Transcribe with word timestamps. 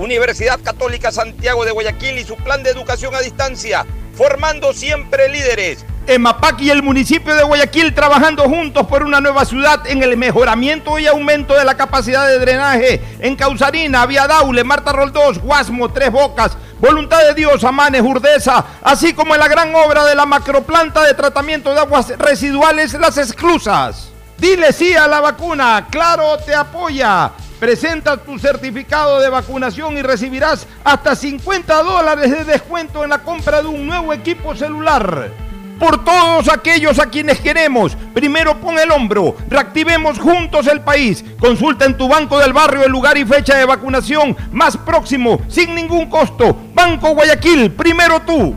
Universidad 0.00 0.58
Católica 0.60 1.12
Santiago 1.12 1.66
de 1.66 1.72
Guayaquil 1.72 2.18
y 2.18 2.24
su 2.24 2.34
plan 2.36 2.62
de 2.62 2.70
educación 2.70 3.14
a 3.14 3.20
distancia, 3.20 3.84
formando 4.14 4.72
siempre 4.72 5.28
líderes. 5.28 5.84
EMAPAC 6.06 6.62
y 6.62 6.70
el 6.70 6.82
municipio 6.82 7.34
de 7.34 7.42
Guayaquil 7.42 7.94
trabajando 7.94 8.44
juntos 8.44 8.86
por 8.86 9.04
una 9.04 9.20
nueva 9.20 9.44
ciudad 9.44 9.86
en 9.86 10.02
el 10.02 10.16
mejoramiento 10.16 10.98
y 10.98 11.06
aumento 11.06 11.54
de 11.54 11.66
la 11.66 11.76
capacidad 11.76 12.26
de 12.26 12.38
drenaje 12.38 13.02
en 13.20 13.36
Causarina, 13.36 14.06
Vía 14.06 14.26
Daule, 14.26 14.64
Marta 14.64 14.90
Roldós, 14.90 15.38
Guasmo, 15.38 15.92
Tres 15.92 16.10
Bocas, 16.10 16.56
Voluntad 16.80 17.22
de 17.22 17.34
Dios, 17.34 17.62
Amanes, 17.62 18.00
Urdesa, 18.00 18.64
así 18.82 19.12
como 19.12 19.34
en 19.34 19.40
la 19.40 19.48
gran 19.48 19.74
obra 19.74 20.06
de 20.06 20.14
la 20.14 20.24
macroplanta 20.24 21.04
de 21.04 21.12
tratamiento 21.12 21.74
de 21.74 21.80
aguas 21.80 22.08
residuales 22.18 22.94
Las 22.94 23.18
Exclusas. 23.18 24.08
Dile 24.38 24.72
sí 24.72 24.94
a 24.94 25.06
la 25.06 25.20
vacuna, 25.20 25.88
Claro 25.90 26.38
te 26.38 26.54
apoya. 26.54 27.32
Presenta 27.60 28.16
tu 28.16 28.38
certificado 28.38 29.20
de 29.20 29.28
vacunación 29.28 29.98
y 29.98 30.00
recibirás 30.00 30.66
hasta 30.82 31.14
50 31.14 31.82
dólares 31.82 32.30
de 32.30 32.44
descuento 32.44 33.04
en 33.04 33.10
la 33.10 33.18
compra 33.18 33.60
de 33.60 33.68
un 33.68 33.86
nuevo 33.86 34.14
equipo 34.14 34.56
celular. 34.56 35.30
Por 35.78 36.02
todos 36.02 36.48
aquellos 36.48 36.98
a 36.98 37.10
quienes 37.10 37.38
queremos, 37.38 37.94
primero 38.14 38.58
pon 38.58 38.78
el 38.78 38.90
hombro, 38.90 39.36
reactivemos 39.50 40.18
juntos 40.18 40.66
el 40.68 40.80
país. 40.80 41.22
Consulta 41.38 41.84
en 41.84 41.98
tu 41.98 42.08
banco 42.08 42.38
del 42.38 42.54
barrio 42.54 42.82
el 42.82 42.92
lugar 42.92 43.18
y 43.18 43.26
fecha 43.26 43.54
de 43.56 43.66
vacunación 43.66 44.34
más 44.52 44.78
próximo, 44.78 45.38
sin 45.48 45.74
ningún 45.74 46.08
costo. 46.08 46.56
Banco 46.72 47.10
Guayaquil, 47.10 47.72
primero 47.72 48.20
tú. 48.22 48.56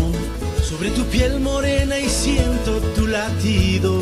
tu 0.89 1.05
piel 1.05 1.39
morena 1.39 1.99
y 1.99 2.09
siento 2.09 2.79
tu 2.95 3.05
latido. 3.07 4.01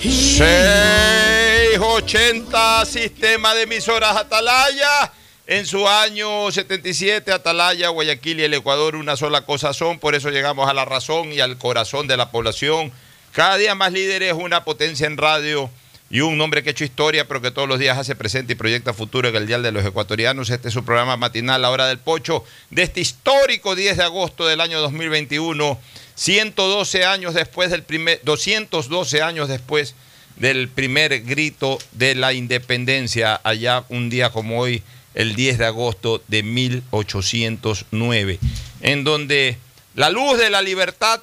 680 0.00 2.86
Sistema 2.86 3.54
de 3.54 3.62
Emisoras 3.62 4.16
Atalaya. 4.16 5.12
En 5.46 5.66
su 5.66 5.88
año 5.88 6.50
77, 6.50 7.32
Atalaya, 7.32 7.88
Guayaquil 7.88 8.40
y 8.40 8.44
el 8.44 8.54
Ecuador 8.54 8.96
una 8.96 9.16
sola 9.16 9.44
cosa 9.44 9.74
son, 9.74 9.98
por 9.98 10.14
eso 10.14 10.30
llegamos 10.30 10.70
a 10.70 10.74
la 10.74 10.84
razón 10.84 11.32
y 11.32 11.40
al 11.40 11.58
corazón 11.58 12.06
de 12.06 12.16
la 12.16 12.30
población. 12.30 12.92
Cada 13.32 13.56
día 13.56 13.74
más 13.74 13.92
líderes, 13.92 14.32
una 14.32 14.62
potencia 14.64 15.08
en 15.08 15.16
radio 15.16 15.68
y 16.10 16.20
un 16.22 16.36
nombre 16.36 16.62
que 16.62 16.70
ha 16.70 16.72
hecho 16.72 16.84
historia, 16.84 17.28
pero 17.28 17.40
que 17.40 17.52
todos 17.52 17.68
los 17.68 17.78
días 17.78 17.96
hace 17.96 18.16
presente 18.16 18.54
y 18.54 18.56
proyecta 18.56 18.92
futuro 18.92 19.28
en 19.28 19.36
el 19.36 19.46
Dial 19.46 19.62
de 19.62 19.70
los 19.70 19.86
Ecuatorianos. 19.86 20.50
Este 20.50 20.66
es 20.66 20.74
su 20.74 20.84
programa 20.84 21.16
matinal, 21.16 21.62
La 21.62 21.70
Hora 21.70 21.86
del 21.86 22.00
Pocho, 22.00 22.44
de 22.70 22.82
este 22.82 23.00
histórico 23.00 23.76
10 23.76 23.96
de 23.96 24.02
agosto 24.02 24.44
del 24.44 24.60
año 24.60 24.80
2021, 24.80 25.78
112 26.16 27.04
años 27.04 27.34
después 27.34 27.70
del 27.70 27.84
primer, 27.84 28.20
212 28.24 29.22
años 29.22 29.48
después 29.48 29.94
del 30.34 30.68
primer 30.68 31.22
grito 31.22 31.78
de 31.92 32.16
la 32.16 32.32
independencia, 32.32 33.40
allá 33.44 33.84
un 33.88 34.10
día 34.10 34.30
como 34.30 34.58
hoy, 34.58 34.82
el 35.14 35.36
10 35.36 35.58
de 35.58 35.66
agosto 35.66 36.24
de 36.26 36.42
1809, 36.42 38.40
en 38.80 39.04
donde 39.04 39.58
la 39.94 40.10
luz 40.10 40.38
de 40.38 40.50
la 40.50 40.60
libertad 40.60 41.20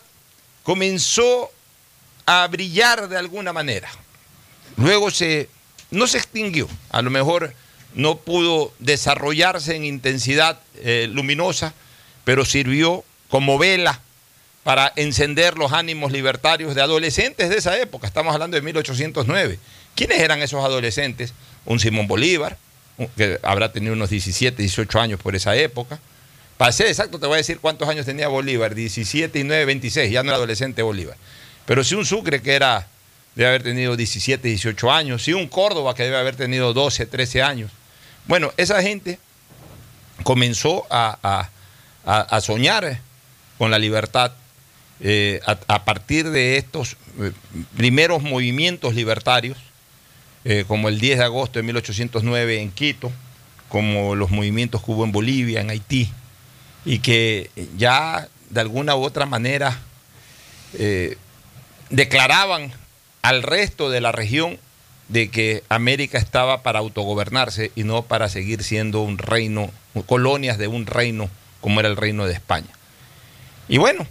comenzó 0.63 1.51
a 2.25 2.47
brillar 2.47 3.09
de 3.09 3.17
alguna 3.17 3.51
manera. 3.51 3.89
Luego 4.77 5.11
se, 5.11 5.49
no 5.91 6.07
se 6.07 6.17
extinguió, 6.17 6.67
a 6.91 7.01
lo 7.01 7.09
mejor 7.09 7.53
no 7.93 8.17
pudo 8.17 8.71
desarrollarse 8.79 9.75
en 9.75 9.83
intensidad 9.83 10.59
eh, 10.75 11.09
luminosa, 11.11 11.73
pero 12.23 12.45
sirvió 12.45 13.03
como 13.29 13.57
vela 13.57 14.01
para 14.63 14.91
encender 14.95 15.57
los 15.57 15.73
ánimos 15.73 16.11
libertarios 16.11 16.75
de 16.75 16.81
adolescentes 16.81 17.49
de 17.49 17.57
esa 17.57 17.77
época. 17.79 18.05
Estamos 18.05 18.33
hablando 18.33 18.55
de 18.55 18.61
1809. 18.61 19.59
¿Quiénes 19.95 20.19
eran 20.19 20.41
esos 20.41 20.63
adolescentes? 20.63 21.33
Un 21.65 21.79
Simón 21.79 22.07
Bolívar, 22.07 22.57
que 23.15 23.39
habrá 23.43 23.71
tenido 23.71 23.93
unos 23.93 24.09
17, 24.09 24.61
18 24.61 24.99
años 24.99 25.19
por 25.19 25.35
esa 25.35 25.55
época. 25.55 25.99
Para 26.57 26.71
ser 26.71 26.87
exacto, 26.87 27.19
te 27.19 27.27
voy 27.27 27.35
a 27.35 27.37
decir 27.37 27.59
cuántos 27.59 27.87
años 27.87 28.05
tenía 28.05 28.27
Bolívar, 28.27 28.75
17 28.75 29.39
y 29.39 29.43
9, 29.43 29.65
26, 29.65 30.11
ya 30.11 30.21
no 30.21 30.29
era 30.29 30.37
adolescente 30.37 30.81
Bolívar. 30.81 31.15
Pero 31.65 31.83
sí 31.83 31.95
un 31.95 32.05
Sucre 32.05 32.41
que 32.41 32.53
era 32.53 32.87
debe 33.37 33.47
haber 33.47 33.63
tenido 33.63 33.95
17, 33.95 34.45
18 34.45 34.91
años, 34.91 35.23
sí 35.23 35.31
un 35.31 35.47
Córdoba 35.47 35.95
que 35.95 36.03
debe 36.03 36.17
haber 36.17 36.35
tenido 36.35 36.73
12, 36.73 37.05
13 37.05 37.41
años. 37.41 37.71
Bueno, 38.25 38.51
esa 38.57 38.81
gente 38.81 39.19
comenzó 40.23 40.85
a, 40.89 41.49
a, 42.03 42.19
a 42.19 42.41
soñar 42.41 42.99
con 43.57 43.71
la 43.71 43.79
libertad 43.79 44.33
eh, 44.99 45.41
a, 45.45 45.85
partir 45.85 46.27
de 46.31 46.57
estos 46.57 46.97
eh, 47.19 47.31
primeros 47.75 48.23
movimientos 48.23 48.95
libertarios, 48.95 49.57
eh, 50.43 50.65
como 50.67 50.89
el 50.89 50.99
10 50.99 51.19
de 51.19 51.23
agosto 51.23 51.59
de 51.59 51.63
1809 51.63 52.61
en 52.61 52.71
Quito, 52.71 53.11
como 53.69 54.15
los 54.15 54.31
movimientos 54.31 54.83
que 54.83 54.91
hubo 54.91 55.03
en 55.03 55.11
Bolivia, 55.11 55.61
en 55.61 55.69
Haití, 55.69 56.11
y 56.83 56.97
que 56.99 57.51
ya 57.77 58.27
de 58.49 58.61
alguna 58.61 58.95
u 58.95 59.03
otra 59.03 59.25
manera 59.25 59.77
declaraban 61.89 62.71
al 63.21 63.43
resto 63.43 63.89
de 63.89 64.01
la 64.01 64.11
región 64.11 64.59
de 65.09 65.29
que 65.29 65.63
América 65.69 66.17
estaba 66.17 66.63
para 66.63 66.79
autogobernarse 66.79 67.71
y 67.75 67.83
no 67.83 68.03
para 68.03 68.29
seguir 68.29 68.63
siendo 68.63 69.01
un 69.01 69.17
reino, 69.17 69.71
colonias 70.05 70.57
de 70.57 70.67
un 70.67 70.85
reino 70.85 71.29
como 71.61 71.79
era 71.79 71.89
el 71.89 71.97
reino 71.97 72.25
de 72.25 72.33
España. 72.33 72.67
Y 73.67 73.77
bueno, 73.77 74.05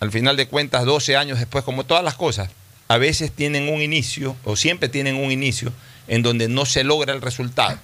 al 0.00 0.10
final 0.10 0.36
de 0.36 0.48
cuentas, 0.48 0.84
12 0.84 1.16
años 1.16 1.38
después, 1.38 1.64
como 1.64 1.84
todas 1.84 2.04
las 2.04 2.14
cosas, 2.14 2.50
a 2.88 2.98
veces 2.98 3.32
tienen 3.32 3.68
un 3.72 3.82
inicio, 3.82 4.36
o 4.44 4.56
siempre 4.56 4.88
tienen 4.88 5.16
un 5.16 5.30
inicio, 5.30 5.72
en 6.06 6.22
donde 6.22 6.48
no 6.48 6.64
se 6.66 6.84
logra 6.84 7.12
el 7.12 7.22
resultado. 7.22 7.78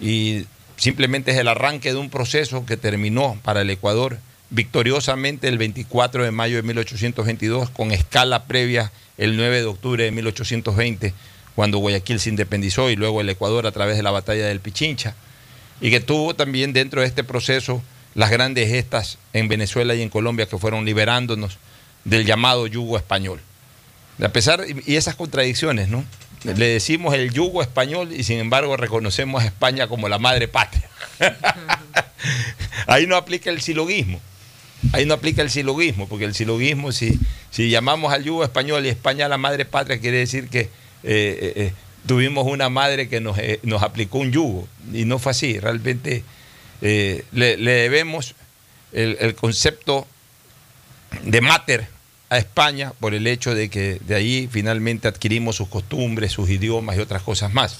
Y 0.00 0.46
simplemente 0.76 1.30
es 1.30 1.38
el 1.38 1.48
arranque 1.48 1.92
de 1.92 1.98
un 1.98 2.10
proceso 2.10 2.66
que 2.66 2.76
terminó 2.76 3.38
para 3.42 3.62
el 3.62 3.70
Ecuador 3.70 4.18
victoriosamente 4.50 5.48
el 5.48 5.58
24 5.58 6.24
de 6.24 6.30
mayo 6.30 6.56
de 6.56 6.62
1822, 6.62 7.70
con 7.70 7.90
escala 7.90 8.44
previa 8.44 8.92
el 9.18 9.36
9 9.36 9.60
de 9.60 9.66
octubre 9.66 10.04
de 10.04 10.10
1820, 10.10 11.14
cuando 11.54 11.78
Guayaquil 11.78 12.20
se 12.20 12.28
independizó 12.28 12.90
y 12.90 12.96
luego 12.96 13.20
el 13.20 13.28
Ecuador 13.28 13.66
a 13.66 13.72
través 13.72 13.96
de 13.96 14.02
la 14.02 14.10
batalla 14.10 14.46
del 14.46 14.60
Pichincha, 14.60 15.14
y 15.80 15.90
que 15.90 16.00
tuvo 16.00 16.34
también 16.34 16.72
dentro 16.72 17.00
de 17.00 17.06
este 17.06 17.24
proceso 17.24 17.82
las 18.14 18.30
grandes 18.30 18.68
gestas 18.68 19.18
en 19.32 19.48
Venezuela 19.48 19.94
y 19.94 20.02
en 20.02 20.08
Colombia 20.08 20.46
que 20.46 20.58
fueron 20.58 20.84
liberándonos 20.84 21.58
del 22.04 22.24
llamado 22.24 22.66
yugo 22.66 22.96
español. 22.96 23.40
A 24.22 24.28
pesar, 24.28 24.64
y 24.86 24.96
esas 24.96 25.16
contradicciones, 25.16 25.88
¿no? 25.88 26.04
Le 26.44 26.68
decimos 26.68 27.14
el 27.14 27.32
yugo 27.32 27.60
español 27.60 28.12
y 28.12 28.22
sin 28.22 28.38
embargo 28.38 28.76
reconocemos 28.76 29.42
a 29.42 29.46
España 29.46 29.88
como 29.88 30.08
la 30.08 30.18
madre 30.18 30.48
patria. 30.48 30.88
Ahí 32.86 33.06
no 33.06 33.16
aplica 33.16 33.50
el 33.50 33.60
silogismo. 33.60 34.20
Ahí 34.92 35.06
no 35.06 35.14
aplica 35.14 35.42
el 35.42 35.50
silogismo, 35.50 36.06
porque 36.08 36.24
el 36.24 36.34
silogismo, 36.34 36.92
si, 36.92 37.18
si 37.50 37.70
llamamos 37.70 38.12
al 38.12 38.24
yugo 38.24 38.44
español 38.44 38.84
y 38.84 38.88
España 38.88 39.28
la 39.28 39.38
madre 39.38 39.64
patria, 39.64 39.98
quiere 39.98 40.18
decir 40.18 40.48
que 40.48 40.60
eh, 40.60 40.68
eh, 41.02 41.52
eh, 41.56 41.72
tuvimos 42.06 42.46
una 42.46 42.68
madre 42.68 43.08
que 43.08 43.20
nos, 43.20 43.36
nos 43.62 43.82
aplicó 43.82 44.18
un 44.18 44.32
yugo. 44.32 44.68
Y 44.92 45.04
no 45.04 45.18
fue 45.18 45.32
así. 45.32 45.58
Realmente 45.58 46.22
le, 46.80 47.24
debemos 47.56 48.34
el, 48.92 49.16
el 49.20 49.34
concepto 49.34 50.06
de 51.22 51.40
mater 51.40 51.88
a 52.28 52.38
España 52.38 52.92
por 53.00 53.14
el 53.14 53.26
hecho 53.26 53.54
de 53.54 53.70
que 53.70 54.00
de 54.06 54.14
ahí 54.14 54.48
finalmente 54.50 55.08
adquirimos 55.08 55.56
sus 55.56 55.68
costumbres, 55.68 56.32
sus 56.32 56.50
idiomas 56.50 56.96
y 56.96 57.00
otras 57.00 57.22
cosas 57.22 57.52
más. 57.52 57.78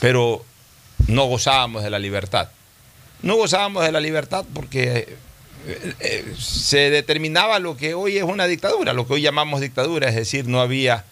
Pero 0.00 0.44
no 1.06 1.26
gozábamos 1.26 1.82
de 1.82 1.90
la 1.90 1.98
libertad. 1.98 2.48
No 3.22 3.36
gozábamos 3.36 3.84
de 3.84 3.92
la 3.92 4.00
libertad 4.00 4.44
porque 4.52 5.16
eh, 5.66 5.94
eh, 6.00 6.34
se 6.38 6.90
determinaba 6.90 7.58
lo 7.58 7.76
que 7.76 7.94
hoy 7.94 8.16
es 8.16 8.22
una 8.22 8.46
dictadura, 8.46 8.92
lo 8.92 9.06
que 9.06 9.14
hoy 9.14 9.22
llamamos 9.22 9.60
dictadura, 9.60 10.08
es 10.08 10.14
decir, 10.14 10.46
no 10.46 10.60
había 10.60 11.04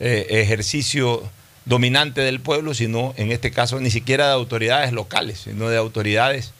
eh, 0.00 0.26
ejercicio 0.30 1.22
dominante 1.64 2.20
del 2.20 2.40
pueblo, 2.40 2.74
sino 2.74 3.14
en 3.16 3.32
este 3.32 3.50
caso 3.50 3.80
ni 3.80 3.90
siquiera 3.90 4.26
de 4.26 4.32
autoridades 4.34 4.92
locales, 4.92 5.40
sino 5.44 5.68
de 5.68 5.78
autoridades 5.78 6.52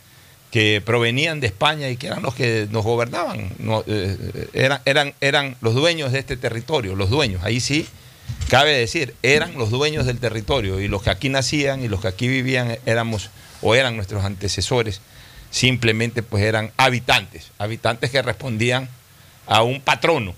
que 0.50 0.82
provenían 0.84 1.40
de 1.40 1.48
España 1.48 1.90
y 1.90 1.96
que 1.96 2.06
eran 2.06 2.22
los 2.22 2.34
que 2.34 2.68
nos 2.70 2.84
gobernaban, 2.84 3.50
no, 3.58 3.84
eran 4.54 5.56
los 5.60 5.74
dueños 5.74 6.12
de 6.12 6.20
este 6.20 6.36
territorio, 6.36 6.94
los 6.94 7.10
dueños, 7.10 7.42
ahí 7.42 7.58
sí, 7.60 7.86
cabe 8.48 8.72
decir, 8.72 9.14
eran 9.22 9.58
los 9.58 9.70
dueños 9.70 10.06
del 10.06 10.20
territorio 10.20 10.80
y 10.80 10.86
los 10.86 11.02
que 11.02 11.10
aquí 11.10 11.28
nacían 11.28 11.82
y 11.82 11.88
los 11.88 12.00
que 12.00 12.08
aquí 12.08 12.28
vivían 12.28 12.78
éramos 12.86 13.30
o 13.62 13.74
eran 13.74 13.96
nuestros 13.96 14.24
antecesores, 14.24 15.00
simplemente 15.54 16.24
pues 16.24 16.42
eran 16.42 16.72
habitantes, 16.76 17.52
habitantes 17.58 18.10
que 18.10 18.20
respondían 18.22 18.88
a 19.46 19.62
un 19.62 19.80
patrono 19.80 20.34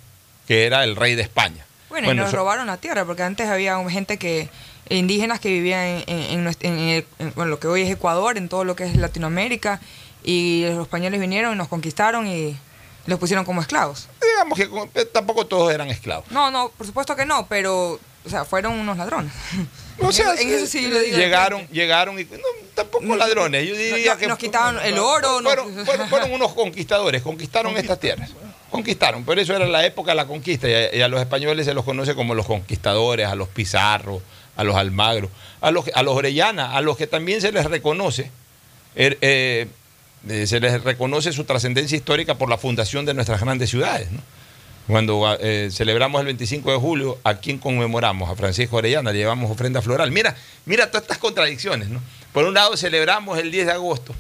que 0.47 0.67
era 0.67 0.85
el 0.85 0.95
rey 0.95 1.15
de 1.15 1.23
España. 1.23 1.65
Bueno, 1.89 2.13
y 2.13 2.15
nos 2.15 2.31
so- 2.31 2.37
robaron 2.37 2.67
la 2.67 2.77
tierra, 2.77 3.07
porque 3.07 3.23
antes 3.23 3.49
había 3.49 3.77
gente 3.89 4.19
que 4.19 4.51
indígenas 4.91 5.41
que 5.41 5.49
vivían 5.49 6.05
en, 6.07 6.47
en- 6.61 7.05
bueno, 7.35 7.47
lo 7.51 7.59
que 7.59 7.67
hoy 7.67 7.81
es 7.83 7.91
Ecuador, 7.91 8.37
en 8.37 8.51
todo 8.51 8.65
lo 8.65 8.77
que 8.77 8.85
es 8.85 8.95
Latinoamérica, 8.97 9.81
y 10.23 10.67
los 10.69 10.83
españoles 10.83 11.19
vinieron 11.19 11.55
y 11.55 11.57
nos 11.57 11.69
conquistaron 11.69 12.27
y 12.27 12.55
los 13.07 13.19
pusieron 13.19 13.47
como 13.47 13.63
esclavos. 13.63 14.09
digamos 14.21 14.59
que 14.59 15.01
eh, 15.01 15.05
tampoco 15.07 15.47
todos 15.47 15.73
eran 15.73 15.89
esclavos. 15.89 16.31
No, 16.31 16.51
no, 16.51 16.69
por 16.69 16.87
supuesto 16.87 17.17
que 17.17 17.25
no, 17.25 17.47
pero, 17.47 17.93
o 18.25 18.29
sea, 18.29 18.45
fueron 18.45 18.75
unos 18.75 18.99
ladrones. 18.99 19.33
O 20.00 20.12
sea, 20.12 20.34
en, 20.34 20.52
eso 20.52 20.66
sí 20.66 20.88
llegaron, 21.14 21.66
llegaron 21.69 22.19
y 22.19 22.25
no, 22.25 22.38
tampoco 22.75 23.04
No, 23.04 23.16
ladrones. 23.16 23.66
Yo 23.66 23.75
diría 23.76 24.14
no, 24.14 24.20
que 24.20 24.26
nos 24.26 24.38
quitaban 24.38 24.78
el 24.84 24.98
oro, 24.98 25.40
Fueron, 25.43 25.84
fueron- 25.87 26.08
fueron 26.08 26.32
unos 26.32 26.52
conquistadores, 26.54 27.22
conquistaron 27.22 27.76
estas 27.76 27.98
tierras. 28.00 28.31
Conquistaron, 28.70 29.25
por 29.25 29.38
eso 29.38 29.54
era 29.54 29.66
la 29.66 29.87
época 29.87 30.10
de 30.10 30.16
la 30.16 30.26
conquista 30.26 30.69
y 30.69 30.75
a, 30.75 30.94
y 30.94 31.00
a 31.00 31.08
los 31.08 31.20
españoles 31.20 31.64
se 31.66 31.72
los 31.72 31.84
conoce 31.84 32.14
como 32.14 32.34
los 32.34 32.46
conquistadores, 32.46 33.26
a 33.26 33.34
los 33.34 33.48
pizarros, 33.48 34.20
a 34.56 34.64
los 34.64 34.76
almagros, 34.76 35.31
a 35.60 35.70
los, 35.70 35.84
a 35.94 36.02
los 36.02 36.14
orellana, 36.14 36.76
a 36.76 36.81
los 36.82 36.96
que 36.96 37.06
también 37.06 37.40
se 37.40 37.52
les 37.52 37.64
reconoce, 37.64 38.31
er- 38.96 39.16
eh, 39.22 39.66
eh, 40.28 40.46
se 40.46 40.60
les 40.60 40.82
reconoce 40.82 41.32
su 41.32 41.44
trascendencia 41.44 41.96
histórica 41.96 42.34
por 42.34 42.50
la 42.50 42.58
fundación 42.58 43.06
de 43.06 43.14
nuestras 43.14 43.40
grandes 43.40 43.70
ciudades. 43.70 44.10
¿no? 44.10 44.20
Cuando 44.87 45.37
eh, 45.41 45.69
celebramos 45.73 46.21
el 46.21 46.27
25 46.27 46.71
de 46.71 46.79
julio, 46.79 47.19
¿a 47.25 47.35
quién 47.35 47.59
conmemoramos? 47.59 48.31
A 48.31 48.37
Francisco 48.37 48.77
Orellana, 48.77 49.11
le 49.11 49.19
llevamos 49.19 49.50
ofrenda 49.50 49.83
floral. 49.83 50.12
Mira, 50.12 50.37
mira 50.65 50.87
todas 50.87 51.03
estas 51.03 51.19
contradicciones, 51.19 51.88
¿no? 51.88 52.00
Por 52.33 52.44
un 52.44 52.55
lado 52.55 52.77
celebramos 52.77 53.38
el 53.38 53.50
10 53.50 53.67
de 53.67 53.73
agosto, 53.73 54.15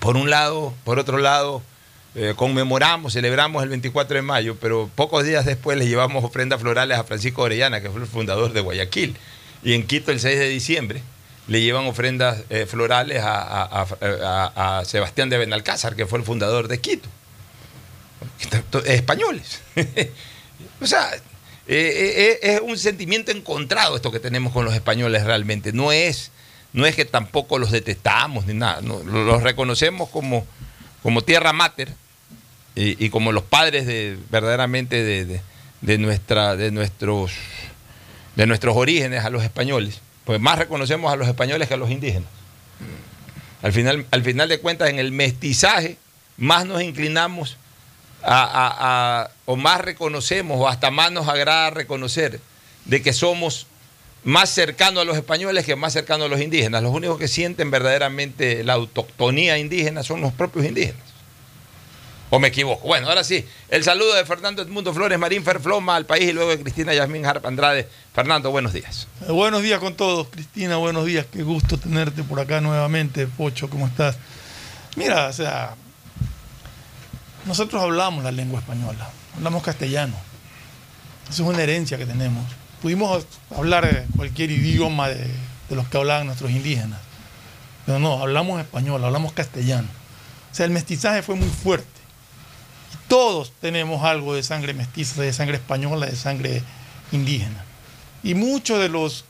por 0.00 0.16
un 0.16 0.30
lado, 0.30 0.74
por 0.82 0.98
otro 0.98 1.18
lado, 1.18 1.62
eh, 2.16 2.34
conmemoramos, 2.34 3.12
celebramos 3.12 3.62
el 3.62 3.68
24 3.68 4.16
de 4.16 4.22
mayo, 4.22 4.56
pero 4.60 4.90
pocos 4.94 5.24
días 5.24 5.44
después 5.44 5.78
le 5.78 5.86
llevamos 5.86 6.24
ofrendas 6.24 6.60
florales 6.60 6.98
a 6.98 7.04
Francisco 7.04 7.42
Orellana, 7.42 7.80
que 7.80 7.90
fue 7.90 8.00
el 8.00 8.06
fundador 8.08 8.52
de 8.52 8.62
Guayaquil. 8.62 9.16
Y 9.62 9.74
en 9.74 9.86
Quito, 9.86 10.10
el 10.10 10.18
6 10.18 10.40
de 10.40 10.48
diciembre, 10.48 11.02
le 11.46 11.60
llevan 11.60 11.86
ofrendas 11.86 12.42
eh, 12.50 12.66
florales 12.66 13.22
a 13.24 14.82
Sebastián 14.84 15.28
de 15.28 15.38
Benalcázar, 15.38 15.94
que 15.94 16.06
fue 16.06 16.18
el 16.18 16.24
fundador 16.24 16.66
de 16.66 16.80
Quito. 16.80 17.08
Españoles. 18.86 19.60
o 20.80 20.86
sea, 20.86 21.10
eh, 21.66 22.38
eh, 22.42 22.54
es 22.54 22.60
un 22.60 22.76
sentimiento 22.78 23.30
encontrado 23.30 23.96
esto 23.96 24.10
que 24.12 24.20
tenemos 24.20 24.52
con 24.52 24.64
los 24.64 24.74
españoles 24.74 25.24
realmente. 25.24 25.72
No 25.72 25.92
es, 25.92 26.30
no 26.72 26.86
es 26.86 26.94
que 26.96 27.04
tampoco 27.04 27.58
los 27.58 27.70
detestamos 27.70 28.46
ni 28.46 28.54
nada. 28.54 28.80
no, 28.82 29.02
lo- 29.02 29.24
los 29.24 29.42
reconocemos 29.42 30.08
como, 30.10 30.46
como 31.02 31.22
tierra 31.22 31.52
mater 31.52 31.92
y, 32.74 33.04
y 33.04 33.10
como 33.10 33.32
los 33.32 33.44
padres 33.44 33.86
de 33.86 34.16
verdaderamente 34.30 35.02
de, 35.02 35.24
de- 35.24 35.40
de 35.82 35.98
nuestra, 35.98 36.56
de 36.56 36.70
nuestros 36.70 37.32
de 38.36 38.46
nuestros 38.46 38.76
orígenes 38.76 39.24
a 39.24 39.30
los 39.30 39.42
españoles. 39.42 40.00
Pues 40.24 40.40
más 40.40 40.58
reconocemos 40.58 41.12
a 41.12 41.16
los 41.16 41.28
españoles 41.28 41.68
que 41.68 41.74
a 41.74 41.76
los 41.76 41.90
indígenas. 41.90 42.28
Al 43.62 43.72
final, 43.72 44.06
al 44.10 44.22
final 44.22 44.48
de 44.48 44.58
cuentas, 44.58 44.88
en 44.90 44.98
el 44.98 45.12
mestizaje, 45.12 45.96
más 46.36 46.64
nos 46.64 46.82
inclinamos 46.82 47.56
o 48.24 49.56
más 49.56 49.80
reconocemos, 49.80 50.58
o 50.60 50.68
hasta 50.68 50.90
más 50.90 51.12
nos 51.12 51.28
agrada 51.28 51.70
reconocer 51.70 52.40
de 52.84 53.02
que 53.02 53.12
somos 53.12 53.66
más 54.24 54.50
cercanos 54.50 55.02
a 55.02 55.04
los 55.04 55.16
españoles 55.16 55.64
que 55.64 55.76
más 55.76 55.92
cercanos 55.92 56.26
a 56.26 56.28
los 56.28 56.40
indígenas. 56.40 56.82
Los 56.82 56.92
únicos 56.94 57.18
que 57.18 57.28
sienten 57.28 57.70
verdaderamente 57.70 58.62
la 58.64 58.74
autoctonía 58.74 59.58
indígena 59.58 60.02
son 60.02 60.20
los 60.20 60.32
propios 60.32 60.64
indígenas. 60.66 61.12
¿O 62.34 62.38
me 62.38 62.48
equivoco? 62.48 62.86
Bueno, 62.86 63.08
ahora 63.08 63.24
sí, 63.24 63.44
el 63.68 63.84
saludo 63.84 64.14
de 64.14 64.24
Fernando 64.24 64.62
Edmundo 64.62 64.94
Flores 64.94 65.18
Marín 65.18 65.44
Ferfloma 65.44 65.96
al 65.96 66.06
país 66.06 66.30
y 66.30 66.32
luego 66.32 66.50
de 66.50 66.60
Cristina 66.60 66.94
Yasmín 66.94 67.26
Harp 67.26 67.44
Andrade. 67.44 67.86
Fernando, 68.14 68.50
buenos 68.50 68.72
días. 68.72 69.06
Eh, 69.28 69.32
Buenos 69.32 69.62
días 69.62 69.80
con 69.80 69.96
todos, 69.96 70.28
Cristina, 70.28 70.78
buenos 70.78 71.04
días, 71.04 71.26
qué 71.30 71.42
gusto 71.42 71.76
tenerte 71.76 72.22
por 72.22 72.40
acá 72.40 72.62
nuevamente, 72.62 73.26
Pocho, 73.26 73.68
¿cómo 73.68 73.86
estás? 73.86 74.16
Mira, 74.96 75.26
o 75.26 75.32
sea, 75.34 75.74
nosotros 77.46 77.82
hablamos 77.82 78.24
la 78.24 78.32
lengua 78.32 78.60
española, 78.60 79.10
hablamos 79.36 79.62
castellano, 79.62 80.14
eso 81.28 81.42
es 81.44 81.48
una 81.48 81.62
herencia 81.62 81.98
que 81.98 82.06
tenemos. 82.06 82.44
Pudimos 82.82 83.26
hablar 83.56 84.06
cualquier 84.16 84.50
idioma 84.50 85.08
de, 85.08 85.26
los 85.70 85.88
que 85.88 85.96
hablaban 85.96 86.26
nuestros 86.26 86.50
indígenas, 86.50 87.00
pero 87.86 87.98
no, 87.98 88.20
hablamos 88.20 88.60
español, 88.60 89.02
hablamos 89.04 89.32
castellano. 89.32 89.88
O 90.50 90.54
sea, 90.54 90.66
el 90.66 90.72
mestizaje 90.72 91.22
fue 91.22 91.36
muy 91.36 91.48
fuerte. 91.48 91.86
Todos 93.08 93.52
tenemos 93.60 94.04
algo 94.04 94.34
de 94.34 94.42
sangre 94.42 94.74
mestiza, 94.74 95.22
de 95.22 95.32
sangre 95.32 95.56
española, 95.56 96.06
de 96.06 96.16
sangre 96.16 96.62
indígena. 97.12 97.64
Y 98.22 98.34
muchos 98.34 98.78
de 98.78 98.88
los 98.88 99.24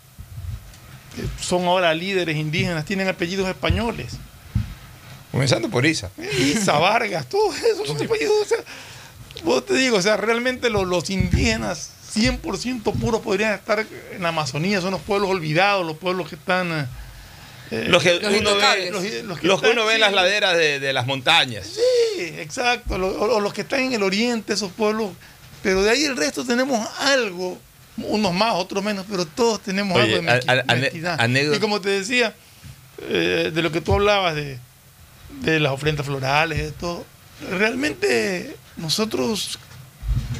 que 1.14 1.23
son 1.42 1.64
ahora 1.64 1.95
líderes 1.95 2.37
indígenas 2.37 2.85
tienen 2.85 3.09
apellidos 3.09 3.49
españoles. 3.49 4.19
Comenzando 5.32 5.68
por 5.70 5.84
Isa. 5.86 6.10
Isa 6.38 6.78
Vargas, 6.78 7.26
todos 7.28 7.56
esos 7.62 7.88
son 7.88 7.96
apellidos. 7.96 8.34
O 8.42 8.44
sea, 8.44 8.58
vos 9.44 9.64
te 9.66 9.74
digo, 9.74 9.96
o 9.96 10.02
sea, 10.02 10.16
realmente 10.16 10.70
los, 10.70 10.86
los 10.86 11.08
indígenas 11.10 11.90
100% 12.14 12.82
puros 13.00 13.22
podrían 13.22 13.54
estar 13.54 13.80
en 14.12 14.22
la 14.22 14.28
Amazonía, 14.28 14.80
son 14.82 14.90
los 14.92 15.00
pueblos 15.00 15.30
olvidados, 15.30 15.84
los 15.86 15.96
pueblos 15.96 16.28
que 16.28 16.34
están... 16.36 16.70
eh, 16.70 16.86
eh, 17.70 17.86
Los 17.88 18.02
que 18.02 18.20
Los 18.20 18.34
uno 18.34 18.50
ve, 18.56 18.90
los, 19.42 19.60
que 19.62 19.70
uno 19.70 19.86
ve 19.86 19.94
en 19.94 20.00
las 20.02 20.12
laderas 20.12 20.54
de, 20.56 20.78
de 20.78 20.92
las 20.92 21.06
montañas. 21.06 21.66
Sí, 21.66 22.22
exacto. 22.38 22.96
O, 22.96 23.36
o 23.36 23.40
los 23.40 23.54
que 23.54 23.62
están 23.62 23.80
en 23.80 23.94
el 23.94 24.02
oriente, 24.02 24.52
esos 24.52 24.70
pueblos. 24.72 25.12
Pero 25.62 25.82
de 25.82 25.88
ahí 25.90 26.04
el 26.04 26.16
resto 26.18 26.44
tenemos 26.44 26.86
algo, 27.00 27.58
unos 27.96 28.34
más, 28.34 28.52
otros 28.56 28.84
menos, 28.84 29.06
pero 29.08 29.24
todos 29.24 29.62
tenemos 29.62 29.96
Oye, 29.96 30.16
algo 30.16 30.22
de 30.26 30.30
a- 30.30 30.34
a- 30.68 31.24
Y 31.56 31.60
como 31.60 31.80
te 31.80 31.88
decía, 31.88 32.34
eh, 33.08 33.50
de 33.54 33.62
lo 33.62 33.72
que 33.72 33.80
tú 33.80 33.94
hablabas 33.94 34.34
de, 34.34 34.58
de 35.40 35.60
las 35.60 35.72
ofrendas 35.72 36.06
florales, 36.06 36.58
de 36.58 36.70
todo, 36.72 37.04
realmente 37.50 38.56
nosotros, 38.76 39.58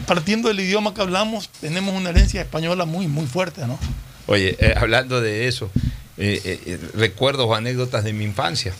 partiendo 0.06 0.49
del 0.49 0.61
idioma 0.61 0.94
que 0.94 1.00
hablamos, 1.00 1.49
tenemos 1.61 1.94
una 1.94 2.11
herencia 2.11 2.40
española 2.40 2.84
muy, 2.84 3.06
muy 3.08 3.26
fuerte, 3.26 3.66
¿no? 3.66 3.78
Oye, 4.26 4.56
eh, 4.61 4.75
hablando 4.76 5.20
de 5.20 5.49
eso, 5.49 5.70
eh, 6.18 6.40
eh, 6.44 6.61
eh, 6.66 6.78
recuerdos 6.94 7.56
anécdotas 7.56 8.04
de 8.04 8.12
mi 8.12 8.25
infancia. 8.25 8.72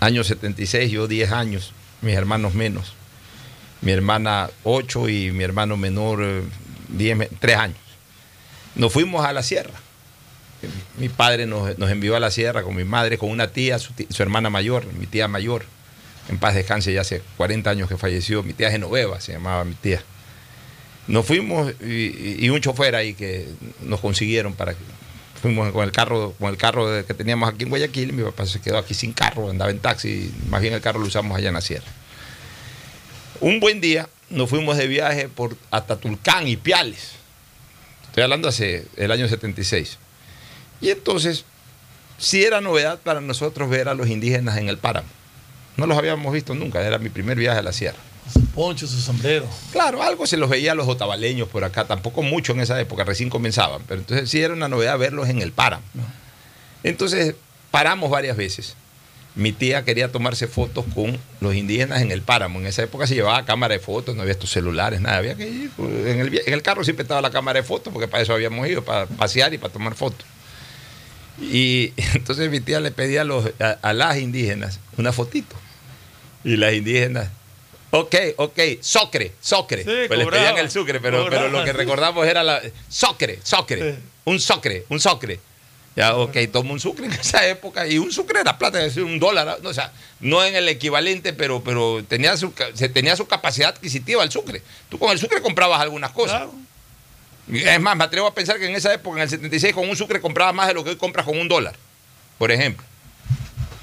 Año 0.00 0.22
76, 0.22 0.90
yo 0.92 1.08
10 1.08 1.32
años, 1.32 1.72
mis 2.02 2.14
hermanos 2.14 2.54
menos. 2.54 2.92
Mi 3.80 3.92
hermana 3.92 4.50
8 4.64 5.08
y 5.08 5.30
mi 5.32 5.42
hermano 5.44 5.76
menor 5.76 6.20
eh, 6.22 6.42
10, 6.90 7.16
me- 7.16 7.26
3 7.26 7.56
años. 7.56 7.78
Nos 8.76 8.92
fuimos 8.92 9.24
a 9.24 9.32
la 9.32 9.42
sierra. 9.42 9.74
Mi 10.98 11.08
padre 11.08 11.46
nos, 11.46 11.70
envió 11.90 12.16
a 12.16 12.20
la 12.20 12.30
sierra 12.30 12.62
con 12.62 12.74
mi 12.74 12.84
madre, 12.84 13.18
con 13.18 13.30
una 13.30 13.48
tía, 13.52 13.78
su, 13.78 13.92
ti- 13.92 14.06
su 14.10 14.22
hermana 14.22 14.50
mayor, 14.50 14.84
mi 14.94 15.06
tía 15.06 15.28
mayor. 15.28 15.64
En 16.28 16.38
paz 16.38 16.54
descanse, 16.54 16.92
ya 16.92 17.00
hace 17.02 17.22
40 17.36 17.70
años 17.70 17.88
que 17.88 17.96
falleció. 17.96 18.42
Mi 18.42 18.52
tía 18.52 18.70
Genoveva 18.70 19.20
se 19.20 19.32
llamaba 19.32 19.64
mi 19.64 19.74
tía. 19.74 20.02
Nos 21.06 21.24
fuimos 21.24 21.72
y, 21.80 22.44
y 22.44 22.50
un 22.50 22.60
chofer 22.60 22.94
ahí 22.94 23.14
que 23.14 23.48
nos 23.82 24.00
consiguieron 24.00 24.54
para 24.54 24.72
que 24.74 24.80
Fuimos 25.40 25.70
con 25.70 25.84
el 25.84 25.92
carro, 25.92 26.34
con 26.36 26.50
el 26.50 26.56
carro 26.56 27.06
que 27.06 27.14
teníamos 27.14 27.48
aquí 27.48 27.62
en 27.62 27.68
Guayaquil, 27.70 28.12
mi 28.12 28.24
papá 28.24 28.44
se 28.44 28.60
quedó 28.60 28.76
aquí 28.76 28.92
sin 28.92 29.12
carro, 29.12 29.48
andaba 29.48 29.70
en 29.70 29.78
taxi, 29.78 30.34
más 30.48 30.60
bien 30.60 30.74
el 30.74 30.80
carro 30.80 30.98
lo 30.98 31.06
usamos 31.06 31.38
allá 31.38 31.46
en 31.46 31.54
la 31.54 31.60
sierra. 31.60 31.86
Un 33.40 33.60
buen 33.60 33.80
día 33.80 34.08
nos 34.30 34.50
fuimos 34.50 34.76
de 34.76 34.88
viaje 34.88 35.28
por 35.28 35.56
hasta 35.70 35.94
Tulcán 35.96 36.48
y 36.48 36.56
Piales. 36.56 37.12
Estoy 38.08 38.24
hablando 38.24 38.48
hace 38.48 38.86
el 38.96 39.12
año 39.12 39.28
76. 39.28 39.98
Y 40.80 40.90
entonces, 40.90 41.44
sí 42.18 42.44
era 42.44 42.60
novedad 42.60 42.98
para 42.98 43.20
nosotros 43.20 43.68
ver 43.70 43.88
a 43.88 43.94
los 43.94 44.08
indígenas 44.08 44.58
en 44.58 44.68
el 44.68 44.78
páramo. 44.78 45.08
No 45.76 45.86
los 45.86 45.96
habíamos 45.96 46.32
visto 46.32 46.54
nunca, 46.54 46.84
era 46.84 46.98
mi 46.98 47.08
primer 47.08 47.38
viaje 47.38 47.58
a 47.58 47.62
la 47.62 47.72
sierra. 47.72 47.98
Su 48.32 48.44
poncho, 48.46 48.86
su 48.86 49.00
sombrero. 49.00 49.46
Claro, 49.72 50.02
algo 50.02 50.26
se 50.26 50.36
los 50.36 50.50
veía 50.50 50.72
a 50.72 50.74
los 50.74 50.88
otavaleños 50.88 51.48
por 51.48 51.64
acá, 51.64 51.86
tampoco 51.86 52.22
mucho 52.22 52.52
en 52.52 52.60
esa 52.60 52.78
época, 52.80 53.04
recién 53.04 53.30
comenzaban, 53.30 53.82
pero 53.86 54.00
entonces 54.00 54.28
sí 54.28 54.40
era 54.42 54.52
una 54.52 54.68
novedad 54.68 54.98
verlos 54.98 55.28
en 55.28 55.40
el 55.40 55.52
páramo. 55.52 55.84
Entonces 56.82 57.34
paramos 57.70 58.10
varias 58.10 58.36
veces. 58.36 58.76
Mi 59.34 59.52
tía 59.52 59.84
quería 59.84 60.10
tomarse 60.10 60.48
fotos 60.48 60.84
con 60.94 61.16
los 61.40 61.54
indígenas 61.54 62.02
en 62.02 62.10
el 62.10 62.22
páramo. 62.22 62.58
En 62.58 62.66
esa 62.66 62.82
época 62.82 63.06
se 63.06 63.14
llevaba 63.14 63.44
cámara 63.44 63.74
de 63.74 63.78
fotos, 63.80 64.16
no 64.16 64.22
había 64.22 64.32
estos 64.32 64.50
celulares, 64.50 65.00
nada. 65.00 65.18
Había 65.18 65.36
que 65.36 65.48
ir. 65.48 65.70
pues, 65.76 65.90
En 66.06 66.20
el, 66.20 66.42
en 66.44 66.52
el 66.52 66.62
carro 66.62 66.82
siempre 66.82 67.04
estaba 67.04 67.20
la 67.22 67.30
cámara 67.30 67.60
de 67.60 67.66
fotos, 67.66 67.92
porque 67.92 68.08
para 68.08 68.22
eso 68.24 68.32
habíamos 68.34 68.66
ido, 68.66 68.84
para 68.84 69.06
pasear 69.06 69.54
y 69.54 69.58
para 69.58 69.72
tomar 69.72 69.94
fotos. 69.94 70.26
Y 71.40 71.92
entonces 72.14 72.50
mi 72.50 72.60
tía 72.60 72.80
le 72.80 72.90
pedía 72.90 73.22
a, 73.22 73.24
los, 73.24 73.44
a, 73.60 73.78
a 73.82 73.92
las 73.92 74.18
indígenas 74.18 74.80
una 74.96 75.12
fotito. 75.12 75.54
Y 76.44 76.56
las 76.56 76.72
indígenas, 76.72 77.28
ok, 77.90 78.14
ok, 78.36 78.58
socre, 78.80 79.32
socre. 79.40 79.82
Sí, 79.84 79.90
pues 80.06 80.18
les 80.18 80.28
pedían 80.28 80.56
el 80.58 80.70
sucre, 80.70 81.00
pero, 81.00 81.26
pero 81.28 81.48
lo 81.48 81.64
que 81.64 81.72
sí. 81.72 81.76
recordamos 81.76 82.26
era 82.26 82.42
la 82.44 82.60
socre, 82.88 83.40
socre, 83.42 83.92
Sí. 83.94 83.98
un 84.24 84.40
socre, 84.40 84.84
un 84.88 85.00
socre. 85.00 85.40
Ya, 85.96 86.14
ok, 86.14 86.36
toma 86.52 86.72
un 86.72 86.78
sucre 86.78 87.06
en 87.06 87.12
esa 87.12 87.44
época 87.48 87.84
y 87.88 87.98
un 87.98 88.12
sucre 88.12 88.40
era 88.40 88.56
plata, 88.56 88.78
es 88.78 88.94
decir, 88.94 89.02
un 89.02 89.18
dólar, 89.18 89.58
no, 89.60 89.68
o 89.68 89.74
sea, 89.74 89.92
no 90.20 90.44
en 90.44 90.54
el 90.54 90.68
equivalente, 90.68 91.32
pero, 91.32 91.60
pero 91.64 92.04
tenía, 92.06 92.36
su, 92.36 92.52
tenía 92.94 93.16
su 93.16 93.26
capacidad 93.26 93.70
adquisitiva 93.70 94.22
el 94.22 94.30
sucre. 94.30 94.62
Tú 94.88 94.96
con 95.00 95.10
el 95.10 95.18
sucre 95.18 95.42
comprabas 95.42 95.80
algunas 95.80 96.12
cosas. 96.12 96.36
Claro. 96.42 96.54
Es 97.52 97.80
más, 97.80 97.96
me 97.96 98.04
atrevo 98.04 98.26
a 98.26 98.34
pensar 98.34 98.58
que 98.58 98.66
en 98.66 98.74
esa 98.74 98.92
época, 98.92 99.16
en 99.18 99.22
el 99.22 99.30
76, 99.30 99.72
con 99.74 99.88
un 99.88 99.96
sucre 99.96 100.20
comprabas 100.20 100.54
más 100.54 100.68
de 100.68 100.74
lo 100.74 100.84
que 100.84 100.90
hoy 100.90 100.96
compras 100.96 101.24
con 101.24 101.38
un 101.38 101.48
dólar, 101.48 101.74
por 102.38 102.50
ejemplo. 102.50 102.84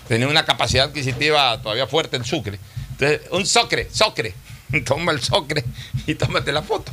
Tenía 0.07 0.27
una 0.27 0.45
capacidad 0.45 0.85
adquisitiva 0.85 1.59
todavía 1.61 1.87
fuerte 1.87 2.15
el 2.17 2.25
sucre. 2.25 2.59
Entonces, 2.91 3.21
un 3.31 3.45
socre, 3.45 3.87
socre. 3.91 4.33
Toma 4.85 5.11
el 5.11 5.21
socre 5.21 5.63
y 6.07 6.15
tómate 6.15 6.51
la 6.51 6.61
foto. 6.61 6.91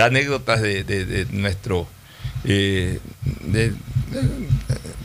Anécdotas 0.00 0.60
de, 0.62 0.82
de- 0.84 1.26
nuestro. 1.30 1.86
eh, 2.44 2.98
de, 3.24 3.70
de 3.70 3.74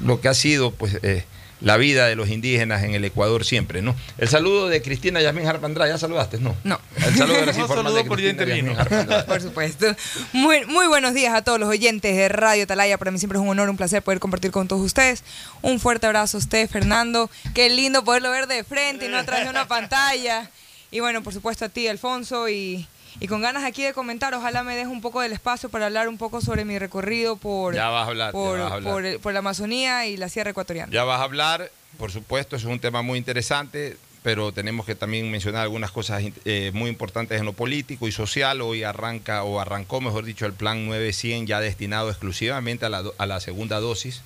lo 0.03 0.19
que 0.21 0.27
ha 0.27 0.33
sido, 0.33 0.71
pues. 0.71 0.97
eh, 1.03 1.23
la 1.61 1.77
vida 1.77 2.07
de 2.07 2.15
los 2.15 2.29
indígenas 2.29 2.83
en 2.83 2.93
el 2.93 3.03
Ecuador 3.03 3.43
siempre, 3.43 3.81
¿no? 3.81 3.95
El 4.17 4.29
saludo 4.29 4.69
de 4.69 4.81
Cristina 4.81 5.21
Yasmín 5.21 5.45
Harpandra, 5.47 5.87
¿ya 5.87 5.97
saludaste? 5.97 6.39
No. 6.39 6.55
No. 6.63 6.79
El 6.95 7.15
saludo 7.15 7.37
de 7.37 7.45
No 7.59 7.67
saludó 7.67 7.93
de 7.93 8.05
Cristina. 8.05 8.85
Por 9.25 9.41
supuesto. 9.41 9.95
Muy, 10.33 10.65
muy 10.65 10.87
buenos 10.87 11.13
días 11.13 11.33
a 11.33 11.41
todos 11.41 11.59
los 11.59 11.69
oyentes 11.69 12.15
de 12.15 12.29
Radio 12.29 12.63
Atalaya. 12.63 12.97
Para 12.97 13.11
mí 13.11 13.19
siempre 13.19 13.37
es 13.37 13.43
un 13.43 13.49
honor, 13.49 13.69
un 13.69 13.77
placer 13.77 14.01
poder 14.01 14.19
compartir 14.19 14.51
con 14.51 14.67
todos 14.67 14.81
ustedes. 14.81 15.23
Un 15.61 15.79
fuerte 15.79 16.07
abrazo 16.07 16.37
a 16.37 16.39
usted, 16.39 16.69
Fernando. 16.69 17.29
Qué 17.53 17.69
lindo 17.69 18.03
poderlo 18.03 18.31
ver 18.31 18.47
de 18.47 18.63
frente 18.63 19.05
y 19.05 19.09
no 19.09 19.17
atrás 19.17 19.43
de 19.43 19.49
una 19.49 19.67
pantalla. 19.67 20.49
Y 20.91 21.01
bueno, 21.01 21.21
por 21.23 21.33
supuesto 21.33 21.65
a 21.65 21.69
ti, 21.69 21.87
Alfonso. 21.87 22.49
Y, 22.49 22.87
y 23.19 23.27
con 23.27 23.41
ganas 23.41 23.63
aquí 23.63 23.83
de 23.83 23.93
comentar, 23.93 24.33
ojalá 24.33 24.63
me 24.63 24.75
deje 24.75 24.87
un 24.87 25.01
poco 25.01 25.21
del 25.21 25.31
espacio 25.31 25.69
para 25.69 25.87
hablar 25.87 26.07
un 26.07 26.17
poco 26.17 26.41
sobre 26.41 26.65
mi 26.65 26.77
recorrido 26.79 27.35
por, 27.37 27.73
hablar, 27.77 28.31
por, 28.31 29.33
la 29.33 29.39
Amazonía 29.39 30.05
y 30.07 30.17
la 30.17 30.29
Sierra 30.29 30.51
Ecuatoriana. 30.51 30.91
Ya 30.91 31.03
vas 31.03 31.19
a 31.19 31.23
hablar, 31.23 31.71
por 31.97 32.11
supuesto, 32.11 32.55
es 32.55 32.63
un 32.63 32.79
tema 32.79 33.01
muy 33.01 33.17
interesante, 33.17 33.97
pero 34.23 34.51
tenemos 34.51 34.85
que 34.85 34.95
también 34.95 35.31
mencionar 35.31 35.61
algunas 35.63 35.91
cosas 35.91 36.21
eh, 36.45 36.71
muy 36.73 36.89
importantes 36.89 37.39
en 37.39 37.45
lo 37.45 37.53
político 37.53 38.07
y 38.07 38.11
social. 38.11 38.61
Hoy 38.61 38.83
arranca, 38.83 39.43
o 39.43 39.59
arrancó, 39.59 40.01
mejor 40.01 40.25
dicho, 40.25 40.45
el 40.45 40.53
plan 40.53 40.87
900 40.87 41.47
ya 41.47 41.59
destinado 41.59 42.09
exclusivamente 42.09 42.85
a 42.85 42.89
la, 42.89 43.01
do- 43.01 43.15
a 43.17 43.25
la 43.25 43.39
segunda 43.39 43.79
dosis. 43.79 44.21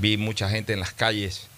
Vi 0.00 0.16
mucha 0.16 0.48
gente 0.48 0.72
en 0.72 0.80
las 0.80 0.92
calles, 0.92 1.48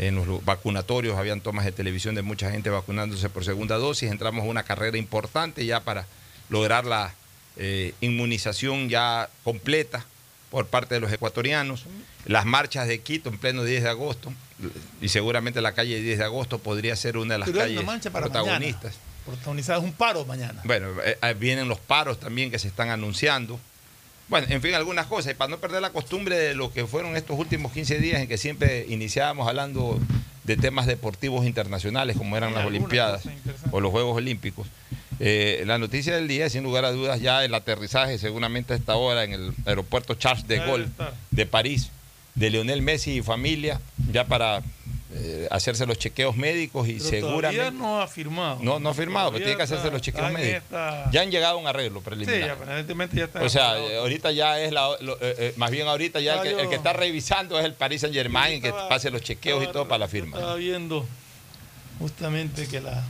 en 0.00 0.14
los 0.14 0.42
vacunatorios, 0.44 1.18
habían 1.18 1.42
tomas 1.42 1.66
de 1.66 1.72
televisión 1.72 2.14
de 2.14 2.22
mucha 2.22 2.50
gente 2.50 2.70
vacunándose 2.70 3.28
por 3.28 3.44
segunda 3.44 3.76
dosis. 3.76 4.10
Entramos 4.10 4.44
a 4.44 4.48
una 4.48 4.62
carrera 4.62 4.96
importante 4.96 5.66
ya 5.66 5.80
para 5.80 6.06
lograr 6.48 6.86
la 6.86 7.12
eh, 7.58 7.92
inmunización 8.00 8.88
ya 8.88 9.28
completa 9.44 10.06
por 10.50 10.66
parte 10.66 10.94
de 10.94 11.00
los 11.00 11.12
ecuatorianos. 11.12 11.84
Las 12.24 12.46
marchas 12.46 12.88
de 12.88 13.00
Quito 13.00 13.28
en 13.28 13.36
pleno 13.36 13.62
10 13.62 13.82
de 13.82 13.88
agosto, 13.90 14.32
y 15.02 15.08
seguramente 15.08 15.60
la 15.60 15.72
calle 15.72 16.00
10 16.00 16.18
de 16.18 16.24
agosto 16.24 16.58
podría 16.58 16.96
ser 16.96 17.18
una 17.18 17.34
de 17.34 17.38
las 17.40 17.48
Pero 17.50 17.60
calles 17.60 17.82
una 17.82 17.98
para 18.10 18.26
protagonistas. 18.26 18.94
mañana. 18.94 19.24
Protagonizada 19.26 19.78
es 19.80 19.84
un 19.84 19.92
paro 19.92 20.24
mañana. 20.24 20.62
Bueno, 20.64 20.88
eh, 21.04 21.18
eh, 21.20 21.34
vienen 21.38 21.68
los 21.68 21.78
paros 21.78 22.18
también 22.18 22.50
que 22.50 22.58
se 22.58 22.68
están 22.68 22.88
anunciando. 22.88 23.60
Bueno, 24.30 24.46
en 24.48 24.62
fin, 24.62 24.74
algunas 24.74 25.06
cosas. 25.06 25.32
Y 25.32 25.34
para 25.34 25.50
no 25.50 25.58
perder 25.58 25.82
la 25.82 25.90
costumbre 25.90 26.38
de 26.38 26.54
lo 26.54 26.72
que 26.72 26.86
fueron 26.86 27.16
estos 27.16 27.36
últimos 27.38 27.72
15 27.72 27.98
días 27.98 28.22
en 28.22 28.28
que 28.28 28.38
siempre 28.38 28.86
iniciábamos 28.88 29.48
hablando 29.48 29.98
de 30.44 30.56
temas 30.56 30.86
deportivos 30.86 31.44
internacionales, 31.44 32.16
como 32.16 32.36
eran 32.36 32.54
las 32.54 32.64
Olimpiadas 32.64 33.24
o 33.72 33.80
los 33.80 33.90
Juegos 33.90 34.16
Olímpicos. 34.16 34.68
eh, 35.18 35.64
la 35.66 35.78
noticia 35.78 36.14
del 36.14 36.28
día, 36.28 36.48
sin 36.48 36.62
lugar 36.62 36.84
a 36.84 36.92
dudas, 36.92 37.20
ya 37.20 37.44
el 37.44 37.52
aterrizaje, 37.54 38.18
seguramente 38.18 38.72
a 38.72 38.76
esta 38.76 38.94
hora, 38.94 39.24
en 39.24 39.32
el 39.32 39.52
aeropuerto 39.66 40.14
Charles 40.14 40.46
de 40.46 40.58
Gaulle 40.58 40.86
de 41.30 41.46
París, 41.46 41.90
de 42.36 42.50
Lionel 42.50 42.82
Messi 42.82 43.18
y 43.18 43.22
familia, 43.22 43.80
ya 44.12 44.26
para 44.26 44.62
eh, 45.12 45.48
hacerse 45.50 45.86
los 45.86 45.98
chequeos 45.98 46.36
médicos 46.36 46.88
y 46.88 46.94
Pero 46.94 47.04
seguramente. 47.10 47.70
No 47.72 48.00
ha 48.00 48.06
firmado. 48.06 48.58
No, 48.62 48.78
no 48.78 48.90
ha 48.90 48.94
firmado, 48.94 49.30
pero 49.32 49.42
Todavía 49.42 49.44
tiene 49.46 49.56
que 49.56 49.62
hacerse 49.64 49.82
está- 49.86 49.92
los 49.92 50.02
chequeos 50.02 50.32
médicos. 50.32 50.62
Ya 51.12 51.20
han 51.22 51.30
llegado 51.30 51.54
a 51.54 51.60
un 51.60 51.66
arreglo 51.66 51.98
Sí, 51.98 52.04
preliminar. 52.04 52.50
aparentemente 52.50 53.16
ya 53.16 53.24
está. 53.24 53.42
o 53.42 53.48
sea, 53.48 53.78
eh, 53.78 53.98
ahorita 53.98 54.30
ya 54.32 54.60
es 54.60 54.70
la. 54.72 54.88
lo- 55.00 55.16
eh, 55.20 55.34
eh, 55.38 55.54
más 55.56 55.70
bien 55.70 55.88
ahorita 55.88 56.20
ya 56.20 56.34
el 56.36 56.42
que, 56.42 56.62
el 56.62 56.68
que 56.68 56.76
está 56.76 56.92
revisando 56.92 57.58
es 57.58 57.64
el 57.64 57.74
Paris 57.74 58.02
Saint 58.02 58.14
Germain, 58.14 58.60
que 58.62 58.68
Estaba- 58.68 58.88
pase 58.88 59.10
los 59.10 59.22
chequeos 59.22 59.64
y 59.64 59.66
todo 59.68 59.88
para 59.88 59.98
la 59.98 60.08
firma. 60.08 60.36
Estaba 60.36 60.54
viendo 60.56 61.06
justamente 61.98 62.66
que 62.66 62.80
la 62.80 63.04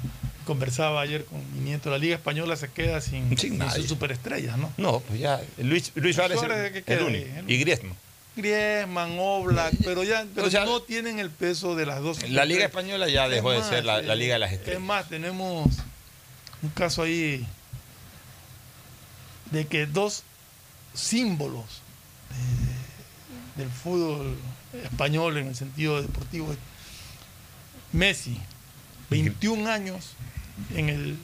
conversaba 0.47 1.01
ayer 1.03 1.25
con 1.27 1.39
mi 1.55 1.61
nieto, 1.61 1.91
la 1.91 1.99
Liga 1.99 2.15
Española 2.17 2.57
se 2.57 2.69
queda 2.71 3.01
sin, 3.01 3.29
Sin 3.39 3.59
sin 3.61 3.71
sus 3.71 3.87
superestrellas, 3.87 4.57
¿no? 4.59 4.73
No, 4.79 5.01
pues 5.01 5.21
ya. 5.21 5.41
Luis, 5.59 5.93
Luis 5.95 6.17
Suárez 6.17 6.39
es 6.43 6.43
el, 6.75 6.83
¿qué 6.85 6.95
el 6.95 7.03
único. 7.03 7.27
Y 7.47 7.59
Griezmann. 7.59 7.95
Griezmann, 8.43 9.17
Oblak, 9.19 9.75
pero 9.85 10.03
ya 10.05 10.25
pero 10.35 10.47
O 10.47 10.51
sea, 10.51 10.65
no 10.65 10.81
tienen 10.83 11.19
el 11.19 11.31
peso 11.31 11.75
de 11.77 11.87
las 11.87 12.01
dos. 12.03 12.29
La 12.29 12.45
Liga 12.45 12.65
Española 12.65 13.09
ya 13.09 13.27
Es 13.27 13.31
dejó 13.33 13.53
de 13.53 13.63
ser 13.63 13.85
la, 13.85 14.03
la 14.03 14.13
eh, 14.13 14.17
Liga 14.17 14.35
de 14.35 14.39
las 14.41 14.53
Es 14.53 14.59
Estrellas. 14.59 14.83
más, 14.83 15.09
tenemos 15.09 15.69
un 16.63 16.71
caso 16.71 17.03
ahí 17.03 17.47
de 19.51 19.67
que 19.67 19.87
dos 19.87 20.23
símbolos 20.95 21.65
del 23.57 23.69
fútbol 23.71 24.37
español 24.85 25.37
en 25.39 25.49
el 25.49 25.57
sentido 25.57 26.01
deportivo, 26.01 26.55
Messi, 27.93 28.41
21 29.11 29.69
años 29.71 30.13
en 30.75 30.89
el 30.89 31.17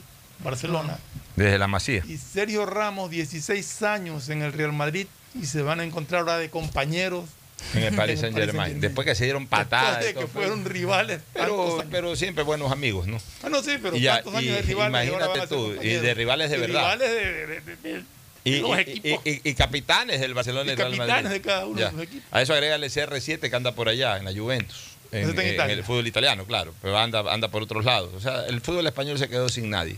Barcelona, 0.43 0.99
Desde 1.35 1.57
la 1.57 1.67
Masía. 1.67 2.03
y 2.05 2.17
Sergio 2.17 2.65
Ramos, 2.65 3.09
16 3.09 3.83
años 3.83 4.27
en 4.29 4.41
el 4.41 4.51
Real 4.53 4.73
Madrid, 4.73 5.07
y 5.33 5.45
se 5.45 5.61
van 5.61 5.79
a 5.79 5.83
encontrar 5.83 6.21
ahora 6.21 6.37
de 6.37 6.49
compañeros. 6.49 7.25
En 7.73 7.81
el 7.83 7.95
Paris 7.95 8.19
Saint 8.19 8.35
Germain. 8.35 8.55
Saint-Germain. 8.55 8.81
Después 8.81 9.05
que 9.05 9.15
se 9.15 9.23
dieron 9.23 9.47
patadas. 9.47 9.99
Después 10.03 10.15
de 10.15 10.21
que 10.21 10.27
fueron 10.27 10.63
rivales. 10.63 11.21
pero, 11.33 11.83
pero 11.89 12.15
siempre 12.15 12.43
buenos 12.43 12.71
amigos, 12.71 13.07
¿no? 13.07 13.19
Ah, 13.41 13.49
no, 13.49 13.63
sí, 13.63 13.77
pero 13.81 13.97
Y 13.97 14.01
ya, 14.01 14.17
años 14.17 14.43
y- 14.43 14.47
de 14.47 14.61
rivales. 14.61 15.07
imagínate 15.09 15.47
tú, 15.47 15.73
y 15.81 15.87
de 15.89 16.13
rivales 16.13 16.51
de 16.51 16.57
verdad. 16.59 16.93
Rivales 16.99 17.09
de, 17.09 17.61
de- 17.83 18.03
Y, 18.43 18.51
y- 18.57 18.73
equipos. 18.73 19.21
y- 19.25 19.41
y- 19.49 19.53
capitanes 19.55 20.21
del 20.21 20.35
Barcelona 20.35 20.71
y, 20.71 20.75
Real 20.75 20.91
capitanes 20.95 21.23
Madrid. 21.23 21.29
de 21.37 21.41
cada 21.41 21.65
uno 21.65 21.79
Ya. 21.79 21.87
de 21.87 21.91
los 21.93 22.03
equipos. 22.03 22.27
A 22.31 22.41
eso 22.43 22.53
agrégale 22.53 22.87
CR7 22.91 23.49
que 23.49 23.55
anda 23.55 23.71
por 23.73 23.89
allá, 23.89 24.17
en 24.17 24.25
la 24.25 24.33
Juventus. 24.33 24.89
En, 25.11 25.37
en 25.39 25.69
el 25.71 25.83
fútbol 25.83 26.05
italiano, 26.05 26.45
claro, 26.45 26.73
pero 26.81 26.97
anda, 26.97 27.21
anda 27.33 27.47
por 27.47 27.63
otros 27.63 27.83
lados. 27.85 28.11
O 28.13 28.19
sea, 28.21 28.45
el 28.45 28.61
fútbol 28.61 28.85
español 28.85 29.17
se 29.17 29.27
quedó 29.29 29.49
sin 29.49 29.69
nadie. 29.71 29.97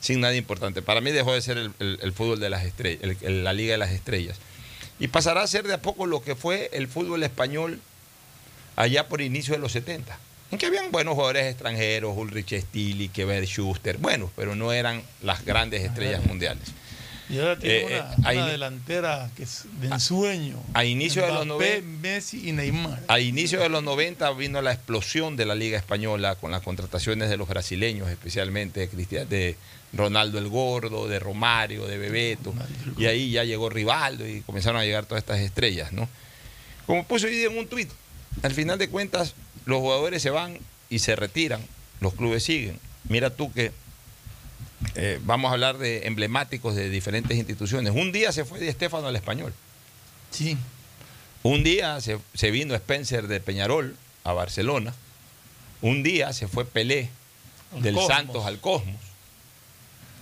Sin 0.00 0.20
nadie 0.20 0.38
importante. 0.38 0.80
Para 0.82 1.00
mí 1.00 1.10
dejó 1.10 1.32
de 1.34 1.40
ser 1.42 1.58
el, 1.58 1.72
el- 1.80 1.98
el 2.02 2.12
fútbol 2.12 2.38
de 2.40 2.50
las 2.50 2.64
estrellas, 2.64 3.16
el- 3.22 3.44
la 3.44 3.52
Liga 3.52 3.72
de 3.72 3.78
las 3.78 3.90
Estrellas. 3.90 4.36
Y 5.00 5.08
pasará 5.08 5.42
a 5.42 5.46
ser 5.46 5.66
de 5.66 5.74
a 5.74 5.82
poco 5.82 6.06
lo 6.06 6.22
que 6.22 6.34
fue 6.34 6.70
el 6.72 6.88
fútbol 6.88 7.22
español 7.22 7.80
allá 8.76 9.08
por 9.08 9.20
inicio 9.20 9.54
de 9.54 9.60
los 9.60 9.72
70. 9.72 10.18
En 10.50 10.58
que 10.58 10.66
habían 10.66 10.90
buenos 10.90 11.14
jugadores 11.14 11.46
extranjeros, 11.46 12.16
Ulrich 12.16 12.58
Stili, 12.60 13.08
Kever 13.08 13.44
Schuster, 13.46 13.98
buenos, 13.98 14.30
pero 14.34 14.54
no 14.56 14.72
eran 14.72 15.02
las 15.22 15.44
grandes 15.44 15.82
estrellas 15.82 16.24
mundiales. 16.24 16.62
Y 17.30 17.38
ahora 17.38 17.58
tiene 17.58 17.76
Eh, 17.96 18.02
una, 18.18 18.32
eh, 18.32 18.36
una 18.36 18.46
delantera 18.46 19.30
que 19.36 19.42
es 19.42 19.64
de 19.80 19.88
ensueño. 19.88 20.62
a 20.74 20.84
inicio 20.84 21.22
de 21.26 21.28
los 21.32 21.44
Mbappé, 21.46 21.82
90. 21.82 22.00
Messi 22.08 22.48
y 22.48 22.52
Neymar. 22.52 23.02
A 23.08 23.20
inicio 23.20 23.60
de 23.60 23.68
los 23.68 23.82
90 23.82 24.30
vino 24.32 24.62
la 24.62 24.72
explosión 24.72 25.36
de 25.36 25.44
la 25.46 25.54
Liga 25.54 25.76
Española 25.78 26.36
con 26.36 26.50
las 26.50 26.62
contrataciones 26.62 27.28
de 27.28 27.36
los 27.36 27.46
brasileños, 27.48 28.08
especialmente 28.08 28.80
de, 28.80 28.88
Cristian- 28.88 29.28
de 29.28 29.56
Ronaldo 29.92 30.38
el 30.38 30.48
Gordo, 30.48 31.06
de 31.08 31.18
Romario, 31.18 31.86
de 31.86 31.98
Bebeto. 31.98 32.54
Y 32.96 33.06
ahí 33.06 33.30
ya 33.30 33.44
llegó 33.44 33.68
Rivaldo 33.70 34.26
y 34.26 34.40
comenzaron 34.42 34.80
a 34.80 34.84
llegar 34.84 35.04
todas 35.06 35.22
estas 35.22 35.40
estrellas, 35.40 35.92
¿no? 35.92 36.08
Como 36.86 37.04
puse 37.04 37.26
hoy 37.26 37.36
día 37.36 37.48
en 37.48 37.58
un 37.58 37.66
tuit, 37.68 37.90
al 38.42 38.52
final 38.54 38.78
de 38.78 38.88
cuentas 38.88 39.34
los 39.66 39.80
jugadores 39.80 40.22
se 40.22 40.30
van 40.30 40.58
y 40.88 41.00
se 41.00 41.14
retiran, 41.16 41.60
los 42.00 42.14
clubes 42.14 42.42
siguen. 42.42 42.78
Mira 43.08 43.28
tú 43.30 43.52
que 43.52 43.72
eh, 44.94 45.18
vamos 45.22 45.50
a 45.50 45.52
hablar 45.54 45.78
de 45.78 46.06
emblemáticos 46.06 46.74
de 46.74 46.88
diferentes 46.90 47.36
instituciones. 47.36 47.92
Un 47.94 48.12
día 48.12 48.32
se 48.32 48.44
fue 48.44 48.60
Di 48.60 48.68
Estefano 48.68 49.08
al 49.08 49.16
español. 49.16 49.52
Sí. 50.30 50.56
Un 51.42 51.62
día 51.64 52.00
se, 52.00 52.18
se 52.34 52.50
vino 52.50 52.74
Spencer 52.74 53.28
de 53.28 53.40
Peñarol 53.40 53.96
a 54.24 54.32
Barcelona. 54.32 54.94
Un 55.80 56.02
día 56.02 56.32
se 56.32 56.48
fue 56.48 56.64
Pelé 56.64 57.08
Al 57.74 57.82
del 57.82 57.94
Cosmos. 57.94 58.12
Santos 58.12 58.46
al 58.46 58.58
Cosmos. 58.60 58.96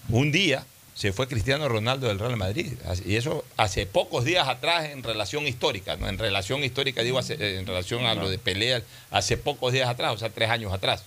Un 0.09 0.31
día 0.33 0.65
se 0.95 1.13
fue 1.13 1.29
Cristiano 1.29 1.69
Ronaldo 1.69 2.07
del 2.09 2.19
Real 2.19 2.37
Madrid. 2.37 2.73
Y 3.05 3.17
eso 3.17 3.45
hace 3.57 3.85
pocos 3.87 4.25
días 4.25 4.49
atrás 4.49 4.87
en 4.91 5.03
relación 5.03 5.47
histórica, 5.47 5.97
¿no? 5.97 6.09
En 6.09 6.17
relación 6.19 6.65
histórica, 6.65 7.03
digo, 7.03 7.19
hace- 7.19 7.35
eh, 7.35 7.59
en 7.59 7.67
relación 7.67 8.07
a 8.07 8.15
lo 8.15 8.31
de 8.31 8.39
Pelé, 8.39 8.83
hace 9.11 9.37
pocos 9.37 9.73
días 9.73 9.89
atrás, 9.89 10.15
o 10.15 10.19
sea, 10.19 10.31
tres 10.31 10.49
años 10.49 10.73
atrás. 10.73 11.03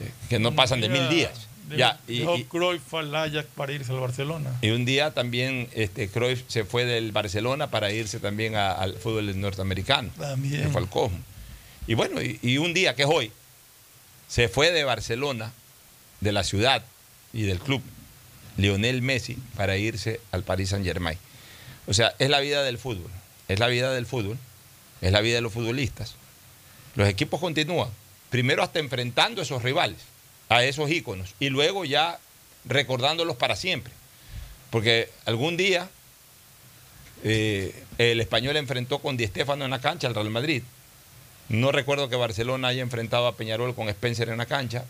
Eh, 0.00 0.10
Que 0.28 0.38
no 0.38 0.54
pasan 0.54 0.80
de 0.80 0.88
mil 0.88 1.08
días. 1.08 1.32
Ya, 1.78 2.00
y, 2.08 2.20
dejó 2.20 2.36
Cruyff 2.48 2.94
al 2.94 3.14
Ajax 3.14 3.46
para 3.54 3.72
irse 3.72 3.92
al 3.92 4.00
Barcelona. 4.00 4.50
y 4.62 4.70
un 4.70 4.84
día 4.84 5.12
también 5.12 5.68
este, 5.72 6.08
Cruyff 6.08 6.42
se 6.48 6.64
fue 6.64 6.84
del 6.84 7.12
Barcelona 7.12 7.70
para 7.70 7.92
irse 7.92 8.18
también 8.20 8.56
a- 8.56 8.72
al 8.72 8.94
fútbol 8.96 9.38
norteamericano. 9.40 10.10
También. 10.18 10.70
Fue 10.72 10.80
al 10.80 10.88
Cosmo. 10.88 11.18
Y 11.86 11.94
bueno, 11.94 12.22
y, 12.22 12.38
y 12.42 12.58
un 12.58 12.72
día, 12.74 12.94
que 12.94 13.02
es 13.02 13.08
hoy, 13.10 13.32
se 14.28 14.48
fue 14.48 14.70
de 14.72 14.84
Barcelona, 14.84 15.52
de 16.20 16.32
la 16.32 16.44
ciudad 16.44 16.82
y 17.32 17.42
del 17.42 17.58
club, 17.58 17.82
Lionel 18.56 19.02
Messi, 19.02 19.36
para 19.56 19.76
irse 19.76 20.20
al 20.32 20.42
Paris 20.42 20.68
Saint 20.70 20.84
Germain. 20.84 21.18
O 21.86 21.94
sea, 21.94 22.14
es 22.18 22.28
la 22.30 22.40
vida 22.40 22.62
del 22.62 22.78
fútbol. 22.78 23.10
Es 23.48 23.58
la 23.58 23.66
vida 23.68 23.92
del 23.92 24.06
fútbol. 24.06 24.38
Es 25.00 25.12
la 25.12 25.20
vida 25.20 25.36
de 25.36 25.40
los 25.40 25.52
futbolistas. 25.52 26.14
Los 26.94 27.08
equipos 27.08 27.40
continúan. 27.40 27.88
Primero 28.28 28.62
hasta 28.62 28.78
enfrentando 28.78 29.40
a 29.40 29.44
esos 29.44 29.62
rivales, 29.62 29.98
a 30.50 30.64
esos 30.64 30.90
íconos. 30.90 31.34
Y 31.40 31.48
luego 31.48 31.86
ya 31.86 32.18
recordándolos 32.66 33.36
para 33.36 33.56
siempre. 33.56 33.94
Porque 34.68 35.08
algún 35.24 35.56
día 35.56 35.88
eh, 37.24 37.84
el 37.96 38.20
español 38.20 38.56
enfrentó 38.56 38.98
con 38.98 39.16
Di 39.16 39.26
Stéfano 39.26 39.64
en 39.64 39.70
la 39.70 39.80
cancha 39.80 40.06
al 40.08 40.14
Real 40.14 40.28
Madrid. 40.28 40.62
No 41.48 41.72
recuerdo 41.72 42.08
que 42.08 42.16
Barcelona 42.16 42.68
haya 42.68 42.82
enfrentado 42.82 43.26
a 43.26 43.36
Peñarol 43.36 43.74
con 43.74 43.88
Spencer 43.88 44.28
en 44.28 44.38
la 44.38 44.46
cancha, 44.46 44.84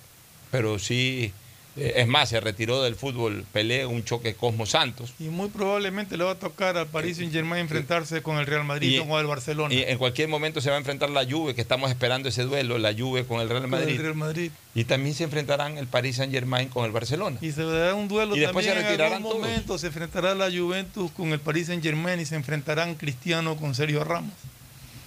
pero 0.50 0.78
sí, 0.78 1.32
es 1.76 2.06
más, 2.08 2.28
se 2.28 2.40
retiró 2.40 2.82
del 2.82 2.94
fútbol 2.96 3.44
Pelé, 3.52 3.86
un 3.86 4.04
choque 4.04 4.34
Cosmo 4.34 4.66
Santos. 4.66 5.14
Y 5.18 5.24
muy 5.24 5.48
probablemente 5.48 6.16
le 6.16 6.24
va 6.24 6.32
a 6.32 6.34
tocar 6.38 6.76
al 6.76 6.86
Paris 6.88 7.18
Saint 7.18 7.32
Germain 7.32 7.60
enfrentarse 7.62 8.22
con 8.22 8.38
el 8.38 8.46
Real 8.46 8.64
Madrid 8.64 8.90
Y- 8.90 8.98
o 8.98 9.06
con 9.08 9.20
el 9.20 9.26
Barcelona. 9.26 9.72
Y 9.74 9.82
en 9.82 9.96
cualquier 9.98 10.28
momento 10.28 10.60
se 10.60 10.68
va 10.70 10.76
a 10.76 10.78
enfrentar 10.78 11.10
la 11.10 11.24
Juve, 11.24 11.54
que 11.54 11.60
estamos 11.60 11.90
esperando 11.90 12.28
ese 12.28 12.42
duelo, 12.42 12.78
la 12.78 12.92
Juve 12.92 13.24
con 13.24 13.40
el 13.40 13.48
Real 13.48 13.62
con 13.62 13.72
el 13.74 13.80
Madrid. 13.80 14.00
Real 14.00 14.14
Madrid. 14.14 14.50
Y 14.74 14.84
también 14.84 15.14
se 15.14 15.24
enfrentarán 15.24 15.78
el 15.78 15.86
Paris 15.86 16.16
Saint 16.16 16.32
Germain 16.32 16.68
con 16.68 16.84
el 16.84 16.90
Barcelona. 16.92 17.38
Y 17.40 17.52
se 17.52 17.62
dará 17.64 17.94
un 17.94 18.08
duelo 18.08 18.36
Y 18.36 18.40
después 18.40 18.66
también 18.66 18.86
se 18.86 18.94
en 18.94 19.00
algún 19.00 19.22
todos. 19.22 19.34
momento. 19.40 19.78
Se 19.78 19.86
enfrentará 19.88 20.34
la 20.34 20.50
Juventus 20.50 21.10
con 21.12 21.32
el 21.32 21.40
Paris 21.40 21.68
Saint 21.68 21.82
Germain 21.82 22.20
y 22.20 22.24
se 22.26 22.36
enfrentarán 22.36 22.94
Cristiano 22.96 23.56
con 23.56 23.74
Sergio 23.74 24.04
Ramos. 24.04 24.32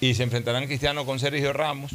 Y 0.02 0.16
se 0.16 0.24
enfrentarán 0.24 0.66
Cristiano 0.66 1.06
con 1.06 1.20
Sergio 1.20 1.54
Ramos, 1.54 1.92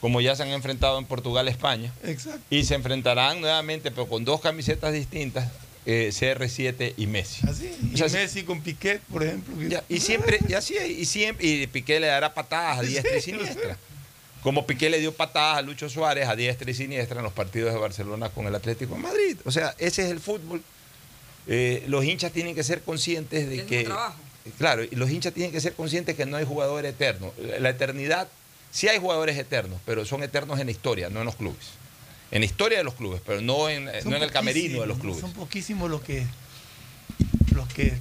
como 0.00 0.20
ya 0.20 0.34
se 0.36 0.42
han 0.42 0.48
enfrentado 0.50 0.98
en 0.98 1.04
Portugal, 1.04 1.46
España. 1.48 1.92
Exacto. 2.04 2.40
Y 2.50 2.64
se 2.64 2.74
enfrentarán 2.74 3.40
nuevamente, 3.40 3.90
pero 3.90 4.06
con 4.08 4.24
dos 4.24 4.40
camisetas 4.40 4.92
distintas, 4.92 5.48
eh, 5.86 6.10
CR7 6.12 6.94
y 6.96 7.06
Messi. 7.06 7.46
Así. 7.46 7.70
Y 7.94 8.00
O 8.02 8.08
sea, 8.08 8.20
Messi 8.20 8.42
con 8.44 8.60
Piquet, 8.62 9.00
por 9.02 9.22
ejemplo. 9.24 9.54
Ya, 9.68 9.82
y 9.88 10.00
siempre, 10.00 10.38
y 10.48 10.54
así 10.54 10.76
es, 10.76 10.88
y 10.90 11.04
siempre, 11.04 11.46
y 11.46 11.66
Piqué 11.66 12.00
le 12.00 12.06
dará 12.06 12.32
patadas 12.34 12.78
a 12.78 12.82
diestra 12.82 13.16
y 13.16 13.20
Sí, 13.20 13.32
siniestra. 13.32 13.76
Como 14.42 14.66
Piqué 14.66 14.88
le 14.88 15.00
dio 15.00 15.12
patadas 15.12 15.58
a 15.58 15.62
Lucho 15.62 15.88
Suárez 15.90 16.26
a 16.28 16.34
diestra 16.34 16.70
y 16.70 16.74
siniestra 16.74 17.18
en 17.18 17.24
los 17.24 17.32
partidos 17.34 17.72
de 17.74 17.78
Barcelona 17.78 18.30
con 18.30 18.46
el 18.46 18.54
Atlético 18.54 18.94
de 18.94 19.00
Madrid. 19.00 19.36
O 19.44 19.50
sea, 19.50 19.74
ese 19.78 20.04
es 20.04 20.10
el 20.10 20.20
fútbol. 20.20 20.62
Eh, 21.46 21.84
los 21.88 22.04
hinchas 22.04 22.32
tienen 22.32 22.54
que 22.54 22.62
ser 22.62 22.80
conscientes 22.82 23.48
de 23.48 23.56
Es 23.56 23.62
que. 23.64 23.84
trabajo. 23.84 24.16
Claro, 24.56 24.82
y 24.84 24.94
los 24.96 25.10
hinchas 25.10 25.34
tienen 25.34 25.52
que 25.52 25.60
ser 25.60 25.74
conscientes 25.74 26.16
que 26.16 26.24
no 26.24 26.38
hay 26.38 26.44
jugador 26.46 26.86
eterno. 26.86 27.32
La 27.60 27.68
eternidad, 27.70 28.28
sí 28.70 28.88
hay 28.88 28.98
jugadores 28.98 29.36
eternos, 29.38 29.78
pero 29.86 30.04
son 30.04 30.22
eternos 30.22 30.58
en 30.60 30.66
la 30.66 30.72
historia, 30.72 31.10
no 31.10 31.20
en 31.20 31.26
los 31.26 31.36
clubes. 31.36 31.70
En 32.30 32.40
la 32.40 32.46
historia 32.46 32.78
de 32.78 32.84
los 32.84 32.94
clubes, 32.94 33.20
pero 33.26 33.40
no 33.40 33.68
en, 33.68 33.84
no 33.86 34.16
en 34.16 34.22
el 34.22 34.30
camerino 34.30 34.80
de 34.80 34.86
los 34.86 34.98
clubes. 34.98 35.20
Son 35.20 35.32
poquísimos 35.32 35.90
los 35.90 36.00
que. 36.02 36.24
Los 37.54 37.68
que. 37.72 37.92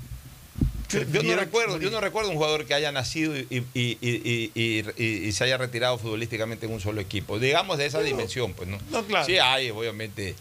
Yo, 0.92 1.04
yo 1.04 1.24
no 1.24 1.36
recuerdo, 1.36 1.74
morir. 1.74 1.84
yo 1.88 1.92
no 1.92 2.02
recuerdo 2.02 2.30
un 2.32 2.36
jugador 2.36 2.66
que 2.66 2.74
haya 2.74 2.92
nacido 2.92 3.38
y, 3.38 3.42
y- 3.52 3.64
y- 3.76 3.98
y- 4.02 4.52
y- 4.56 4.84
y- 4.98 5.28
y 5.28 5.32
se 5.32 5.44
haya 5.44 5.58
retirado 5.58 5.98
futbolísticamente 6.00 6.66
en 6.66 6.74
un 6.74 6.80
solo 6.82 7.00
equipo. 7.00 7.38
Digamos 7.40 7.78
de 7.78 7.86
esa 7.86 8.00
No, 8.00 8.04
dimensión, 8.06 8.54
pues, 8.54 8.68
¿no? 8.70 8.80
no, 8.92 9.04
claro. 9.06 9.26
Sí 9.26 9.38
hay, 9.38 9.70
obviamente, 9.70 10.36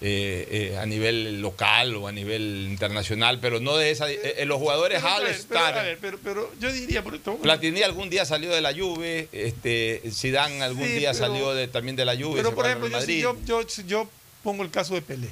eh, 0.00 0.70
eh, 0.72 0.78
a 0.78 0.86
nivel 0.86 1.40
local 1.40 1.96
o 1.96 2.06
a 2.06 2.12
nivel 2.12 2.66
internacional, 2.70 3.40
pero 3.40 3.58
no 3.60 3.76
de 3.76 3.90
esa. 3.90 4.10
eh, 4.10 4.44
los 4.46 4.58
jugadores 4.58 5.02
Pero, 5.02 5.14
All 5.14 5.24
ver, 5.24 5.36
pero, 5.48 5.64
ver, 5.74 5.98
pero, 6.00 6.18
pero 6.22 6.52
yo 6.60 6.72
diría 6.72 7.02
por 7.02 7.14
esto. 7.16 7.36
Platini 7.38 7.82
algún 7.82 8.08
día 8.08 8.24
salió 8.24 8.50
de 8.50 8.60
la 8.60 8.72
Juve, 8.72 9.28
este, 9.32 10.02
Zidane 10.12 10.62
algún 10.62 10.84
Sí, 10.86 10.92
día 10.92 11.14
salió 11.14 11.52
de, 11.54 11.66
también 11.68 11.96
de 11.96 12.04
la 12.04 12.16
Juve. 12.16 12.36
Pero 12.42 12.54
por 12.54 12.66
ejemplo, 12.66 12.88
yo, 12.88 13.00
si 13.00 13.20
yo, 13.20 13.36
yo, 13.44 13.62
yo 13.86 14.08
pongo 14.44 14.62
el 14.62 14.70
caso 14.70 14.94
de 14.94 15.02
Pelé. 15.02 15.30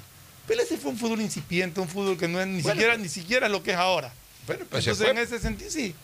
Pelé 0.48 0.64
se 0.66 0.76
fue 0.76 0.90
un 0.90 0.98
fútbol 0.98 1.20
incipiente, 1.20 1.80
un 1.80 1.88
fútbol 1.88 2.18
que 2.18 2.28
no 2.28 2.40
es 2.40 2.46
ni 2.46 2.60
Bueno, 2.62 2.74
siquiera 2.74 2.96
ni 2.96 3.08
siquiera 3.08 3.48
lo 3.48 3.62
que 3.62 3.70
es 3.72 3.76
ahora. 3.76 4.12
Bueno, 4.46 4.64
pues 4.68 4.86
Entonces, 4.86 5.08
en 5.10 5.18
ese 5.18 5.38
sentido, 5.38 5.70
sí. 5.70 5.94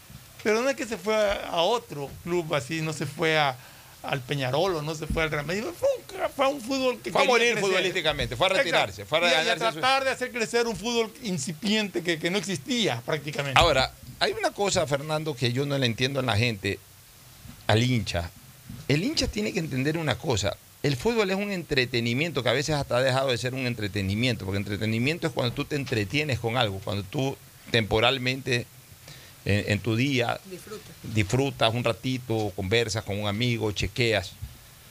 Pero 0.43 0.63
no 0.63 0.69
es 0.69 0.75
que 0.77 0.87
se 0.87 0.97
fue 0.97 1.15
a, 1.15 1.49
a 1.49 1.63
otro 1.63 2.11
club 2.25 2.53
así, 2.55 2.81
no 2.81 2.93
se 2.93 3.07
fue 3.07 3.39
a, 3.39 3.57
al 4.03 4.21
Peñarol 4.21 4.77
o 4.77 4.83
no 4.83 4.95
se 4.95 5.07
fue 5.07 5.23
al 5.23 5.31
Real 5.31 5.47
Madrid. 5.47 5.65
Fue 5.79 5.89
un, 5.97 6.31
fue 6.31 6.47
un 6.49 6.61
fútbol 6.61 7.01
que 7.01 7.13
Fue 7.13 7.23
a 7.23 7.25
morir 7.25 7.53
crecer. 7.53 7.69
futbolísticamente, 7.71 8.37
fue 8.37 8.47
a 8.47 8.51
retirarse, 8.51 9.03
Exacto. 9.03 9.09
fue 9.27 9.29
a 9.37 9.45
Y 9.45 9.49
a 9.49 9.57
tratar 9.57 10.05
de 10.05 10.11
hacer 10.11 10.33
crecer 10.33 10.67
un 10.67 10.77
fútbol 10.77 11.13
incipiente 11.23 12.03
que, 12.03 12.19
que 12.19 12.31
no 12.31 12.39
existía 12.39 13.01
prácticamente. 13.05 13.59
Ahora, 13.61 13.93
hay 14.19 14.33
una 14.33 14.51
cosa, 14.51 14.87
Fernando, 14.87 15.35
que 15.35 15.53
yo 15.53 15.67
no 15.67 15.79
le 15.79 15.87
entiendo 15.87 16.21
a 16.21 16.23
la 16.23 16.37
gente, 16.37 16.79
al 17.67 17.83
hincha. 17.83 18.31
El 18.89 19.05
hincha 19.05 19.27
tiene 19.29 19.53
que 19.53 19.59
entender 19.61 19.97
una 19.99 20.17
cosa. 20.19 20.57
El 20.83 20.97
fútbol 20.97 21.31
es 21.31 21.37
un 21.37 21.53
entretenimiento 21.53 22.43
que 22.43 22.49
a 22.49 22.53
veces 22.53 22.75
hasta 22.75 22.97
ha 22.97 23.03
dejado 23.03 23.29
de 23.29 23.39
ser 23.39 23.55
un 23.55 23.67
entretenimiento, 23.67 24.45
porque 24.45 24.59
entretenimiento 24.59 25.29
es 25.29 25.33
cuando 25.33 25.55
tú 25.55 25.65
te 25.65 25.77
entretienes 25.77 26.41
con 26.41 26.57
algo, 26.57 26.81
cuando 26.83 27.05
tú 27.05 27.37
temporalmente 27.71 28.67
en, 29.45 29.73
en 29.73 29.79
tu 29.81 29.97
día 29.97 30.41
Disfruta. 30.51 30.91
disfrutas 31.03 31.75
un 31.75 31.85
ratito, 31.85 32.53
conversas 32.57 33.05
con 33.05 33.19
un 33.19 33.29
amigo, 33.29 33.73
chequeas. 33.73 34.33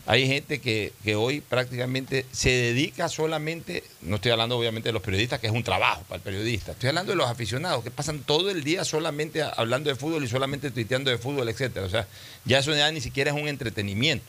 Hay 0.08 0.26
gente 0.28 0.60
que, 0.60 0.94
que 1.04 1.16
hoy 1.16 1.42
prácticamente 1.42 2.26
se 2.32 2.50
dedica 2.50 3.08
solamente, 3.08 3.84
no 4.02 4.16
estoy 4.16 4.32
hablando 4.32 4.58
obviamente 4.58 4.90
de 4.90 4.94
los 4.94 5.04
periodistas, 5.04 5.40
que 5.40 5.46
es 5.46 5.54
un 5.54 5.64
trabajo 5.64 6.02
para 6.04 6.16
el 6.18 6.22
periodista, 6.24 6.72
estoy 6.72 6.90
hablando 6.90 7.12
de 7.12 7.18
los 7.18 7.30
aficionados 7.30 7.84
que 7.84 7.92
pasan 7.92 8.20
todo 8.24 8.50
el 8.50 8.64
día 8.64 8.84
solamente 8.84 9.44
hablando 9.44 9.92
de 9.92 9.96
fútbol 9.96 10.24
y 10.24 10.28
solamente 10.28 10.72
tuiteando 10.72 11.12
de 11.12 11.20
fútbol, 11.20 11.48
etcétera. 11.50 11.86
O 11.86 11.90
sea, 11.90 12.08
ya 12.46 12.60
eso 12.60 12.76
ya 12.76 12.92
ni 12.92 13.00
siquiera 13.00 13.32
es 13.32 13.40
un 13.40 13.48
entretenimiento. 13.48 14.26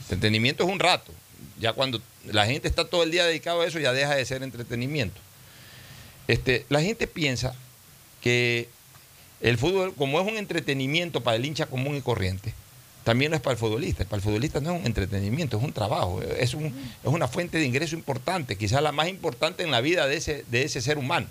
Entretenimiento 0.00 0.64
es 0.64 0.70
un 0.70 0.80
rato. 0.80 1.12
Ya 1.60 1.72
cuando 1.72 2.02
la 2.26 2.44
gente 2.46 2.66
está 2.66 2.84
todo 2.84 3.04
el 3.04 3.12
día 3.12 3.24
dedicado 3.24 3.60
a 3.60 3.66
eso, 3.66 3.78
ya 3.78 3.92
deja 3.92 4.16
de 4.16 4.24
ser 4.24 4.42
entretenimiento. 4.42 5.20
Este, 6.26 6.66
la 6.68 6.80
gente 6.80 7.06
piensa 7.06 7.54
que 8.20 8.68
el 9.42 9.58
fútbol, 9.58 9.94
como 9.94 10.20
es 10.20 10.26
un 10.26 10.36
entretenimiento 10.38 11.20
para 11.22 11.36
el 11.36 11.44
hincha 11.44 11.66
común 11.66 11.96
y 11.96 12.00
corriente, 12.00 12.54
también 13.04 13.30
lo 13.32 13.36
es 13.36 13.42
para 13.42 13.52
el 13.54 13.58
futbolista. 13.58 14.04
Para 14.04 14.16
el 14.18 14.22
futbolista 14.22 14.60
no 14.60 14.72
es 14.74 14.80
un 14.80 14.86
entretenimiento, 14.86 15.56
es 15.58 15.62
un 15.64 15.72
trabajo, 15.72 16.22
es, 16.22 16.54
un- 16.54 16.66
es 16.66 17.10
una 17.10 17.26
fuente 17.28 17.58
de 17.58 17.64
ingreso 17.66 17.96
importante, 17.96 18.56
quizás 18.56 18.80
la 18.82 18.92
más 18.92 19.08
importante 19.08 19.64
en 19.64 19.70
la 19.72 19.80
vida 19.80 20.06
de 20.06 20.16
ese, 20.16 20.44
de 20.48 20.62
ese 20.62 20.80
ser 20.80 20.98
humano. 20.98 21.26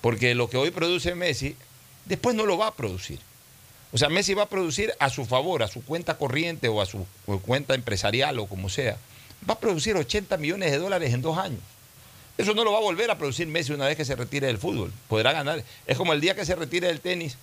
Porque 0.00 0.34
lo 0.34 0.48
que 0.48 0.56
hoy 0.56 0.70
produce 0.70 1.14
Messi, 1.14 1.54
después 2.06 2.34
no 2.34 2.46
lo 2.46 2.56
va 2.56 2.68
a 2.68 2.74
producir. 2.74 3.18
O 3.92 3.98
sea, 3.98 4.08
Messi 4.08 4.32
va 4.34 4.44
a 4.44 4.48
producir 4.48 4.92
a 4.98 5.10
su 5.10 5.26
favor, 5.26 5.62
a 5.62 5.68
su 5.68 5.84
cuenta 5.84 6.16
corriente 6.16 6.68
o 6.68 6.80
a 6.80 6.86
su 6.86 7.06
cuenta 7.44 7.74
empresarial 7.74 8.38
o 8.38 8.46
como 8.46 8.68
sea. 8.70 8.96
Va 9.48 9.54
a 9.54 9.58
producir 9.60 9.96
80 9.96 10.36
millones 10.38 10.70
de 10.70 10.78
dólares 10.78 11.12
en 11.12 11.20
dos 11.22 11.36
años. 11.36 11.60
Eso 12.40 12.54
no 12.54 12.64
lo 12.64 12.72
va 12.72 12.78
a 12.78 12.82
volver 12.82 13.10
a 13.10 13.18
producir 13.18 13.46
Messi 13.46 13.72
una 13.72 13.86
vez 13.86 13.96
que 13.96 14.04
se 14.04 14.16
retire 14.16 14.46
del 14.46 14.58
fútbol. 14.58 14.92
Podrá 15.08 15.32
ganar. 15.32 15.62
Es 15.86 15.96
como 15.96 16.12
el 16.12 16.20
día 16.20 16.34
que 16.34 16.44
se 16.44 16.54
retire 16.54 16.86
del 16.86 17.00
tenis. 17.00 17.36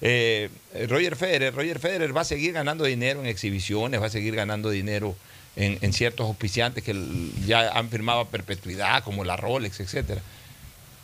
eh, 0.00 0.48
Roger 0.88 1.16
Federer. 1.16 1.54
Roger 1.54 1.78
Federer 1.78 2.16
va 2.16 2.20
a 2.20 2.24
seguir 2.24 2.52
ganando 2.52 2.84
dinero 2.84 3.20
en 3.20 3.26
exhibiciones, 3.26 4.00
va 4.00 4.06
a 4.06 4.10
seguir 4.10 4.34
ganando 4.36 4.70
dinero 4.70 5.16
en, 5.56 5.92
ciertos 5.92 6.26
auspiciantes 6.26 6.82
que 6.84 6.94
ya 7.46 7.70
han 7.70 7.88
firmado 7.88 8.20
a 8.20 8.28
perpetuidad, 8.28 9.02
como 9.04 9.24
la 9.24 9.36
Rolex, 9.36 9.80
etcétera. 9.80 10.20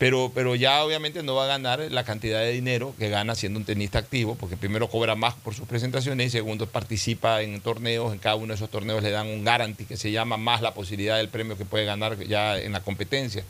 Pero, 0.01 0.33
pero 0.35 0.55
ya 0.55 0.83
obviamente 0.83 1.23
no 1.23 1.35
va 1.35 1.45
a 1.45 1.47
ganar 1.47 1.79
la 1.91 2.05
cantidad 2.05 2.41
de 2.41 2.53
dinero 2.53 2.95
que 2.99 3.11
gana 3.11 3.35
siendo 3.35 3.59
un 3.59 3.67
tenista 3.67 3.99
activo, 3.99 4.35
porque 4.35 4.57
primero 4.57 4.89
cobra 4.89 5.15
más 5.15 5.35
por 5.35 5.55
sus 5.55 5.69
presentaciones 5.69 6.29
y 6.29 6.31
segundo 6.31 6.67
participa 6.67 7.43
en 7.43 7.61
torneos, 7.61 8.15
en 8.15 8.19
cada 8.19 8.37
uno 8.37 8.47
de 8.47 8.55
esos 8.55 8.71
torneos 8.71 9.03
le 9.03 9.11
dan 9.11 9.27
un 9.27 9.45
guarantee 9.45 9.85
que 9.85 9.99
se 9.99 10.11
llama 10.11 10.39
más 10.39 10.63
la 10.63 10.73
posibilidad 10.73 11.19
del 11.19 11.29
premio 11.29 11.59
que 11.59 11.67
puede 11.67 11.85
ganar 11.85 12.19
ya 12.25 12.57
en 12.57 12.73
la 12.73 12.81
competencia. 12.81 13.45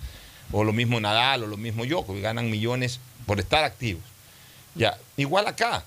O 0.50 0.64
lo 0.64 0.72
mismo 0.72 0.98
Nadal 0.98 1.44
o 1.44 1.46
lo 1.46 1.56
mismo 1.56 1.86
Djokovic, 1.86 2.20
ganan 2.20 2.50
millones 2.50 2.98
por 3.26 3.38
estar 3.38 3.62
activos. 3.62 4.02
Ya, 4.74 4.98
igual 5.16 5.46
acá. 5.46 5.84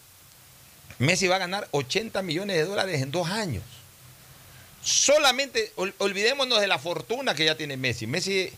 Messi 0.98 1.28
va 1.28 1.36
a 1.36 1.40
ganar 1.40 1.68
80 1.72 2.22
millones 2.22 2.56
de 2.56 2.64
dólares 2.64 3.02
en 3.02 3.12
dos 3.12 3.28
años. 3.28 3.64
Solamente 4.84 5.72
ol- 5.78 5.94
olvidémonos 5.98 6.60
de 6.62 6.68
la 6.68 6.78
fortuna 6.80 7.34
que 7.36 7.46
ya 7.46 7.56
tiene 7.56 7.78
Messi. 7.78 8.08
Messi. 8.08 8.52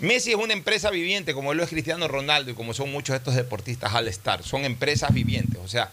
Messi 0.00 0.30
es 0.30 0.36
una 0.36 0.52
empresa 0.54 0.90
viviente, 0.90 1.34
como 1.34 1.52
lo 1.54 1.62
es 1.62 1.68
Cristiano 1.68 2.08
Ronaldo 2.08 2.50
y 2.50 2.54
como 2.54 2.72
son 2.72 2.90
muchos 2.90 3.12
de 3.14 3.18
estos 3.18 3.34
deportistas 3.34 3.94
al 3.94 4.08
estar. 4.08 4.42
Son 4.42 4.64
empresas 4.64 5.12
vivientes. 5.12 5.60
O 5.62 5.68
sea, 5.68 5.90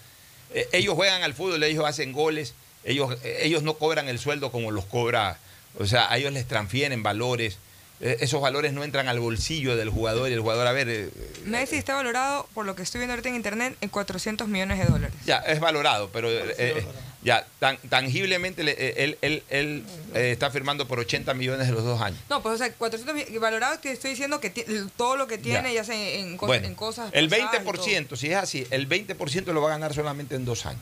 eh, 0.54 0.68
ellos 0.72 0.94
juegan 0.94 1.22
al 1.22 1.34
fútbol, 1.34 1.62
ellos 1.62 1.84
hacen 1.84 2.12
goles, 2.12 2.54
ellos, 2.84 3.16
eh, 3.22 3.40
ellos 3.42 3.62
no 3.62 3.74
cobran 3.74 4.08
el 4.08 4.18
sueldo 4.18 4.50
como 4.50 4.70
los 4.70 4.86
cobra. 4.86 5.38
O 5.78 5.86
sea, 5.86 6.10
a 6.10 6.16
ellos 6.16 6.32
les 6.32 6.46
transfieren 6.48 7.02
valores. 7.02 7.58
Eh, 8.00 8.16
esos 8.20 8.40
valores 8.40 8.72
no 8.72 8.82
entran 8.82 9.08
al 9.08 9.20
bolsillo 9.20 9.76
del 9.76 9.90
jugador 9.90 10.30
y 10.30 10.32
el 10.32 10.40
jugador, 10.40 10.66
a 10.66 10.72
ver, 10.72 10.88
eh, 10.88 11.10
Messi 11.44 11.76
está 11.76 11.94
valorado, 11.94 12.48
por 12.54 12.64
lo 12.64 12.74
que 12.74 12.82
estoy 12.82 13.00
viendo 13.00 13.12
ahorita 13.12 13.28
en 13.28 13.34
internet, 13.34 13.76
en 13.82 13.90
400 13.90 14.48
millones 14.48 14.78
de 14.78 14.86
dólares. 14.86 15.14
Ya, 15.26 15.36
es 15.40 15.60
valorado, 15.60 16.08
pero 16.10 16.30
eh, 16.30 16.54
eh, 16.56 16.86
ya 17.22 17.46
tan- 17.58 17.76
tangiblemente 17.88 18.62
le- 18.64 18.72
eh, 18.78 18.94
él, 19.04 19.18
él- 19.20 19.42
él, 19.50 19.84
eh, 20.14 20.30
está 20.32 20.50
firmando 20.50 20.88
por 20.88 20.98
80 20.98 21.34
millones 21.34 21.66
de 21.66 21.72
los 21.74 21.84
dos 21.84 22.00
años. 22.00 22.18
No, 22.30 22.42
pues 22.42 22.54
o 22.54 22.58
sea, 22.58 22.72
400 22.72 23.14
mi- 23.14 23.38
valorado 23.38 23.78
te 23.78 23.92
estoy 23.92 24.10
diciendo 24.12 24.40
que 24.40 24.50
todo 24.96 25.16
lo 25.16 25.26
que 25.26 25.36
tiene 25.36 25.68
Ya. 25.74 25.80
ya, 25.80 25.84
sea 25.84 25.94
en, 25.96 26.28
en 26.30 26.38
cos- 26.38 26.46
Bueno, 26.46 26.66
en 26.66 26.74
cosas. 26.74 27.10
el 27.12 27.28
pasadas 27.28 27.54
y 27.54 27.58
20%, 27.58 28.16
si 28.16 28.28
es 28.28 28.36
así, 28.36 28.66
el 28.70 28.88
20% 28.88 29.52
lo 29.52 29.60
va 29.60 29.68
a 29.68 29.72
ganar 29.72 29.92
solamente 29.94 30.34
en 30.34 30.44
dos 30.46 30.64
años. 30.66 30.80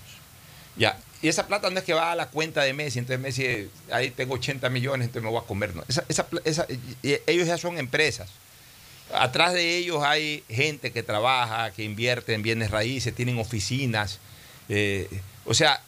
Ya, 0.76 0.96
y 1.22 1.26
esa 1.28 1.48
plata 1.48 1.70
no 1.70 1.78
es 1.80 1.84
que 1.84 1.92
va 1.92 2.12
a 2.12 2.14
la 2.14 2.28
cuenta 2.28 2.62
de 2.62 2.72
Messi, 2.72 3.00
entonces 3.00 3.20
Messi, 3.20 3.44
eh, 3.44 3.68
ahí 3.90 4.12
tengo 4.12 4.34
80 4.34 4.68
millones, 4.70 5.06
entonces 5.06 5.24
me 5.24 5.30
voy 5.30 5.42
a 5.42 5.46
comer. 5.46 5.74
No. 5.74 5.82
Esa, 5.88 6.04
esa 6.44 6.66
ellos 7.26 7.48
ya 7.48 7.58
son 7.58 7.78
empresas. 7.78 8.28
Atrás 9.12 9.54
de 9.54 9.76
ellos 9.76 10.04
hay 10.04 10.44
gente 10.48 10.92
que 10.92 11.02
trabaja, 11.02 11.72
que 11.72 11.82
invierte 11.82 12.34
en 12.34 12.42
bienes 12.42 12.70
raíces, 12.70 13.12
tienen 13.12 13.38
oficinas. 13.40 14.20
eh, 14.68 15.08
o 15.46 15.54
sea, 15.54 15.80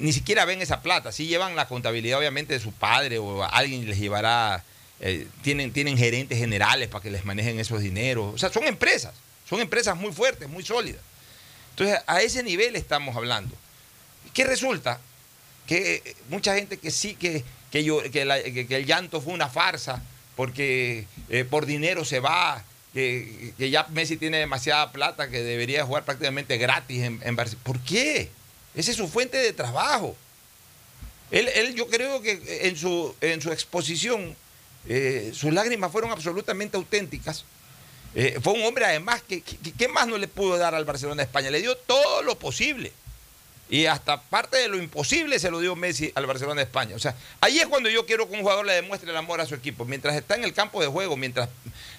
ni 0.00 0.12
siquiera 0.12 0.44
ven 0.44 0.62
esa 0.62 0.80
plata. 0.82 1.12
Sí 1.12 1.26
llevan 1.26 1.56
la 1.56 1.68
contabilidad, 1.68 2.18
obviamente, 2.18 2.54
de 2.54 2.60
su 2.60 2.72
padre 2.72 3.18
o 3.18 3.44
alguien 3.44 3.86
les 3.88 3.98
llevará. 3.98 4.64
eh, 5.00 5.26
tienen, 5.42 5.72
tienen 5.72 5.98
gerentes 5.98 6.38
generales 6.38 6.88
para 6.88 7.02
que 7.02 7.10
les 7.10 7.24
manejen 7.24 7.58
esos 7.60 7.80
dineros. 7.80 8.34
O 8.34 8.38
sea, 8.38 8.50
son 8.50 8.64
empresas. 8.64 9.12
Son 9.48 9.60
empresas 9.60 9.96
muy 9.96 10.12
fuertes, 10.12 10.48
muy 10.48 10.64
sólidas. 10.64 11.02
Entonces, 11.70 11.98
a 12.06 12.22
ese 12.22 12.42
nivel 12.42 12.76
estamos 12.76 13.14
hablando. 13.16 13.54
¿Qué 14.32 14.44
resulta? 14.44 15.00
Que 15.66 15.96
eh, 16.04 16.16
mucha 16.28 16.54
gente 16.54 16.78
que 16.78 16.90
sí, 16.90 17.14
que, 17.14 17.44
que, 17.70 17.84
yo- 17.84 18.02
que, 18.10 18.22
el 18.70 18.86
llanto 18.86 19.20
fue 19.20 19.32
una 19.34 19.48
farsa, 19.48 20.02
porque 20.36 21.06
eh, 21.28 21.44
por 21.44 21.66
dinero 21.66 22.04
se 22.04 22.20
va, 22.20 22.64
que, 22.94 23.52
que 23.58 23.70
ya 23.70 23.86
Messi 23.90 24.16
tiene 24.16 24.38
demasiada 24.38 24.92
plata, 24.92 25.28
que 25.28 25.42
debería 25.42 25.84
jugar 25.84 26.04
prácticamente 26.04 26.56
gratis 26.56 27.02
en, 27.02 27.20
en 27.24 27.36
Barcelona. 27.36 27.64
¿Por 27.64 27.80
qué? 27.80 28.30
Esa 28.74 28.90
es 28.90 28.96
su 28.96 29.08
fuente 29.08 29.36
de 29.36 29.52
trabajo. 29.52 30.16
Él, 31.30 31.48
él, 31.48 31.74
yo 31.74 31.88
creo 31.88 32.20
que 32.22 32.60
en 32.62 32.76
su, 32.76 33.14
en 33.20 33.40
su 33.40 33.50
exposición 33.50 34.36
eh, 34.88 35.32
sus 35.34 35.52
lágrimas 35.52 35.90
fueron 35.90 36.10
absolutamente 36.10 36.76
auténticas. 36.76 37.44
Eh, 38.14 38.38
fue 38.42 38.52
un 38.52 38.62
hombre 38.62 38.84
además 38.84 39.22
que, 39.22 39.42
¿qué 39.42 39.88
más 39.88 40.06
no 40.06 40.18
le 40.18 40.28
pudo 40.28 40.56
dar 40.56 40.74
al 40.74 40.84
Barcelona 40.84 41.22
de 41.22 41.26
España? 41.26 41.50
Le 41.50 41.60
dio 41.60 41.76
todo 41.76 42.22
lo 42.22 42.38
posible. 42.38 42.92
Y 43.70 43.86
hasta 43.86 44.20
parte 44.20 44.58
de 44.58 44.68
lo 44.68 44.76
imposible 44.76 45.38
se 45.38 45.50
lo 45.50 45.58
dio 45.58 45.74
Messi 45.74 46.12
al 46.14 46.26
Barcelona 46.26 46.60
de 46.60 46.66
España. 46.66 46.94
O 46.94 46.98
sea, 46.98 47.16
ahí 47.40 47.58
es 47.58 47.66
cuando 47.66 47.88
yo 47.88 48.04
quiero 48.04 48.28
que 48.28 48.34
un 48.34 48.42
jugador 48.42 48.66
le 48.66 48.74
demuestre 48.74 49.10
el 49.10 49.16
amor 49.16 49.40
a 49.40 49.46
su 49.46 49.54
equipo. 49.54 49.86
Mientras 49.86 50.14
está 50.14 50.34
en 50.34 50.44
el 50.44 50.52
campo 50.52 50.82
de 50.82 50.86
juego, 50.86 51.16
mientras 51.16 51.48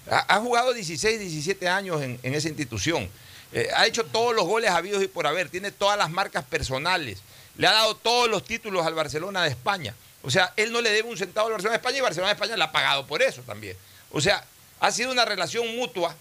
ha, 0.09 0.35
ha 0.35 0.39
jugado 0.39 0.73
16, 0.73 1.19
17 1.19 1.67
años 1.67 2.01
en, 2.03 2.19
en 2.21 2.33
esa 2.35 2.47
institución. 2.47 3.09
Eh, 3.53 3.69
ha 3.75 3.85
hecho 3.85 4.03
todos 4.05 4.35
los 4.35 4.45
goles 4.45 4.71
habidos 4.71 5.03
y 5.03 5.07
por 5.07 5.27
haber. 5.27 5.49
Tiene 5.49 5.71
todas 5.71 5.97
las 5.97 6.09
marcas 6.09 6.43
personales. 6.43 7.19
Le 7.57 7.67
ha 7.67 7.71
dado 7.71 7.95
todos 7.95 8.29
los 8.29 8.43
títulos 8.43 8.85
al 8.85 8.93
Barcelona 8.93 9.43
de 9.43 9.49
España. 9.49 9.95
O 10.23 10.31
sea, 10.31 10.53
él 10.57 10.71
no 10.71 10.81
le 10.81 10.91
debe 10.91 11.07
un 11.07 11.17
centavo 11.17 11.47
al 11.47 11.53
Barcelona 11.53 11.77
de 11.77 11.81
España 11.81 11.97
y 11.97 12.01
Barcelona 12.01 12.29
de 12.29 12.33
España 12.33 12.57
le 12.57 12.63
ha 12.63 12.71
pagado 12.71 13.05
por 13.05 13.21
eso 13.21 13.41
también. 13.43 13.77
O 14.11 14.19
sea, 14.19 14.43
ha 14.79 14.91
sido 14.91 15.11
una 15.11 15.23
relación 15.23 15.75
mutua 15.75 16.15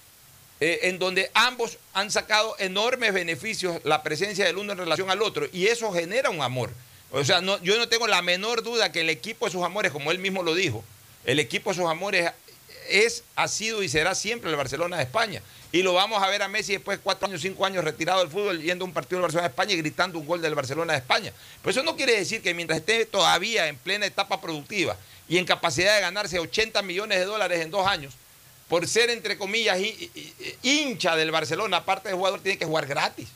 eh, 0.60 0.80
en 0.82 0.98
donde 0.98 1.30
ambos 1.34 1.78
han 1.92 2.10
sacado 2.10 2.54
enormes 2.58 3.12
beneficios 3.12 3.80
la 3.84 4.02
presencia 4.02 4.44
del 4.44 4.58
uno 4.58 4.72
en 4.72 4.78
relación 4.78 5.10
al 5.10 5.22
otro 5.22 5.48
y 5.52 5.66
eso 5.66 5.92
genera 5.92 6.30
un 6.30 6.42
amor. 6.42 6.70
O 7.10 7.24
sea, 7.24 7.40
no, 7.40 7.60
yo 7.62 7.76
no 7.76 7.88
tengo 7.88 8.06
la 8.06 8.22
menor 8.22 8.62
duda 8.62 8.92
que 8.92 9.00
el 9.00 9.10
equipo 9.10 9.46
de 9.46 9.52
sus 9.52 9.62
amores, 9.62 9.90
como 9.90 10.10
él 10.10 10.18
mismo 10.18 10.42
lo 10.42 10.54
dijo, 10.54 10.84
el 11.24 11.40
equipo 11.40 11.70
de 11.70 11.76
sus 11.76 11.86
amores 11.86 12.30
es, 12.88 13.24
ha 13.36 13.48
sido 13.48 13.82
y 13.82 13.88
será 13.88 14.14
siempre 14.14 14.50
el 14.50 14.56
Barcelona 14.56 14.96
de 14.96 15.04
España. 15.04 15.42
Y 15.74 15.82
lo 15.82 15.92
vamos 15.92 16.22
a 16.22 16.28
ver 16.28 16.40
a 16.40 16.46
Messi 16.46 16.74
después 16.74 16.98
de 16.98 17.02
cuatro 17.02 17.26
años, 17.26 17.40
cinco 17.40 17.66
años 17.66 17.82
retirado 17.82 18.20
del 18.20 18.28
fútbol, 18.28 18.62
yendo 18.62 18.84
a 18.84 18.86
un 18.86 18.94
partido 18.94 19.16
del 19.16 19.22
Barcelona 19.22 19.48
de 19.48 19.52
España 19.52 19.72
y 19.72 19.76
gritando 19.78 20.20
un 20.20 20.24
gol 20.24 20.40
del 20.40 20.54
Barcelona 20.54 20.92
de 20.92 21.00
España. 21.00 21.32
Pero 21.62 21.70
eso 21.72 21.82
no 21.82 21.96
quiere 21.96 22.16
decir 22.16 22.42
que 22.42 22.54
mientras 22.54 22.78
esté 22.78 23.06
todavía 23.06 23.66
en 23.66 23.76
plena 23.76 24.06
etapa 24.06 24.40
productiva 24.40 24.96
y 25.28 25.36
en 25.36 25.44
capacidad 25.44 25.96
de 25.96 26.00
ganarse 26.02 26.38
80 26.38 26.80
millones 26.82 27.18
de 27.18 27.24
dólares 27.24 27.60
en 27.60 27.72
dos 27.72 27.88
años, 27.88 28.14
por 28.68 28.86
ser, 28.86 29.10
entre 29.10 29.36
comillas, 29.36 29.80
hi- 29.80 30.10
hi- 30.14 30.54
hincha 30.62 31.16
del 31.16 31.32
Barcelona, 31.32 31.78
aparte 31.78 32.08
de 32.08 32.14
jugador, 32.14 32.38
tiene 32.38 32.56
que 32.56 32.66
jugar 32.66 32.86
gratis. 32.86 33.26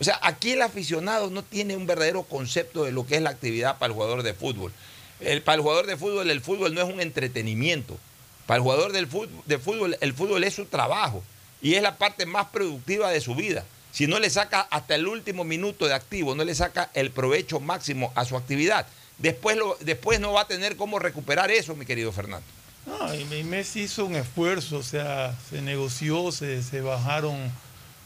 O 0.00 0.04
sea, 0.04 0.18
aquí 0.22 0.52
el 0.52 0.62
aficionado 0.62 1.28
no 1.28 1.42
tiene 1.42 1.76
un 1.76 1.86
verdadero 1.86 2.22
concepto 2.22 2.84
de 2.84 2.92
lo 2.92 3.06
que 3.06 3.16
es 3.16 3.20
la 3.22 3.28
actividad 3.28 3.76
para 3.76 3.88
el 3.88 3.92
jugador 3.92 4.22
de 4.22 4.32
fútbol. 4.32 4.72
El, 5.20 5.42
para 5.42 5.56
el 5.56 5.60
jugador 5.60 5.86
de 5.86 5.98
fútbol, 5.98 6.30
el 6.30 6.40
fútbol 6.40 6.72
no 6.74 6.80
es 6.80 6.88
un 6.88 7.02
entretenimiento. 7.02 7.98
Para 8.46 8.56
el 8.56 8.62
jugador 8.62 8.92
del 8.92 9.06
de 9.44 9.58
fútbol, 9.58 9.98
el 10.00 10.14
fútbol 10.14 10.42
es 10.44 10.54
su 10.54 10.64
trabajo 10.64 11.22
y 11.62 11.74
es 11.74 11.82
la 11.82 11.96
parte 11.96 12.26
más 12.26 12.46
productiva 12.48 13.10
de 13.10 13.20
su 13.20 13.34
vida. 13.34 13.64
Si 13.92 14.06
no 14.06 14.18
le 14.18 14.28
saca 14.30 14.60
hasta 14.60 14.94
el 14.94 15.06
último 15.06 15.44
minuto 15.44 15.86
de 15.86 15.94
activo, 15.94 16.34
no 16.34 16.44
le 16.44 16.54
saca 16.54 16.90
el 16.94 17.10
provecho 17.10 17.60
máximo 17.60 18.12
a 18.14 18.24
su 18.24 18.36
actividad, 18.36 18.86
después, 19.18 19.56
lo, 19.56 19.76
después 19.80 20.18
no 20.20 20.32
va 20.32 20.42
a 20.42 20.48
tener 20.48 20.76
cómo 20.76 20.98
recuperar 20.98 21.50
eso, 21.50 21.74
mi 21.76 21.86
querido 21.86 22.10
Fernando. 22.12 22.46
No, 22.84 23.14
y 23.14 23.44
Messi 23.44 23.82
hizo 23.82 24.04
un 24.04 24.16
esfuerzo, 24.16 24.78
o 24.78 24.82
sea, 24.82 25.36
se 25.48 25.62
negoció, 25.62 26.32
se, 26.32 26.62
se 26.62 26.80
bajaron 26.80 27.38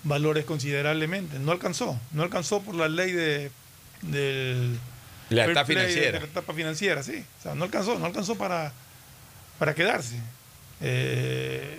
valores 0.03 0.45
considerablemente. 0.45 1.39
No 1.39 1.53
alcanzó, 1.53 1.99
no 2.13 2.23
alcanzó 2.23 2.61
por 2.61 2.75
la 2.75 2.89
ley 2.89 3.13
de, 3.13 3.51
del 4.03 4.79
fair 5.29 5.53
play, 5.53 5.65
financiera. 5.65 6.13
De 6.13 6.27
la 6.27 6.27
etapa 6.27 6.53
financiera, 6.53 7.03
sí. 7.03 7.25
O 7.39 7.43
sea, 7.43 7.55
no 7.55 7.65
alcanzó, 7.65 7.99
no 7.99 8.07
alcanzó 8.07 8.37
para, 8.37 8.73
para 9.59 9.75
quedarse. 9.75 10.21
Eh, 10.83 11.79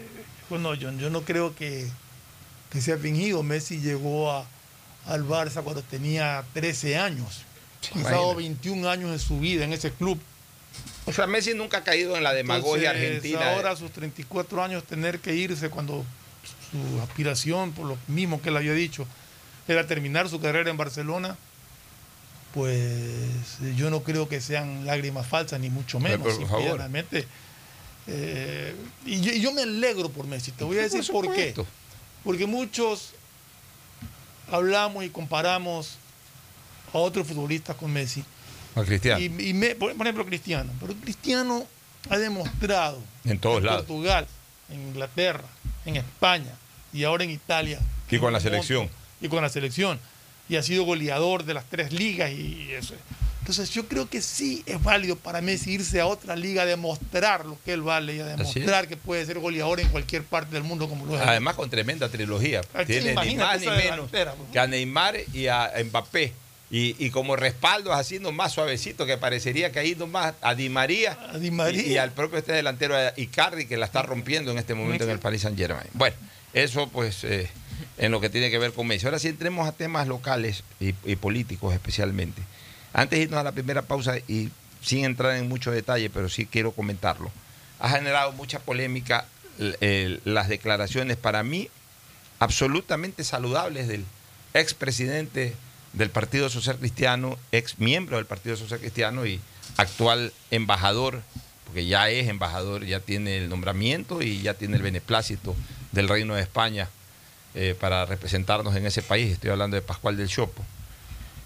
bueno, 0.50 0.74
yo, 0.74 0.92
yo 0.94 1.10
no 1.10 1.22
creo 1.22 1.56
que, 1.56 1.88
que 2.72 2.82
sea 2.82 2.98
fingido. 2.98 3.44
Messi 3.44 3.80
llegó 3.80 4.32
a, 4.32 4.46
al 5.06 5.26
Barça 5.26 5.64
cuando 5.64 5.82
tenía 5.82 6.44
13 6.54 6.98
años. 6.98 7.44
Ha 7.92 7.94
pasado 7.94 8.32
imagínate. 8.32 8.70
21 8.70 8.90
años 8.90 9.12
de 9.12 9.20
su 9.20 9.40
vida 9.40 9.64
en 9.64 9.74
ese 9.74 9.92
club. 9.92 10.20
O 11.06 11.14
sea, 11.14 11.26
Messi 11.28 11.54
nunca 11.54 11.78
ha 11.78 11.84
caído 11.84 12.18
en 12.18 12.24
la 12.24 12.34
demagogia 12.34 12.92
Entonces, 12.92 13.16
argentina. 13.16 13.54
Ahora 13.54 13.72
a 13.72 13.76
sus 13.76 13.92
34 13.92 14.64
años 14.64 14.84
tener 14.84 15.20
que 15.20 15.36
irse 15.36 15.70
cuando 15.70 16.06
su 16.72 17.02
aspiración, 17.02 17.72
por 17.72 17.86
lo 17.86 17.98
mismo 18.08 18.42
que 18.42 18.50
él 18.50 18.58
había 18.58 18.74
dicho, 18.74 19.08
era 19.68 19.88
terminar 19.88 20.30
su 20.30 20.40
carrera 20.40 20.70
en 20.70 20.78
Barcelona, 20.78 21.38
pues 22.54 23.58
yo 23.76 23.90
no 23.90 24.02
creo 24.04 24.28
que 24.28 24.42
sean 24.42 24.86
lágrimas 24.86 25.28
falsas, 25.28 25.60
ni 25.60 25.70
mucho 25.70 26.00
menos. 26.00 26.20
Pero, 26.24 26.40
por 26.40 26.48
favor. 26.50 26.90
Eh, 28.08 28.74
y, 29.06 29.22
yo, 29.22 29.32
y 29.32 29.40
yo 29.42 29.52
me 29.52 29.62
alegro 29.64 30.10
por 30.10 30.26
Messi. 30.28 30.52
Te 30.52 30.64
voy 30.64 30.78
a 30.80 30.84
decir 30.84 31.06
por, 31.12 31.34
qué. 31.34 31.54
Porque 32.24 32.46
muchos 32.46 33.12
hablamos 34.52 35.04
y 35.04 35.10
comparamos 35.10 35.98
a 36.94 36.98
otros 36.98 37.28
futbolistas 37.28 37.76
con 37.76 37.92
Messi. 37.92 38.24
A 38.76 38.84
Cristiano. 38.84 39.20
Y, 39.20 39.26
y 39.50 39.54
me- 39.54 39.76
por 39.76 39.92
ejemplo, 39.92 40.26
Cristiano. 40.26 40.72
Pero 40.80 40.94
Cristiano 40.96 41.66
ha 42.10 42.18
demostrado 42.18 43.00
En 43.26 43.40
todos 43.40 43.62
lados. 43.64 43.82
Portugal, 43.86 44.28
en 44.70 44.82
Inglaterra, 44.90 45.44
en 45.86 45.98
España 45.98 46.52
y 46.94 47.04
ahora 47.04 47.24
en 47.24 47.32
Italia. 47.32 47.80
Y 48.10 48.20
con 48.20 48.32
la 48.32 48.40
selección. 48.40 48.90
Y 49.20 49.28
con 49.28 49.42
la 49.42 49.50
selección. 49.50 50.00
Y 50.48 50.56
ha 50.56 50.64
sido 50.64 50.84
goleador 50.86 51.44
de 51.44 51.54
las 51.54 51.66
tres 51.66 51.92
ligas 51.92 52.32
y 52.32 52.70
eso. 52.72 52.94
Entonces 53.48 53.74
yo 53.74 53.88
creo 53.88 54.10
que 54.10 54.22
sí 54.22 54.62
es 54.66 54.84
válido 54.84 55.16
para 55.16 55.40
Messi 55.40 55.72
irse 55.72 56.02
a 56.02 56.06
otra 56.06 56.36
liga 56.36 56.64
a 56.64 56.66
demostrar 56.66 57.46
lo 57.46 57.58
que 57.64 57.72
él 57.72 57.82
vale 57.82 58.18
y 58.18 58.20
a 58.20 58.26
demostrar 58.26 58.90
que 58.90 58.98
puede 58.98 59.26
ser 59.26 59.40
goleador 59.40 59.80
en 59.80 59.88
cualquier 59.88 60.24
parte 60.24 60.54
del 60.54 60.64
mundo 60.64 60.90
como 60.90 61.06
lo 61.06 61.16
es. 61.16 61.26
Además 61.26 61.56
con 61.56 61.70
tremenda 61.70 62.10
trilogía. 62.10 62.60
Tiene 62.86 63.16
ni 63.24 63.36
más 63.38 63.62
ni 63.62 63.68
menos 63.68 64.12
que 64.52 64.60
a 64.60 64.68
Neymar 64.68 65.16
y 65.32 65.48
a 65.48 65.72
Mbappé. 65.82 66.34
Y, 66.70 66.98
y 67.00 67.10
como 67.10 67.38
respaldo 67.38 67.94
así 67.94 68.20
nomás 68.20 68.52
suavecito, 68.52 69.06
que 69.06 69.18
parecería 69.18 69.72
que 69.72 69.80
ahí 69.80 69.96
nomás 69.96 70.34
a 70.42 70.54
Di 70.54 70.68
María, 70.68 71.18
A 71.34 71.38
Di 71.38 71.50
María. 71.50 71.82
Y, 71.84 71.94
y 71.94 71.98
al 71.98 72.12
propio 72.12 72.40
este 72.40 72.52
delantero 72.52 72.96
Icardi 73.16 73.66
que 73.66 73.78
la 73.78 73.86
está 73.86 74.02
rompiendo 74.02 74.52
en 74.52 74.58
este 74.58 74.74
momento 74.74 75.06
en 75.06 75.12
el 75.12 75.20
Paris 75.20 75.44
Saint 75.44 75.58
Germain. 75.58 75.88
Bueno, 75.94 76.18
eso 76.52 76.90
pues 76.90 77.24
eh, 77.24 77.50
en 77.98 78.12
lo 78.12 78.20
que 78.20 78.30
tiene 78.30 78.52
que 78.52 78.58
ver 78.58 78.74
con 78.74 78.88
Messi. 78.88 79.06
Ahora 79.06 79.20
sí 79.20 79.30
entremos 79.30 79.66
a 79.66 79.72
temas 79.72 80.06
locales 80.06 80.66
y, 80.82 80.94
y 81.06 81.16
políticos 81.16 81.74
especialmente. 81.74 82.42
Antes 82.98 83.20
de 83.20 83.24
irnos 83.26 83.40
a 83.40 83.44
la 83.44 83.52
primera 83.52 83.84
pausa 83.84 84.18
y 84.28 84.50
sin 84.82 85.06
entrar 85.06 85.36
en 85.38 85.48
mucho 85.48 85.72
detalle, 85.72 86.10
pero 86.10 86.30
sí 86.30 86.46
quiero 86.48 86.72
comentarlo. 86.72 87.32
Ha 87.80 87.90
generado 87.90 88.32
mucha 88.34 88.58
polémica 88.60 89.26
l- 89.60 89.78
el- 89.82 90.22
las 90.26 90.50
declaraciones 90.50 91.16
para 91.16 91.44
mí 91.44 91.70
absolutamente 92.40 93.24
saludables 93.24 93.88
del 93.88 94.04
expresidente 94.54 95.54
del 95.94 96.10
Partido 96.10 96.50
Social 96.50 96.78
Cristiano, 96.78 97.38
ex 97.52 97.80
miembro 97.80 98.18
del 98.18 98.26
Partido 98.26 98.56
Social 98.56 98.80
Cristiano 98.80 99.26
y 99.26 99.40
actual 99.78 100.34
embajador, 100.52 101.22
porque 101.66 101.86
ya 101.86 102.10
es 102.10 102.28
embajador, 102.28 102.84
ya 102.86 103.00
tiene 103.00 103.38
el 103.38 103.50
nombramiento 103.50 104.22
y 104.22 104.42
ya 104.42 104.54
tiene 104.56 104.78
el 104.78 104.82
beneplácito 104.84 105.56
del 105.92 106.08
Reino 106.08 106.34
de 106.36 106.42
España 106.42 106.90
eh, 107.56 107.76
para 107.80 108.06
representarnos 108.06 108.76
en 108.76 108.86
ese 108.86 109.02
país. 109.02 109.34
Estoy 109.34 109.50
hablando 109.52 109.76
de 109.76 109.82
Pascual 109.82 110.18
del 110.18 110.28
Chopo. 110.28 110.64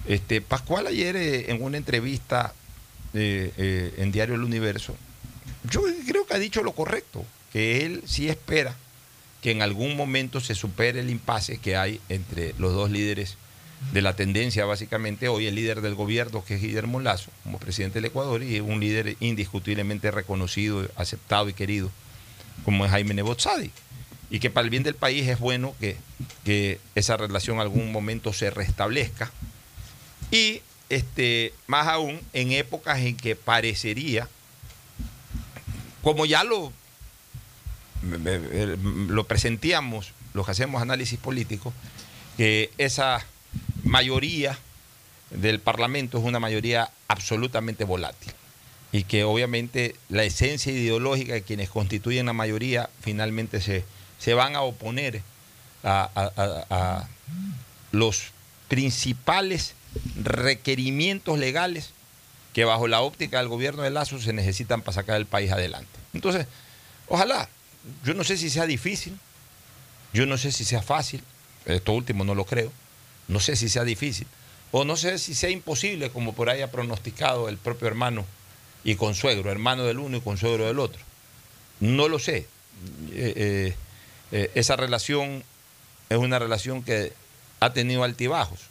Este, 0.08 0.42
Pascual 0.42 0.88
ayer 0.88 1.16
eh, 1.16 1.52
en 1.52 1.62
una 1.62 1.78
entrevista 1.78 2.54
eh, 3.14 3.52
eh, 3.58 3.94
en 3.98 4.12
Diario 4.12 4.36
El 4.36 4.44
Universo, 4.44 4.96
yo 5.70 5.84
creo 6.08 6.26
que 6.26 6.34
ha 6.34 6.40
dicho 6.40 6.64
lo 6.64 6.74
correcto, 6.74 7.26
que 7.52 7.86
él 7.86 8.04
sí 8.06 8.30
espera 8.30 8.76
que 9.42 9.52
en 9.52 9.62
algún 9.62 9.98
momento 9.98 10.40
se 10.40 10.56
supere 10.56 11.00
el 11.00 11.10
impasse 11.10 11.58
que 11.58 11.76
hay 11.76 12.00
entre 12.10 12.54
los 12.58 12.74
dos 12.74 12.90
líderes 12.92 13.38
de 13.94 14.02
la 14.02 14.16
tendencia, 14.16 14.66
básicamente, 14.66 15.28
hoy 15.28 15.48
el 15.48 15.56
líder 15.56 15.82
del 15.82 15.96
gobierno, 15.96 16.46
que 16.46 16.56
es 16.56 16.62
Guillermo 16.62 17.00
Lazo, 17.00 17.32
como 17.44 17.58
presidente 17.58 17.96
del 17.96 18.06
Ecuador, 18.06 18.44
y 18.44 18.60
un 18.60 18.80
líder 18.80 19.18
indiscutiblemente 19.20 20.12
reconocido, 20.12 20.88
aceptado 20.96 21.50
y 21.50 21.54
querido, 21.54 21.90
como 22.64 22.86
es 22.86 22.92
Jaime 22.92 23.16
Nebot 23.16 23.40
Sadi. 23.40 23.72
Y 24.30 24.40
que 24.40 24.50
para 24.50 24.64
el 24.64 24.70
bien 24.70 24.84
del 24.84 24.94
país 24.96 25.28
es 25.28 25.40
bueno 25.40 25.76
que, 25.80 25.98
que 26.46 26.80
esa 26.96 27.18
relación 27.18 27.56
en 27.56 27.62
algún 27.62 27.92
momento 27.92 28.32
se 28.34 28.52
restablezca. 28.52 29.32
Y 30.32 30.62
este, 30.90 31.54
más 31.68 31.88
aún 31.88 32.20
en 32.34 32.52
épocas 32.52 33.00
en 33.00 33.16
que 33.16 33.36
parecería, 33.36 34.28
como 36.02 36.26
ya 36.26 36.44
lo, 36.44 36.72
lo 39.08 39.24
presentíamos, 39.26 40.14
los 40.34 40.46
que 40.46 40.52
hacemos 40.52 40.82
análisis 40.82 41.20
político, 41.20 41.74
que 42.38 42.72
esa 42.78 43.26
mayoría 43.84 44.58
del 45.30 45.60
Parlamento 45.60 46.18
es 46.18 46.24
una 46.24 46.40
mayoría 46.40 46.90
absolutamente 47.08 47.84
volátil 47.84 48.34
y 48.92 49.04
que 49.04 49.24
obviamente 49.24 49.96
la 50.10 50.24
esencia 50.24 50.72
ideológica 50.74 51.34
de 51.34 51.44
quienes 51.44 51.70
constituyen 51.70 52.26
la 52.26 52.34
mayoría 52.34 52.90
finalmente 53.02 53.62
se, 53.62 53.86
se 54.20 54.34
van 54.34 54.56
a 54.56 54.62
oponer 54.62 55.22
a 55.84 57.08
los 57.92 58.32
principales 58.68 59.76
requerimientos 60.16 61.38
legales 61.38 61.92
que 62.54 62.66
bajo 62.66 62.88
la 62.88 63.02
óptica 63.02 63.38
del 63.40 63.48
gobierno 63.48 63.84
de 63.84 63.90
Lazo 63.90 64.20
se 64.20 64.34
necesitan 64.34 64.82
para 64.82 64.96
sacar 64.96 65.18
el 65.18 65.26
país 65.26 65.52
adelante. 65.52 66.00
Entonces, 66.14 66.48
ojalá, 67.08 67.50
yo 68.04 68.14
no 68.14 68.24
sé 68.24 68.38
si 68.38 68.50
sea 68.50 68.66
difícil, 68.66 69.18
yo 70.14 70.26
no 70.26 70.38
sé 70.38 70.52
si 70.52 70.66
sea 70.66 70.82
fácil, 70.82 71.24
esto 71.66 71.94
último 71.94 72.24
no 72.24 72.36
lo 72.36 72.46
creo, 72.46 72.72
no 73.28 73.40
sé 73.40 73.56
si 73.56 73.70
sea 73.70 73.84
difícil, 73.84 74.28
o 74.72 74.84
no 74.84 74.98
sé 74.98 75.18
si 75.18 75.34
sea 75.34 75.50
imposible, 75.50 76.10
como 76.10 76.34
por 76.34 76.50
ahí 76.50 76.62
ha 76.62 76.72
pronosticado 76.72 77.50
el 77.50 77.58
propio 77.58 77.88
hermano 77.88 78.26
y 78.84 78.96
consuegro, 78.96 79.52
hermano 79.52 79.84
del 79.84 80.00
uno 80.00 80.18
y 80.18 80.22
consuegro 80.22 80.66
del 80.66 80.80
otro. 80.80 81.02
No 81.80 82.08
lo 82.08 82.20
sé. 82.20 82.48
Eh, 83.12 83.34
eh, 83.36 83.76
eh, 84.32 84.52
esa 84.56 84.76
relación 84.76 85.44
es 86.10 86.18
una 86.18 86.40
relación 86.40 86.84
que 86.84 87.14
ha 87.60 87.74
tenido 87.74 88.04
altibajos. 88.04 88.71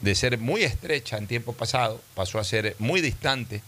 De 0.00 0.14
ser 0.14 0.38
muy 0.38 0.62
estrecha 0.62 1.16
en 1.16 1.26
tiempo 1.26 1.52
pasado, 1.52 2.00
pasó 2.14 2.38
a 2.38 2.44
ser 2.44 2.76
muy 2.78 3.00
distante 3.00 3.62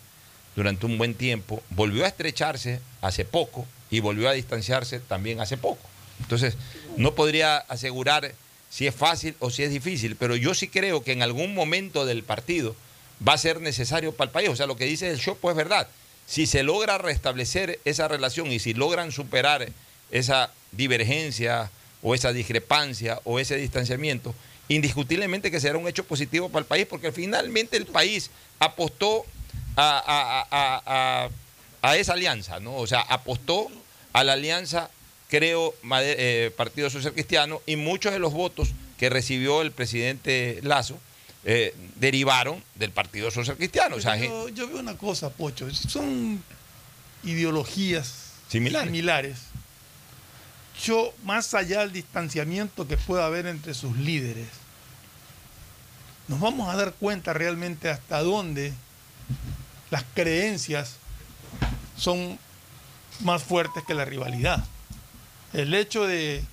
durante 0.54 0.86
un 0.86 0.98
buen 0.98 1.14
tiempo, 1.14 1.62
volvió 1.70 2.04
a 2.04 2.08
estrecharse 2.08 2.80
hace 3.00 3.24
poco 3.24 3.66
y 3.90 4.00
volvió 4.00 4.28
a 4.28 4.32
distanciarse 4.32 5.00
también 5.00 5.40
hace 5.40 5.56
poco. 5.56 5.88
Entonces, 6.20 6.56
no 6.96 7.14
podría 7.14 7.58
asegurar 7.58 8.34
si 8.70 8.86
es 8.86 8.94
fácil 8.94 9.34
o 9.38 9.50
si 9.50 9.62
es 9.62 9.70
difícil, 9.70 10.16
pero 10.16 10.36
yo 10.36 10.54
sí 10.54 10.68
creo 10.68 11.02
que 11.02 11.12
en 11.12 11.22
algún 11.22 11.54
momento 11.54 12.04
del 12.06 12.22
partido 12.22 12.74
va 13.26 13.34
a 13.34 13.38
ser 13.38 13.60
necesario 13.60 14.12
para 14.12 14.28
el 14.28 14.32
país. 14.32 14.48
O 14.48 14.56
sea, 14.56 14.66
lo 14.66 14.76
que 14.76 14.84
dice 14.84 15.10
el 15.10 15.20
Chopo 15.20 15.50
es 15.50 15.56
verdad. 15.56 15.88
Si 16.26 16.46
se 16.46 16.62
logra 16.62 16.98
restablecer 16.98 17.80
esa 17.84 18.08
relación 18.08 18.52
y 18.52 18.58
si 18.58 18.74
logran 18.74 19.12
superar 19.12 19.68
esa 20.10 20.52
divergencia 20.72 21.70
o 22.02 22.14
esa 22.14 22.32
discrepancia 22.32 23.20
o 23.24 23.38
ese 23.38 23.56
distanciamiento, 23.56 24.34
indiscutiblemente 24.68 25.50
que 25.50 25.60
será 25.60 25.78
un 25.78 25.88
hecho 25.88 26.04
positivo 26.04 26.48
para 26.48 26.60
el 26.60 26.66
país, 26.66 26.86
porque 26.88 27.12
finalmente 27.12 27.76
el 27.76 27.86
país 27.86 28.30
apostó 28.58 29.24
a, 29.76 29.98
a- 29.98 30.46
a- 30.50 30.82
a- 31.24 31.28
a 31.80 31.96
esa 31.96 32.12
alianza, 32.14 32.60
¿no? 32.60 32.74
O 32.76 32.86
sea, 32.86 33.00
apostó 33.00 33.68
a 34.12 34.24
la 34.24 34.32
alianza, 34.34 34.90
creo, 35.28 35.74
eh, 36.02 36.52
Partido 36.56 36.90
Social 36.90 37.12
Cristiano, 37.12 37.62
y 37.66 37.76
muchos 37.76 38.12
de 38.12 38.18
los 38.18 38.32
votos 38.32 38.70
que 38.98 39.08
recibió 39.10 39.62
el 39.62 39.70
presidente 39.72 40.58
Lazo 40.62 40.98
eh, 41.44 41.74
derivaron 41.94 42.62
del 42.74 42.90
Partido 42.90 43.30
Social 43.30 43.56
Cristiano. 43.56 43.96
O 43.96 44.00
sea, 44.00 44.18
gen- 44.18 44.28
yo, 44.30 44.48
yo 44.48 44.68
veo 44.68 44.80
una 44.80 44.98
cosa, 44.98 45.30
Pocho, 45.30 45.72
son 45.72 46.42
ideologías 47.22 48.32
Similares. 48.48 48.88
similares. 48.88 49.38
Yo, 50.84 51.12
más 51.24 51.54
allá 51.54 51.80
del 51.80 51.92
distanciamiento 51.92 52.86
que 52.86 52.96
pueda 52.96 53.26
haber 53.26 53.46
entre 53.46 53.74
sus 53.74 53.96
líderes, 53.96 54.46
nos 56.28 56.40
vamos 56.40 56.68
a 56.68 56.76
dar 56.76 56.92
cuenta 56.92 57.32
realmente 57.32 57.88
hasta 57.88 58.22
dónde 58.22 58.72
las 59.90 60.04
creencias 60.14 60.96
son 61.96 62.38
más 63.20 63.42
fuertes 63.42 63.82
que 63.84 63.94
la 63.94 64.04
rivalidad. 64.04 64.64
El 65.52 65.72
hecho 65.74 66.06
de, 66.06 66.44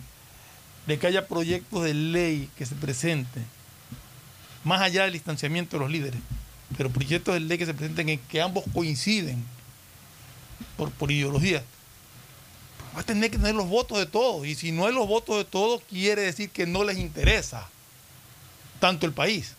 de 0.87 0.97
que 0.97 1.07
haya 1.07 1.27
proyectos 1.27 1.83
de 1.83 1.93
ley 1.93 2.49
que 2.57 2.65
se 2.65 2.75
presenten, 2.75 3.45
más 4.63 4.81
allá 4.81 5.03
del 5.03 5.13
distanciamiento 5.13 5.77
de 5.77 5.81
los 5.81 5.91
líderes, 5.91 6.21
pero 6.77 6.89
proyectos 6.89 7.33
de 7.33 7.41
ley 7.41 7.57
que 7.57 7.65
se 7.65 7.73
presenten 7.73 8.09
en 8.09 8.19
que 8.19 8.41
ambos 8.41 8.63
coinciden 8.73 9.43
por, 10.77 10.89
por 10.91 11.11
ideología, 11.11 11.61
va 12.95 13.01
a 13.01 13.03
tener 13.03 13.29
que 13.29 13.37
tener 13.37 13.55
los 13.55 13.67
votos 13.67 13.97
de 13.97 14.05
todos. 14.05 14.47
Y 14.47 14.55
si 14.55 14.71
no 14.71 14.85
hay 14.85 14.93
los 14.93 15.07
votos 15.07 15.37
de 15.37 15.45
todos, 15.45 15.81
quiere 15.89 16.21
decir 16.21 16.49
que 16.49 16.65
no 16.65 16.85
les 16.85 16.97
interesa 16.97 17.67
tanto 18.79 19.05
el 19.05 19.13
país, 19.13 19.53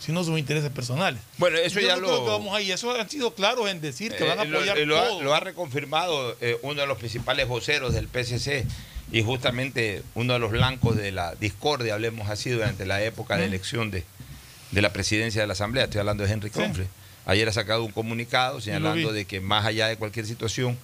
sino 0.00 0.24
sus 0.24 0.38
intereses 0.38 0.70
personales. 0.70 1.20
Bueno, 1.38 1.58
eso 1.58 1.78
Yo 1.78 1.86
ya 1.86 1.94
no 1.94 2.00
lo- 2.00 2.08
creo 2.08 2.24
que 2.24 2.30
vamos 2.30 2.56
ahí. 2.56 2.72
Eso 2.72 2.92
han 2.98 3.08
sido 3.08 3.32
claros 3.34 3.68
en 3.70 3.80
decir 3.80 4.12
que 4.16 4.24
van 4.24 4.38
a 4.38 4.42
Eh, 4.42 4.46
lo- 4.46 4.58
apoyar 4.58 4.78
lo, 4.78 4.98
ha, 4.98 5.04
todo. 5.08 5.22
lo 5.22 5.34
ha 5.34 5.40
reconfirmado 5.40 6.36
eh, 6.40 6.58
uno 6.62 6.80
de 6.80 6.86
los 6.88 6.98
principales 6.98 7.46
voceros 7.46 7.92
del 7.94 8.08
PSC 8.08 8.66
y 9.12 9.22
justamente 9.22 10.02
uno 10.14 10.32
de 10.32 10.38
los 10.38 10.50
blancos 10.50 10.96
de 10.96 11.12
la 11.12 11.34
discordia, 11.36 11.94
hablemos 11.94 12.28
así, 12.30 12.50
durante 12.50 12.86
la 12.86 13.02
época 13.02 13.36
de 13.36 13.44
elección 13.44 13.90
de, 13.90 14.04
de 14.70 14.82
la 14.82 14.92
presidencia 14.92 15.40
de 15.40 15.46
la 15.46 15.52
Asamblea. 15.52 15.84
Estoy 15.84 16.00
hablando 16.00 16.24
de 16.24 16.32
Henry 16.32 16.48
Sí. 16.50 16.54
Confle. 16.60 16.86
Ayer 17.26 17.48
ha 17.48 17.52
sacado 17.52 17.84
un 17.84 17.92
comunicado 17.92 18.60
señalando 18.60 19.12
de 19.12 19.24
que 19.26 19.40
más 19.40 19.66
allá 19.66 19.86
de 19.88 19.96
cualquier 19.96 20.26
situación, 20.26 20.78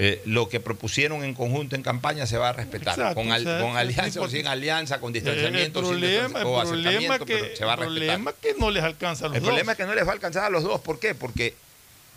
eh, 0.00 0.22
lo 0.26 0.48
que 0.48 0.60
propusieron 0.60 1.24
en 1.24 1.34
conjunto 1.34 1.74
en 1.74 1.82
campaña 1.82 2.24
se 2.26 2.38
va 2.38 2.50
a 2.50 2.52
respetar. 2.52 2.94
Exacto, 2.98 3.16
con, 3.16 3.32
al- 3.32 3.42
o 3.42 3.44
sea, 3.44 3.60
con 3.60 3.70
es 3.72 3.76
alianza 3.76 4.20
o 4.20 4.28
sin 4.28 4.46
alianza, 4.46 5.00
con 5.00 5.08
el 5.08 5.14
distanciamiento, 5.14 5.80
sin 5.80 5.88
problema, 5.90 6.40
el 6.40 6.46
o 6.46 6.62
problema 6.62 7.18
que, 7.18 7.24
pero 7.26 7.56
se 7.56 7.64
va 7.64 7.72
a 7.72 7.74
el 7.74 7.80
respetar. 7.80 8.06
problema 8.16 8.32
que 8.40 8.54
no 8.58 8.70
les 8.70 8.84
alcanza 8.84 9.24
a 9.26 9.28
los 9.28 9.36
El 9.36 9.42
dos. 9.42 9.48
problema 9.48 9.72
es 9.72 9.78
que 9.78 9.84
no 9.86 9.94
les 9.96 10.04
va 10.06 10.10
a 10.10 10.14
alcanzar 10.14 10.44
a 10.44 10.50
los 10.50 10.62
dos. 10.62 10.80
¿Por 10.80 11.00
qué? 11.00 11.14
Porque 11.16 11.54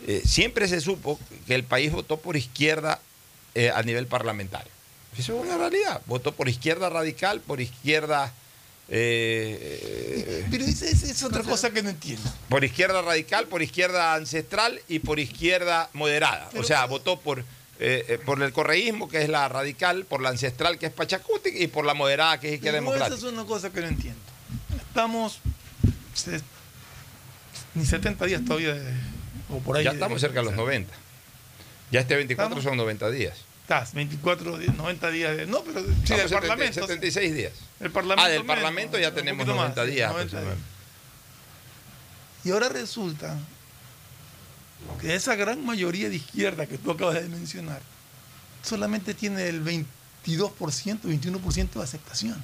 eh, 0.07 0.21
siempre 0.25 0.67
se 0.67 0.79
supo 0.79 1.19
que 1.47 1.55
el 1.55 1.63
país 1.63 1.91
votó 1.91 2.17
por 2.17 2.37
izquierda 2.37 2.99
eh, 3.55 3.71
a 3.73 3.81
nivel 3.83 4.05
parlamentario. 4.07 4.71
Eso 5.17 5.35
es 5.35 5.43
una 5.45 5.57
realidad. 5.57 6.01
Votó 6.05 6.31
por 6.33 6.47
izquierda 6.49 6.87
radical, 6.89 7.41
por 7.41 7.59
izquierda. 7.61 8.31
eh, 8.89 10.45
Pero 10.51 10.65
esa 10.65 10.85
esa 10.85 11.07
es 11.07 11.23
otra 11.23 11.43
cosa 11.43 11.71
que 11.71 11.81
no 11.83 11.89
entiendo. 11.89 12.29
por 12.49 12.63
izquierda 12.63 13.01
radical, 13.01 13.47
por 13.47 13.61
izquierda 13.61 14.13
ancestral 14.13 14.79
y 14.87 14.99
por 14.99 15.19
izquierda 15.19 15.89
moderada. 15.93 16.49
o 16.57 16.63
sea, 16.63 16.85
votó 16.85 17.19
por, 17.19 17.43
eh, 17.83 18.05
eh, 18.09 18.17
por 18.23 18.41
el 18.43 18.53
correísmo, 18.53 19.09
que 19.09 19.23
es 19.23 19.29
la 19.29 19.49
radical, 19.49 20.05
por 20.05 20.21
la 20.21 20.29
ancestral, 20.29 20.77
que 20.77 20.85
es 20.85 20.91
Pachacuti, 20.93 21.49
y 21.49 21.65
por 21.67 21.83
la 21.83 21.95
moderada, 21.95 22.39
que 22.39 22.49
es 22.49 22.53
izquierda 22.55 22.77
esa 22.77 22.85
democrática. 22.85 23.17
es 23.17 23.23
una 23.23 23.43
cosa 23.45 23.71
que 23.71 23.81
no 23.81 23.87
entiendo. 23.87 24.19
Estamos 24.87 25.39
se- 26.13 26.41
ni 27.73 27.83
70 27.85 28.25
días 28.25 28.43
todavía 28.45 28.75
de- 28.75 28.93
o 29.49 29.57
por 29.59 29.77
ahí. 29.77 29.83
Ya 29.83 29.91
de- 29.91 29.95
estamos 29.97 30.21
cerca 30.21 30.39
de 30.41 30.45
los 30.45 30.55
90. 30.55 30.93
Ya 31.89 32.01
este 32.01 32.15
24 32.15 32.47
¿Estamos? 32.59 32.63
son 32.63 32.77
90 32.77 33.09
días. 33.09 33.35
Estás, 33.63 33.93
24, 33.93 34.57
días, 34.59 34.75
90 34.75 35.09
días 35.09 35.35
de. 35.37 35.47
No, 35.47 35.63
pero 35.63 35.81
sí, 35.81 35.87
del 35.87 36.05
70, 36.05 36.39
Parlamento. 36.39 36.81
76 36.81 37.33
días. 37.33 37.53
El 37.79 37.89
Parlamento 37.91 38.25
ah, 38.25 38.29
del 38.29 38.41
menos, 38.43 38.55
Parlamento 38.55 38.99
ya 38.99 39.11
tenemos 39.11 39.45
poquito 39.45 39.55
más, 39.55 39.69
90 39.75 39.85
sí, 39.85 39.91
días. 39.91 40.11
90 40.11 40.37
aproximadamente. 40.37 40.69
Y 42.43 42.51
ahora 42.51 42.69
resulta 42.69 43.37
que 44.99 45.15
esa 45.15 45.35
gran 45.35 45.65
mayoría 45.65 46.09
de 46.09 46.15
izquierda 46.15 46.65
que 46.67 46.77
tú 46.77 46.91
acabas 46.91 47.15
de 47.15 47.27
mencionar 47.29 47.81
solamente 48.63 49.13
tiene 49.13 49.47
el 49.47 49.63
22%, 49.63 49.85
21% 50.25 51.69
de 51.71 51.83
aceptación. 51.83 52.37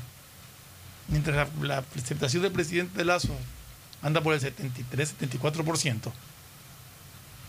Mientras 1.09 1.35
la, 1.59 1.65
la 1.67 1.77
aceptación 1.95 2.41
del 2.43 2.51
presidente 2.51 3.05
Lazo 3.05 3.35
anda 4.01 4.21
por 4.21 4.33
el 4.33 4.39
73, 4.41 5.15
74%. 5.19 6.11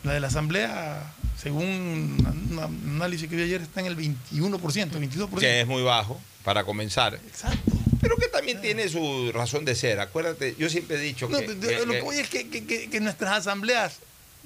La 0.05 0.13
de 0.13 0.21
la 0.21 0.29
Asamblea, 0.29 1.13
según 1.41 1.65
un 1.65 2.59
análisis 2.95 3.29
que 3.29 3.35
vi 3.37 3.43
ayer, 3.43 3.63
está 3.63 3.81
en 3.81 3.87
el 3.87 3.97
21%, 3.97 4.17
22%. 4.33 5.39
Que 5.39 5.63
es 5.63 5.67
muy 5.67 5.83
bajo 5.83 6.21
para 6.45 6.63
comenzar. 6.65 7.15
Exacto. 7.15 7.73
pero 8.01 8.17
que 8.17 8.29
también 8.29 8.61
tiene 8.61 8.89
su 8.89 9.33
razón 9.33 9.65
de 9.65 9.75
ser. 9.75 9.99
Acuérdate, 9.99 10.55
yo 10.59 10.71
siempre 10.71 10.97
he 10.99 11.01
dicho 11.01 11.29
No, 11.29 11.39
que, 11.41 11.49
de- 11.49 11.55
de- 11.57 11.69
que- 11.79 11.87
lo 11.87 11.93
que 11.95 12.01
voy 12.03 12.17
es 12.19 12.29
que, 12.29 13.01
nuestras 13.01 13.39
asambleas 13.39 13.97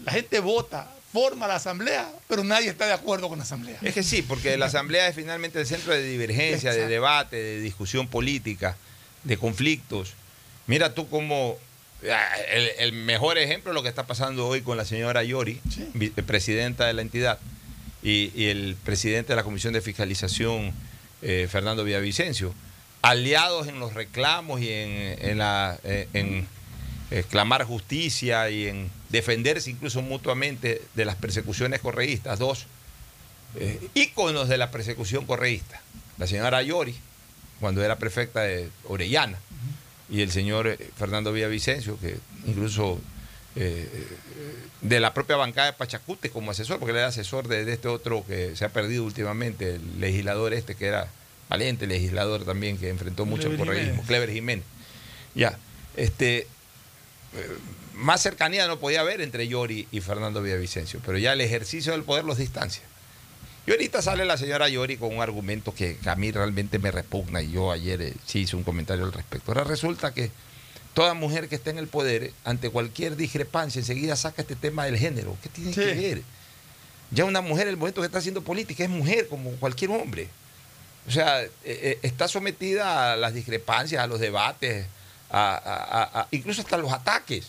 la 0.05 0.13
gente 0.13 0.41
vota, 0.41 0.91
forma 1.13 1.47
la 1.47 1.57
asamblea, 1.57 2.11
pero 2.29 2.43
nadie 2.45 2.69
está 2.71 2.87
de 2.87 2.93
acuerdo 2.95 3.29
con 3.29 3.39
la 3.39 3.45
asamblea. 3.45 3.79
Es 3.83 3.93
que 3.95 4.03
sí, 4.03 4.23
porque 4.23 4.57
la 4.57 4.67
asamblea 4.67 5.09
es 5.09 5.15
finalmente 5.15 5.61
el 5.61 5.67
centro 5.67 5.93
de 5.93 6.03
divergencia, 6.03 6.73
de 6.73 6.87
debate, 6.89 7.37
de 7.37 7.61
discusión 7.61 8.09
política, 8.09 8.77
de 9.25 9.37
conflictos. 9.37 10.15
Mira 10.67 10.95
tú 10.95 11.09
cómo 11.09 11.59
ah, 12.11 12.35
el, 12.51 12.71
el 12.79 12.93
mejor 12.93 13.37
ejemplo 13.39 13.73
es 13.73 13.75
lo 13.75 13.83
que 13.83 13.89
está 13.91 14.07
pasando 14.07 14.47
hoy 14.49 14.63
con 14.63 14.77
la 14.77 14.85
señora 14.85 15.23
Yori, 15.23 15.61
Sí. 15.71 15.87
vi- 15.95 16.09
presidenta 16.11 16.87
de 16.87 16.95
la 16.95 17.03
entidad, 17.03 17.39
y, 18.03 18.33
y 18.35 18.47
el 18.47 18.77
presidente 18.83 19.33
de 19.33 19.37
la 19.37 19.45
Comisión 19.45 19.73
de 19.75 19.81
Fiscalización, 19.83 20.73
eh, 21.21 21.47
Fernando 21.51 21.85
Villavicencio, 21.85 22.55
aliados 23.03 23.69
en 23.69 23.79
los 23.81 23.95
reclamos 23.95 24.61
y 24.61 24.71
en, 24.71 25.19
en 25.21 25.39
la, 25.39 25.79
eh, 25.85 26.09
en 26.15 26.27
eh, 26.39 26.47
clamar 27.29 27.65
justicia 27.65 28.49
y 28.51 28.69
en 28.69 28.91
defenderse 29.11 29.71
incluso 29.71 30.01
mutuamente 30.03 30.83
de 30.95 31.05
las 31.05 31.17
persecuciones 31.17 31.81
correístas, 31.81 32.39
dos 32.39 32.67
eh, 33.57 33.79
íconos 33.95 34.49
de 34.49 34.57
la 34.57 34.71
persecución 34.71 35.27
correísta. 35.27 35.81
La 36.19 36.27
señora 36.27 36.63
Yori, 36.63 36.95
cuando 37.61 37.85
era 37.85 37.99
prefecta 37.99 38.43
de 38.43 38.71
Orellana, 38.85 39.39
y 40.09 40.23
el 40.23 40.31
señor 40.31 40.67
eh, 40.67 40.79
Fernando 40.97 41.33
Villavicencio, 41.33 41.99
que 41.99 42.17
incluso 42.47 43.01
eh, 43.57 43.89
de 44.81 45.01
la 45.01 45.13
propia 45.13 45.37
bancada 45.37 45.67
de 45.67 45.73
Pachacute 45.75 46.31
como 46.31 46.51
asesor, 46.51 46.79
porque 46.79 46.93
era 46.93 47.07
asesor 47.07 47.47
de, 47.47 47.65
de 47.65 47.75
este 47.75 47.89
otro 47.89 48.25
que 48.27 48.57
se 48.57 48.65
ha 48.65 48.71
perdido 48.71 49.05
últimamente, 49.05 49.75
el 49.75 50.01
legislador 50.01 50.55
este 50.55 50.75
que 50.75 50.87
era 50.87 51.09
valiente 51.51 51.87
legislador 51.87 52.45
también, 52.45 52.79
que 52.79 52.89
enfrentó 52.89 53.27
mucho 53.27 53.49
Clever 53.49 53.59
correísmo, 53.59 53.91
Jiménez. 53.91 54.07
Clever 54.07 54.33
Jiménez. 54.33 54.65
Ya, 55.35 55.59
este, 55.97 56.39
eh, 56.39 56.47
más 57.95 58.23
cercanía 58.23 58.67
no 58.67 58.79
podía 58.79 59.01
haber 59.01 59.21
entre 59.21 59.47
Yori 59.49 59.87
y 59.91 60.01
Fernando 60.01 60.43
Villavicencio, 60.43 61.01
pero 61.05 61.19
ya 61.19 61.33
el 61.33 61.41
ejercicio 61.41 61.93
del 61.93 62.03
poder 62.03 62.25
los 62.25 62.39
distancia. 62.39 62.83
Y 63.67 63.71
ahorita 63.71 64.03
sale 64.03 64.25
la 64.25 64.37
señora 64.37 64.69
Yori 64.69 64.97
con 64.97 65.15
un 65.15 65.23
argumento 65.23 65.73
que, 65.75 65.97
a 66.07 66.17
mí 66.17 66.33
realmente 66.33 66.79
me 66.79 66.91
repugna 66.91 67.43
y 67.43 67.53
yo 67.53 67.71
ayer 67.71 68.03
eh, 68.03 68.15
sí 68.27 68.41
hice 68.41 68.57
un 68.57 68.65
comentario 68.65 69.05
al 69.05 69.13
respecto. 69.13 69.53
Ahora 69.53 69.65
resulta 69.65 70.13
que 70.13 70.31
toda 70.95 71.15
mujer 71.15 71.49
que 71.49 71.55
está 71.55 71.71
en 71.71 71.79
el 71.79 71.87
poder, 71.87 72.25
eh, 72.25 72.33
ante 72.45 72.71
cualquier 72.71 73.15
discrepancia, 73.15 73.79
enseguida 73.79 74.17
saca 74.17 74.43
este 74.43 74.57
tema 74.57 74.85
del 74.85 74.99
género. 74.99 75.37
¿Qué 75.43 75.49
tiene 75.49 75.73
Sí. 75.73 75.81
que 75.81 75.95
ver? 75.95 76.23
Ya 77.13 77.25
una 77.25 77.41
mujer, 77.41 77.69
el 77.69 77.77
momento 77.77 78.01
que 78.01 78.07
está 78.07 78.19
haciendo 78.19 78.43
política, 78.43 78.83
es 78.83 78.91
mujer 78.91 79.29
como 79.29 79.51
cualquier 79.53 79.91
hombre. 79.91 80.29
O 81.07 81.11
sea, 81.11 81.43
eh, 81.43 81.51
eh, 81.65 81.99
está 82.03 82.27
sometida 82.27 83.13
a 83.13 83.17
las 83.17 83.35
discrepancias, 83.35 84.03
a 84.03 84.07
los 84.07 84.19
debates, 84.19 84.87
a- 85.41 86.27
incluso 86.31 86.61
hasta 86.63 86.77
los 86.77 86.93
ataques. 86.93 87.47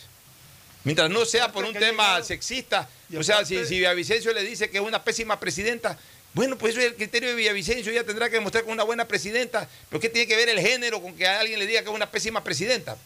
Mientras 0.83 1.09
no 1.09 1.23
sea 1.25 1.51
por 1.51 1.63
un 1.63 1.73
tema 1.73 2.21
sexista, 2.23 2.89
o 3.17 3.23
sea, 3.23 3.45
si, 3.45 3.65
si 3.65 3.75
Villavicencio 3.77 4.33
le 4.33 4.43
dice 4.43 4.69
que 4.69 4.77
es 4.79 4.83
una 4.83 5.01
pésima 5.03 5.39
presidenta, 5.39 5.97
bueno, 6.33 6.57
pues 6.57 6.71
eso 6.73 6.81
es 6.81 6.87
el 6.87 6.95
criterio 6.95 7.29
de 7.29 7.35
Villavicencio, 7.35 7.91
ella 7.91 8.03
tendrá 8.03 8.27
que 8.27 8.35
demostrar 8.35 8.63
que 8.63 8.69
es 8.69 8.73
una 8.73 8.83
buena 8.83 9.05
presidenta, 9.07 9.69
pero 9.89 10.01
¿qué 10.01 10.09
tiene 10.09 10.27
que 10.27 10.35
ver 10.35 10.49
el 10.49 10.59
género 10.59 11.01
con 11.01 11.13
que 11.15 11.25
alguien 11.27 11.59
le 11.59 11.67
diga 11.67 11.83
que 11.83 11.89
es 11.89 11.95
una 11.95 12.09
pésima 12.11 12.43
presidenta? 12.43 12.97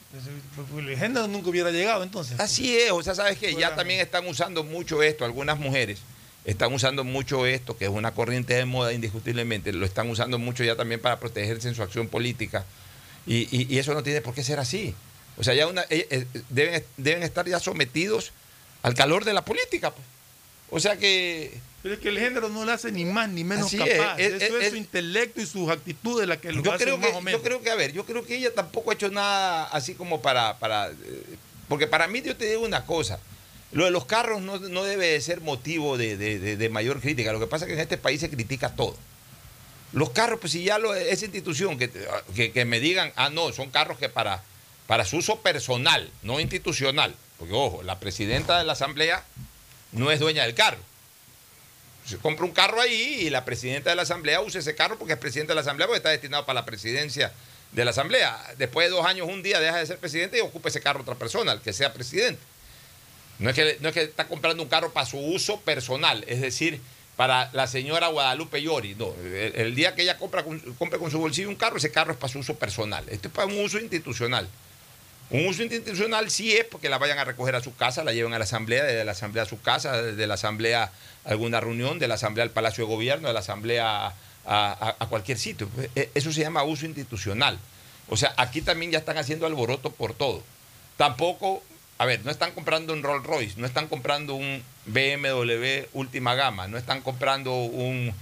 Pues, 0.71 0.85
El 0.87 0.97
género 0.97 1.27
nunca 1.27 1.49
hubiera 1.49 1.69
llegado 1.69 2.01
entonces. 2.03 2.39
Así 2.39 2.77
es, 2.79 2.89
o 2.91 3.03
sea, 3.03 3.13
sabes 3.13 3.37
que 3.37 3.53
ya 3.53 3.75
también 3.75 3.99
están 3.99 4.25
usando 4.27 4.63
mucho 4.63 5.03
esto, 5.03 5.25
algunas 5.25 5.59
mujeres 5.59 5.99
están 6.45 6.73
usando 6.73 7.03
mucho 7.03 7.45
esto, 7.45 7.77
que 7.77 7.83
es 7.85 7.91
una 7.91 8.11
corriente 8.13 8.53
de 8.53 8.63
moda 8.63 8.93
indiscutiblemente, 8.93 9.73
lo 9.73 9.85
están 9.85 10.09
usando 10.09 10.39
mucho 10.39 10.63
ya 10.63 10.77
también 10.77 11.01
para 11.01 11.19
protegerse 11.19 11.67
en 11.67 11.75
su 11.75 11.83
acción 11.83 12.07
política, 12.07 12.63
y, 13.27 13.47
y- 13.55 13.67
y 13.69 13.77
eso 13.77 13.93
no 13.93 14.01
tiene 14.03 14.21
por 14.21 14.33
qué 14.33 14.43
ser 14.43 14.59
así. 14.59 14.95
O 15.37 15.43
sea, 15.43 15.53
ya 15.53 15.67
una, 15.67 15.83
eh, 15.89 16.07
eh, 16.09 16.25
deben, 16.49 16.83
deben 16.97 17.21
estar 17.23 17.47
ya 17.47 17.59
sometidos 17.59 18.31
al 18.81 18.93
calor 18.95 19.23
de 19.25 19.33
la 19.33 19.43
política. 19.45 19.91
pues. 19.91 20.05
O 20.69 20.79
sea 20.79 20.97
que 20.97 21.59
Pero 21.83 21.93
es 21.95 21.99
que 22.01 22.09
el 22.09 22.17
género 22.19 22.49
no 22.49 22.65
le 22.65 22.71
hace 22.71 22.91
ni 22.91 23.05
más 23.05 23.29
ni 23.29 23.43
menos 23.43 23.71
es, 23.73 23.79
capaz. 23.79 24.17
es- 24.19 24.41
Eso 24.41 24.57
es, 24.57 24.63
es- 24.65 24.69
su 24.71 24.75
intelecto 24.77 25.39
y 25.41 25.45
sus 25.45 25.69
actitudes 25.69 26.27
las 26.27 26.39
que 26.39 26.51
lo 26.51 26.63
yo 26.63 26.71
hacen 26.73 26.85
creo 26.87 26.97
más 26.97 27.09
que, 27.11 27.15
o 27.15 27.21
menos. 27.21 27.39
yo 27.41 27.43
creo 27.47 27.61
que, 27.61 27.69
a 27.69 27.75
ver, 27.75 27.93
yo 27.93 28.05
creo 28.05 28.25
que 28.25 28.35
ella 28.37 28.53
tampoco 28.53 28.89
ha 28.91 28.93
hecho 28.95 29.09
nada 29.09 29.65
así 29.65 29.93
como 29.93 30.21
para, 30.21 30.57
para 30.57 30.89
eh, 30.89 30.93
porque 31.69 31.85
para 31.87 32.07
mí 32.07 32.21
yo 32.21 32.35
te 32.35 32.45
digo 32.49 32.63
una 32.65 32.85
cosa, 32.85 33.19
lo 33.71 33.85
de 33.85 33.91
los 33.91 34.05
carros 34.05 34.41
no, 34.41 34.57
no 34.59 34.83
debe 34.83 35.07
de 35.07 35.21
ser 35.21 35.41
motivo 35.41 35.97
de- 35.97 36.17
de 36.17 36.69
mayor 36.69 36.99
crítica, 37.01 37.31
lo 37.33 37.39
que 37.39 37.47
pasa 37.47 37.65
es 37.65 37.67
que 37.69 37.73
en 37.75 37.79
este 37.81 37.97
país 37.97 38.19
se 38.21 38.29
critica 38.29 38.69
todo. 38.75 38.97
Los 39.93 40.09
carros, 40.09 40.39
pues 40.39 40.51
si 40.51 40.63
ya 40.63 40.77
lo, 40.79 40.93
esa 40.93 41.25
institución 41.25 41.77
que, 41.77 42.51
que, 42.51 42.65
me 42.65 42.79
digan, 42.79 43.13
ah, 43.15 43.29
no, 43.29 43.51
son 43.53 43.69
carros 43.69 43.97
que 43.97 44.09
para, 44.09 44.43
para 44.85 45.05
su 45.05 45.17
uso 45.17 45.39
personal, 45.41 46.11
no 46.23 46.39
institucional, 46.39 47.15
porque 47.39 47.53
ojo, 47.53 47.83
la 47.83 47.99
presidenta 47.99 48.57
de 48.57 48.65
la 48.65 48.73
asamblea 48.73 49.23
no 49.93 50.11
es 50.11 50.19
dueña 50.19 50.43
del 50.43 50.55
carro. 50.55 50.79
Se 52.05 52.17
compra 52.17 52.45
un 52.45 52.51
carro 52.51 52.79
ahí 52.79 53.19
y 53.21 53.29
la 53.29 53.43
presidenta 53.43 53.89
de 53.89 53.95
la 53.95 54.03
asamblea 54.03 54.41
usa 54.41 54.59
ese 54.59 54.75
carro 54.75 54.97
porque 54.97 55.13
es 55.13 55.19
presidenta 55.19 55.51
de 55.51 55.55
la 55.55 55.61
asamblea 55.61 55.87
porque 55.87 55.97
está 55.97 56.09
destinado 56.09 56.45
para 56.45 56.61
la 56.61 56.65
presidencia 56.65 57.33
de 57.71 57.85
la 57.85 57.91
asamblea. 57.91 58.37
Después 58.57 58.87
de 58.87 58.95
dos 58.95 59.05
años, 59.05 59.27
un 59.29 59.43
día 59.43 59.59
deja 59.59 59.77
de 59.77 59.85
ser 59.85 59.97
presidente 59.97 60.37
y 60.37 60.41
ocupa 60.41 60.69
ese 60.69 60.81
carro 60.81 61.01
otra 61.01 61.15
persona, 61.15 61.51
el 61.51 61.61
que 61.61 61.73
sea 61.73 61.93
presidente. 61.93 62.41
No 63.39 63.49
es 63.49 63.55
que, 63.55 63.77
no 63.81 63.89
es 63.89 63.93
que 63.93 64.03
está 64.03 64.27
comprando 64.27 64.63
un 64.63 64.69
carro 64.69 64.93
para 64.93 65.05
su 65.05 65.19
uso 65.19 65.59
personal, 65.61 66.23
es 66.27 66.41
decir, 66.41 66.81
para 67.17 67.49
la 67.51 67.67
señora 67.67 68.07
Guadalupe 68.07 68.61
Llori. 68.61 68.95
No, 68.95 69.13
el, 69.25 69.75
día 69.75 69.95
que 69.95 70.03
ella 70.03 70.17
compra 70.17 70.43
con, 70.43 70.59
compre 70.75 70.99
con 70.99 71.11
su 71.11 71.19
bolsillo 71.19 71.49
un 71.49 71.55
carro, 71.55 71.77
ese 71.77 71.91
carro 71.91 72.13
es 72.13 72.17
para 72.17 72.31
su 72.31 72.39
uso 72.39 72.55
personal. 72.55 73.03
Esto 73.09 73.27
es 73.27 73.33
para 73.33 73.47
un 73.47 73.59
uso 73.59 73.79
institucional. 73.79 74.47
Un 75.29 75.47
uso 75.47 75.61
institucional 75.61 76.29
sí 76.29 76.55
es 76.55 76.63
porque 76.63 76.87
la 76.87 76.99
vayan 76.99 77.17
a 77.17 77.25
recoger 77.25 77.55
a 77.55 77.61
su 77.61 77.75
casa, 77.75 78.03
la 78.03 78.13
lleven 78.13 78.33
a 78.33 78.37
la 78.37 78.45
asamblea, 78.45 78.85
de 78.85 79.03
la 79.03 79.11
asamblea 79.11 79.43
a 79.43 79.47
su 79.47 79.59
casa, 79.59 80.01
de 80.01 80.27
la 80.27 80.35
asamblea 80.35 80.83
a 81.25 81.29
alguna 81.29 81.59
reunión, 81.59 81.99
de 81.99 82.07
la 82.07 82.13
asamblea 82.15 82.43
al 82.43 82.51
Palacio 82.51 82.85
de 82.85 82.93
Gobierno, 82.93 83.27
de 83.27 83.33
la 83.33 83.41
asamblea 83.41 84.13
a, 84.45 85.07
cualquier 85.09 85.37
sitio. 85.37 85.67
Eh, 85.95 86.11
Eso 86.13 86.31
se 86.31 86.41
llama 86.41 86.63
uso 86.63 86.85
institucional. 86.85 87.59
O 88.09 88.15
sea, 88.15 88.33
aquí 88.37 88.61
también 88.61 88.91
ya 88.91 88.99
están 88.99 89.17
haciendo 89.17 89.45
alboroto 89.47 89.91
por 89.91 90.13
todo. 90.13 90.43
Tampoco, 90.95 91.61
a 91.97 92.05
ver, 92.05 92.23
no 92.23 92.31
están 92.31 92.51
comprando 92.51 92.93
un 92.93 93.03
Rolls 93.03 93.25
Royce, 93.25 93.59
no 93.59 93.65
están 93.65 93.87
comprando 93.87 94.35
un 94.35 94.63
BMW 94.85 95.87
última 95.93 96.35
gama, 96.35 96.67
no 96.67 96.77
están 96.77 97.01
comprando 97.01 97.53
un 97.53 98.13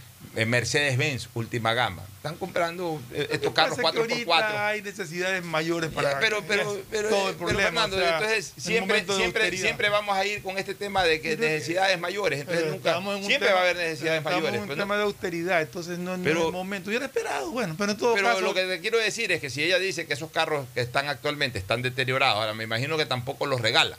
Mercedes-Benz 0.45 1.29
última 1.33 1.73
gama. 1.73 2.03
Están 2.17 2.35
comprando 2.37 2.99
eh, 3.13 3.27
estos 3.31 3.53
carros 3.53 3.77
Pasa 3.77 3.91
que 3.93 3.99
4x4. 3.99 4.27
ahorita 4.27 4.67
hay 4.67 4.81
necesidades 4.81 5.43
mayores 5.43 5.91
para 5.91 6.13
Ya, 6.13 6.19
pero, 6.19 6.43
pero, 6.47 6.73
es 6.75 6.79
pero, 6.89 7.09
todo 7.09 7.29
el 7.29 7.35
pero, 7.35 7.47
problema. 7.47 7.63
Fernando, 7.63 7.95
o 7.95 7.99
sea, 7.99 8.17
entonces 8.17 8.53
en 8.57 8.61
siempre, 8.63 9.05
siempre, 9.05 9.57
siempre 9.57 9.89
vamos 9.89 10.17
a 10.17 10.25
ir 10.25 10.41
con 10.41 10.57
este 10.57 10.73
tema 10.73 11.03
de 11.03 11.21
que 11.21 11.37
necesidades 11.37 11.99
mayores. 11.99 12.41
Entonces 12.41 12.65
nunca, 12.71 12.97
en 12.97 13.23
siempre 13.23 13.47
tema- 13.47 13.51
va 13.53 13.59
a 13.59 13.63
haber 13.63 13.77
necesidades 13.77 14.23
mayores. 14.23 14.53
en 14.55 14.59
un 14.61 14.65
pues, 14.65 14.77
¿no? 14.77 14.83
tema 14.83 14.97
de 14.97 15.03
austeridad, 15.03 15.61
entonces 15.61 15.99
no, 15.99 16.15
es 16.15 16.25
el 16.25 16.35
momento. 16.51 16.89
Hubiera 16.89 17.05
esperado, 17.05 17.51
bueno, 17.51 17.75
pero 17.77 17.91
en 17.91 17.97
todo 17.97 18.15
Pero 18.15 18.27
caso. 18.27 18.41
lo 18.41 18.53
que 18.53 18.63
te 18.65 18.79
quiero 18.81 18.97
decir 18.97 19.31
es 19.31 19.39
que 19.39 19.49
si 19.49 19.63
ella 19.63 19.77
dice 19.79 20.05
que 20.07 20.13
esos 20.15 20.31
carros 20.31 20.65
que 20.73 20.81
están 20.81 21.07
actualmente 21.07 21.59
están 21.59 21.81
deteriorados, 21.81 22.39
ahora 22.39 22.53
me 22.53 22.63
imagino 22.65 22.97
que 22.97 23.05
tampoco 23.05 23.45
los 23.45 23.61
regala. 23.61 23.97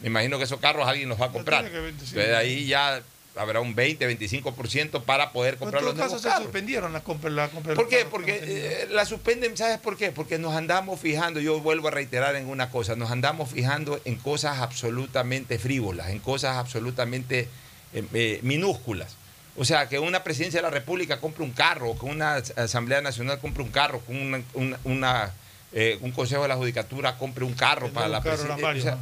Me 0.00 0.08
imagino 0.08 0.36
que 0.38 0.44
esos 0.44 0.60
carros 0.60 0.86
alguien 0.86 1.08
los 1.08 1.20
va 1.20 1.26
a 1.26 1.32
comprar. 1.32 1.64
Entonces 1.64 2.34
ahí 2.34 2.66
ya 2.66 3.00
habrá 3.36 3.60
un 3.60 3.74
20, 3.74 4.06
25% 4.18 5.02
para 5.02 5.32
poder 5.32 5.54
en 5.54 5.58
comprar 5.60 5.80
todo 5.82 5.90
los 5.90 5.96
nuevos 5.98 6.22
caso 6.22 6.36
se 6.36 6.42
suspendieron 6.42 6.92
las 6.92 7.02
compras. 7.02 7.32
Las 7.32 7.50
compras 7.50 7.76
de 7.76 7.82
¿Por 7.82 7.90
qué? 7.90 8.04
Porque 8.04 8.34
tenido. 8.34 8.56
eh, 8.58 8.88
la 8.90 9.04
suspenden, 9.04 9.56
¿sabes 9.56 9.78
por 9.78 9.96
qué? 9.96 10.12
Porque 10.12 10.38
nos 10.38 10.54
andamos 10.54 11.00
fijando, 11.00 11.40
yo 11.40 11.60
vuelvo 11.60 11.88
a 11.88 11.90
reiterar 11.90 12.36
en 12.36 12.48
una 12.48 12.70
cosa, 12.70 12.94
nos 12.96 13.10
andamos 13.10 13.50
fijando 13.50 14.00
en 14.04 14.16
cosas 14.16 14.58
absolutamente 14.60 15.58
frívolas, 15.58 16.10
en 16.10 16.20
cosas 16.20 16.56
absolutamente 16.56 17.48
eh, 17.92 18.04
eh, 18.14 18.40
minúsculas. 18.42 19.16
O 19.56 19.64
sea, 19.64 19.88
que 19.88 19.98
una 20.00 20.24
presidencia 20.24 20.58
de 20.58 20.62
la 20.62 20.70
República 20.70 21.20
compre 21.20 21.44
un 21.44 21.52
carro, 21.52 21.96
que 21.98 22.06
una 22.06 22.34
Asamblea 22.56 23.00
Nacional 23.00 23.38
compre 23.38 23.62
un 23.62 23.70
carro, 23.70 24.02
que 24.04 24.12
una, 24.12 24.42
una- 24.54 24.78
una, 24.84 25.32
eh, 25.72 25.98
un 26.00 26.10
Consejo 26.12 26.42
de 26.42 26.48
la 26.48 26.56
Judicatura 26.56 27.16
compre 27.18 27.44
un 27.44 27.54
carro 27.54 27.88
para 27.90 28.08
la 28.08 28.20
presidencia. 28.20 28.92
¿no? 28.92 28.98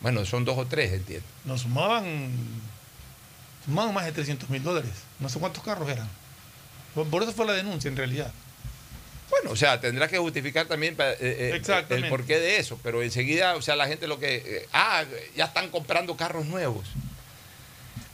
bueno, 0.00 0.24
son 0.26 0.44
dos 0.44 0.58
o 0.58 0.66
tres, 0.66 0.92
entiendo. 0.92 1.26
Nos 1.46 1.62
sumaban, 1.62 2.30
sumaban 3.66 3.92
más 3.92 4.06
de 4.06 4.12
300 4.12 4.48
mil 4.48 4.62
dólares. 4.62 4.90
No 5.20 5.28
sé 5.28 5.38
cuántos 5.38 5.62
carros 5.62 5.88
eran. 5.88 6.08
Por, 6.94 7.06
por 7.08 7.22
eso 7.22 7.32
fue 7.32 7.44
la 7.46 7.52
denuncia 7.52 7.88
en 7.88 7.96
realidad. 7.96 8.32
Bueno, 9.28 9.50
o 9.50 9.56
sea, 9.56 9.80
tendrá 9.80 10.08
que 10.08 10.18
justificar 10.18 10.66
también 10.66 10.96
eh, 10.98 11.16
eh, 11.20 11.84
el 11.90 12.08
porqué 12.08 12.38
de 12.38 12.58
eso, 12.58 12.78
pero 12.82 13.02
enseguida, 13.02 13.56
o 13.56 13.62
sea, 13.62 13.74
la 13.74 13.88
gente 13.88 14.06
lo 14.06 14.18
que, 14.18 14.36
eh, 14.36 14.68
ah, 14.72 15.04
ya 15.36 15.46
están 15.46 15.68
comprando 15.70 16.16
carros 16.16 16.46
nuevos. 16.46 16.86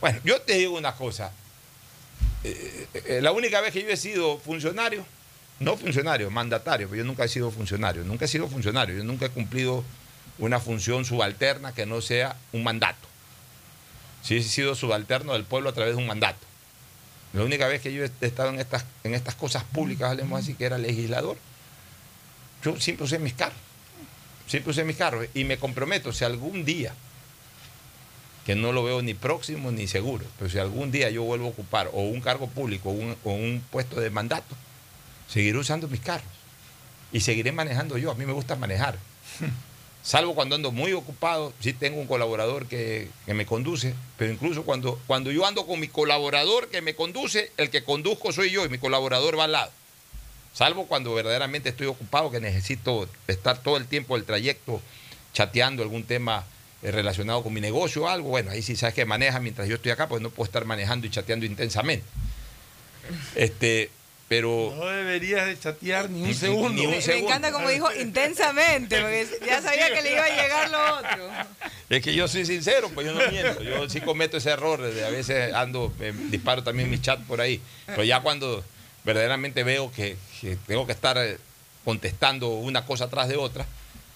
Bueno, 0.01 0.19
yo 0.25 0.41
te 0.41 0.55
digo 0.55 0.77
una 0.77 0.95
cosa, 0.95 1.31
eh, 2.45 3.21
la 3.23 3.31
única 3.33 3.61
vez 3.61 3.73
que 3.73 3.83
yo 3.83 3.89
he 3.89 3.97
sido 3.97 4.39
funcionario, 4.39 5.05
no 5.61 5.77
funcionario, 5.77 6.31
mandatario, 6.31 6.89
pero 6.89 7.03
yo 7.03 7.05
nunca 7.05 7.25
he 7.25 7.29
sido 7.29 7.51
funcionario, 7.51 8.03
nunca 8.05 8.25
he 8.25 8.29
sido 8.29 8.49
funcionario, 8.49 8.97
yo 8.97 9.05
nunca 9.05 9.27
he 9.27 9.31
cumplido 9.31 9.85
una 10.39 10.59
función 10.59 11.05
subalterna 11.05 11.73
que 11.73 11.87
no 11.87 12.01
sea 12.01 12.37
un 12.53 12.65
mandato. 12.65 13.12
Sí 14.23 14.37
he 14.37 14.43
sido 14.43 14.75
subalterno 14.75 15.33
del 15.33 15.45
pueblo 15.45 15.71
a 15.71 15.73
través 15.73 15.95
de 15.95 16.01
un 16.01 16.07
mandato. 16.07 16.47
La 17.33 17.43
única 17.43 17.67
vez 17.67 17.81
que 17.81 17.93
yo 17.93 18.05
he 18.05 18.11
estado 18.21 18.51
en 18.51 18.61
estas, 18.61 18.85
en 19.05 19.15
estas 19.15 19.35
cosas 19.35 19.65
públicas, 19.65 20.11
hablemos 20.11 20.41
así, 20.41 20.55
que 20.55 20.65
era 20.65 20.79
legislador, 20.79 21.37
yo 22.63 22.79
siempre 22.79 23.05
usé 23.05 23.19
mis 23.19 23.33
carros. 23.33 23.59
Siempre 24.47 24.71
usé 24.71 24.85
mis 24.85 24.97
carros. 24.97 25.27
Y 25.35 25.45
me 25.45 25.59
comprometo, 25.59 26.13
si 26.13 26.25
algún 26.25 26.65
día, 26.65 26.95
que 28.45 28.55
no 28.55 28.73
lo 28.73 28.85
veo 28.85 29.03
ni 29.03 29.15
próximo 29.15 29.73
ni 29.73 29.87
seguro, 29.87 30.27
pero 30.39 30.51
si 30.51 30.59
algún 30.59 30.91
día 30.91 31.11
yo 31.11 31.23
vuelvo 31.23 31.47
a 31.47 31.51
ocupar 31.51 31.89
o 31.93 32.03
un 32.03 32.21
cargo 32.21 32.49
público 32.49 32.91
o 32.91 32.93
un, 32.93 33.17
o 33.25 33.33
un 33.33 33.65
puesto 33.71 33.99
de 33.99 34.11
mandato, 34.11 34.55
seguiré 35.29 35.59
usando 35.59 35.89
mis 35.89 36.01
carros. 36.01 36.27
Y 37.13 37.21
seguiré 37.21 37.53
manejando 37.53 37.99
yo. 37.99 38.11
A 38.11 38.15
mí 38.15 38.27
me 38.27 38.33
gusta 38.33 38.57
manejar. 38.57 38.99
Salvo 40.03 40.35
cuando 40.35 40.57
ando 40.57 40.73
muy 40.73 40.93
ocupado, 40.93 41.53
sí 41.61 41.73
tengo 41.73 42.01
un 42.01 42.09
colaborador 42.09 42.67
que, 42.67 43.09
que 43.25 43.35
me 43.35 43.47
conduce, 43.47 43.95
pero 44.17 44.33
incluso 44.33 44.65
cuando, 44.65 45.01
cuando 45.07 45.31
yo 45.31 45.47
ando 45.47 45.65
con 45.65 45.79
mi 45.79 45.87
colaborador 45.87 46.69
que 46.69 46.83
me 46.83 46.97
conduce, 46.97 47.53
el 47.57 47.71
que 47.71 47.85
conduzco 47.85 48.33
soy 48.33 48.51
yo 48.51 48.65
y 48.65 48.69
mi 48.69 48.79
colaborador 48.79 49.39
va 49.39 49.45
al 49.45 49.53
lado. 49.53 49.71
Salvo 50.53 50.87
cuando 50.87 51.15
verdaderamente 51.15 51.71
estoy 51.71 51.87
ocupado, 51.87 52.31
que 52.31 52.41
necesito 52.41 53.09
estar 53.27 53.63
todo 53.63 53.77
el 53.77 53.87
tiempo 53.87 54.17
del 54.17 54.25
trayecto 54.25 54.83
chateando 55.33 55.83
algún 55.83 56.05
tema 56.05 56.45
eh, 56.83 56.91
relacionado 56.91 57.43
con 57.43 57.53
mi 57.53 57.61
negocio 57.61 58.03
o 58.03 58.09
algo. 58.09 58.29
Bueno, 58.29 58.51
ahí 58.51 58.61
sí 58.61 58.77
sabes 58.77 58.95
que 58.95 59.05
maneja 59.05 59.41
mientras 59.41 59.69
yo 59.69 59.77
estoy 59.77 59.93
acá, 59.93 60.09
pues 60.09 60.21
no 60.21 60.31
puedo 60.31 60.47
estar 60.47 60.65
manejando 60.65 61.07
y 61.07 61.11
chateando 61.11 61.47
intensamente. 61.47 62.05
Este, 63.35 63.91
pero 64.33 64.73
No 64.79 64.87
deberías 64.87 65.45
de 65.47 65.59
chatear 65.59 66.09
ni 66.09 66.23
un 66.23 66.35
segundo. 66.35 66.71
ni 66.71 66.87
un 66.87 66.93
Me, 67.07 67.19
encanta 67.19 67.53
como 67.53 67.69
dijo 67.69 67.93
intensamente, 67.93 68.99
porque 68.99 69.29
ya 69.47 69.61
sabía 69.61 69.93
que 69.93 70.01
le 70.01 70.13
iba 70.13 70.25
a 70.25 70.29
llegar 70.31 70.71
lo 70.71 70.97
otro. 70.97 71.29
Es 71.91 72.03
que 72.03 72.15
yo 72.15 72.27
soy 72.27 72.47
sincero, 72.47 72.91
pues 72.95 73.07
yo 73.07 73.13
no 73.13 73.31
miento. 73.31 73.63
Yo 73.63 73.87
sí 73.91 74.01
cometo 74.01 74.39
ese 74.39 74.49
error 74.49 74.81
de 74.81 75.05
a 75.05 75.11
veces 75.11 75.53
ando, 75.53 75.93
eh, 76.01 76.15
disparo 76.31 76.63
también 76.63 76.89
mis 76.89 77.03
chats 77.03 77.23
por 77.27 77.43
ahí. 77.43 77.61
Pero 77.85 78.05
ya 78.05 78.21
cuando 78.21 78.65
verdaderamente 79.05 79.65
veo 79.65 79.93
que, 79.93 80.17
que 80.41 80.57
tengo 80.67 80.87
que 80.87 80.93
estar 80.93 81.19
eh, 81.19 81.37
contestando 81.85 82.49
una 82.49 82.87
cosa 82.87 83.05
atrás 83.05 83.29
de 83.29 83.37
otra, 83.37 83.67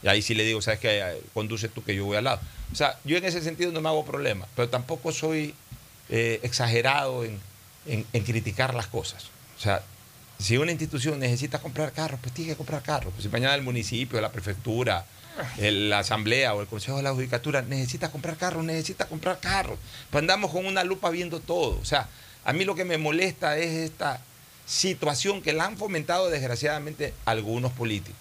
y 0.02 0.08
ahí 0.08 0.22
sí 0.22 0.34
le 0.34 0.44
digo, 0.44 0.62
sabes 0.62 0.80
que 0.80 1.20
conduce 1.34 1.68
tú 1.68 1.84
que 1.84 1.94
yo 1.94 2.06
voy 2.06 2.16
al 2.16 2.24
lado. 2.24 2.40
O 2.72 2.74
sea, 2.74 2.98
yo 3.04 3.18
en 3.18 3.24
ese 3.26 3.42
sentido 3.42 3.70
no 3.70 3.82
me 3.82 3.90
hago 3.90 4.06
problema, 4.06 4.46
pero 4.56 4.70
tampoco 4.70 5.12
soy 5.12 5.54
eh, 6.08 6.40
exagerado 6.42 7.22
en, 7.22 7.38
en- 7.84 8.06
en 8.14 8.22
criticar 8.24 8.72
las 8.72 8.86
cosas. 8.86 9.24
O 9.58 9.60
sea, 9.60 9.82
si 10.38 10.56
una 10.58 10.70
institución 10.70 11.18
necesita 11.18 11.58
comprar 11.60 11.92
carros, 11.92 12.20
pues 12.22 12.34
tiene 12.34 12.50
que 12.52 12.56
comprar 12.56 12.82
carros. 12.82 13.12
Pues 13.14 13.24
si 13.24 13.28
mañana 13.30 13.54
el 13.54 13.62
municipio, 13.62 14.20
la 14.20 14.30
prefectura, 14.32 15.04
el- 15.58 15.90
la 15.90 16.00
asamblea 16.00 16.54
o 16.54 16.60
el 16.60 16.66
consejo 16.66 16.96
de 16.98 17.02
la 17.02 17.12
judicatura 17.12 17.62
necesita 17.62 18.10
comprar 18.10 18.36
carros, 18.36 18.64
necesita 18.64 19.06
comprar 19.06 19.38
carros. 19.40 19.78
Pues 20.10 20.22
andamos 20.22 20.50
con 20.50 20.66
una 20.66 20.84
lupa 20.84 21.10
viendo 21.10 21.40
todo. 21.40 21.78
O 21.80 21.84
sea, 21.84 22.08
a 22.44 22.52
mí 22.52 22.64
lo 22.64 22.74
que 22.74 22.84
me 22.84 22.98
molesta 22.98 23.58
es 23.58 23.72
esta 23.90 24.20
situación 24.66 25.42
que 25.42 25.52
la 25.52 25.64
han 25.64 25.76
fomentado 25.76 26.28
desgraciadamente 26.28 27.14
algunos 27.24 27.72
políticos. 27.72 28.18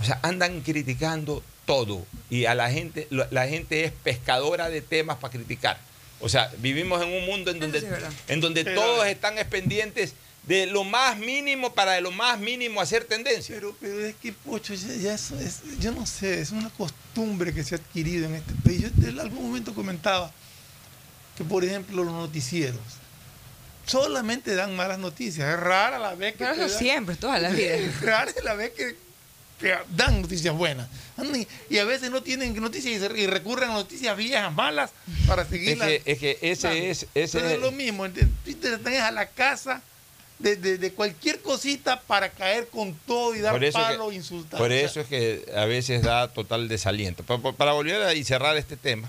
O 0.00 0.04
sea, 0.04 0.18
andan 0.22 0.60
criticando 0.62 1.42
todo 1.66 2.06
y 2.30 2.46
a 2.46 2.54
la 2.54 2.70
gente, 2.70 3.06
la 3.10 3.46
gente 3.46 3.84
es 3.84 3.92
pescadora 3.92 4.68
de 4.70 4.80
temas 4.80 5.18
para 5.18 5.32
criticar. 5.32 5.78
O 6.20 6.28
sea, 6.28 6.50
vivimos 6.58 7.02
en 7.02 7.08
un 7.12 7.24
mundo 7.26 7.50
en 7.50 7.60
donde, 7.60 7.80
sí 7.80 7.86
en 8.28 8.40
donde 8.40 8.64
todos 8.64 9.06
están 9.06 9.36
pendientes 9.48 10.14
de 10.44 10.66
lo 10.66 10.84
más 10.84 11.16
mínimo 11.18 11.72
para 11.74 11.92
de 11.92 12.00
lo 12.00 12.10
más 12.10 12.38
mínimo 12.38 12.80
hacer 12.80 13.04
tendencia. 13.04 13.54
Pero, 13.54 13.76
pero 13.80 14.04
es 14.04 14.14
que, 14.16 14.32
Pocho, 14.32 14.74
ya, 14.74 14.94
ya 14.94 15.14
eso 15.14 15.38
es, 15.38 15.60
yo 15.80 15.92
no 15.92 16.06
sé, 16.06 16.40
es 16.40 16.50
una 16.50 16.70
costumbre 16.70 17.52
que 17.54 17.62
se 17.62 17.74
ha 17.74 17.78
adquirido 17.78 18.26
en 18.26 18.36
este 18.36 18.54
país. 18.64 18.80
Yo 18.98 19.08
en 19.08 19.20
algún 19.20 19.46
momento 19.48 19.74
comentaba 19.74 20.32
que, 21.36 21.44
por 21.44 21.64
ejemplo, 21.64 22.02
los 22.04 22.12
noticieros 22.12 22.78
solamente 23.86 24.54
dan 24.54 24.76
malas 24.76 24.98
noticias. 24.98 25.48
Es 25.54 25.60
rara 25.60 25.98
la 25.98 26.14
vez 26.14 26.32
que 26.34 26.38
Pero 26.44 26.52
eso 26.52 26.68
dan- 26.68 26.78
siempre, 26.78 27.16
toda 27.16 27.38
la 27.38 27.48
vida. 27.50 27.74
Es 27.74 28.00
rara 28.00 28.32
la 28.44 28.54
vez 28.54 28.70
que, 28.72 28.96
que 29.60 29.74
dan 29.96 30.22
noticias 30.22 30.54
buenas. 30.54 30.88
Y, 31.68 31.76
a 31.78 31.84
veces 31.84 32.10
no 32.10 32.22
tienen 32.22 32.54
noticias 32.60 33.10
y, 33.14 33.26
recurren 33.26 33.70
a 33.70 33.74
noticias 33.74 34.16
viejas, 34.16 34.52
malas, 34.54 34.90
para 35.26 35.42
Es 35.42 35.48
seguirlas. 35.48 35.88
que, 35.88 36.02
es 36.06 36.18
que 36.18 36.38
ese 36.40 36.90
es, 36.90 37.06
ese 37.14 37.38
Pero 37.38 37.48
es- 37.48 37.54
es 37.54 37.60
lo 37.60 37.72
mismo, 37.72 38.08
te 38.10 38.26
tenés 38.54 39.00
a 39.02 39.10
la 39.10 39.26
casa 39.28 39.82
de, 40.40 40.56
de- 40.56 40.78
de 40.78 40.92
cualquier 40.92 41.40
cosita 41.40 42.00
para 42.00 42.30
caer 42.30 42.68
con 42.68 42.94
todo 43.06 43.34
y 43.34 43.40
dar 43.40 43.60
palo 43.72 44.08
que- 44.08 44.14
insultar. 44.16 44.58
Por 44.58 44.72
eso 44.72 45.00
es 45.00 45.06
que 45.06 45.44
a 45.54 45.64
veces 45.66 46.02
da 46.02 46.28
total 46.28 46.66
desaliento. 46.68 47.22
Pa- 47.22 47.38
pa- 47.38 47.52
Para, 47.52 47.72
volver 47.72 48.02
a 48.02 48.14
y 48.14 48.24
cerrar 48.24 48.56
este 48.56 48.76
tema, 48.76 49.08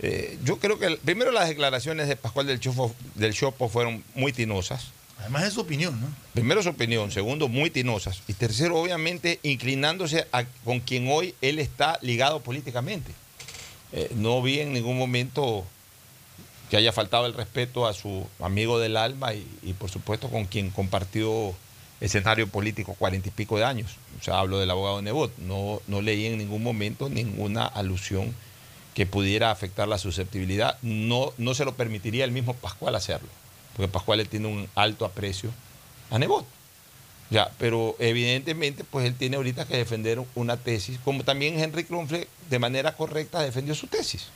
eh, 0.00 0.38
yo 0.44 0.58
creo 0.58 0.78
que 0.78 0.86
el- 0.86 0.98
primero 0.98 1.30
las 1.30 1.48
declaraciones 1.48 2.08
de 2.08 2.16
Pascual 2.16 2.46
del 2.46 2.58
Chopo, 2.60 2.94
del 3.14 3.34
Chopo 3.34 3.68
fueron 3.68 4.02
muy 4.14 4.32
tinosas. 4.32 4.88
Además 5.18 5.44
es 5.44 5.52
su 5.52 5.60
opinión, 5.60 6.00
¿no? 6.00 6.06
Primero 6.32 6.62
su 6.62 6.70
opinión, 6.70 7.10
segundo 7.12 7.46
muy 7.48 7.68
tinosas 7.68 8.22
y 8.26 8.32
tercero 8.32 8.80
obviamente 8.80 9.38
inclinándose 9.42 10.26
a, 10.32 10.44
con 10.64 10.80
quien 10.80 11.06
hoy 11.10 11.34
él 11.42 11.58
está 11.58 11.98
ligado 12.00 12.40
políticamente. 12.40 13.12
Eh, 13.92 14.10
no 14.14 14.40
vi 14.40 14.60
en 14.60 14.72
ningún 14.72 14.96
momento 14.96 15.66
que 16.70 16.76
haya 16.76 16.92
faltado 16.92 17.26
el 17.26 17.34
respeto 17.34 17.86
a 17.86 17.92
su 17.92 18.26
amigo 18.40 18.78
del 18.78 18.96
alma 18.96 19.34
y, 19.34 19.74
por 19.78 19.90
supuesto 19.90 20.30
con 20.30 20.44
quien 20.44 20.70
compartió 20.70 21.52
escenario 22.00 22.46
político 22.46 22.94
cuarenta 22.94 23.28
y 23.28 23.32
pico 23.32 23.58
de 23.58 23.64
años. 23.64 23.96
O 24.20 24.22
sea, 24.22 24.38
hablo 24.38 24.58
del 24.58 24.70
abogado 24.70 25.02
Nebot. 25.02 25.36
No, 25.38 25.82
no 25.88 26.00
leí 26.00 26.26
en 26.26 26.38
ningún 26.38 26.62
momento 26.62 27.08
ninguna 27.08 27.66
alusión 27.66 28.34
que 28.94 29.04
pudiera 29.04 29.50
afectar 29.50 29.88
la 29.88 29.98
susceptibilidad. 29.98 30.78
No, 30.80 31.32
no 31.38 31.54
se 31.54 31.64
lo 31.64 31.74
permitiría 31.74 32.24
el 32.24 32.32
mismo 32.32 32.54
Pascual 32.54 32.94
hacerlo, 32.94 33.28
porque 33.76 33.88
Pascual 33.90 34.18
le 34.18 34.24
tiene 34.24 34.46
un 34.46 34.68
alto 34.76 35.04
aprecio 35.04 35.50
a 36.10 36.18
Nebot. 36.18 36.46
Ya, 37.30 37.50
pero 37.58 37.96
evidentemente, 37.98 38.84
pues 38.84 39.06
él 39.06 39.14
tiene 39.14 39.36
ahorita 39.36 39.66
que 39.66 39.76
defender 39.76 40.22
una 40.34 40.56
tesis, 40.56 40.98
como 41.04 41.22
también 41.24 41.58
Henry 41.58 41.84
Kronfle 41.84 42.28
de 42.48 42.58
manera 42.58 42.96
correcta 42.96 43.40
defendió 43.40 43.74
su 43.74 43.86
tesis. 43.86 44.28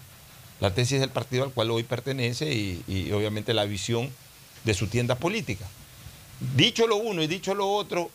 La 0.61 0.73
tesis 0.73 1.01
del 1.01 1.11
partido 1.11 1.45
al 1.45 1.51
cual 1.51 1.71
hoy 1.71 1.83
pertenece 1.83 2.53
y, 2.53 3.11
obviamente 3.13 3.55
la 3.55 3.65
visión 3.65 4.11
de 4.65 4.75
su 4.75 4.87
tienda 4.87 5.17
política. 5.17 5.67
Dicho 6.57 6.87
lo 6.87 6.97
uno 6.97 7.23
y 7.23 7.27
dicho 7.27 7.55
lo 7.55 7.71
otro, 7.71 8.11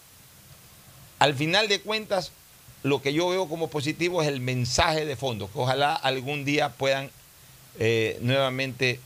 al 1.20 1.36
final 1.36 1.68
de 1.68 1.82
cuentas, 1.82 2.32
lo 2.84 3.02
que 3.02 3.14
yo 3.14 3.30
veo 3.30 3.48
como 3.48 3.70
positivo 3.70 4.22
es 4.22 4.28
el 4.28 4.40
mensaje 4.40 5.06
de 5.06 5.16
fondo, 5.16 5.50
que 5.52 5.60
ojalá 5.60 5.94
algún 5.94 6.46
día 6.46 6.70
puedan 6.70 7.10
eh, 7.78 8.18
nuevamente 8.22 9.00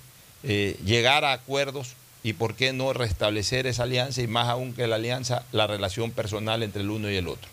eh, 0.44 0.80
llegar 0.86 1.26
a 1.26 1.34
acuerdos 1.34 1.96
y 2.24 2.34
por 2.34 2.56
qué 2.56 2.72
no 2.72 2.94
restablecer 2.94 3.68
esa 3.68 3.84
alianza 3.84 4.22
y 4.22 4.28
más 4.28 4.48
aún 4.48 4.74
que 4.74 4.88
la 4.88 4.96
alianza, 4.96 5.44
la 5.52 5.68
relación 5.68 6.12
personal 6.12 6.64
entre 6.64 6.82
el 6.82 6.90
uno 6.90 7.12
y 7.12 7.16
el 7.16 7.28
otro, 7.28 7.50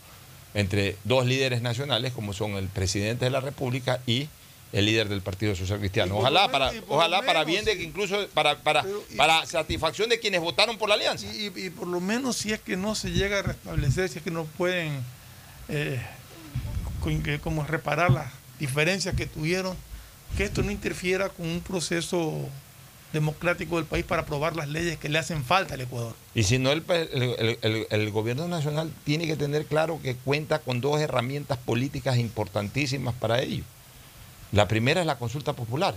entre 0.54 0.96
dos 1.04 1.26
líderes 1.26 1.62
nacionales 1.62 2.12
como 2.12 2.32
son 2.32 2.52
el 2.52 2.68
presidente 2.68 3.24
de 3.24 3.30
la 3.30 3.40
República 3.40 4.00
y 4.06 4.28
el 4.72 4.84
líder 4.86 5.08
del 5.08 5.20
Partido 5.20 5.54
Social 5.56 5.78
Cristiano. 5.80 6.16
Ojalá 6.18 6.48
para, 6.50 6.72
ojalá 6.88 7.22
para 7.22 7.44
bien 7.44 7.64
de 7.64 7.76
que 7.76 7.82
incluso 7.82 8.28
para, 8.34 8.58
para, 8.60 8.82
Pero, 8.82 9.02
y- 9.10 9.16
para 9.16 9.44
satisfacción 9.46 10.08
de 10.08 10.20
quienes 10.20 10.40
votaron 10.40 10.78
por 10.78 10.88
la 10.88 10.94
alianza. 10.94 11.26
Y, 11.26 11.70
por 11.70 11.88
lo 11.88 12.00
menos 12.00 12.36
si 12.36 12.52
es 12.52 12.60
que 12.60 12.76
no 12.76 12.94
se 12.94 13.10
llega 13.10 13.40
a 13.40 13.42
restablecer, 13.42 14.08
si 14.08 14.18
es 14.18 14.24
que 14.24 14.30
no 14.30 14.44
pueden 14.44 15.00
eh, 15.68 16.00
como 17.42 17.64
reparar 17.64 18.10
las 18.10 18.30
diferencias 18.58 19.14
que 19.14 19.26
tuvieron, 19.26 19.76
que 20.36 20.44
esto 20.44 20.62
no 20.62 20.70
interfiera 20.70 21.28
con 21.30 21.46
un 21.48 21.60
proceso 21.60 22.38
democrático 23.12 23.76
del 23.76 23.86
país 23.86 24.04
para 24.04 24.22
aprobar 24.22 24.54
las 24.54 24.68
leyes 24.68 24.96
que 24.98 25.08
le 25.08 25.18
hacen 25.18 25.44
falta 25.44 25.74
al 25.74 25.80
Ecuador. 25.80 26.14
Y 26.34 26.44
si 26.44 26.58
no, 26.58 26.70
el, 26.70 26.84
el- 26.88 27.58
el- 27.62 27.86
el 27.90 28.10
gobierno 28.10 28.46
nacional 28.46 28.92
tiene 29.04 29.26
que 29.26 29.36
tener 29.36 29.66
claro 29.66 29.98
que 30.00 30.14
cuenta 30.14 30.60
con 30.60 30.80
dos 30.80 31.00
herramientas 31.00 31.58
políticas 31.58 32.18
importantísimas 32.18 33.14
para 33.14 33.40
ello. 33.42 33.64
La 34.52 34.66
primera 34.68 35.00
es 35.00 35.06
la 35.06 35.18
consulta 35.18 35.52
popular. 35.52 35.94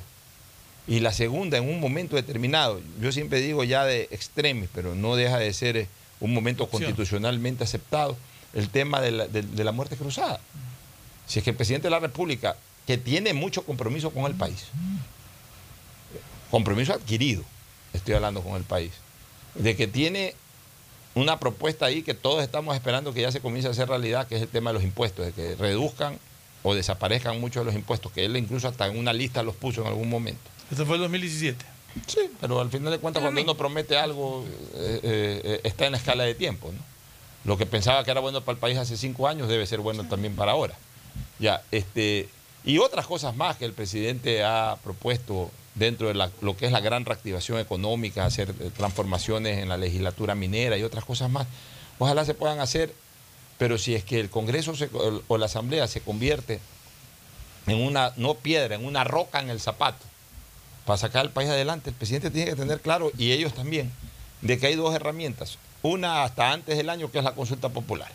Y 0.88 0.99
la 0.99 1.14
segunda, 1.14 1.58
en 1.58 1.70
un 1.70 1.80
momento 1.80 2.16
determinado, 2.18 2.82
yo 3.01 3.12
siempre 3.12 3.39
digo 3.39 3.64
ya 3.64 3.86
de 3.86 4.10
extremis, 4.12 4.70
pero 4.74 4.95
no 4.95 5.16
deja 5.16 5.39
de 5.39 5.54
ser 5.54 5.78
eh, 5.78 5.88
un 6.20 6.34
momento 6.34 6.68
constitucionalmente 6.68 7.64
aceptado, 7.64 8.18
el 8.54 8.70
tema 8.70 8.99
de 9.01 9.12
la, 9.12 9.28
de- 9.28 9.41
de 9.43 9.64
la 9.64 9.72
muerte 9.72 9.95
cruzada. 9.95 10.39
Si 11.26 11.39
es 11.39 11.43
que 11.43 11.51
el 11.51 11.56
presidente 11.56 11.88
de 11.88 11.91
la 11.91 11.99
República, 11.99 12.58
que 12.86 12.97
tiene 12.97 13.34
mucho 13.34 13.64
compromiso 13.66 14.12
con 14.12 14.26
el 14.26 14.34
país, 14.36 14.66
compromiso 16.51 16.93
adquirido, 16.93 17.43
estoy 17.93 18.14
hablando 18.16 18.41
con 18.41 18.56
el 18.56 18.64
país, 18.64 18.91
de 19.56 19.76
que 19.76 19.88
tiene 19.88 20.36
una 21.16 21.39
propuesta 21.39 21.86
ahí 21.86 22.01
que 22.04 22.14
todos 22.14 22.43
estamos 22.43 22.76
esperando 22.76 23.14
que 23.14 23.22
ya 23.22 23.32
se 23.32 23.39
comience 23.39 23.68
a 23.68 23.72
hacer 23.72 23.88
realidad, 23.88 24.28
que 24.28 24.36
es 24.36 24.41
el 24.41 24.47
tema 24.49 24.72
de 24.72 24.76
los 24.76 24.84
impuestos, 24.84 25.26
de 25.26 25.32
que 25.32 25.56
reduzcan 25.56 26.18
o 26.64 26.74
desaparezcan 26.74 27.39
muchos 27.39 27.61
de 27.61 27.66
los 27.66 27.76
impuestos, 27.76 28.11
que 28.11 28.26
él 28.26 28.36
incluso 28.38 28.68
hasta 28.68 28.88
en 28.88 28.97
una 28.97 29.14
lista 29.14 29.43
los 29.43 29.55
puso 29.55 29.82
en 29.82 29.88
algún 29.88 30.09
momento. 30.09 30.41
Esto 30.72 30.86
fue 30.86 30.95
el 30.95 31.01
2017. 31.01 31.66
Sí, 32.07 32.22
pero 32.41 32.59
al 32.59 32.70
final 32.72 32.91
de 32.91 32.97
cuentas, 32.99 33.22
cuando 33.22 33.41
uno 33.41 33.55
promete 33.55 33.97
algo, 33.97 34.43
eh, 34.76 34.99
eh, 35.03 35.61
está 35.64 35.86
en 35.86 35.91
la 35.91 35.97
escala 35.99 36.24
de 36.24 36.34
tiempo. 36.34 36.72
¿no? 36.72 36.80
Lo 37.45 37.57
que 37.57 37.66
pensaba 37.66 38.03
que 38.03 38.09
era 38.11 38.20
bueno 38.22 38.41
para 38.41 38.53
el 38.55 38.59
país 38.59 38.78
hace 38.78 38.97
cinco 38.97 39.28
años 39.28 39.47
debe 39.47 39.68
ser 39.68 39.80
bueno 39.82 40.03
también 40.07 40.36
para 40.36 40.53
ahora. 40.53 40.74
Ya, 41.39 41.61
este, 41.72 42.30
y 42.66 42.78
otras 42.80 43.05
cosas 43.05 43.36
más 43.36 43.57
que 43.57 43.66
el 43.66 43.74
presidente 43.74 44.43
ha 44.43 44.78
propuesto 44.84 45.51
dentro 45.76 46.07
de 46.07 46.14
la- 46.14 46.32
lo 46.41 46.55
que 46.55 46.66
es 46.66 46.72
la 46.72 46.80
gran 46.80 47.03
reactivación 47.05 47.59
económica, 47.59 48.26
hacer 48.26 48.49
eh, 48.59 48.70
transformaciones 48.76 49.59
en 49.59 49.70
la 49.70 49.78
legislatura 49.78 50.34
minera 50.34 50.78
y 50.78 50.84
otras 50.84 51.03
cosas 51.03 51.30
más. 51.30 51.45
Ojalá 51.99 52.26
se 52.26 52.34
puedan 52.34 52.59
hacer, 52.59 52.93
Pero 53.64 53.78
si 53.78 53.95
es 53.95 54.03
que 54.03 54.20
el 54.20 54.30
Congreso 54.30 54.74
o 55.30 55.38
la 55.38 55.45
Asamblea 55.45 55.88
se 55.88 56.01
convierte 56.01 56.59
en 57.66 57.80
una, 57.82 58.11
no 58.18 58.34
piedra, 58.34 58.76
en 58.76 58.84
una 58.84 59.05
roca 59.05 59.39
en 59.39 59.49
el 59.49 59.61
zapato, 59.61 60.03
para 60.86 60.97
sacar 60.97 61.22
al 61.22 61.30
país 61.32 61.49
adelante, 61.49 61.89
el 61.91 61.95
presidente 61.95 62.30
tiene 62.30 62.49
que 62.51 62.57
tener 62.57 62.82
claro, 62.82 63.09
y 63.18 63.32
ellos 63.32 63.53
también, 63.53 63.89
de 64.41 64.59
que 64.59 64.68
hay 64.68 64.76
dos 64.76 64.93
herramientas. 64.93 65.57
Una 65.82 66.24
hasta 66.24 66.51
antes 66.51 66.76
del 66.76 66.89
año, 66.89 67.09
que 67.09 67.20
es 67.20 67.24
la 67.24 67.36
consulta 67.36 67.70
popular. 67.70 68.11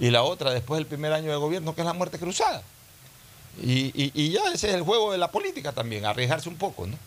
Y 0.00 0.10
la 0.10 0.24
otra 0.24 0.50
después 0.50 0.78
del 0.78 0.86
primer 0.86 1.12
año 1.12 1.30
de 1.30 1.36
gobierno, 1.36 1.72
que 1.76 1.82
es 1.82 1.86
la 1.86 1.92
muerte 1.92 2.18
cruzada. 2.18 2.60
Y, 3.62 3.92
y- 3.94 4.10
y 4.14 4.30
ya 4.32 4.40
ese 4.52 4.70
es 4.70 4.74
el 4.74 4.82
juego 4.82 5.12
de 5.12 5.18
la 5.18 5.30
política 5.30 5.70
también, 5.70 6.06
arriesgarse 6.06 6.48
un 6.48 6.56
poco, 6.56 6.88
¿no? 6.88 6.98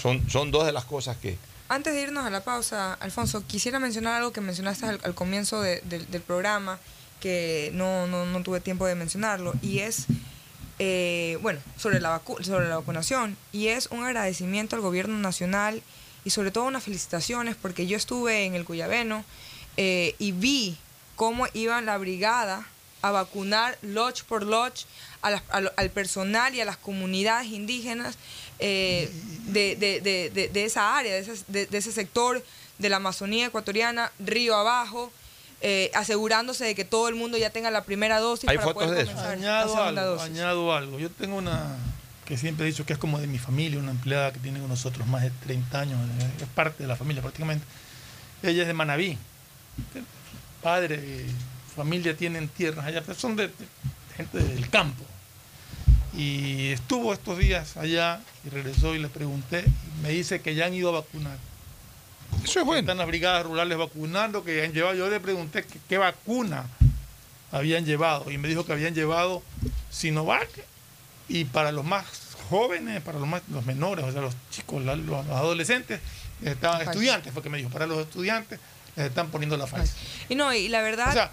Son, 0.00 0.30
son 0.30 0.52
dos 0.52 0.64
de 0.66 0.70
las 0.70 0.84
cosas 0.84 1.16
que... 1.16 1.36
Antes 1.68 1.94
de 1.94 2.02
irnos 2.02 2.24
a 2.26 2.30
la 2.30 2.44
pausa, 2.44 2.94
Alfonso, 2.94 3.42
quisiera 3.46 3.78
mencionar 3.78 4.14
algo 4.14 4.32
que 4.32 4.40
mencionaste 4.40 4.86
al, 4.86 5.14
comienzo 5.14 5.60
de- 5.62 5.80
del- 5.82 6.06
programa, 6.22 6.78
que 7.20 7.70
no, 7.72 8.06
no, 8.06 8.26
tuve 8.42 8.60
tiempo 8.60 8.86
de 8.86 8.94
mencionarlo, 8.94 9.54
y 9.62 9.78
es, 9.78 10.04
eh, 10.78 11.38
bueno, 11.40 11.60
sobre 11.78 12.00
la, 12.00 12.20
vacu- 12.22 12.42
sobre 12.42 12.68
la 12.68 12.76
vacunación, 12.76 13.36
y 13.50 13.68
es 13.68 13.86
un 13.90 14.04
agradecimiento 14.04 14.76
al 14.76 14.82
gobierno 14.82 15.16
nacional 15.18 15.82
y 16.24 16.30
sobre 16.30 16.50
todo 16.50 16.64
unas 16.64 16.82
felicitaciones, 16.84 17.56
porque 17.56 17.86
yo 17.86 17.96
estuve 17.96 18.44
en 18.44 18.54
el 18.54 18.64
Cuyabeno 18.66 19.24
eh, 19.78 20.14
y 20.18 20.32
vi 20.32 20.76
cómo 21.16 21.46
iba 21.54 21.80
la 21.80 21.96
brigada 21.96 22.66
a 23.02 23.10
vacunar 23.10 23.76
lodge 23.82 24.22
por 24.24 24.42
lodge 24.44 24.84
a 25.22 25.30
las- 25.30 25.42
a 25.50 25.62
al 25.76 25.90
personal 25.90 26.54
y 26.54 26.60
a 26.60 26.64
las 26.64 26.76
comunidades 26.76 27.48
indígenas 27.48 28.16
eh, 28.66 29.10
de, 29.48 29.76
de- 29.76 30.00
de- 30.00 30.30
de- 30.30 30.48
de 30.48 30.64
esa 30.64 30.96
área, 30.96 31.12
de 31.12 31.18
ese, 31.20 31.44
de- 31.48 31.66
de 31.66 31.78
ese 31.78 31.92
sector 31.92 32.42
de 32.78 32.88
la 32.88 32.96
Amazonía 32.96 33.46
ecuatoriana, 33.46 34.10
río 34.18 34.54
abajo, 34.56 35.12
eh, 35.60 35.90
asegurándose 35.94 36.64
de 36.64 36.74
que 36.74 36.84
todo 36.86 37.08
el 37.08 37.14
mundo 37.14 37.36
ya 37.36 37.50
tenga 37.50 37.70
la 37.70 37.84
primera 37.84 38.20
dosis 38.20 38.48
¿Hay 38.48 38.56
para 38.56 38.68
fotos 38.68 38.84
poder 38.88 39.06
de 39.06 39.12
eso? 39.12 39.20
Añado 39.20 39.82
algo, 39.82 40.00
dosis. 40.02 40.26
añado 40.30 40.74
algo. 40.74 40.98
Yo 40.98 41.10
tengo 41.10 41.36
una 41.36 41.76
que 42.24 42.38
siempre 42.38 42.64
he 42.64 42.68
dicho 42.70 42.86
que 42.86 42.94
es 42.94 42.98
como 42.98 43.18
de 43.20 43.26
mi 43.26 43.38
familia, 43.38 43.78
una 43.78 43.90
empleada 43.90 44.32
que 44.32 44.38
tiene 44.40 44.58
con 44.58 44.68
nosotros 44.70 45.06
más 45.06 45.22
de 45.22 45.30
30 45.30 45.78
años, 45.80 46.00
eh, 46.20 46.30
es 46.42 46.48
parte 46.54 46.82
de 46.82 46.88
la 46.88 46.96
familia 46.96 47.20
prácticamente. 47.22 47.66
Ella 48.42 48.62
es 48.62 48.66
de 48.68 48.72
Manabí. 48.74 49.18
Padre 50.62 50.96
y 50.96 51.74
familia 51.76 52.16
tienen 52.16 52.48
tierras 52.48 52.86
allá, 52.86 53.02
pero 53.04 53.18
son 53.18 53.36
de, 53.36 53.48
de 53.48 53.54
gente 54.16 54.38
del 54.38 54.70
campo. 54.70 55.04
Y 56.16 56.70
estuvo 56.72 57.12
estos 57.12 57.38
días 57.38 57.76
allá 57.76 58.20
y 58.46 58.50
regresó 58.50 58.94
y 58.94 58.98
le 58.98 59.08
pregunté, 59.08 59.64
y 59.66 60.02
me 60.02 60.10
dice 60.10 60.40
que 60.40 60.54
ya 60.54 60.66
han 60.66 60.74
ido 60.74 60.90
a 60.90 61.00
vacunar. 61.00 61.36
Eso 62.44 62.60
es 62.60 62.66
bueno. 62.66 62.80
Están 62.80 62.98
las 62.98 63.06
brigadas 63.06 63.44
rurales 63.44 63.76
vacunando, 63.78 64.44
que 64.44 64.64
han 64.64 64.72
llevado. 64.72 64.94
Yo 64.94 65.08
le 65.08 65.18
pregunté 65.20 65.64
que- 65.64 65.78
qué 65.88 65.98
vacuna 65.98 66.66
habían 67.52 67.84
llevado 67.84 68.30
y 68.30 68.38
me 68.38 68.48
dijo 68.48 68.64
que 68.66 68.72
habían 68.72 68.94
llevado 68.94 69.42
Sinovac 69.90 70.48
y 71.28 71.44
para 71.46 71.72
los 71.72 71.84
más 71.84 72.04
jóvenes, 72.50 73.00
para 73.02 73.18
los 73.18 73.28
más 73.28 73.42
los 73.48 73.64
menores, 73.64 74.04
o 74.04 74.12
sea, 74.12 74.20
los 74.20 74.34
chicos, 74.50 74.84
la- 74.84 74.96
los, 74.96 75.26
adolescentes, 75.28 76.00
estaban 76.42 76.82
estudiantes, 76.82 77.32
fue 77.32 77.42
que 77.42 77.48
me 77.50 77.58
dijo, 77.58 77.70
para 77.70 77.86
los 77.86 77.98
estudiantes 77.98 78.58
les 78.96 79.06
están 79.06 79.28
poniendo 79.30 79.56
la 79.56 79.66
Pfizer. 79.66 79.88
Y 80.28 80.34
no, 80.34 80.52
y 80.52 80.68
la 80.68 80.82
verdad, 80.82 81.08
O 81.08 81.12
sea, 81.12 81.30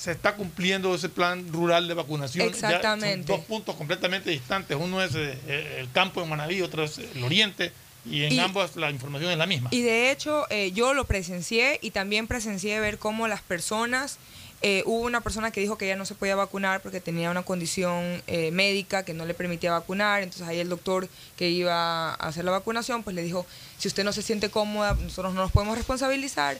se 0.00 0.12
está 0.12 0.34
cumpliendo 0.34 0.94
ese 0.94 1.10
plan 1.10 1.46
rural 1.52 1.86
de 1.86 1.92
vacunación. 1.92 2.48
Ya 2.48 2.54
son 2.58 2.64
Exactamente. 2.70 3.30
dos 3.30 3.40
puntos 3.44 3.74
completamente 3.76 4.30
distantes. 4.30 4.74
Uno 4.80 5.02
es 5.02 5.14
eh, 5.14 5.76
el 5.78 5.90
campo 5.92 6.22
en 6.22 6.28
Manaví, 6.30 6.62
otro 6.62 6.84
es 6.84 6.96
el 6.98 7.22
oriente, 7.22 7.70
y 8.06 8.22
en 8.24 8.32
Y- 8.32 8.38
ambos 8.38 8.76
la 8.76 8.90
información 8.90 9.30
es 9.30 9.36
la 9.36 9.46
misma. 9.46 9.68
Y 9.72 9.82
de 9.82 10.10
hecho, 10.10 10.46
eh, 10.48 10.72
yo 10.72 10.94
lo 10.94 11.04
presencié 11.04 11.78
y 11.82 11.90
también 11.90 12.26
presencié 12.26 12.80
ver 12.80 12.96
cómo 12.98 13.28
las 13.28 13.42
personas, 13.42 14.16
eh, 14.62 14.82
hubo 14.86 15.00
una 15.00 15.20
persona 15.20 15.50
que 15.50 15.60
dijo 15.60 15.76
que 15.76 15.86
ya 15.86 15.96
no 15.96 16.06
se 16.06 16.14
podía 16.14 16.34
vacunar 16.34 16.80
porque 16.80 17.00
tenía 17.00 17.30
una 17.30 17.42
condición 17.42 18.22
eh, 18.26 18.50
médica 18.52 19.04
que 19.04 19.12
no 19.12 19.26
le 19.26 19.34
permitía 19.34 19.72
vacunar, 19.72 20.22
entonces 20.22 20.48
ahí 20.48 20.60
el 20.60 20.70
doctor 20.70 21.08
que 21.36 21.50
iba 21.50 22.10
a 22.12 22.14
hacer 22.14 22.44
la 22.46 22.52
vacunación, 22.52 23.02
pues 23.02 23.14
le 23.16 23.22
dijo, 23.22 23.44
si 23.78 23.88
usted 23.88 24.02
no 24.04 24.12
se 24.14 24.22
siente 24.22 24.48
cómoda, 24.50 24.94
nosotros 24.94 25.34
no 25.34 25.42
nos 25.42 25.52
podemos 25.52 25.76
responsabilizar, 25.76 26.56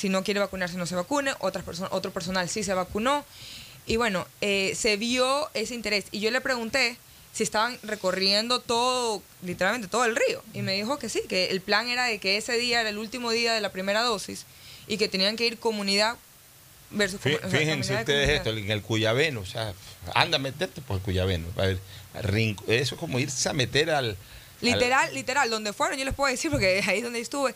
si 0.00 0.08
no 0.08 0.22
quiere 0.24 0.40
vacunarse 0.40 0.76
no 0.76 0.86
se 0.86 0.94
vacune, 0.94 1.32
otras 1.40 1.64
personas, 1.64 1.92
otro 1.92 2.10
personal 2.12 2.48
sí 2.48 2.62
se 2.64 2.72
vacunó. 2.74 3.24
Y 3.86 3.96
bueno, 3.96 4.26
eh, 4.40 4.72
se 4.76 4.96
vio 4.96 5.50
ese 5.54 5.74
interés. 5.74 6.04
Y 6.10 6.20
yo 6.20 6.30
le 6.30 6.40
pregunté 6.40 6.96
si 7.32 7.42
estaban 7.42 7.78
recorriendo 7.82 8.60
todo, 8.60 9.22
literalmente 9.42 9.88
todo 9.88 10.04
el 10.04 10.16
río. 10.16 10.42
Y 10.54 10.62
me 10.62 10.72
dijo 10.74 10.98
que 10.98 11.08
sí, 11.08 11.22
que 11.28 11.46
el 11.50 11.60
plan 11.60 11.88
era 11.88 12.04
de 12.06 12.18
que 12.18 12.36
ese 12.36 12.56
día 12.58 12.80
era 12.80 12.90
el 12.90 12.98
último 12.98 13.30
día 13.30 13.52
de 13.52 13.60
la 13.60 13.70
primera 13.72 14.02
dosis 14.02 14.46
y 14.86 14.96
que 14.96 15.08
tenían 15.08 15.36
que 15.36 15.46
ir 15.46 15.58
comunidad 15.58 16.16
versus 16.90 17.20
Fí- 17.20 17.38
Fíjense 17.38 17.50
comunidad 17.70 17.80
de 17.96 18.00
ustedes 18.00 18.30
esto, 18.30 18.50
en 18.50 18.70
el 18.70 18.82
Cuyabeno, 18.82 19.40
o 19.40 19.46
sea, 19.46 19.72
anda 20.14 20.36
a 20.36 20.40
meterte 20.40 20.80
por 20.80 20.96
el 20.96 21.02
Cuyabeno. 21.02 21.46
A 21.56 21.62
ver, 21.66 21.78
eso 22.66 22.94
es 22.94 23.00
como 23.00 23.18
irse 23.18 23.48
a 23.48 23.52
meter 23.52 23.90
al... 23.90 24.10
al- 24.10 24.16
Literal, 24.60 25.14
literal, 25.14 25.50
donde 25.50 25.72
fueron, 25.72 25.98
yo 25.98 26.04
les 26.04 26.14
puedo 26.14 26.30
decir, 26.30 26.50
porque 26.50 26.82
ahí 26.86 26.98
es 26.98 27.04
donde 27.04 27.20
estuve, 27.20 27.54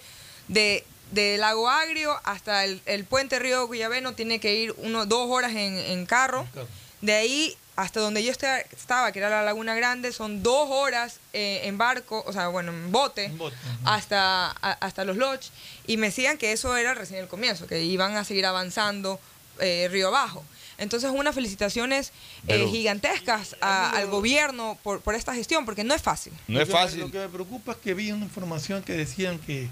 de, 0.48 0.84
de 1.14 1.36
Lago 1.38 1.68
Agrio 1.68 2.18
hasta 2.24 2.64
el, 2.64 2.80
el 2.86 3.04
puente 3.04 3.38
Río 3.38 3.66
Cuyabeno 3.66 4.14
tiene 4.14 4.40
que 4.40 4.54
ir 4.54 4.74
uno, 4.78 5.06
dos 5.06 5.28
horas 5.30 5.52
en, 5.52 5.76
en 5.78 6.06
carro. 6.06 6.46
De 7.00 7.12
ahí 7.14 7.56
hasta 7.76 7.98
donde 8.00 8.22
yo 8.22 8.30
estaba, 8.30 9.10
que 9.10 9.18
era 9.18 9.28
la 9.30 9.42
Laguna 9.42 9.74
Grande, 9.74 10.12
son 10.12 10.42
dos 10.44 10.68
horas 10.70 11.18
eh, 11.32 11.62
en 11.64 11.76
barco, 11.76 12.22
o 12.24 12.32
sea, 12.32 12.46
bueno, 12.48 12.70
en 12.70 12.92
bote, 12.92 13.32
hasta, 13.84 14.50
a- 14.50 14.78
hasta 14.80 15.04
los 15.04 15.16
lodge. 15.16 15.50
Y 15.86 15.96
me 15.96 16.06
decían 16.08 16.38
que 16.38 16.52
eso 16.52 16.76
era 16.76 16.94
recién 16.94 17.20
el 17.20 17.28
comienzo, 17.28 17.66
que 17.66 17.82
iban 17.82 18.16
a 18.16 18.24
seguir 18.24 18.46
avanzando 18.46 19.18
eh, 19.58 19.88
río 19.90 20.08
abajo. 20.08 20.44
Entonces, 20.78 21.10
unas 21.12 21.34
felicitaciones 21.34 22.08
eh, 22.08 22.12
Pero- 22.46 22.70
gigantescas 22.70 23.56
a- 23.60 23.90
al 23.90 24.06
gobierno 24.08 24.78
por, 24.82 25.00
por 25.00 25.14
esta 25.14 25.34
gestión, 25.34 25.64
porque 25.64 25.84
no 25.84 25.94
es 25.94 26.02
fácil. 26.02 26.32
No 26.48 26.60
es 26.60 26.68
fácil. 26.68 27.00
Lo 27.00 27.10
que 27.10 27.18
me 27.18 27.28
preocupa 27.28 27.72
es 27.72 27.78
que 27.78 27.94
vi 27.94 28.12
una 28.12 28.24
información 28.24 28.82
que 28.82 28.92
decían 28.92 29.38
que, 29.40 29.68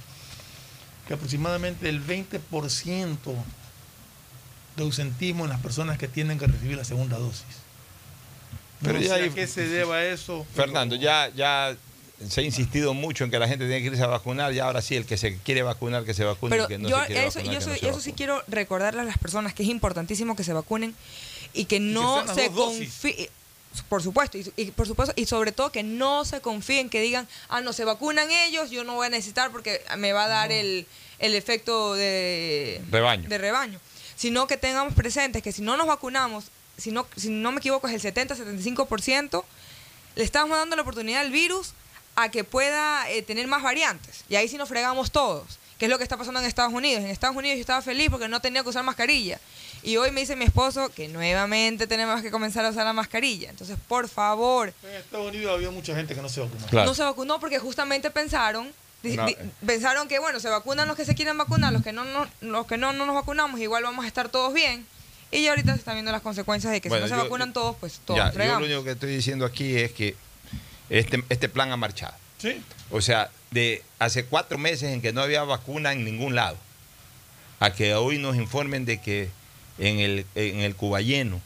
que 1.13 1.17
aproximadamente 1.17 1.91
el 1.91 2.03
20% 2.07 3.19
de 4.77 4.83
ausentismo 4.83 5.45
en 5.45 5.51
las 5.51 5.61
personas 5.61 5.99
que 5.99 6.09
tienen 6.09 6.39
que 6.39 6.47
recibir 6.47 6.79
la 6.79 6.85
segunda 6.85 7.19
dosis. 7.19 7.45
Pero 8.81 8.95
no 8.95 9.01
ya 9.01 9.09
sé 9.17 9.23
hay- 9.23 9.29
a 9.29 9.35
qué 9.35 9.47
se 9.47 9.69
deba 9.69 10.03
eso. 10.07 10.47
Fernando, 10.55 10.95
pero- 10.97 11.03
ya, 11.05 11.29
ya 11.37 11.77
se 12.27 12.41
ha 12.41 12.45
insistido 12.45 12.95
mucho 12.95 13.25
en 13.25 13.31
que 13.31 13.39
la 13.39 13.47
gente 13.47 13.67
tiene 13.67 13.83
que 13.83 13.89
irse 13.89 14.03
a 14.03 14.07
vacunar 14.07 14.55
y 14.55 14.59
ahora 14.61 14.81
sí, 14.81 14.97
el 14.97 15.05
que 15.05 15.19
se 15.19 15.37
quiere 15.37 15.63
vacunar, 15.63 16.05
que 16.05 16.15
se 16.15 16.25
vacune. 16.25 16.49
Pero 16.51 16.63
el 16.63 16.69
que 16.69 16.79
no 16.79 16.89
yo, 16.89 16.99
se 17.01 17.07
quiere 17.07 17.27
eso, 17.27 17.39
vacunar, 17.41 17.45
yo, 17.45 17.61
que 17.61 17.67
no 17.67 17.73
soy- 17.73 17.81
se 17.81 17.89
eso 17.91 18.01
sí 18.01 18.13
quiero 18.15 18.43
recordarle 18.49 19.03
a 19.03 19.05
las 19.05 19.19
personas 19.19 19.53
que 19.53 19.65
es 19.65 19.69
importantísimo 19.69 20.35
que 20.35 20.45
se 20.45 20.55
vacunen 20.55 20.95
y 21.53 21.67
que 21.67 21.79
no 21.79 22.25
se 22.35 22.51
confíen. 22.51 23.29
Por 23.89 24.03
supuesto, 24.03 24.39
y, 24.39 24.53
y 24.57 24.71
por 24.71 24.87
supuesto, 24.87 25.15
y 25.17 25.27
sobre 25.27 25.53
todo 25.53 25.73
que 25.73 25.83
no 25.83 26.25
se 26.25 26.41
confíen, 26.41 26.91
que 26.91 27.01
digan, 27.01 27.27
ah, 27.49 27.61
no, 27.61 27.73
se 27.73 27.85
vacunan 27.85 28.31
ellos, 28.31 28.71
yo 28.71 28.85
no 28.85 28.95
voy 28.95 29.07
a 29.07 29.11
necesitar 29.11 29.51
porque 29.51 29.83
me 29.97 30.13
va 30.13 30.25
a 30.25 30.29
dar 30.29 30.53
el, 30.53 30.87
el 31.19 31.35
efecto 31.35 31.95
de 31.95 32.83
Rebaño. 32.91 33.29
de 33.29 33.39
rebaño. 33.39 33.81
Sino 34.17 34.47
que 34.47 34.57
tengamos 34.57 34.95
presentes 34.95 35.43
que 35.43 35.53
si 35.53 35.63
no 35.63 35.77
nos 35.77 35.87
vacunamos, 35.87 36.45
si 36.77 36.91
no, 36.91 37.07
si 37.17 37.31
no 37.31 37.53
me 37.53 37.59
equivoco, 37.59 37.89
es 37.89 38.05
el 38.05 38.15
70-75%, 38.15 39.45
le 40.17 40.25
estamos 40.25 40.57
dando 40.59 40.77
la 40.77 40.83
oportunidad 40.83 41.21
al 41.21 41.31
virus 41.31 41.75
a 42.17 42.31
que 42.31 42.45
pueda 42.45 43.09
eh, 43.11 43.23
tener 43.23 43.47
más 43.47 43.63
variantes. 43.63 44.25
Y 44.29 44.37
ahí 44.37 44.49
sí 44.49 44.57
nos 44.57 44.69
fregamos 44.69 45.11
todos. 45.11 45.59
Que 45.79 45.87
es 45.87 45.91
lo 45.91 45.99
que 45.99 46.05
está 46.05 46.17
pasando 46.17 46.41
en 46.41 46.47
Estados 46.47 46.73
Unidos. 46.73 47.03
En 47.03 47.11
Estados 47.11 47.37
Unidos 47.37 47.57
yo 47.57 47.61
estaba 47.61 47.83
feliz 47.83 48.09
porque 48.11 48.29
no 48.29 48.41
tenía 48.41 48.63
que 48.63 48.69
usar 48.69 48.85
mascarilla. 48.85 49.41
Y 49.85 49.97
hoy 49.97 50.13
me 50.13 50.21
dice 50.21 50.37
mi 50.37 50.45
esposo 50.45 50.91
que 50.91 51.09
nuevamente 51.09 51.87
tenemos 51.89 52.23
que 52.23 52.31
comenzar 52.31 52.65
a 52.65 52.71
usar 52.71 52.85
la 52.85 52.93
mascarilla. 52.93 53.51
Entonces, 53.51 53.77
por 53.89 54.09
favor, 54.09 54.73
En 54.85 54.97
Estados 54.97 55.29
Unidos 55.29 55.53
había 55.55 55.71
mucha 55.71 55.95
gente 55.95 56.15
que 56.15 56.23
no 56.23 56.29
se 56.29 56.41
vacunó. 56.41 56.67
Claro. 56.69 56.87
no 56.87 56.95
se 56.95 57.03
vacunó 57.03 57.41
porque 57.41 57.59
justamente 57.59 58.11
pensaron 58.11 58.71
di- 59.03 59.17
No, 59.17 59.27
di- 59.27 59.33
eh. 59.33 59.51
pensaron 59.67 60.07
que 60.07 60.21
bueno 60.21 60.39
se 60.39 60.49
vacunan 60.49 60.87
los 60.87 60.97
que 60.97 61.05
se 61.05 61.15
quieren 61.17 61.37
vacunar 61.37 61.73
los 61.73 61.83
que 61.83 61.93
no, 61.93 62.05
no 62.05 62.29
los 62.41 62.67
que 62.69 62.77
no 62.77 62.93
no 62.93 63.05
nos 63.07 63.17
vacunamos 63.17 63.59
igual 63.59 63.83
vamos 63.83 64.05
a 64.05 64.09
estar 64.09 64.29
todos 64.29 64.55
bien 64.55 64.87
y 65.33 65.43
ya 65.43 65.51
ahorita 65.51 65.73
se 65.73 65.79
están 65.81 65.95
viendo 65.95 66.13
las 66.13 66.23
consecuencias 66.23 66.73
de 66.73 66.81
que 66.81 66.89
Bueno, 66.89 67.07
si 67.07 67.11
no 67.11 67.17
se 67.17 67.23
yo- 67.23 67.25
vacunan 67.29 67.53
todos 67.53 67.75
pues 67.81 68.01
todos 68.05 68.19
Ya, 68.19 68.33
yo 68.33 68.61
lo 68.61 68.65
único 68.67 68.85
que 68.85 68.93
estoy 68.93 69.13
diciendo 69.17 69.45
aquí 69.45 69.77
es 69.77 69.91
que 69.91 70.15
este, 70.91 71.25
este 71.31 71.49
plan 71.49 71.73
ha 71.73 71.77
marchado. 71.77 72.15
Sí. 72.39 72.63
O 72.93 73.01
sea, 73.01 73.31
de 73.51 73.83
hace 73.99 74.25
cuatro 74.27 74.59
meses 74.59 74.93
en 74.93 75.01
que 75.03 75.13
no 75.13 75.23
había 75.23 75.43
vacuna 75.43 75.93
en 75.93 76.05
ningún 76.05 76.35
lado, 76.37 76.57
a 77.61 77.73
que 77.73 77.95
hoy 77.95 78.19
nos 78.19 78.37
informen 78.37 78.85
de 78.85 79.01
que 79.01 79.31
en 79.79 79.99
el, 79.99 80.27
en 80.35 80.61
el 80.61 80.75
Cubayeno, 80.75 81.41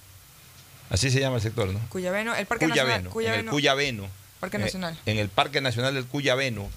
así 0.90 1.10
se 1.10 1.20
llama 1.20 1.36
el 1.36 1.42
sector, 1.42 1.68
¿no? 1.68 1.80
Cuyabeno 1.88 2.34
el 2.34 2.46
parque 2.46 2.66
nacional 2.66 3.00
en 3.00 3.06
el 3.06 3.12
Cuyabeno. 3.46 4.08
Parque 4.40 4.56
eh, 4.56 4.60
Nacional. 4.60 4.98
en 5.06 5.18
el 5.18 5.28
Parque 5.28 5.60
Nacional 5.60 5.94
del 5.94 6.06
Cuyabeno, 6.06 6.68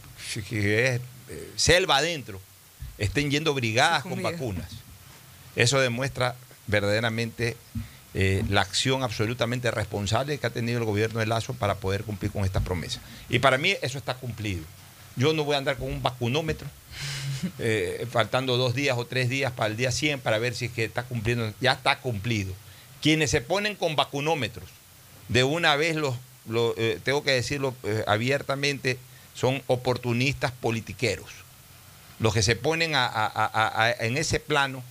que 0.48 0.88
es 0.88 1.02
eh, 1.30 1.52
selva 1.56 1.98
adentro, 1.98 2.40
estén 2.98 3.32
yendo 3.32 3.54
brigadas 3.54 4.04
con 4.04 4.22
vacunas. 4.22 4.70
Eso 5.56 5.80
demuestra 5.80 6.36
verdaderamente 6.68 7.58
eh, 8.14 8.44
la 8.50 8.62
acción 8.62 9.04
absolutamente 9.04 9.72
responsable 9.72 10.38
que 10.38 10.48
ha 10.48 10.52
tenido 10.52 10.80
el 10.80 10.86
gobierno 10.86 11.20
de 11.20 11.26
Lazo 11.26 11.54
para 11.54 11.76
poder 11.76 12.04
cumplir 12.04 12.32
con 12.32 12.46
esta 12.46 12.62
promesa. 12.62 13.02
Y 13.30 13.40
para 13.40 13.58
mí 13.58 13.76
eso 13.82 13.98
está 13.98 14.16
cumplido. 14.16 14.64
Yo 15.16 15.34
no 15.34 15.44
voy 15.44 15.56
a 15.56 15.58
andar 15.58 15.78
con 15.78 15.92
un 15.92 16.02
vacunómetro 16.02 16.68
eh, 17.60 18.06
faltando 18.12 18.58
dos 18.58 18.74
días 18.76 18.98
o 18.98 19.06
tres 19.06 19.30
días 19.30 19.52
para 19.52 19.68
el 19.68 19.78
día 19.78 19.92
100 19.92 20.20
para 20.22 20.38
ver 20.40 20.56
si 20.56 20.66
es 20.66 20.72
que 20.72 20.84
está 20.86 21.04
cumpliendo, 21.04 21.54
ya 21.62 21.74
está 21.74 22.00
cumplido. 22.00 22.54
Quienes 23.02 23.32
se 23.32 23.42
ponen 23.42 23.76
con 23.76 23.96
vacunómetros, 23.96 24.68
de 25.30 25.44
una 25.44 25.76
vez 25.76 25.96
los, 25.96 26.16
eh, 26.78 27.00
tengo 27.04 27.24
que 27.24 27.32
decirlo 27.32 27.74
eh, 27.84 28.04
abiertamente, 28.08 28.98
son 29.34 29.62
oportunistas 29.68 30.52
politiqueros. 30.52 31.30
Los 32.20 32.34
que 32.34 32.44
se 32.44 32.56
ponen 32.58 32.92
a- 32.96 33.94
en 34.00 34.18
ese 34.18 34.40
plano 34.42 34.84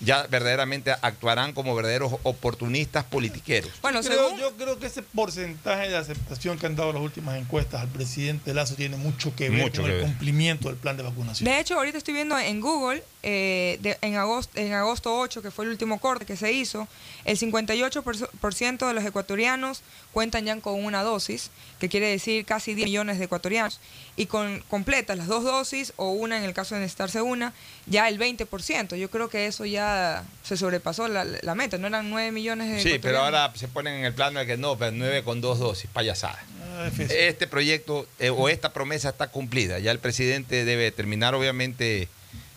ya 0.00 0.26
verdaderamente 0.26 0.90
actuarán 1.02 1.52
como 1.52 1.74
verdaderos 1.74 2.12
oportunistas 2.24 3.04
politiqueros. 3.04 3.70
Bueno, 3.82 4.00
Creo- 4.02 4.26
según... 4.28 4.40
Yo 4.40 4.52
creo 4.56 4.78
que 4.78 4.86
ese 4.86 5.02
porcentaje 5.02 5.88
de 5.88 5.96
aceptación 5.96 6.58
que 6.58 6.66
han 6.66 6.76
dado 6.76 6.92
las 6.92 7.02
últimas 7.02 7.38
encuestas 7.38 7.80
al 7.80 7.88
presidente 7.88 8.52
Lazo 8.52 8.74
tiene 8.74 8.96
mucho 8.96 9.34
que 9.34 9.48
ver 9.48 9.62
Mucho 9.62 9.82
con 9.82 9.90
que 9.90 9.96
el 9.96 10.02
ver. 10.02 10.06
cumplimiento 10.10 10.68
del 10.68 10.76
plan 10.76 10.96
de 10.96 11.02
vacunación. 11.04 11.48
De 11.48 11.58
hecho, 11.58 11.76
ahorita 11.76 11.98
estoy 11.98 12.14
viendo 12.14 12.38
en 12.38 12.60
Google, 12.60 13.02
eh, 13.22 13.78
de- 13.80 13.96
en, 14.02 14.16
agosto, 14.16 14.58
en 14.58 14.72
agosto 14.74 15.16
8, 15.18 15.40
que 15.42 15.50
fue 15.50 15.64
el 15.64 15.70
último 15.70 15.98
corte 15.98 16.26
que 16.26 16.36
se 16.36 16.52
hizo, 16.52 16.86
el 17.24 17.38
58% 17.38 18.86
de 18.86 18.94
los 18.94 19.04
ecuatorianos 19.04 19.82
cuentan 20.12 20.44
ya 20.44 20.58
con 20.60 20.84
una 20.84 21.02
dosis, 21.02 21.50
que 21.78 21.88
quiere 21.88 22.08
decir 22.08 22.44
casi 22.44 22.74
10 22.74 22.86
millones 22.88 23.18
de 23.18 23.24
ecuatorianos, 23.24 23.80
y 24.16 24.26
con 24.26 24.60
completas 24.68 25.18
las 25.18 25.26
dos 25.26 25.44
dosis, 25.44 25.92
o 25.96 26.10
una 26.10 26.38
en 26.38 26.44
el 26.44 26.54
caso 26.54 26.74
de 26.74 26.82
necesitarse 26.82 27.22
una, 27.22 27.52
ya 27.86 28.08
el 28.08 28.18
20%. 28.18 28.96
Yo 28.96 29.10
creo 29.10 29.28
que 29.28 29.46
eso 29.46 29.64
ya 29.64 30.24
se 30.42 30.56
sobrepasó 30.56 31.08
la, 31.08 31.24
la 31.24 31.54
meta, 31.54 31.78
no 31.78 31.86
eran 31.86 32.10
9 32.10 32.32
millones 32.32 32.70
de 32.70 32.80
Sí, 32.80 32.98
pero 33.00 33.20
ahora 33.20 33.52
se 33.54 33.68
ponen 33.68 33.94
en 33.94 34.04
el 34.04 34.14
plano 34.14 34.40
de 34.40 34.46
que 34.46 34.56
no, 34.56 34.76
pero 34.76 34.92
nueve 34.92 35.24
con 35.24 35.40
dos 35.40 35.58
dosis, 35.58 35.90
payasada. 35.92 36.42
Ah. 36.76 36.90
Este 36.98 37.46
proyecto 37.46 38.06
eh, 38.18 38.30
o 38.30 38.48
esta 38.48 38.72
promesa 38.72 39.08
está 39.08 39.28
cumplida. 39.28 39.78
Ya 39.78 39.90
el 39.90 39.98
presidente 39.98 40.64
debe 40.64 40.90
terminar, 40.90 41.34
obviamente, 41.34 42.08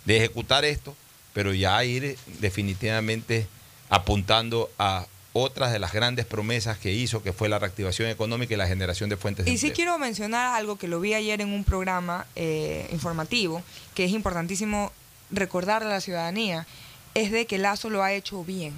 de 0.05 0.17
ejecutar 0.17 0.65
esto, 0.65 0.95
pero 1.33 1.53
ya 1.53 1.83
ir 1.83 2.17
definitivamente 2.39 3.47
apuntando 3.89 4.69
a 4.77 5.05
otras 5.37 5.71
de 5.71 5.79
las 5.79 5.93
grandes 5.93 6.25
promesas 6.25 6.77
que 6.77 6.91
hizo, 6.93 7.23
que 7.23 7.33
fue 7.33 7.49
la 7.49 7.59
reactivación 7.59 8.09
económica 8.09 8.53
y 8.53 8.57
la 8.57 8.67
generación 8.67 9.09
de 9.09 9.17
fuentes 9.17 9.45
de 9.45 9.51
Y 9.51 9.57
sí 9.57 9.67
empleo. 9.67 9.75
quiero 9.75 9.99
mencionar 9.99 10.55
algo 10.55 10.77
que 10.77 10.87
lo 10.87 10.99
vi 10.99 11.13
ayer 11.13 11.41
en 11.41 11.49
un 11.53 11.63
programa 11.63 12.25
eh, 12.35 12.87
informativo, 12.91 13.61
que 13.95 14.05
es 14.05 14.11
importantísimo 14.11 14.91
recordar 15.31 15.83
a 15.83 15.87
la 15.87 16.01
ciudadanía, 16.01 16.65
es 17.13 17.31
de 17.31 17.45
que 17.45 17.57
Lazo 17.57 17.89
lo 17.89 18.03
ha 18.03 18.13
hecho 18.13 18.43
bien. 18.43 18.73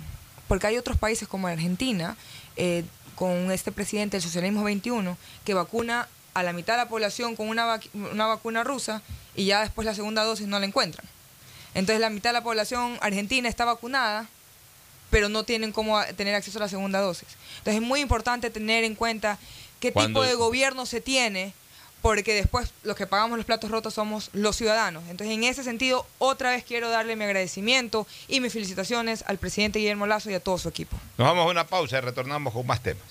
Porque 0.47 0.67
hay 0.67 0.77
otros 0.77 0.97
países 0.97 1.27
como 1.27 1.47
Argentina, 1.47 2.15
eh, 2.55 2.83
con 3.15 3.51
este 3.51 3.71
presidente 3.71 4.17
del 4.17 4.21
socialismo 4.23 4.63
21, 4.63 5.17
que 5.45 5.53
vacuna 5.53 6.07
a 6.33 6.43
la 6.43 6.53
mitad 6.53 6.73
de 6.73 6.77
la 6.77 6.89
población 6.89 7.35
con 7.35 7.49
una, 7.49 7.65
vac- 7.65 7.89
una 7.93 8.27
vacuna 8.27 8.63
rusa 8.63 9.01
y 9.35 9.45
ya 9.45 9.61
después 9.61 9.85
la 9.85 9.93
segunda 9.93 10.23
dosis 10.23 10.47
no 10.47 10.59
la 10.59 10.65
encuentran. 10.65 11.05
Entonces 11.75 11.99
la 12.01 12.09
mitad 12.09 12.29
de 12.29 12.33
la 12.35 12.43
población 12.43 12.97
argentina 13.01 13.47
está 13.49 13.65
vacunada, 13.65 14.27
pero 15.09 15.29
no 15.29 15.43
tienen 15.43 15.71
cómo 15.71 16.01
tener 16.15 16.35
acceso 16.35 16.57
a 16.59 16.61
la 16.61 16.69
segunda 16.69 16.99
dosis. 16.99 17.27
Entonces 17.59 17.81
es 17.81 17.87
muy 17.87 18.01
importante 18.01 18.49
tener 18.49 18.83
en 18.83 18.95
cuenta 18.95 19.37
qué 19.79 19.91
tipo 19.91 20.23
de 20.23 20.35
gobierno 20.35 20.85
se 20.85 21.01
tiene, 21.01 21.53
porque 22.01 22.33
después 22.33 22.71
los 22.83 22.95
que 22.95 23.07
pagamos 23.07 23.37
los 23.37 23.45
platos 23.45 23.71
rotos 23.71 23.93
somos 23.93 24.29
los 24.33 24.55
ciudadanos. 24.55 25.03
Entonces 25.09 25.35
en 25.35 25.43
ese 25.43 25.63
sentido, 25.63 26.05
otra 26.17 26.51
vez 26.51 26.63
quiero 26.63 26.89
darle 26.89 27.15
mi 27.15 27.25
agradecimiento 27.25 28.07
y 28.27 28.39
mis 28.39 28.53
felicitaciones 28.53 29.23
al 29.27 29.37
presidente 29.37 29.79
Guillermo 29.79 30.07
Lazo 30.07 30.29
y 30.29 30.33
a 30.33 30.39
todo 30.39 30.57
su 30.57 30.69
equipo. 30.69 30.97
Nos 31.17 31.27
vamos 31.27 31.45
a 31.45 31.49
una 31.49 31.67
pausa 31.67 31.97
y 31.97 32.01
retornamos 32.01 32.53
con 32.53 32.65
más 32.65 32.81
temas. 32.81 33.03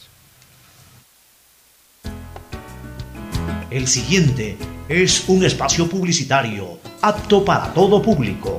El 3.70 3.86
siguiente 3.86 4.56
es 4.88 5.28
un 5.28 5.44
espacio 5.44 5.86
publicitario 5.90 6.78
apto 7.02 7.44
para 7.44 7.74
todo 7.74 8.00
público. 8.00 8.58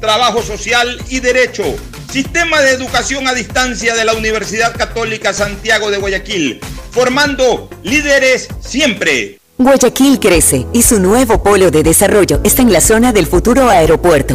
trabajo 0.00 0.42
social 0.42 1.00
y 1.08 1.20
derecho. 1.20 1.62
Sistema 2.10 2.60
de 2.60 2.70
educación 2.70 3.28
a 3.28 3.34
distancia 3.34 3.94
de 3.94 4.04
la 4.04 4.14
Universidad 4.14 4.76
Católica 4.76 5.32
Santiago 5.32 5.90
de 5.90 5.98
Guayaquil, 5.98 6.60
formando 6.90 7.70
líderes 7.84 8.48
siempre. 8.60 9.38
Guayaquil 9.58 10.18
crece 10.18 10.66
y 10.72 10.82
su 10.82 10.98
nuevo 10.98 11.42
polo 11.42 11.70
de 11.70 11.82
desarrollo 11.82 12.40
está 12.42 12.62
en 12.62 12.72
la 12.72 12.80
zona 12.80 13.12
del 13.12 13.26
futuro 13.26 13.68
aeropuerto. 13.68 14.34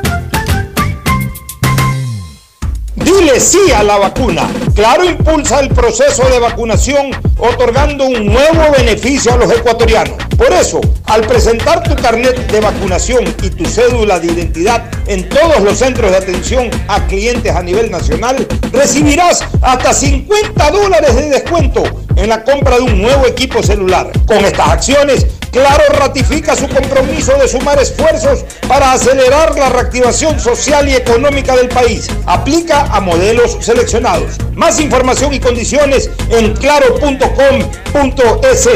Dile 3.17 3.39
sí 3.39 3.71
a 3.75 3.83
la 3.83 3.97
vacuna. 3.97 4.49
Claro 4.73 5.03
impulsa 5.03 5.59
el 5.59 5.69
proceso 5.69 6.23
de 6.29 6.39
vacunación 6.39 7.11
otorgando 7.37 8.05
un 8.05 8.25
nuevo 8.25 8.71
beneficio 8.77 9.33
a 9.33 9.37
los 9.37 9.51
ecuatorianos. 9.51 10.15
Por 10.37 10.51
eso, 10.53 10.79
al 11.05 11.21
presentar 11.27 11.83
tu 11.83 11.95
carnet 12.01 12.49
de 12.49 12.59
vacunación 12.61 13.25
y 13.43 13.49
tu 13.49 13.65
cédula 13.65 14.19
de 14.19 14.27
identidad 14.27 14.83
en 15.07 15.27
todos 15.27 15.59
los 15.61 15.79
centros 15.79 16.11
de 16.11 16.17
atención 16.17 16.69
a 16.87 17.05
clientes 17.07 17.53
a 17.53 17.61
nivel 17.61 17.91
nacional, 17.91 18.47
recibirás 18.71 19.43
hasta 19.61 19.93
50 19.93 20.71
dólares 20.71 21.15
de 21.15 21.29
descuento 21.29 21.83
en 22.15 22.29
la 22.29 22.43
compra 22.43 22.77
de 22.77 22.83
un 22.83 23.01
nuevo 23.01 23.27
equipo 23.27 23.61
celular. 23.61 24.09
Con 24.25 24.45
estas 24.45 24.69
acciones, 24.69 25.27
Claro 25.51 25.83
ratifica 25.93 26.55
su 26.55 26.67
compromiso 26.69 27.35
de 27.37 27.47
sumar 27.47 27.79
esfuerzos 27.79 28.45
para 28.67 28.93
acelerar 28.93 29.57
la 29.57 29.69
reactivación 29.69 30.39
social 30.39 30.87
y 30.87 30.95
económica 30.95 31.55
del 31.55 31.67
país. 31.67 32.07
Aplica 32.25 32.85
a 32.85 33.01
modelos 33.01 33.57
seleccionados. 33.59 34.37
Más 34.53 34.79
información 34.79 35.33
y 35.33 35.39
condiciones 35.39 36.09
en 36.29 36.55
claro.com.es. 36.55 38.69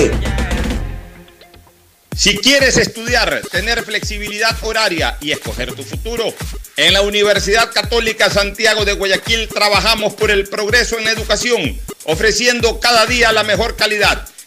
Si 2.16 2.38
quieres 2.38 2.78
estudiar, 2.78 3.42
tener 3.52 3.84
flexibilidad 3.84 4.56
horaria 4.62 5.18
y 5.20 5.32
escoger 5.32 5.74
tu 5.74 5.84
futuro, 5.84 6.34
en 6.78 6.94
la 6.94 7.02
Universidad 7.02 7.74
Católica 7.74 8.30
Santiago 8.30 8.86
de 8.86 8.94
Guayaquil 8.94 9.50
trabajamos 9.50 10.14
por 10.14 10.32
el 10.32 10.48
progreso 10.48 10.98
en 10.98 11.06
la 11.06 11.12
educación, 11.12 11.78
ofreciendo 12.06 12.80
cada 12.80 13.06
día 13.06 13.34
la 13.34 13.44
mejor 13.44 13.76
calidad. 13.76 14.26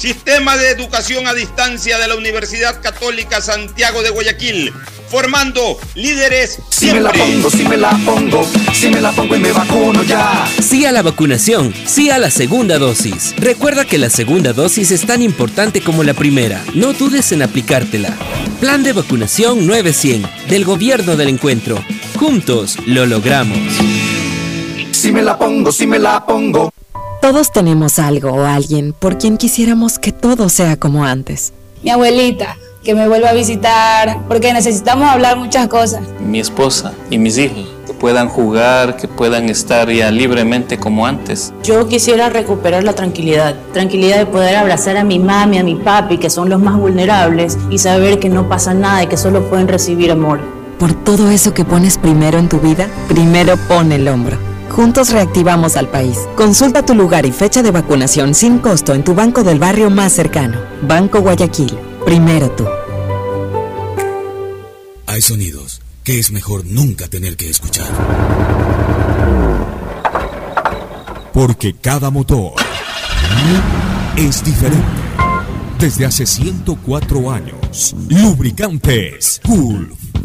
Sistema 0.00 0.56
de 0.56 0.70
Educación 0.70 1.26
a 1.26 1.34
Distancia 1.34 1.98
de 1.98 2.08
la 2.08 2.14
Universidad 2.16 2.80
Católica 2.80 3.42
Santiago 3.42 4.02
de 4.02 4.08
Guayaquil, 4.08 4.72
formando 5.10 5.78
líderes 5.94 6.58
Si 6.70 6.86
me 6.86 7.00
la 7.02 7.10
siempre. 7.10 7.34
pongo, 7.34 7.50
si 7.50 7.64
me 7.64 7.76
la 7.76 7.90
pongo, 8.06 8.46
si 8.72 8.88
me 8.88 8.98
la 9.02 9.12
pongo 9.12 9.36
y 9.36 9.40
me 9.40 9.52
vacuno 9.52 10.02
ya. 10.02 10.48
Sí 10.58 10.86
a 10.86 10.92
la 10.92 11.02
vacunación, 11.02 11.74
sí 11.84 12.08
a 12.08 12.16
la 12.16 12.30
segunda 12.30 12.78
dosis. 12.78 13.34
Recuerda 13.36 13.84
que 13.84 13.98
la 13.98 14.08
segunda 14.08 14.54
dosis 14.54 14.90
es 14.90 15.02
tan 15.06 15.20
importante 15.20 15.82
como 15.82 16.02
la 16.02 16.14
primera. 16.14 16.64
No 16.72 16.94
dudes 16.94 17.30
en 17.32 17.42
aplicártela. 17.42 18.16
Plan 18.58 18.82
de 18.82 18.94
vacunación 18.94 19.66
900 19.66 20.30
del 20.48 20.64
Gobierno 20.64 21.16
del 21.16 21.28
Encuentro. 21.28 21.84
Juntos 22.18 22.78
lo 22.86 23.04
logramos. 23.04 23.58
Si 24.92 25.12
me 25.12 25.20
la 25.20 25.36
pongo, 25.38 25.70
si 25.70 25.86
me 25.86 25.98
la 25.98 26.24
pongo. 26.24 26.72
Todos 27.30 27.52
tenemos 27.52 28.00
algo 28.00 28.32
o 28.32 28.44
alguien 28.44 28.92
por 28.92 29.16
quien 29.16 29.36
quisiéramos 29.36 30.00
que 30.00 30.10
todo 30.10 30.48
sea 30.48 30.76
como 30.76 31.04
antes. 31.04 31.52
Mi 31.80 31.90
abuelita, 31.90 32.56
que 32.82 32.92
me 32.92 33.06
vuelva 33.06 33.28
a 33.28 33.32
visitar, 33.34 34.18
porque 34.26 34.52
necesitamos 34.52 35.08
hablar 35.08 35.36
muchas 35.36 35.68
cosas. 35.68 36.02
mi 36.18 36.40
esposa 36.40 36.92
y 37.08 37.18
mis 37.18 37.38
hijos, 37.38 37.68
que 37.86 37.92
puedan 37.92 38.28
jugar, 38.28 38.96
que 38.96 39.06
puedan 39.06 39.48
estar 39.48 39.88
ya 39.92 40.10
libremente 40.10 40.76
como 40.76 41.06
antes. 41.06 41.52
Yo 41.62 41.86
quisiera 41.86 42.30
recuperar 42.30 42.82
la 42.82 42.94
tranquilidad, 42.94 43.54
tranquilidad 43.72 44.18
de 44.18 44.26
poder 44.26 44.56
abrazar 44.56 44.96
a 44.96 45.04
mi 45.04 45.20
mami, 45.20 45.58
a 45.58 45.62
mi 45.62 45.76
papi, 45.76 46.18
que 46.18 46.30
son 46.30 46.48
los 46.48 46.60
más 46.60 46.76
vulnerables, 46.78 47.56
y 47.70 47.78
saber 47.78 48.18
que 48.18 48.28
no 48.28 48.48
pasa 48.48 48.74
nada 48.74 49.04
y 49.04 49.06
que 49.06 49.16
solo 49.16 49.48
pueden 49.48 49.68
recibir 49.68 50.10
amor. 50.10 50.40
Por 50.80 50.94
todo 50.94 51.30
eso 51.30 51.54
que 51.54 51.64
pones 51.64 51.96
primero 51.96 52.40
en 52.40 52.48
tu 52.48 52.58
vida, 52.58 52.88
primero 53.06 53.56
pon 53.68 53.92
el 53.92 54.08
hombro. 54.08 54.49
Juntos 54.70 55.10
reactivamos 55.10 55.76
al 55.76 55.88
país. 55.88 56.16
Consulta 56.36 56.84
tu 56.86 56.94
lugar 56.94 57.26
y 57.26 57.32
fecha 57.32 57.62
de 57.62 57.72
vacunación 57.72 58.34
sin 58.34 58.58
costo 58.58 58.94
en 58.94 59.02
tu 59.02 59.14
banco 59.14 59.42
del 59.42 59.58
barrio 59.58 59.90
más 59.90 60.12
cercano. 60.12 60.58
Banco 60.82 61.20
Guayaquil. 61.20 61.76
Primero 62.04 62.50
tú. 62.52 62.64
Hay 65.06 65.20
sonidos 65.20 65.82
que 66.04 66.18
es 66.18 66.30
mejor 66.30 66.64
nunca 66.64 67.08
tener 67.08 67.36
que 67.36 67.50
escuchar. 67.50 67.88
Porque 71.32 71.74
cada 71.74 72.10
motor 72.10 72.52
es 74.16 74.44
diferente. 74.44 74.86
Desde 75.78 76.06
hace 76.06 76.26
104 76.26 77.30
años, 77.30 77.94
Lubricantes 78.08 79.40
Gulf 79.44 80.09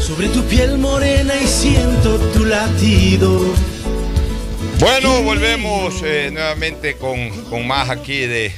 Sobre 0.00 0.28
tu 0.28 0.42
piel 0.44 0.78
morena 0.78 1.34
y 1.36 1.46
siento 1.46 2.16
tu 2.32 2.44
latido. 2.46 3.40
Bueno, 4.78 5.22
volvemos 5.22 6.02
eh, 6.02 6.30
nuevamente 6.32 6.96
con, 6.96 7.28
con 7.44 7.66
más 7.66 7.90
aquí 7.90 8.20
de 8.20 8.52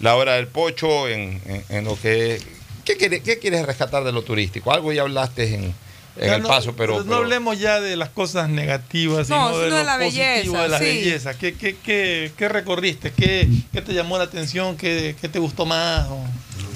la 0.00 0.14
hora 0.14 0.34
del 0.34 0.46
pocho 0.46 1.08
en, 1.08 1.40
en- 1.68 1.84
lo 1.84 1.98
que... 2.00 2.40
¿qué, 2.84 2.96
quiere- 2.96 3.20
qué 3.22 3.38
quieres 3.40 3.66
rescatar 3.66 4.04
de 4.04 4.12
lo 4.12 4.22
turístico? 4.22 4.72
Algo 4.72 4.92
ya 4.92 5.02
hablaste 5.02 5.54
en, 5.54 5.74
en 6.16 6.26
Ya 6.28 6.34
el 6.36 6.42
no- 6.42 6.48
paso, 6.48 6.74
pero... 6.76 7.02
no 7.04 7.16
hablemos 7.16 7.58
ya 7.58 7.80
de 7.80 7.96
las 7.96 8.08
cosas 8.10 8.48
negativas, 8.48 9.28
No, 9.28 9.48
sino 9.48 9.58
de, 9.58 9.64
sino 9.64 9.76
de 9.76 9.82
lo 9.82 9.86
la 9.90 9.98
positivo 9.98 10.24
belleza, 10.54 10.62
de 10.62 10.68
la 10.68 10.78
sí. 10.78 10.84
belleza. 10.84 11.34
¿Qué, 11.34 11.54
qué, 11.54 11.76
qué, 11.76 12.32
qué 12.36 12.48
recorriste? 12.48 13.12
¿Qué, 13.12 13.48
qué 13.72 13.82
te 13.82 13.92
llamó 13.94 14.16
la 14.18 14.24
atención? 14.24 14.76
¿Qué, 14.76 15.16
qué 15.20 15.28
te 15.28 15.38
gustó 15.38 15.66
más? 15.66 16.06
O- 16.08 16.24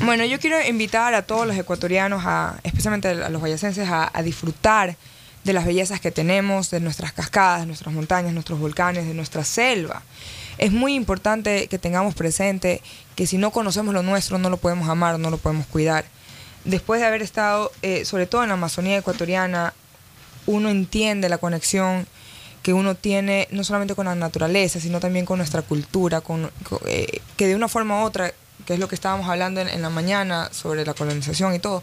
Bueno, 0.05 0.25
yo 0.25 0.39
quiero 0.41 0.61
invitar 0.67 1.15
a 1.15 1.23
todos 1.23 1.47
los 1.47 1.57
ecuatorianos, 1.57 2.23
a, 2.27 2.59
especialmente 2.65 3.09
a 3.09 3.29
los 3.29 3.41
vallacenses, 3.43 3.89
a, 3.89 4.11
a 4.13 4.23
disfrutar 4.23 4.97
de 5.45 5.53
las 5.53 5.65
bellezas 5.65 6.01
que 6.01 6.11
tenemos, 6.11 6.71
de 6.71 6.81
nuestras 6.81 7.13
cascadas, 7.13 7.61
de 7.61 7.67
nuestras 7.67 7.95
montañas, 7.95 8.33
nuestros 8.35 8.59
volcanes, 8.59 9.07
de 9.07 9.15
nuestra 9.15 9.45
selva. 9.45 10.03
Es 10.59 10.73
muy 10.73 10.95
importante 10.95 11.69
que 11.69 11.79
tengamos 11.79 12.15
presente 12.17 12.83
que 13.15 13.27
si 13.27 13.39
no 13.39 13.53
conocemos 13.53 13.95
lo 13.95 14.03
nuestro, 14.03 14.39
no 14.39 14.51
lo 14.51 14.57
podemos 14.57 14.89
amar, 14.89 15.19
no 15.19 15.31
lo 15.31 15.39
podemos 15.39 15.67
cuidar. 15.67 16.05
Después 16.65 17.01
de 17.01 17.07
haber 17.07 17.23
estado, 17.23 17.73
eh, 17.83 18.05
sobre 18.05 18.27
todo 18.27 18.43
en 18.43 18.49
la 18.49 18.55
Amazonía 18.55 18.99
ecuatoriana, 18.99 19.73
uno 20.47 20.69
entiende 20.71 21.29
la 21.29 21.39
conexión 21.39 22.07
que 22.63 22.73
uno 22.73 22.95
tiene 22.95 23.49
no 23.51 23.65
solamente 23.65 23.95
con 23.95 24.07
la 24.07 24.15
naturaleza, 24.15 24.81
sino 24.81 25.01
también 25.01 25.25
con 25.25 25.39
nuestra 25.39 25.63
cultura, 25.63 26.21
con, 26.21 26.51
eh, 26.87 27.21
que 27.37 27.47
de 27.47 27.55
una 27.55 27.69
forma 27.69 28.03
u 28.03 28.05
otra, 28.05 28.33
que 28.67 28.75
es 28.75 28.81
lo 28.81 28.89
que 28.89 28.95
estábamos 28.95 29.29
hablando 29.29 29.61
en, 29.61 29.69
en 29.69 29.81
la 29.81 29.91
mañana 29.91 30.51
sobre 30.53 30.85
la 30.85 30.95
colonización 30.95 31.55
y 31.55 31.59
todo, 31.61 31.83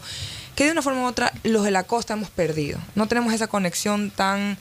que 0.54 0.64
de 0.64 0.72
una 0.72 0.82
forma 0.82 1.02
u 1.02 1.06
otra 1.06 1.32
los 1.42 1.64
de 1.64 1.70
la 1.70 1.84
costa 1.84 2.14
hemos 2.14 2.30
perdido. 2.30 2.78
No 2.94 3.08
tenemos 3.08 3.32
esa 3.32 3.46
conexión 3.46 4.10
tan, 4.10 4.58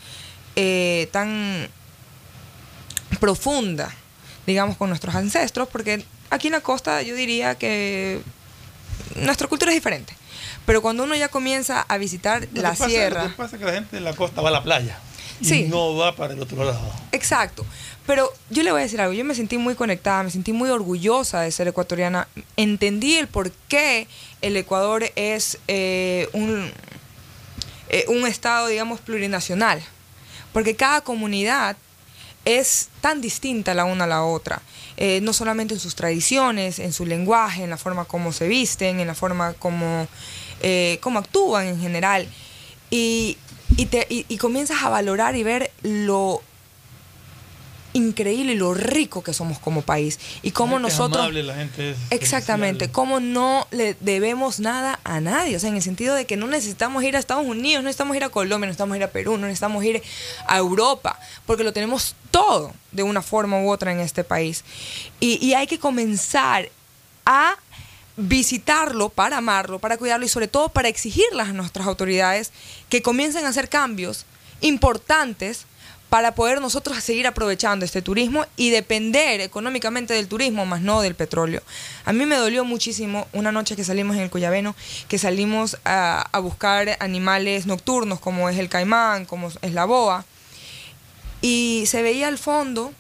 eh, 0.56 1.10
tan 1.12 1.70
profunda, 3.20 3.94
digamos, 4.46 4.78
con 4.78 4.90
nuestros 4.90 5.16
ancestros, 5.16 5.68
porque 5.68 6.04
aquí 6.30 6.48
en 6.48 6.54
la 6.54 6.62
costa 6.62 7.02
yo 7.02 7.16
diría 7.16 7.56
que 7.56 8.22
nuestra 9.16 9.48
cultura 9.48 9.72
es 9.72 9.76
diferente. 9.78 10.14
Pero 10.66 10.82
cuando 10.82 11.04
uno 11.04 11.16
ya 11.16 11.28
comienza 11.30 11.82
a 11.82 11.98
visitar 11.98 12.48
Lo 12.54 12.62
la 12.62 12.72
que 12.72 12.78
pasa- 12.78 12.90
sierra... 12.90 13.24
Lo 13.24 13.30
que 13.30 13.36
pasa 13.36 13.56
es 13.56 13.60
que 13.60 13.66
la 13.66 13.74
gente 13.74 13.96
de 13.98 14.02
la 14.02 14.14
costa 14.14 14.42
va 14.42 14.50
a 14.50 14.52
la 14.52 14.64
playa. 14.64 14.98
Y 15.42 15.46
Sí. 15.46 15.64
no 15.70 15.96
va 15.96 16.16
para 16.16 16.34
el 16.34 16.42
otro 16.42 16.64
lado. 16.64 16.92
Exacto. 17.12 17.66
Pero 18.08 18.32
yo 18.50 18.64
le 18.64 18.72
voy 18.72 18.80
a 18.82 18.84
decir 18.84 19.02
algo, 19.02 19.14
yo 19.14 19.26
me 19.26 19.36
sentí 19.36 19.58
muy 19.58 19.76
conectada, 19.76 20.24
me 20.24 20.32
sentí 20.32 20.54
muy 20.54 20.70
orgullosa 20.70 21.42
de 21.42 21.52
ser 21.52 21.68
ecuatoriana. 21.68 22.28
Entendí 22.56 23.16
el 23.16 23.28
por 23.28 23.52
qué 23.68 24.08
el 24.42 24.56
Ecuador 24.58 25.04
es 25.16 25.58
eh, 25.68 26.30
un, 26.34 26.72
eh, 27.90 28.06
un 28.08 28.26
estado, 28.28 28.68
digamos, 28.68 29.02
plurinacional. 29.02 29.82
Porque 30.54 30.76
cada 30.76 31.02
comunidad 31.02 31.76
es 32.46 32.90
tan 33.02 33.22
distinta 33.22 33.74
la 33.74 33.86
una 33.86 34.06
a 34.06 34.08
la 34.08 34.24
otra. 34.24 34.62
Eh, 34.98 35.20
no 35.22 35.34
solamente 35.34 35.74
en 35.74 35.80
sus 35.80 35.96
tradiciones, 35.96 36.80
en 36.80 36.94
su 36.94 37.06
lenguaje, 37.06 37.64
en 37.64 37.70
la 37.70 37.78
forma 37.78 38.06
como 38.06 38.32
se 38.32 38.48
visten, 38.48 39.00
en 39.00 39.08
la 39.08 39.16
forma 39.16 39.54
como, 39.54 40.08
eh, 40.62 41.00
como 41.02 41.20
actúan 41.20 41.68
en 41.68 41.80
general. 41.80 42.28
Y, 42.90 43.38
y, 43.76 43.88
te, 43.88 44.08
y, 44.10 44.26
y 44.30 44.38
comienzas 44.38 44.84
a 44.84 44.90
valorar 44.90 45.36
y 45.36 45.44
ver 45.44 45.72
lo 45.84 46.42
increíble 47.96 48.54
y 48.54 48.58
lo 48.58 48.74
rico 48.74 49.24
que 49.24 49.34
somos 49.34 49.58
como 49.58 49.82
país 49.82 50.20
y 50.42 50.52
cómo 50.52 50.76
La 50.76 50.82
gente 50.82 50.88
es 50.88 51.00
nosotros 51.00 51.24
amable, 51.24 51.44
la 51.44 51.56
gente 51.56 51.92
es 51.92 51.98
Exactamente, 52.10 52.92
cómo 52.92 53.20
no 53.20 53.68
le 53.72 53.96
debemos 54.02 54.60
nada 54.60 55.00
a 55.04 55.22
nadie, 55.22 55.56
o 55.56 55.60
sea, 55.60 55.70
en 55.70 55.78
el 55.78 55.82
sentidio 55.82 56.14
de 56.14 56.26
que 56.26 56.36
no 56.36 56.46
necesitamos 56.48 57.04
ir 57.04 57.16
a 57.16 57.20
Estados 57.20 57.46
Unidos, 57.46 57.82
no 57.82 57.88
necesitamos 57.88 58.18
ir 58.18 58.26
a 58.26 58.30
Colombia, 58.30 58.68
no 58.68 58.72
necesitamos 58.72 58.98
ir 58.98 59.04
a 59.04 59.12
Perú, 59.12 59.38
no 59.38 59.48
necesitamos 59.48 59.84
ir 59.86 60.04
a 60.46 60.58
Europa, 60.58 61.18
porque 61.46 61.64
lo 61.64 61.72
tenemos 61.72 62.16
todo 62.32 62.74
de 62.92 63.04
una 63.04 63.22
forma 63.22 63.62
u 63.62 63.72
otra 63.72 63.94
en 63.94 64.02
este 64.02 64.26
país. 64.26 64.66
Y, 65.22 65.44
y 65.46 65.54
hay 65.54 65.66
que 65.66 65.80
comenzar 65.80 66.70
a 67.26 67.56
visitarlo 68.18 69.10
para 69.10 69.38
amarlo, 69.38 69.80
para 69.80 69.98
cuidarlo 69.98 70.26
y 70.26 70.30
sobre 70.30 70.48
todo 70.48 70.70
para 70.70 70.90
exigirlas 70.90 71.50
a 71.50 71.54
nuestras 71.54 71.88
autoridades 71.88 72.52
que 72.90 73.02
comiencen 73.02 73.46
a 73.46 73.50
hacer 73.50 73.70
cambios 73.70 74.26
importantes 74.62 75.66
para 76.16 76.34
poder 76.34 76.62
nosotros 76.62 76.98
seguir 77.04 77.28
aprovechando 77.28 77.84
este 77.84 78.02
turismo 78.02 78.46
y 78.56 78.70
depender 78.70 79.42
económicamente 79.42 80.14
del 80.14 80.30
turismo, 80.30 80.66
más 80.66 80.80
no 80.80 81.02
del 81.02 81.14
petróleo. 81.14 81.62
A 82.06 82.14
mí 82.14 82.26
me 82.26 82.38
dolió 82.38 82.64
muchísimo 82.64 83.28
una 83.34 83.52
noche 83.52 83.76
que 83.76 83.84
salimos 83.84 84.16
en 84.16 84.22
el 84.22 84.30
Cuyabeno, 84.30 84.78
que 85.10 85.18
salimos 85.18 85.78
a, 85.84 86.22
a 86.32 86.40
buscar 86.40 86.96
animales 87.02 87.66
nocturnos, 87.66 88.22
como 88.22 88.48
es 88.48 88.58
el 88.60 88.70
caimán, 88.70 89.26
como 89.26 89.50
es 89.62 89.74
la 89.74 89.84
boa, 89.84 90.24
y 91.42 91.84
se 91.86 92.02
veía 92.02 92.30
al 92.30 92.38
fondo, 92.38 92.94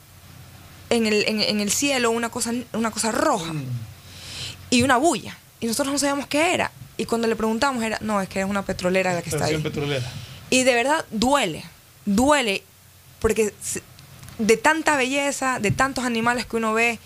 en 0.90 1.06
el, 1.06 1.24
en, 1.26 1.40
en 1.40 1.62
el 1.62 1.72
cielo, 1.72 2.12
una 2.12 2.28
cosa, 2.28 2.52
una 2.74 2.92
cosa 2.92 3.14
roja 3.14 3.54
y 4.70 4.84
una 4.84 4.98
bulla. 4.98 5.38
Y 5.62 5.68
nosotros 5.68 5.94
no 5.94 6.00
sabíamos 6.00 6.28
qué 6.28 6.54
era. 6.54 6.70
Y 6.98 7.06
cuando 7.06 7.30
le 7.30 7.38
preguntamos 7.38 7.82
era, 7.82 7.98
no, 8.02 8.20
es 8.20 8.28
que 8.28 8.42
es 8.42 8.46
una 8.46 8.66
petrolera 8.66 9.14
la 9.14 9.22
que 9.22 9.30
está 9.30 9.46
ahí. 9.46 9.58
Petrolera. 9.60 10.06
Y 10.50 10.64
de 10.64 10.74
verdad 10.74 11.06
duele, 11.12 11.64
duele, 12.06 12.62
porque 13.26 13.52
de 14.38 14.58
tanta 14.58 14.96
belleza, 14.98 15.58
de 15.60 15.72
tantos 15.72 16.06
animales 16.06 16.46
que 16.46 16.58
uno 16.58 16.76
ve, 16.76 17.00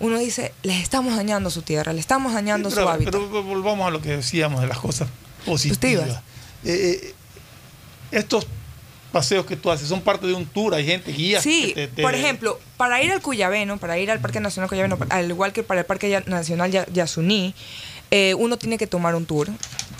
uno 0.00 0.18
dice, 0.18 0.52
les 0.62 0.82
estamos 0.82 1.16
dañando 1.16 1.48
su 1.48 1.62
tierra, 1.62 1.94
le 1.94 2.00
estamos 2.00 2.34
dañando 2.34 2.68
Sí, 2.68 2.76
su 2.76 2.86
hábitat. 2.86 3.10
pero 3.14 3.42
volvamos 3.42 3.86
a 3.86 3.90
lo 3.90 4.02
que 4.02 4.10
decíamos 4.16 4.60
de 4.60 4.66
las 4.66 4.78
cosas 4.78 5.08
positivas. 5.46 6.08
Eh, 6.62 7.00
eh, 7.02 7.14
estos 8.10 8.46
paseos 9.12 9.46
que 9.46 9.56
tú 9.56 9.70
haces 9.70 9.88
son 9.88 10.02
parte 10.02 10.26
de 10.26 10.34
un 10.34 10.44
tour, 10.44 10.74
hay 10.74 10.84
gente 10.84 11.10
guía. 11.10 11.40
Sí, 11.40 11.68
que 11.68 11.86
te- 11.86 11.88
te- 11.88 12.02
por 12.02 12.14
ejemplo, 12.14 12.60
para 12.76 13.02
ir 13.02 13.10
al 13.10 13.22
Cuyabeno, 13.22 13.78
para 13.78 13.96
ir 13.98 14.10
al 14.10 14.20
Parque 14.20 14.40
Nacional 14.40 14.68
Cuyabeno, 14.68 14.98
al 15.08 15.30
igual 15.30 15.54
que 15.54 15.62
para 15.62 15.80
el 15.80 15.86
Parque 15.86 16.22
Nacional 16.26 16.70
Ya- 16.70 16.86
Yasuní, 16.92 17.54
eh, 18.10 18.34
uno 18.34 18.58
tiene 18.58 18.76
que 18.76 18.86
tomar 18.86 19.14
un 19.14 19.24
tour, 19.24 19.48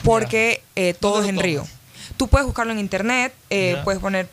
porque 0.05 0.63
eh, 0.77 0.93
todo 1.01 1.23
es 1.23 1.29
en 1.31 1.39
río. 1.39 1.67
Tú 2.23 2.29
puedes 2.29 2.47
buscarlo 2.47 2.73
en 2.73 2.79
internet, 2.79 3.35
eh, 3.51 3.73
Ya. 3.79 3.83
puedes 3.83 4.01
poner 4.01 4.29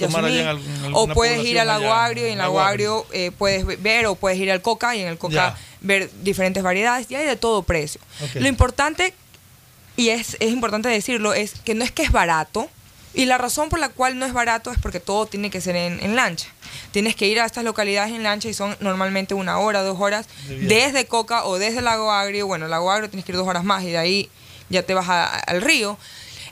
tomar 0.00 0.22
Yasuní, 0.24 0.26
allá 0.40 0.40
en 0.42 0.48
algún- 0.48 0.84
en 0.86 0.92
o 0.92 1.06
puedes 1.14 1.44
ir 1.44 1.60
al 1.60 1.68
Lago 1.68 1.92
Agrio 1.92 2.24
y 2.24 2.26
en 2.26 2.32
el 2.32 2.38
Lago 2.38 2.58
Agrio 2.60 3.06
eh, 3.12 3.30
puedes 3.30 3.64
ver, 3.80 4.06
o 4.06 4.16
puedes 4.16 4.40
ir 4.40 4.50
al 4.50 4.60
Coca 4.60 4.96
y 4.96 5.02
en 5.02 5.06
el 5.06 5.18
Coca 5.18 5.34
Ya. 5.34 5.56
ver 5.82 6.10
diferentes 6.24 6.60
variedades, 6.64 7.08
y 7.08 7.14
hay 7.14 7.24
de 7.26 7.36
todo 7.36 7.62
precio. 7.62 8.00
Lo 8.34 8.48
importante 8.48 9.14
y 9.94 10.08
es, 10.08 10.36
es 10.40 10.50
importante 10.50 10.88
decirlo, 10.88 11.32
es 11.32 11.52
que 11.64 11.76
no 11.76 11.84
es 11.84 11.92
que 11.92 12.02
es 12.02 12.10
barato, 12.10 12.68
y 13.14 13.26
la 13.26 13.38
razón 13.38 13.68
por 13.68 13.78
la 13.78 13.88
cual 13.90 14.18
no 14.18 14.26
es 14.26 14.32
barato 14.32 14.72
es 14.72 14.78
porque 14.80 14.98
todo 14.98 15.26
tiene 15.26 15.50
que 15.50 15.60
ser 15.60 15.76
en, 15.76 16.02
en 16.02 16.16
lancha. 16.16 16.48
Tienes 16.90 17.14
que 17.14 17.28
ir 17.28 17.38
a 17.38 17.46
estas 17.46 17.62
localidades 17.62 18.12
en 18.12 18.24
lancha 18.24 18.48
y 18.48 18.52
son 18.54 18.76
normalmente 18.80 19.32
una 19.34 19.58
hora, 19.60 19.82
dos 19.82 20.00
horas, 20.00 20.26
desde 20.48 21.06
Coca 21.06 21.44
o 21.44 21.56
desde 21.56 21.82
Lago 21.82 22.10
Agrio. 22.10 22.48
Bueno, 22.48 22.66
Lago 22.66 22.90
Agrio 22.90 23.08
tienes 23.08 23.24
que 23.24 23.30
ir 23.30 23.36
dos 23.38 23.46
horas 23.46 23.62
más 23.62 23.84
y 23.84 23.90
de 23.92 23.98
ahí 23.98 24.28
ya 24.70 24.82
te 24.82 24.92
vas 24.92 25.08
a- 25.08 25.24
al 25.38 25.62
río. 25.62 25.96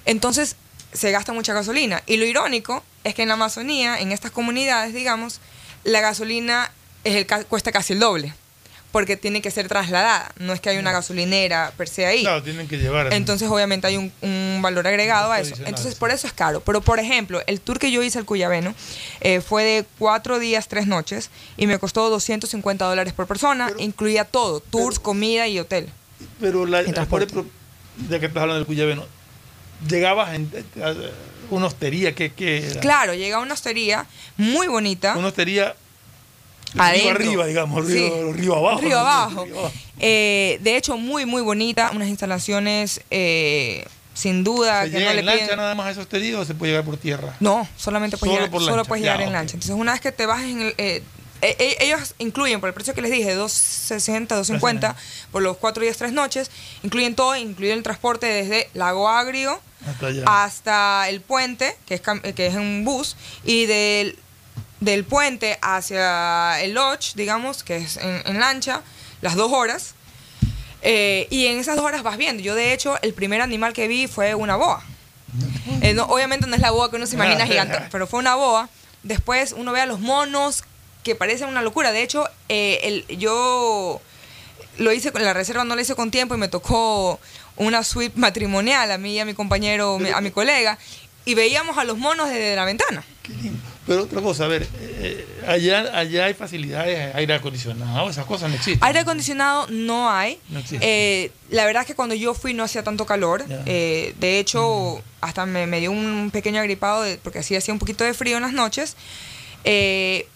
Entonces 0.06 0.56
se 0.92 1.10
gasta 1.10 1.32
mucha 1.32 1.52
gasolina. 1.52 2.02
Y 2.06 2.16
lo 2.16 2.24
irónico 2.24 2.82
es 3.04 3.14
que 3.14 3.22
en 3.22 3.28
la 3.28 3.34
Amazonía, 3.34 4.00
en 4.00 4.12
estas 4.12 4.30
comunidades, 4.30 4.94
digamos, 4.94 5.40
la 5.84 6.00
gasolina 6.00 6.70
es 7.04 7.14
el, 7.16 7.26
ca- 7.26 7.44
cuesta 7.44 7.70
casi 7.72 7.92
el 7.92 8.00
doble. 8.00 8.32
Porque 8.92 9.18
tiene 9.18 9.42
que 9.42 9.50
ser 9.50 9.68
trasladada. 9.68 10.32
No 10.38 10.54
es 10.54 10.60
que 10.60 10.70
hay 10.70 10.78
una 10.78 10.90
gasolinera 10.90 11.70
per 11.76 11.86
se 11.86 12.06
ahí. 12.06 12.22
Claro, 12.22 12.42
tienen 12.42 12.66
que 12.66 12.78
llevar. 12.78 13.12
Entonces, 13.12 13.46
obviamente, 13.50 13.86
hay 13.88 13.98
un, 13.98 14.10
un 14.22 14.60
valor 14.62 14.86
agregado 14.86 15.30
a 15.32 15.40
eso. 15.40 15.54
Entonces, 15.66 15.96
por 15.96 16.10
eso 16.10 16.26
es 16.26 16.32
caro. 16.32 16.60
Pero, 16.60 16.80
por 16.80 16.98
ejemplo, 16.98 17.42
el 17.46 17.60
tour 17.60 17.78
que 17.78 17.90
yo 17.90 18.02
hice 18.02 18.18
al 18.18 18.24
Cuyabeno 18.24 18.74
eh, 19.20 19.42
fue 19.42 19.64
de 19.64 19.84
cuatro 19.98 20.38
días, 20.38 20.68
tres 20.68 20.86
noches, 20.86 21.28
y 21.58 21.66
me 21.66 21.78
costó 21.78 22.08
250 22.08 22.86
dólares 22.86 23.12
por 23.12 23.26
persona. 23.26 23.70
incluía 23.76 24.24
todo: 24.24 24.60
tours, 24.60 24.98
comida 24.98 25.46
y 25.46 25.58
hotel. 25.58 25.90
Pero 26.40 26.64
la, 26.64 26.80
Y 26.80 26.84
por 26.86 26.94
transporte. 26.94 27.24
ejemplo, 27.26 27.50
ya 28.08 28.18
que 28.18 28.26
estás 28.26 28.40
hablando 28.40 28.60
del 28.60 28.66
Cuyabeno, 28.66 29.04
llegabas 29.88 30.30
a- 30.30 30.94
una 31.50 31.66
hostería 31.66 32.14
que, 32.14 32.32
que 32.32 32.66
era? 32.70 32.80
Claro, 32.80 33.14
llega 33.14 33.36
a 33.36 33.40
una 33.40 33.54
hostería 33.54 34.06
muy 34.36 34.66
bonita. 34.68 35.16
Una 35.16 35.28
hostería 35.28 35.74
Adentro. 36.78 37.14
río 37.14 37.28
arriba, 37.28 37.46
digamos, 37.46 37.86
río, 37.86 38.08
Sí. 38.08 38.32
río 38.40 38.56
abajo. 38.56 38.80
Río 38.80 38.98
abajo. 38.98 39.44
Río 39.44 39.58
abajo. 39.58 39.72
Eh, 39.98 40.58
de 40.62 40.76
hecho, 40.76 40.96
muy, 40.96 41.24
muy 41.24 41.42
bonita. 41.42 41.90
Unas 41.94 42.08
instalaciones, 42.08 43.00
eh, 43.10 43.86
sin 44.12 44.44
duda, 44.44 44.84
¿Se 44.84 44.90
que 44.90 44.98
llega 44.98 45.10
no 45.10 45.14
le 45.14 45.20
en 45.20 45.26
lancha 45.26 45.44
piden. 45.44 45.56
nada 45.58 45.74
más 45.74 45.96
a 45.96 46.00
hostería 46.00 46.38
o 46.38 46.44
se 46.44 46.54
puede 46.54 46.72
llegar 46.72 46.84
por 46.84 46.96
tierra? 46.96 47.36
No, 47.40 47.66
solamente 47.76 48.16
puedes 48.18 48.34
Solo 48.34 48.46
llegar, 48.46 48.60
solo 48.62 48.84
puedes 48.84 49.04
Ya, 49.04 49.12
llegar 49.12 49.26
en 49.26 49.32
lancha. 49.32 49.54
Entonces, 49.54 49.76
una 49.76 49.92
vez 49.92 50.00
que 50.00 50.12
te 50.12 50.26
bajes 50.26 50.50
en 50.50 50.60
el. 50.62 50.74
eh, 50.78 51.02
eh, 51.42 51.54
eh, 51.58 51.76
ellos 51.80 52.14
incluyen, 52.18 52.60
por 52.60 52.68
el 52.68 52.74
precio 52.74 52.92
que 52.94 53.02
les 53.02 53.10
dije, 53.10 53.34
260, 53.34 54.34
250, 54.34 54.96
por 55.30 55.42
los 55.42 55.56
cuatro 55.58 55.82
días, 55.82 55.96
tres 55.96 56.12
noches, 56.12 56.50
incluyen 56.82 57.14
todo, 57.14 57.36
incluyen 57.36 57.76
el 57.78 57.82
transporte 57.84 58.26
desde 58.26 58.68
Lago 58.74 59.08
Agrio 59.08 59.60
Hasta 59.84 60.06
allá. 60.06 60.22
hasta 60.44 61.08
el 61.08 61.20
puente, 61.20 61.76
que 61.86 61.94
es, 61.94 62.02
que 62.34 62.46
es 62.46 62.54
un 62.54 62.84
bus, 62.84 63.16
y 63.44 63.66
del, 63.66 64.18
del 64.80 65.04
puente 65.04 65.58
hacia 65.62 66.60
el 66.62 66.74
lodge, 66.74 67.14
digamos, 67.14 67.62
que 67.62 67.76
es 67.76 67.96
en, 67.96 68.22
en 68.24 68.40
lancha, 68.40 68.82
las 69.20 69.34
dos 69.34 69.52
horas. 69.52 69.94
Eh, 70.82 71.26
y 71.30 71.46
en 71.46 71.58
esas 71.58 71.76
dos 71.76 71.84
horas 71.84 72.02
vas 72.02 72.16
viendo. 72.16 72.42
Yo, 72.42 72.54
de 72.54 72.72
hecho, 72.72 72.96
el 73.02 73.12
primer 73.14 73.40
animal 73.40 73.72
que 73.72 73.88
vi 73.88 74.06
fue 74.06 74.34
una 74.34 74.56
boa. 74.56 74.82
Eh, 75.82 75.94
no- 75.94 76.04
obviamente 76.04 76.46
no 76.46 76.54
es 76.54 76.60
la 76.62 76.70
boa 76.70 76.90
que 76.90 76.96
uno 76.96 77.06
se 77.06 77.16
imagina 77.16 77.46
gigante, 77.48 77.80
pero 77.90 78.06
fue 78.06 78.20
una 78.20 78.34
boa. 78.36 78.68
Después 79.02 79.52
uno 79.56 79.72
ve 79.72 79.80
a 79.80 79.86
los 79.86 80.00
monos, 80.00 80.64
que 81.02 81.14
parecen 81.14 81.48
una 81.48 81.62
locura. 81.62 81.92
De 81.92 82.02
hecho, 82.02 82.28
eh, 82.48 82.80
el, 83.08 83.18
yo 83.18 84.00
lo 84.78 84.92
hice 84.92 85.12
con 85.12 85.24
la 85.24 85.32
reserva, 85.32 85.64
no 85.64 85.74
lo 85.74 85.80
hice 85.80 85.94
con 85.94 86.10
tiempo 86.10 86.34
y 86.34 86.38
me 86.38 86.48
tocó 86.48 87.18
una 87.56 87.82
suite 87.84 88.18
matrimonial 88.18 88.90
a 88.92 88.98
mí 88.98 89.14
y 89.14 89.18
a 89.18 89.24
mi 89.24 89.34
compañero, 89.34 89.98
a 90.14 90.20
mi 90.20 90.30
colega, 90.30 90.78
y 91.24 91.34
veíamos 91.34 91.76
a 91.78 91.84
los 91.84 91.98
monos 91.98 92.28
desde 92.28 92.54
la 92.56 92.64
ventana. 92.64 93.02
Pero 93.86 94.02
otra 94.02 94.20
cosa, 94.20 94.44
a 94.44 94.48
ver, 94.48 94.66
eh, 94.80 95.24
allá, 95.46 95.96
allá 95.96 96.24
hay 96.24 96.34
facilidades, 96.34 97.14
aire 97.14 97.34
acondicionado, 97.34 98.10
esas 98.10 98.24
cosas 98.26 98.48
no 98.50 98.56
existen. 98.56 98.82
Aire 98.82 98.98
acondicionado 99.00 99.66
no 99.70 100.10
hay. 100.10 100.40
No 100.48 100.58
existe. 100.58 100.84
Eh, 101.24 101.30
la 101.50 101.64
verdad 101.66 101.82
es 101.82 101.86
que 101.86 101.94
cuando 101.94 102.14
yo 102.16 102.34
fui 102.34 102.52
no 102.52 102.64
hacía 102.64 102.82
tanto 102.82 103.06
calor. 103.06 103.44
Eh, 103.66 104.12
de 104.18 104.40
hecho, 104.40 105.02
hasta 105.20 105.46
me, 105.46 105.68
me 105.68 105.78
dio 105.78 105.92
un 105.92 106.30
pequeño 106.32 106.60
agripado 106.60 107.02
de- 107.02 107.18
porque 107.18 107.38
así 107.40 107.54
hacía 107.54 107.72
un 107.72 107.78
poquito 107.78 108.02
de 108.02 108.12
frío 108.12 108.36
en 108.38 108.42
las 108.42 108.52
noches. 108.52 108.96
Eh, 109.62 110.26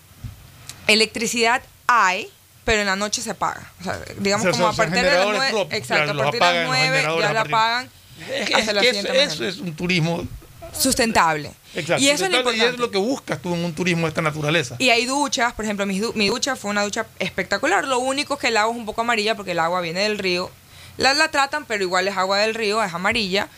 electricidad 0.87 1.63
hay, 1.89 2.29
pero 2.71 2.83
en 2.83 2.87
la 2.87 2.95
noche 2.97 3.21
se 3.21 3.31
apaga. 3.31 3.69
O 3.81 3.85
sea, 3.85 3.99
digamos 4.19 4.47
O 4.47 4.51
sea, 4.51 4.53
como 4.53 4.69
a 4.69 4.73
partir 4.73 4.95
de 4.95 5.03
las 5.03 5.11
generadores 5.11 5.39
9, 5.41 5.51
propios, 5.53 5.81
exacto, 5.81 6.05
claro, 6.13 6.21
a 6.21 6.23
partir 6.25 6.41
de 6.41 6.47
las 6.47 6.51
apagan 6.51 6.63
los 6.65 6.77
9 6.79 6.87
generadores 6.97 7.27
ya 7.29 7.33
la 7.33 7.41
apagan 7.41 7.91
Es 8.31 8.47
que, 8.49 8.55
hasta 8.55 8.73
la 8.73 8.81
es 8.83 9.05
eso, 9.33 9.45
es 9.45 9.57
un 9.59 9.75
turismo. 9.75 10.25
Sustentable. 10.73 11.51
Exacto. 11.75 12.03
Y 12.03 12.09
eso 12.11 12.25
es 12.27 12.31
lo 12.31 12.39
sustentable, 12.39 12.57
y 12.57 12.61
importante. 12.61 12.75
es 12.75 12.79
lo 12.81 12.91
que 12.93 12.99
buscas 12.99 13.43
tú 13.43 13.55
en 13.55 13.65
un 13.65 13.75
turismo 13.75 14.03
de 14.03 14.09
esta 14.11 14.23
naturaleza. 14.23 14.77
Y 14.79 14.91
hay 14.91 15.05
duchas, 15.05 15.53
por 15.53 15.65
ejemplo, 15.65 15.85
mi, 15.85 15.99
du- 15.99 16.13
mi 16.15 16.29
ducha 16.29 16.55
fue 16.55 16.71
una 16.71 16.85
ducha 16.85 17.07
espectacular. 17.19 17.85
Lo 17.89 17.99
único 17.99 18.35
es 18.35 18.41
que 18.41 18.49
el 18.49 18.57
agua 18.57 18.73
es 18.73 18.79
un 18.79 18.87
poco 18.87 19.01
amarilla 19.01 19.35
porque 19.35 19.51
el 19.53 19.59
agua 19.59 19.81
viene 19.81 20.01
del 20.01 20.19
río. 20.19 20.49
La, 20.97 21.13
la 21.15 21.29
tratan, 21.29 21.65
pero 21.65 21.83
igual 21.83 22.07
es 22.07 22.17
agua 22.17 22.39
del 22.39 22.55
río, 22.55 22.83
es 22.85 22.95
amarilla. 22.95 23.49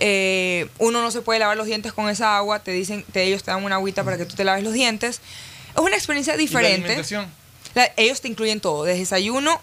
Eh, 0.00 0.68
uno 0.78 1.00
no 1.00 1.10
se 1.10 1.22
puede 1.22 1.40
lavar 1.40 1.56
los 1.56 1.66
dientes 1.66 1.92
con 1.94 2.08
esa 2.10 2.36
agua. 2.36 2.58
Te 2.58 2.72
dicen, 2.72 3.04
te, 3.12 3.22
ellos 3.22 3.42
te 3.42 3.50
dan 3.50 3.64
una 3.64 3.76
agüita 3.76 4.04
para 4.04 4.18
que 4.18 4.26
tú 4.26 4.34
te 4.36 4.44
laves 4.44 4.62
los 4.62 4.74
dientes. 4.74 5.20
Es 5.74 5.80
una 5.80 5.96
experiencia 5.96 6.34
¿Y 6.34 6.36
la 6.36 6.40
diferente. 6.42 6.86
alimentación? 6.86 7.26
Ellos 7.96 8.20
te 8.20 8.28
incluyen 8.28 8.60
todo, 8.60 8.84
desde 8.84 9.00
desayuno, 9.00 9.60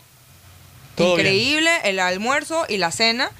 Todo 0.95 1.15
bien. 1.15 1.27
increíble, 1.27 1.69
el 1.83 1.99
almuerzo 1.99 2.65
y 2.69 2.77
la 2.77 2.91
cena. 2.91 3.31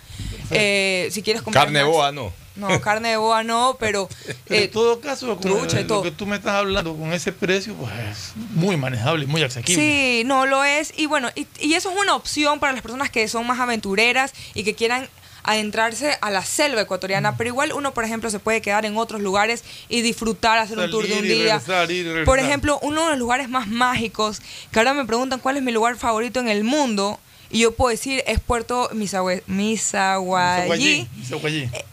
Eh, 0.52 1.10
si 1.12 1.22
quieres 1.24 1.42
comprar 1.42 1.66
Carne 1.66 1.82
snacks- 1.82 1.88
boa, 1.92 2.12
no. 2.12 2.34
No, 2.56 2.80
carne 2.80 3.10
de 3.10 3.18
boa 3.18 3.44
no, 3.44 3.76
pero, 3.82 4.08
Pero 4.48 4.62
eh, 4.62 4.64
en 4.66 4.72
todo 4.72 5.02
caso, 5.02 5.28
con 5.36 5.40
trucha 5.42 5.82
y 5.82 5.84
lo 5.84 6.02
que 6.02 6.12
tú 6.12 6.26
me 6.26 6.38
estás 6.38 6.54
hablando 6.54 6.96
con 6.96 7.12
ese 7.12 7.34
precio, 7.34 7.74
pues 7.74 7.92
es 8.10 8.32
muy 8.52 8.78
manejable, 8.78 9.26
muy 9.26 9.44
asequible. 9.44 9.82
Sí, 9.84 10.24
no 10.26 10.46
lo 10.46 10.64
es. 10.64 10.94
Y 10.96 11.06
bueno, 11.06 11.30
y, 11.36 11.48
y 11.60 11.74
eso 11.74 11.92
es 11.92 11.98
una 12.00 12.16
opción 12.16 12.60
para 12.62 12.72
las 12.72 12.82
personas 12.82 13.10
que 13.10 13.28
son 13.28 13.46
más 13.46 13.60
aventureras 13.60 14.32
y 14.54 14.64
que 14.64 14.74
quieran 14.74 15.10
adentrarse 15.46 16.18
a 16.22 16.30
la 16.32 16.44
selva 16.44 16.82
ecuatoriana, 16.82 17.38
pero 17.38 17.50
igual 17.50 17.72
uno, 17.74 17.94
por 17.94 18.04
ejemplo, 18.04 18.30
se 18.30 18.40
puede 18.40 18.62
quedar 18.62 18.86
en 18.86 18.98
otros 18.98 19.22
lugares 19.22 19.64
y 19.90 20.02
disfrutar, 20.02 20.58
hacer 20.58 20.78
un 20.80 20.90
tour 20.90 21.08
de 21.08 21.14
un 21.14 21.22
día. 21.24 21.58
regresar, 21.60 21.88
regresar. 21.88 22.26
Por 22.26 22.40
ejemplo, 22.40 22.80
uno 22.82 23.04
de 23.06 23.10
los 23.12 23.20
lugares 23.20 23.48
más 23.50 23.68
mágicos, 23.68 24.42
que 24.72 24.80
ahora 24.80 24.94
me 24.94 25.06
preguntan 25.06 25.40
cuál 25.40 25.58
es 25.58 25.64
mi 25.64 25.72
lugar 25.72 25.96
favorito 25.98 26.40
en 26.40 26.48
el 26.50 26.64
mundo, 26.64 27.20
y 27.52 27.60
yo 27.60 27.76
puedo 27.76 27.90
decir 27.92 28.24
es 28.26 28.40
Puerto 28.40 28.90
Misahue- 28.92 29.44
Misaguayí. 29.48 31.08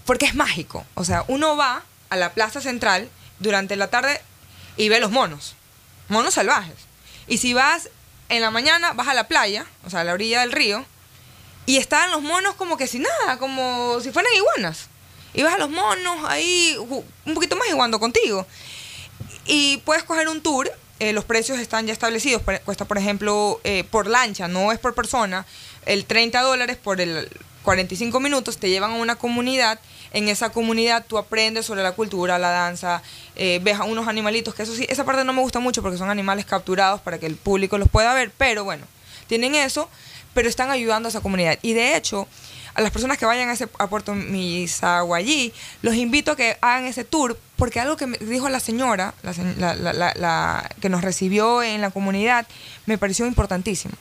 porque 0.07 0.27
es 0.27 0.35
mágico. 0.35 0.85
O 0.95 1.05
sea, 1.05 1.25
uno 1.29 1.57
va 1.57 1.83
a 2.11 2.17
la 2.17 2.33
plaza 2.33 2.61
central 2.61 3.09
durante 3.39 3.77
la 3.77 3.89
tarde 3.89 4.21
y 4.77 4.89
ve 4.89 4.99
los 5.01 5.11
monos. 5.11 5.55
monos 6.09 6.35
salvajes. 6.35 6.75
Y 7.29 7.39
si 7.39 7.55
vas 7.55 7.89
en 8.29 8.41
la 8.43 8.51
mañana, 8.51 8.93
vas 8.93 9.09
a 9.09 9.15
la 9.15 9.29
playa, 9.29 9.67
o 9.85 9.91
sea, 9.91 10.01
a 10.01 10.05
la 10.05 10.13
orilla 10.15 10.41
del 10.41 10.53
río, 10.53 10.85
y 11.67 11.77
están 11.77 12.11
los 12.11 12.23
monos 12.23 12.55
como 12.55 12.77
que 12.77 12.87
sin 12.87 13.03
nada, 13.03 13.39
como 13.39 14.01
si 14.01 14.11
fueran 14.11 14.33
iguanas. 14.35 14.89
Y 15.35 15.43
vas 15.43 15.55
a 15.55 15.59
los 15.59 15.71
monos 15.71 16.25
ahí 16.27 16.77
un 16.79 17.35
poquito 17.35 17.57
más 17.57 17.69
jugando 17.73 17.99
contigo. 17.99 18.47
Y 19.47 19.79
puedes 19.79 20.05
coger 20.05 20.29
un 20.29 20.41
tour, 20.41 20.71
eh, 21.01 21.13
los 21.13 21.25
precios 21.25 21.59
están 21.59 21.87
ya 21.87 21.93
establecidos, 21.93 22.43
cuesta 22.65 22.85
por 22.85 22.99
ejemplo 22.99 23.61
eh, 23.65 23.85
por 23.91 24.07
lancha, 24.07 24.47
no 24.47 24.71
es 24.71 24.79
por 24.79 24.95
persona, 24.95 25.47
el 25.85 26.05
30 26.05 26.41
dólares 26.43 26.77
por 26.77 27.01
el 27.01 27.29
45 27.65 28.21
minutos, 28.21 28.59
te 28.59 28.69
llevan 28.71 28.93
a 28.93 28.95
una 28.95 29.17
comunidad, 29.17 29.81
en 30.13 30.29
esa 30.29 30.51
comunidad 30.51 31.05
tú 31.07 31.19
aprendes 31.19 31.67
sobre 31.67 31.83
la 31.83 31.93
cultura, 31.93 32.39
la 32.39 32.51
danza, 32.51 33.03
eh, 33.35 33.61
ves 33.63 33.81
a 33.81 33.85
unos 33.85 34.07
animalitos, 34.07 34.55
que 34.55 34.63
eso 34.63 34.75
sí, 34.75 34.87
esa 34.89 35.05
parte 35.05 35.25
no 35.25 35.33
me 35.33 35.41
gusta 35.41 35.59
mucho 35.59 35.83
porque 35.83 35.99
son 35.99 36.11
animales 36.11 36.45
capturados 36.45 37.01
para 37.01 37.19
que 37.19 37.27
el 37.27 37.37
público 37.37 37.79
los 37.79 37.89
pueda 37.89 38.15
ver, 38.15 38.31
pero 38.37 38.63
bueno, 38.63 38.87
tienen 39.27 39.55
eso, 39.55 39.89
pero 40.35 40.49
están 40.49 40.71
ayudando 40.71 41.09
a 41.09 41.11
esa 41.11 41.21
comunidad. 41.21 41.59
Y 41.63 41.73
de 41.75 41.97
hecho, 41.97 42.27
a 42.75 42.81
las 42.81 42.91
personas 42.91 43.19
que 43.19 43.27
vayan 43.27 43.49
a, 43.51 43.53
ese, 43.53 43.69
a 43.79 43.87
Puerto 43.89 44.15
Misaguayí, 44.15 45.53
los 45.83 45.95
invito 45.95 46.33
a 46.33 46.37
que 46.37 46.57
hagan 46.61 46.87
ese 46.87 47.05
tour, 47.05 47.39
porque 47.57 47.81
algo 47.81 47.97
que 47.97 48.07
me 48.07 48.17
dijo 48.19 48.49
la 48.49 48.61
señora, 48.61 49.15
la, 49.23 49.35
la- 50.15 50.71
que 50.81 50.89
nos 50.89 51.03
recibió 51.03 51.63
en 51.63 51.81
la 51.81 51.91
comunidad, 51.91 52.47
me 52.87 52.99
pareció 52.99 53.27
importantísimo. 53.27 53.95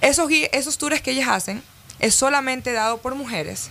Esos, 0.00 0.30
esos 0.52 0.78
tours 0.78 1.02
que 1.02 1.10
ellas 1.10 1.28
hacen 1.28 1.62
es 1.98 2.14
solamente 2.14 2.72
dado 2.72 2.98
por 2.98 3.14
mujeres, 3.14 3.68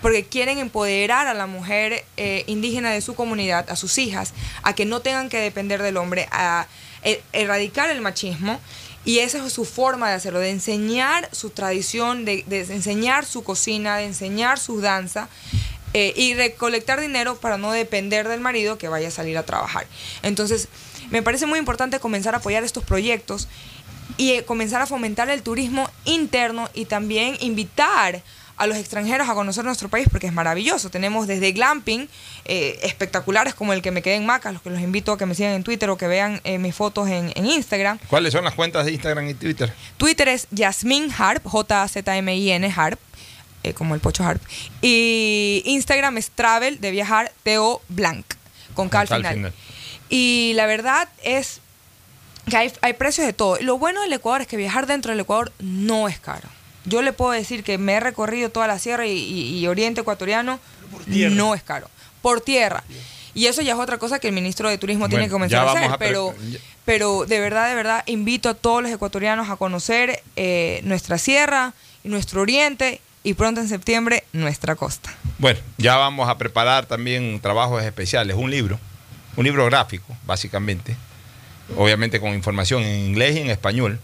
porque 0.00 0.24
quieren 0.24 0.58
empoderar 0.58 1.26
a 1.26 1.34
la 1.34 1.46
mujer 1.46 2.04
eh, 2.16 2.44
indígena 2.46 2.90
de 2.90 3.02
su 3.02 3.14
comunidad, 3.14 3.68
a 3.68 3.76
sus 3.76 3.98
hijas, 3.98 4.32
a 4.62 4.74
que 4.74 4.86
no 4.86 5.00
tengan 5.00 5.28
que 5.28 5.38
depender 5.38 5.82
del 5.82 5.96
hombre, 5.98 6.26
a 6.30 6.66
e- 7.02 7.20
erradicar 7.34 7.90
el 7.90 8.00
machismo. 8.00 8.60
Y 9.08 9.20
esa 9.20 9.42
es 9.42 9.54
su 9.54 9.64
forma 9.64 10.10
de 10.10 10.16
hacerlo, 10.16 10.38
de 10.38 10.50
enseñar 10.50 11.30
su 11.32 11.48
tradición, 11.48 12.26
de, 12.26 12.44
enseñar 12.50 13.24
su 13.24 13.42
cocina, 13.42 13.96
de 13.96 14.04
enseñar 14.04 14.58
su 14.58 14.82
danza 14.82 15.30
eh, 15.94 16.12
y 16.14 16.34
recolectar 16.34 17.00
dinero 17.00 17.36
para 17.36 17.56
no 17.56 17.72
depender 17.72 18.28
del 18.28 18.40
marido 18.40 18.76
que 18.76 18.88
vaya 18.88 19.08
a 19.08 19.10
salir 19.10 19.38
a 19.38 19.44
trabajar. 19.44 19.86
Entonces, 20.20 20.68
me 21.08 21.22
parece 21.22 21.46
muy 21.46 21.58
importante 21.58 22.00
comenzar 22.00 22.34
a 22.34 22.36
apoyar 22.36 22.64
estos 22.64 22.84
proyectos 22.84 23.48
y 24.18 24.32
eh, 24.32 24.44
comenzar 24.44 24.82
a 24.82 24.86
fomentar 24.86 25.30
el 25.30 25.40
turismo 25.40 25.88
interno 26.04 26.68
y 26.74 26.84
también 26.84 27.38
invitar 27.40 28.22
a 28.58 28.66
los 28.66 28.76
extranjeros 28.76 29.28
a 29.28 29.34
conocer 29.34 29.64
nuestro 29.64 29.88
país 29.88 30.08
porque 30.10 30.26
es 30.26 30.32
maravilloso. 30.32 30.90
Tenemos 30.90 31.26
desde 31.26 31.52
glamping 31.52 32.08
eh, 32.44 32.78
espectaculares 32.82 33.54
como 33.54 33.72
el 33.72 33.82
que 33.82 33.92
me 33.92 34.02
quedé 34.02 34.16
en 34.16 34.26
Macas, 34.26 34.52
los 34.52 34.62
que 34.62 34.70
los 34.70 34.80
invito 34.80 35.12
a 35.12 35.18
que 35.18 35.26
me 35.26 35.34
sigan 35.34 35.52
en 35.52 35.62
Twitter 35.62 35.88
o 35.90 35.96
que 35.96 36.08
vean 36.08 36.40
eh, 36.44 36.58
mis 36.58 36.74
fotos 36.74 37.08
en, 37.08 37.32
en 37.36 37.46
Instagram. 37.46 37.98
¿Cuáles 38.08 38.32
son 38.32 38.44
las 38.44 38.54
cuentas 38.54 38.84
de 38.84 38.92
Instagram 38.92 39.28
y 39.28 39.34
Twitter? 39.34 39.72
Twitter 39.96 40.28
es 40.28 40.48
Yasmin 40.50 41.10
Harp, 41.16 41.46
J-Z-M-I-N 41.46 42.72
Harp, 42.76 42.98
eh, 43.62 43.74
como 43.74 43.94
el 43.94 44.00
pocho 44.00 44.24
Harp. 44.24 44.42
Y 44.82 45.62
Instagram 45.64 46.18
es 46.18 46.30
Travel 46.30 46.80
de 46.80 46.90
viajar, 46.90 47.32
Teo 47.44 47.80
Blanc, 47.88 48.26
con 48.74 48.88
K 48.88 49.00
al 49.00 49.06
final. 49.08 49.34
final. 49.34 49.52
Y 50.08 50.52
la 50.56 50.66
verdad 50.66 51.08
es 51.22 51.60
que 52.50 52.56
hay, 52.56 52.72
hay 52.80 52.94
precios 52.94 53.24
de 53.26 53.32
todo. 53.32 53.58
Lo 53.60 53.78
bueno 53.78 54.02
del 54.02 54.12
Ecuador 54.12 54.40
es 54.40 54.48
que 54.48 54.56
viajar 54.56 54.86
dentro 54.86 55.12
del 55.12 55.20
Ecuador 55.20 55.52
no 55.60 56.08
es 56.08 56.18
caro. 56.18 56.48
Yo 56.88 57.02
le 57.02 57.12
puedo 57.12 57.32
decir 57.32 57.62
que 57.64 57.78
me 57.78 57.94
he 57.94 58.00
recorrido 58.00 58.50
toda 58.50 58.66
la 58.66 58.78
sierra 58.78 59.06
y, 59.06 59.12
y- 59.12 59.58
y 59.58 59.66
oriente 59.66 60.00
ecuatoriano, 60.02 60.58
no 61.30 61.54
es 61.54 61.62
caro. 61.62 61.88
Por 62.22 62.40
tierra. 62.40 62.82
Y 63.34 63.46
eso 63.46 63.62
ya 63.62 63.74
es 63.74 63.78
otra 63.78 63.98
cosa 63.98 64.18
que 64.18 64.28
el 64.28 64.34
ministro 64.34 64.68
de 64.68 64.78
Turismo 64.78 65.08
tiene 65.08 65.24
que 65.26 65.30
comenzar 65.30 65.66
a 65.68 65.72
hacer. 65.72 65.84
a 65.92 65.98
pero, 65.98 66.34
pero 66.84 67.24
de 67.26 67.38
verdad, 67.40 67.68
de 67.68 67.74
verdad, 67.74 68.02
invito 68.06 68.48
a 68.48 68.54
todos 68.54 68.82
los 68.82 68.90
ecuatorianos 68.90 69.48
a 69.50 69.56
conocer 69.56 70.22
eh, 70.36 70.80
nuestra 70.84 71.18
sierra, 71.18 71.72
y 72.04 72.08
nuestro 72.08 72.40
oriente 72.42 73.00
y 73.24 73.34
pronto 73.34 73.60
en 73.60 73.68
septiembre 73.68 74.24
nuestra 74.32 74.74
costa. 74.76 75.12
Bueno, 75.38 75.60
ya 75.76 75.96
vamos 75.96 76.28
a 76.28 76.38
preparar 76.38 76.86
también 76.86 77.38
trabajos 77.40 77.82
especiales, 77.84 78.36
un 78.36 78.50
libro, 78.50 78.78
un 79.36 79.44
libro 79.44 79.64
gráfico, 79.66 80.16
básicamente, 80.24 80.96
obviamente 81.76 82.20
con 82.20 82.32
información 82.34 82.82
en 82.82 83.00
inglés 83.06 83.36
y 83.36 83.40
en 83.40 83.50
español. 83.50 84.00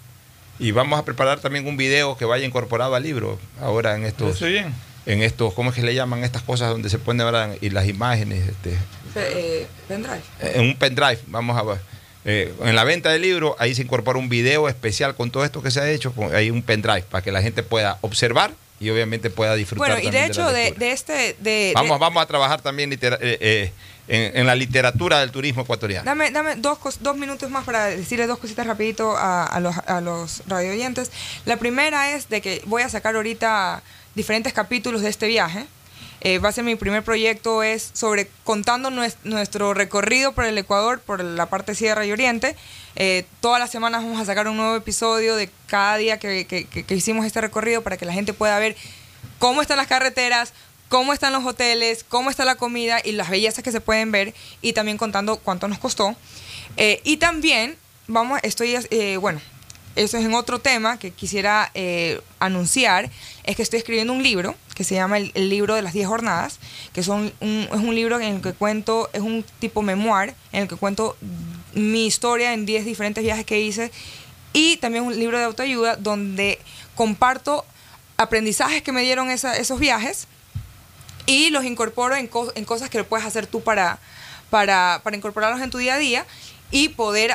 Y 0.59 0.70
vamos 0.70 0.98
a 0.98 1.05
preparar 1.05 1.40
también 1.40 1.66
un 1.66 1.76
video 1.76 2.16
que 2.16 2.24
vaya 2.24 2.46
incorporado 2.46 2.94
al 2.94 3.02
libro, 3.02 3.38
ahora 3.61 3.96
en 3.96 4.05
estos, 4.05 4.40
bien. 4.40 4.72
en 5.07 5.22
estos, 5.22 5.52
¿cómo 5.55 5.70
es 5.70 5.76
que 5.76 5.82
le 5.82 5.94
llaman 5.94 6.22
estas 6.24 6.42
cosas 6.42 6.70
donde 6.70 6.88
se 6.90 6.98
ponen 6.98 7.22
ahora 7.26 7.50
y 7.61 7.70
las 7.70 7.88
imágenes? 7.88 8.48
Este, 8.48 8.76
Eh, 9.16 9.66
pendrive. 9.88 10.20
en 10.40 10.61
un 10.68 10.76
pendrive, 10.76 11.18
vamos 11.26 11.57
a 11.57 11.62
ver. 11.62 11.78
Eh, 12.26 12.55
en 12.62 12.74
la 12.74 12.84
venta 12.84 13.11
del 13.11 13.22
libro, 13.22 13.55
ahí 13.59 13.74
se 13.74 13.82
incorpora 13.82 14.18
un 14.18 14.28
video 14.28 14.68
especial 14.68 15.14
con 15.14 15.30
todo 15.30 15.44
esto 15.44 15.62
que 15.62 15.70
se 15.70 15.80
ha 15.80 15.90
hecho, 15.90 16.12
con, 16.12 16.34
hay 16.34 16.50
un 16.50 16.62
pendrive 16.62 17.02
para 17.02 17.22
que 17.22 17.30
la 17.32 17.42
gente 17.42 17.62
pueda 17.62 17.98
observar 18.00 18.52
y 18.80 18.88
obviamente 18.90 19.30
pueda 19.30 19.55
disfrutar. 19.57 19.88
Bueno, 19.92 20.09
y 20.09 20.11
de 20.11 20.24
hecho, 20.26 20.50
de, 20.50 20.74
este... 20.92 21.36
De, 21.40 21.72
Vamos, 21.74 21.96
de- 21.96 22.00
vamos 22.00 22.22
a 22.22 22.26
trabajar 22.26 22.61
también 22.62 22.90
litera- 22.90 23.18
eh, 23.20 23.38
eh, 23.40 23.72
en, 24.09 24.46
la 24.46 24.55
literatura 24.55 25.20
del 25.20 25.30
turismo 25.30 25.62
ecuatoriano. 25.62 26.05
Dame, 26.05 26.30
dame 26.30 26.57
dos, 26.57 26.78
dos 27.00 27.16
minutos 27.16 27.50
más 27.50 27.64
para 27.64 27.86
decirle 27.86 28.26
dos 28.26 28.38
cositas 28.38 28.66
rapidito 28.66 29.14
a, 29.16 29.59
los, 29.61 29.76
a 29.86 30.00
los 30.00 30.42
radio 30.46 30.72
oyentes. 30.72 31.11
La 31.46 31.57
primera 31.57 32.11
es 32.12 32.28
de 32.28 32.40
que 32.40 32.62
voy 32.66 32.82
a 32.82 32.88
sacar 32.88 33.16
ahorita 33.16 33.82
diferentes 34.14 34.52
capítulos 34.52 35.00
de 35.02 35.09
este 35.09 35.26
viaje. 35.26 35.66
Eh, 36.20 36.38
va 36.38 36.48
a 36.48 36.52
ser 36.52 36.64
mi 36.64 36.74
primer 36.74 37.02
proyecto, 37.02 37.62
es 37.62 37.90
sobre 37.92 38.30
contando 38.44 38.90
nues- 38.90 39.16
nuestro 39.24 39.74
recorrido 39.74 40.32
por 40.32 40.46
el 40.46 40.57
Ecuador, 40.57 41.00
por 41.00 41.22
la 41.22 41.46
parte 41.46 41.74
Sierra 41.74 42.07
y 42.07 42.12
Oriente. 42.12 42.57
Eh, 42.96 43.26
todas 43.40 43.61
las 43.61 43.70
semanas 43.70 44.02
vamos 44.02 44.18
a 44.20 44.24
sacar 44.24 44.48
un 44.48 44.57
nuevo 44.57 44.74
episodio 44.74 45.36
de 45.36 45.50
cada 45.66 45.96
día 45.98 46.18
que- 46.18 46.46
que 46.46 46.94
hicimos 46.94 47.26
este 47.26 47.42
recorrido 47.42 47.82
para 47.82 47.98
que 47.98 48.07
la 48.07 48.14
gente 48.14 48.32
pueda 48.32 48.59
ver 48.59 48.74
cómo 49.38 49.61
están 49.61 49.76
las 49.76 49.86
carreteras, 49.86 50.55
cómo 50.95 51.12
están 51.12 51.32
los 51.32 51.45
hoteles, 51.45 52.05
cómo 52.09 52.30
está 52.30 52.45
la 52.45 52.55
comida 52.55 53.01
y 53.05 53.11
las 53.11 53.28
bellezas 53.28 53.64
que 53.64 53.72
se 53.72 53.80
pueden 53.80 54.12
ver 54.12 54.32
y 54.62 54.74
también 54.74 54.97
contando 54.97 55.38
cuánto 55.38 55.66
nos 55.66 55.80
costó. 55.80 56.14
Eh, 56.76 57.01
y 57.03 57.16
también 57.16 57.76
vamos, 58.07 58.38
estoy, 58.45 58.76
eh, 58.92 59.16
bueno, 59.16 59.40
eso 59.97 60.18
es 60.18 60.24
en 60.24 60.34
otro 60.34 60.61
tema 60.61 60.97
que 61.01 61.11
quisiera 61.11 61.72
eh, 61.74 62.20
anunciar, 62.38 63.11
es 63.42 63.57
que 63.57 63.62
estoy 63.62 63.78
escribiendo 63.80 64.12
un 64.12 64.22
libro 64.22 64.55
que 64.76 64.84
se 64.84 64.95
llama 64.95 65.18
el, 65.18 65.32
el 65.34 65.49
libro 65.49 65.74
de 65.74 65.82
las 65.82 65.95
10 65.95 66.07
jornadas, 66.07 66.61
que 66.92 67.03
son 67.03 67.32
un- 67.40 67.68
es 67.72 67.80
un 67.80 67.92
libro 67.97 68.20
en 68.20 68.36
el 68.36 68.40
que 68.40 68.53
cuento, 68.53 69.11
es 69.12 69.20
un 69.20 69.45
tipo 69.59 69.82
memoir, 69.82 70.36
en 70.53 70.62
el 70.62 70.68
que 70.68 70.76
cuento 70.76 71.16
mi 71.72 72.07
historia 72.07 72.53
en 72.53 72.66
10 72.66 72.84
diferentes 72.84 73.24
viajes 73.24 73.45
que 73.45 73.61
hice 73.61 73.90
y 74.53 74.76
también 74.76 75.03
un 75.03 75.18
libro 75.18 75.38
de 75.38 75.45
autoayuda 75.45 75.97
donde 75.97 76.61
comparto 76.95 77.64
aprendizajes 78.16 78.80
que 78.82 78.92
me 78.92 79.03
dieron 79.03 79.28
esa- 79.32 79.57
esos 79.57 79.80
viajes 79.80 80.28
y 81.27 81.51
los 81.51 81.64
incorporo 81.64 82.16
en, 82.16 82.27
co- 82.27 82.53
en 82.55 82.64
cosas 82.64 82.91
que 82.91 83.03
puedes 83.05 83.27
hacer 83.27 83.47
tú 83.47 83.62
para, 83.62 83.99
para, 84.51 85.01
para 85.03 85.16
incorporarlos 85.16 85.61
en 85.62 85.70
tu 85.70 85.79
día 85.79 85.95
a 85.95 85.99
día 85.99 86.27
y 86.70 86.89
poder 86.91 87.35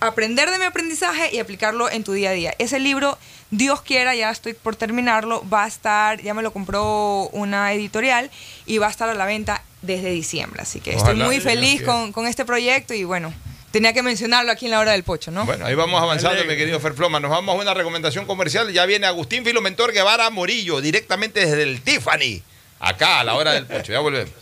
aprender 0.00 0.50
de 0.50 0.58
mi 0.58 0.64
aprendizaje 0.64 1.34
y 1.34 1.38
aplicarlo 1.38 1.90
en 1.90 2.04
tu 2.04 2.12
día 2.12 2.30
a 2.30 2.32
día. 2.32 2.54
Ese 2.58 2.78
libro, 2.78 3.16
Dios 3.50 3.80
quiera, 3.82 4.14
ya 4.14 4.30
estoy 4.30 4.52
por 4.52 4.76
terminarlo, 4.76 5.42
va 5.48 5.64
a 5.64 5.68
estar, 5.68 6.20
ya 6.20 6.34
me 6.34 6.42
lo 6.42 6.52
compró 6.52 7.28
una 7.32 7.72
editorial 7.72 8.30
y 8.66 8.78
va 8.78 8.88
a 8.88 8.90
estar 8.90 9.08
a 9.08 9.14
la 9.14 9.24
venta 9.24 9.62
desde 9.82 10.10
diciembre. 10.10 10.60
Así 10.62 10.80
que 10.80 10.90
estoy 10.90 11.12
Ojalá, 11.14 11.24
muy 11.26 11.40
feliz 11.40 11.82
con, 11.82 12.12
con 12.12 12.26
este 12.26 12.44
proyecto 12.44 12.92
y 12.92 13.04
bueno, 13.04 13.32
tenía 13.70 13.92
que 13.94 14.02
mencionarlo 14.02 14.52
aquí 14.52 14.66
en 14.66 14.72
la 14.72 14.80
hora 14.80 14.92
del 14.92 15.04
pocho, 15.04 15.30
¿no? 15.30 15.46
Bueno, 15.46 15.64
ahí 15.64 15.74
vamos 15.74 16.02
avanzando, 16.02 16.44
mi 16.44 16.56
querido 16.56 16.80
Ferfloma. 16.80 17.18
Nos 17.20 17.30
vamos 17.30 17.54
a 17.56 17.58
una 17.62 17.72
recomendación 17.74 18.26
comercial. 18.26 18.72
Ya 18.72 18.84
viene 18.86 19.06
Agustín 19.06 19.44
Filomentor 19.44 19.92
Guevara 19.92 20.28
Morillo, 20.30 20.80
directamente 20.82 21.40
desde 21.40 21.62
el 21.62 21.80
Tiffany, 21.80 22.42
acá 22.84 23.20
a 23.20 23.24
la 23.24 23.34
hora 23.34 23.52
del 23.52 23.66
pocho. 23.66 23.92
Ya 23.92 24.00
volvemos. 24.00 24.34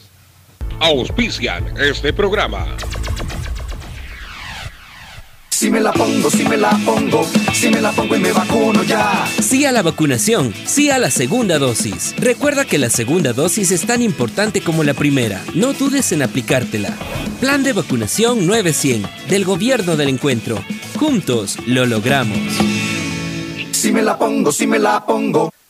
Auspician 0.81 1.75
este 1.79 2.13
programa. 2.13 2.67
Si 5.51 5.71
me 5.71 5.81
la 5.81 5.93
pongo, 5.93 6.29
si 6.29 6.45
me 6.45 6.57
la 6.57 6.71
pongo, 6.85 7.25
si 7.53 7.69
me 7.69 7.81
la 7.81 7.93
pongo 7.93 8.17
y 8.17 8.19
me 8.19 8.33
vacuno 8.33 8.83
ya. 8.83 9.25
Sí 9.41 9.65
a 9.65 9.71
la 9.71 9.83
vacunación, 9.83 10.53
sí 10.67 10.91
a 10.91 10.99
la 10.99 11.09
segunda 11.09 11.61
dosis. 11.61 12.17
Recuerda 12.19 12.65
que 12.65 12.79
la 12.79 12.91
segunda 12.91 13.33
dosis 13.33 13.71
es 13.71 13.87
tan 13.87 14.03
importante 14.03 14.61
como 14.61 14.83
la 14.83 14.95
primera. 14.95 15.41
No 15.55 15.73
dudes 15.73 16.11
en 16.11 16.23
aplicártela. 16.23 16.91
Plan 17.39 17.63
de 17.63 17.75
vacunación 17.75 18.45
900 18.45 19.09
del 19.29 19.45
Gobierno 19.45 19.97
del 19.97 20.09
Encuentro. 20.09 20.59
Juntos 20.99 21.59
lo 21.67 21.87
logramos. 21.87 22.39
Si 23.71 23.93
me 23.93 24.03
la 24.03 24.19
pongo, 24.19 24.51
si 24.51 24.67
me 24.67 24.81
la 24.81 25.07
pongo. 25.07 25.53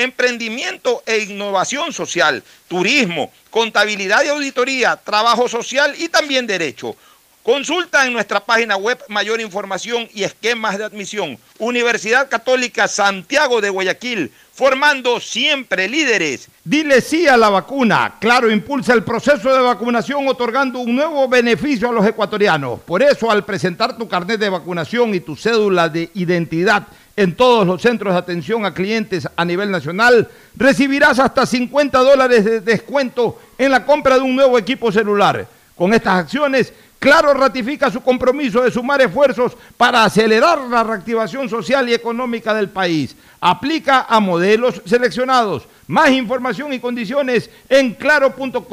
emprendimiento 0.00 1.02
e 1.06 1.18
innovación 1.18 1.92
social, 1.92 2.42
turismo, 2.68 3.32
contabilidad 3.50 4.24
y 4.24 4.28
auditoría, 4.28 4.96
trabajo 4.96 5.48
social 5.48 5.94
y 5.98 6.08
también 6.08 6.46
derecho. 6.46 6.96
Consulta 7.42 8.06
en 8.06 8.12
nuestra 8.12 8.40
página 8.40 8.76
web 8.76 8.98
mayor 9.08 9.40
información 9.40 10.06
y 10.12 10.24
esquemas 10.24 10.76
de 10.76 10.84
admisión. 10.84 11.38
Universidad 11.58 12.28
Católica 12.28 12.86
Santiago 12.86 13.62
de 13.62 13.70
Guayaquil, 13.70 14.30
formando 14.52 15.18
siempre 15.20 15.88
líderes. 15.88 16.48
Dile 16.62 17.00
sí 17.00 17.26
a 17.26 17.38
la 17.38 17.48
vacuna. 17.48 18.16
Claro, 18.20 18.50
impulsa 18.50 18.92
el 18.92 19.04
proceso 19.04 19.54
de 19.54 19.62
vacunación 19.62 20.28
otorgando 20.28 20.80
un 20.80 20.94
nuevo 20.94 21.26
beneficio 21.28 21.88
a 21.88 21.92
los 21.92 22.06
ecuatorianos. 22.06 22.80
Por 22.80 23.02
eso, 23.02 23.30
al 23.30 23.42
presentar 23.46 23.96
tu 23.96 24.06
carnet 24.06 24.38
de 24.38 24.50
vacunación 24.50 25.14
y 25.14 25.20
tu 25.20 25.34
cédula 25.34 25.88
de 25.88 26.10
identidad 26.12 26.88
en 27.16 27.34
todos 27.34 27.66
los 27.66 27.80
centros 27.80 28.12
de 28.12 28.18
atención 28.18 28.66
a 28.66 28.74
clientes 28.74 29.26
a 29.34 29.44
nivel 29.46 29.70
nacional, 29.70 30.28
recibirás 30.54 31.18
hasta 31.18 31.46
50 31.46 31.98
dólares 32.00 32.44
de 32.44 32.60
descuento 32.60 33.40
en 33.56 33.70
la 33.70 33.86
compra 33.86 34.16
de 34.16 34.20
un 34.20 34.36
nuevo 34.36 34.58
equipo 34.58 34.92
celular. 34.92 35.46
Con 35.74 35.94
estas 35.94 36.24
acciones, 36.24 36.74
Claro 37.00 37.32
ratifica 37.32 37.90
su 37.90 38.02
compromiso 38.02 38.60
de 38.60 38.70
sumar 38.70 39.00
esfuerzos 39.00 39.56
para 39.78 40.04
acelerar 40.04 40.58
la 40.68 40.84
reactivación 40.84 41.48
social 41.48 41.88
y 41.88 41.94
económica 41.94 42.52
del 42.52 42.68
país. 42.68 43.16
Aplica 43.40 44.02
a 44.06 44.20
modelos 44.20 44.82
seleccionados. 44.84 45.62
Más 45.86 46.10
información 46.10 46.74
y 46.74 46.78
condiciones 46.78 47.48
en 47.70 47.94
claro.com.es. 47.94 48.66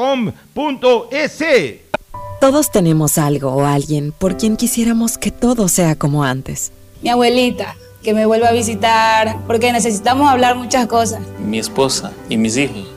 Todos 2.41 2.69
tenemos 2.69 3.17
algo 3.17 3.53
o 3.53 3.65
alguien 3.65 4.11
por 4.11 4.35
quien 4.35 4.57
quisiéramos 4.57 5.17
que 5.17 5.31
todo 5.31 5.69
sea 5.69 5.95
como 5.95 6.25
antes. 6.25 6.73
Mi 7.01 7.07
abuelita, 7.09 7.77
que 8.03 8.13
me 8.13 8.25
vuelva 8.25 8.49
a 8.49 8.51
visitar, 8.51 9.37
porque 9.47 9.71
necesitamos 9.71 10.29
hablar 10.29 10.57
muchas 10.57 10.85
cosas. 10.87 11.21
Mi 11.39 11.59
esposa 11.59 12.11
y 12.27 12.35
mis 12.35 12.57
hijos 12.57 12.96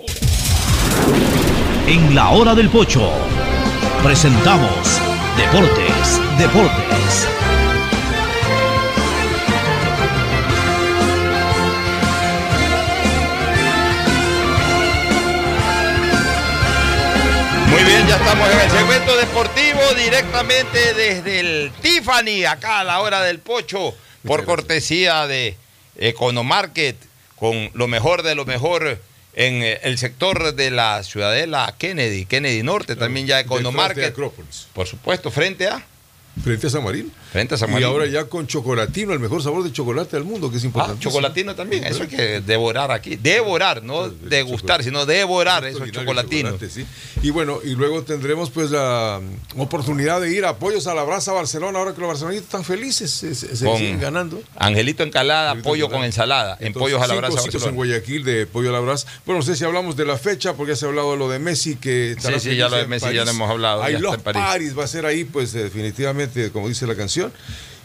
En 1.87 2.15
la 2.15 2.29
hora 2.29 2.55
del 2.55 2.69
pocho 2.69 3.11
presentamos 4.03 5.01
Deportes, 5.35 6.21
Deportes. 6.37 7.27
Muy 17.69 17.83
bien, 17.83 18.07
ya 18.07 18.15
estamos 18.15 18.49
en 18.49 18.59
el 18.59 18.69
segmento 18.69 19.17
deportivo 19.17 19.79
directamente 19.97 20.93
desde 20.93 21.39
el 21.39 21.71
Tiffany, 21.81 22.45
acá 22.45 22.79
a 22.79 22.83
la 22.83 23.01
hora 23.01 23.21
del 23.21 23.39
pocho, 23.39 23.95
por 24.25 24.45
cortesía 24.45 25.25
de 25.25 25.57
Economarket, 25.97 26.95
con 27.35 27.71
lo 27.73 27.87
mejor 27.87 28.21
de 28.21 28.35
lo 28.35 28.45
mejor 28.45 28.99
en 29.33 29.63
eh, 29.63 29.79
el 29.83 29.97
sector 29.97 30.53
de 30.53 30.71
la 30.71 31.03
ciudadela 31.03 31.73
Kennedy, 31.77 32.25
Kennedy 32.25 32.63
Norte, 32.63 32.95
también 32.95 33.27
ya 33.27 33.39
Economarket. 33.39 34.05
Acrópolis. 34.05 34.67
Por 34.73 34.87
supuesto, 34.87 35.31
frente 35.31 35.67
a. 35.67 35.85
Frente 36.43 36.67
a 36.67 36.69
San 36.69 36.83
Marín. 36.83 37.11
Frente 37.31 37.55
a 37.55 37.57
San 37.57 37.71
Y 37.79 37.83
ahora 37.83 38.05
ya 38.07 38.25
con 38.25 38.45
chocolatino, 38.45 39.13
el 39.13 39.19
mejor 39.19 39.41
sabor 39.41 39.63
de 39.63 39.71
chocolate 39.71 40.17
del 40.17 40.25
mundo, 40.25 40.51
que 40.51 40.57
es 40.57 40.63
Ah, 40.63 40.67
importante. 40.67 40.99
chocolatino 41.03 41.55
también, 41.55 41.85
eso 41.85 42.03
hay 42.03 42.09
que 42.09 42.41
devorar 42.41 42.91
aquí. 42.91 43.15
Devorar, 43.15 43.81
no 43.83 44.09
degustar, 44.09 44.83
sino 44.83 45.05
devorar 45.05 45.63
esos 45.65 45.89
chocolatinos. 45.91 46.55
sí. 46.69 46.85
Y 47.23 47.29
bueno, 47.29 47.59
y 47.63 47.69
luego 47.75 48.03
tendremos 48.03 48.49
pues 48.49 48.69
la 48.71 49.21
oportunidad 49.57 50.19
de 50.19 50.33
ir 50.35 50.43
a 50.45 50.49
apoyos 50.49 50.87
a 50.87 50.93
la 50.93 51.03
Brasa 51.03 51.31
Barcelona, 51.31 51.79
ahora 51.79 51.93
que 51.93 52.01
los 52.01 52.09
barcelonistas 52.09 52.45
están 52.47 52.63
felices, 52.65 53.09
se, 53.11 53.33
se- 53.35 53.55
se 53.55 53.65
Con 53.65 53.77
siguen 53.77 53.99
ganando. 53.99 54.41
Angelito 54.57 55.03
Encalada, 55.03 55.55
pollo 55.55 55.89
con 55.89 56.03
ensalada, 56.03 56.57
en 56.59 56.67
Entonces, 56.67 56.93
pollos 56.93 57.01
a 57.01 57.07
la 57.07 57.15
brasa 57.15 57.37
sitios 57.41 57.63
en 57.63 57.75
Barcelona. 57.75 57.75
Guayaquil 57.77 58.23
de 58.25 58.45
pollo 58.47 58.69
a 58.69 58.73
la 58.73 58.79
brasa. 58.79 59.07
Bueno, 59.25 59.39
no 59.39 59.45
sé 59.45 59.55
si 59.55 59.63
hablamos 59.63 59.95
de 59.95 60.05
la 60.05 60.17
fecha, 60.17 60.53
porque 60.53 60.73
ya 60.73 60.75
se 60.75 60.85
ha 60.85 60.89
hablado 60.89 61.11
de 61.11 61.17
lo 61.17 61.29
de 61.29 61.39
Messi, 61.39 61.75
que 61.77 62.15
Sí, 62.19 62.39
sí, 62.39 62.55
ya 62.57 62.67
lo 62.67 62.75
de 62.75 62.83
en 62.83 62.89
Messi 62.89 63.13
ya 63.13 63.23
lo 63.23 63.31
hemos 63.31 63.49
hablado, 63.49 63.85
está 63.85 63.99
los 63.99 64.15
en 64.15 64.21
París. 64.21 64.77
Va 64.77 64.83
a 64.83 64.87
ser 64.87 65.05
ahí, 65.05 65.23
pues 65.23 65.53
definitivamente, 65.53 66.49
como 66.51 66.67
dice 66.67 66.85
la 66.87 66.95
canción. 66.95 67.20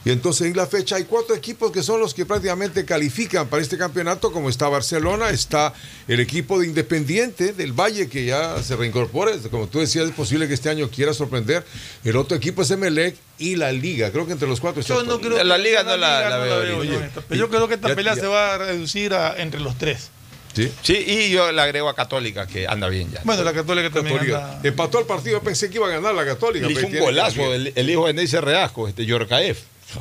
Y 0.05 0.11
entonces 0.13 0.47
en 0.47 0.57
la 0.57 0.69
fecha 0.69 0.95
hay 0.95 1.03
cuatro 1.03 1.35
equipos 1.35 1.73
que 1.73 1.83
son 1.83 1.99
los 1.99 2.15
que 2.15 2.25
prácticamente 2.25 2.85
califican 2.85 3.49
para 3.49 3.61
este 3.61 3.77
campeonato, 3.77 4.31
como 4.31 4.49
está 4.49 4.69
Barcelona, 4.69 5.31
está 5.31 5.75
el 6.07 6.21
equipo 6.21 6.61
de 6.61 6.69
Independiente 6.69 7.53
del 7.53 7.73
Valle, 7.73 8.09
que 8.09 8.25
ya 8.25 8.63
se 8.63 8.77
reincorpora, 8.77 9.33
como 9.51 9.67
tú 9.67 9.81
decías, 9.81 10.07
es 10.07 10.13
posible 10.13 10.47
que 10.47 10.55
este 10.55 10.69
año 10.71 10.89
quiera 10.91 11.13
sorprender. 11.13 11.65
El 12.05 12.17
otro 12.17 12.37
equipo 12.37 12.63
es 12.63 12.71
Emelec 12.71 13.17
y 13.39 13.57
la 13.57 13.73
Liga, 13.73 14.13
creo 14.13 14.27
que 14.27 14.33
entre 14.33 14.47
los 14.47 14.61
cuatro 14.61 14.81
está 14.81 14.95
Yo 14.95 15.03
no 15.03 15.21
creo 15.21 15.43
La 15.43 15.57
que- 15.57 15.63
liga 15.65 15.83
no 15.83 15.97
la- 15.97 16.29
la 16.31 16.39
veo 16.39 16.85
yo 16.85 17.49
creo 17.49 17.67
que 17.67 17.75
esta 17.75 17.89
ya- 17.89 17.97
pelea 17.97 18.15
ya- 18.15 18.21
se 18.21 18.27
va 18.29 18.55
a 18.55 18.59
reducir 18.59 19.13
a- 19.13 19.35
entre 19.43 19.59
los 19.59 19.77
tres. 19.77 20.11
Sí. 20.57 20.73
Sí, 20.83 21.05
y 21.07 21.31
yo 21.31 21.53
le 21.53 21.61
agrego 21.61 21.89
a 21.89 21.95
Católica 21.95 22.47
que 22.47 22.67
anda 22.67 22.89
bien 22.89 23.11
ya. 23.13 23.21
Bueno, 23.25 23.45
la 23.45 23.53
Católica 23.53 23.91
también 23.91 24.17
Católica. 24.17 24.55
anda- 24.57 24.69
Empató 24.69 24.99
el 24.99 25.05
partido, 25.07 25.39
yo 25.39 25.43
pensé 25.45 25.69
que 25.69 25.77
iba 25.77 25.87
a 25.87 25.91
ganar 25.91 26.15
la 26.15 26.25
Católica. 26.25 26.67
Le 26.67 26.73
hizo 26.73 26.87
un 26.87 26.99
golazo 26.99 27.53
el, 27.55 27.73
el 27.77 27.91
hijo 27.91 28.07
de 28.07 28.15
Neisser 28.15 28.43
Reasco, 28.45 28.89
este 28.89 29.05
Yorcaef. 29.05 29.59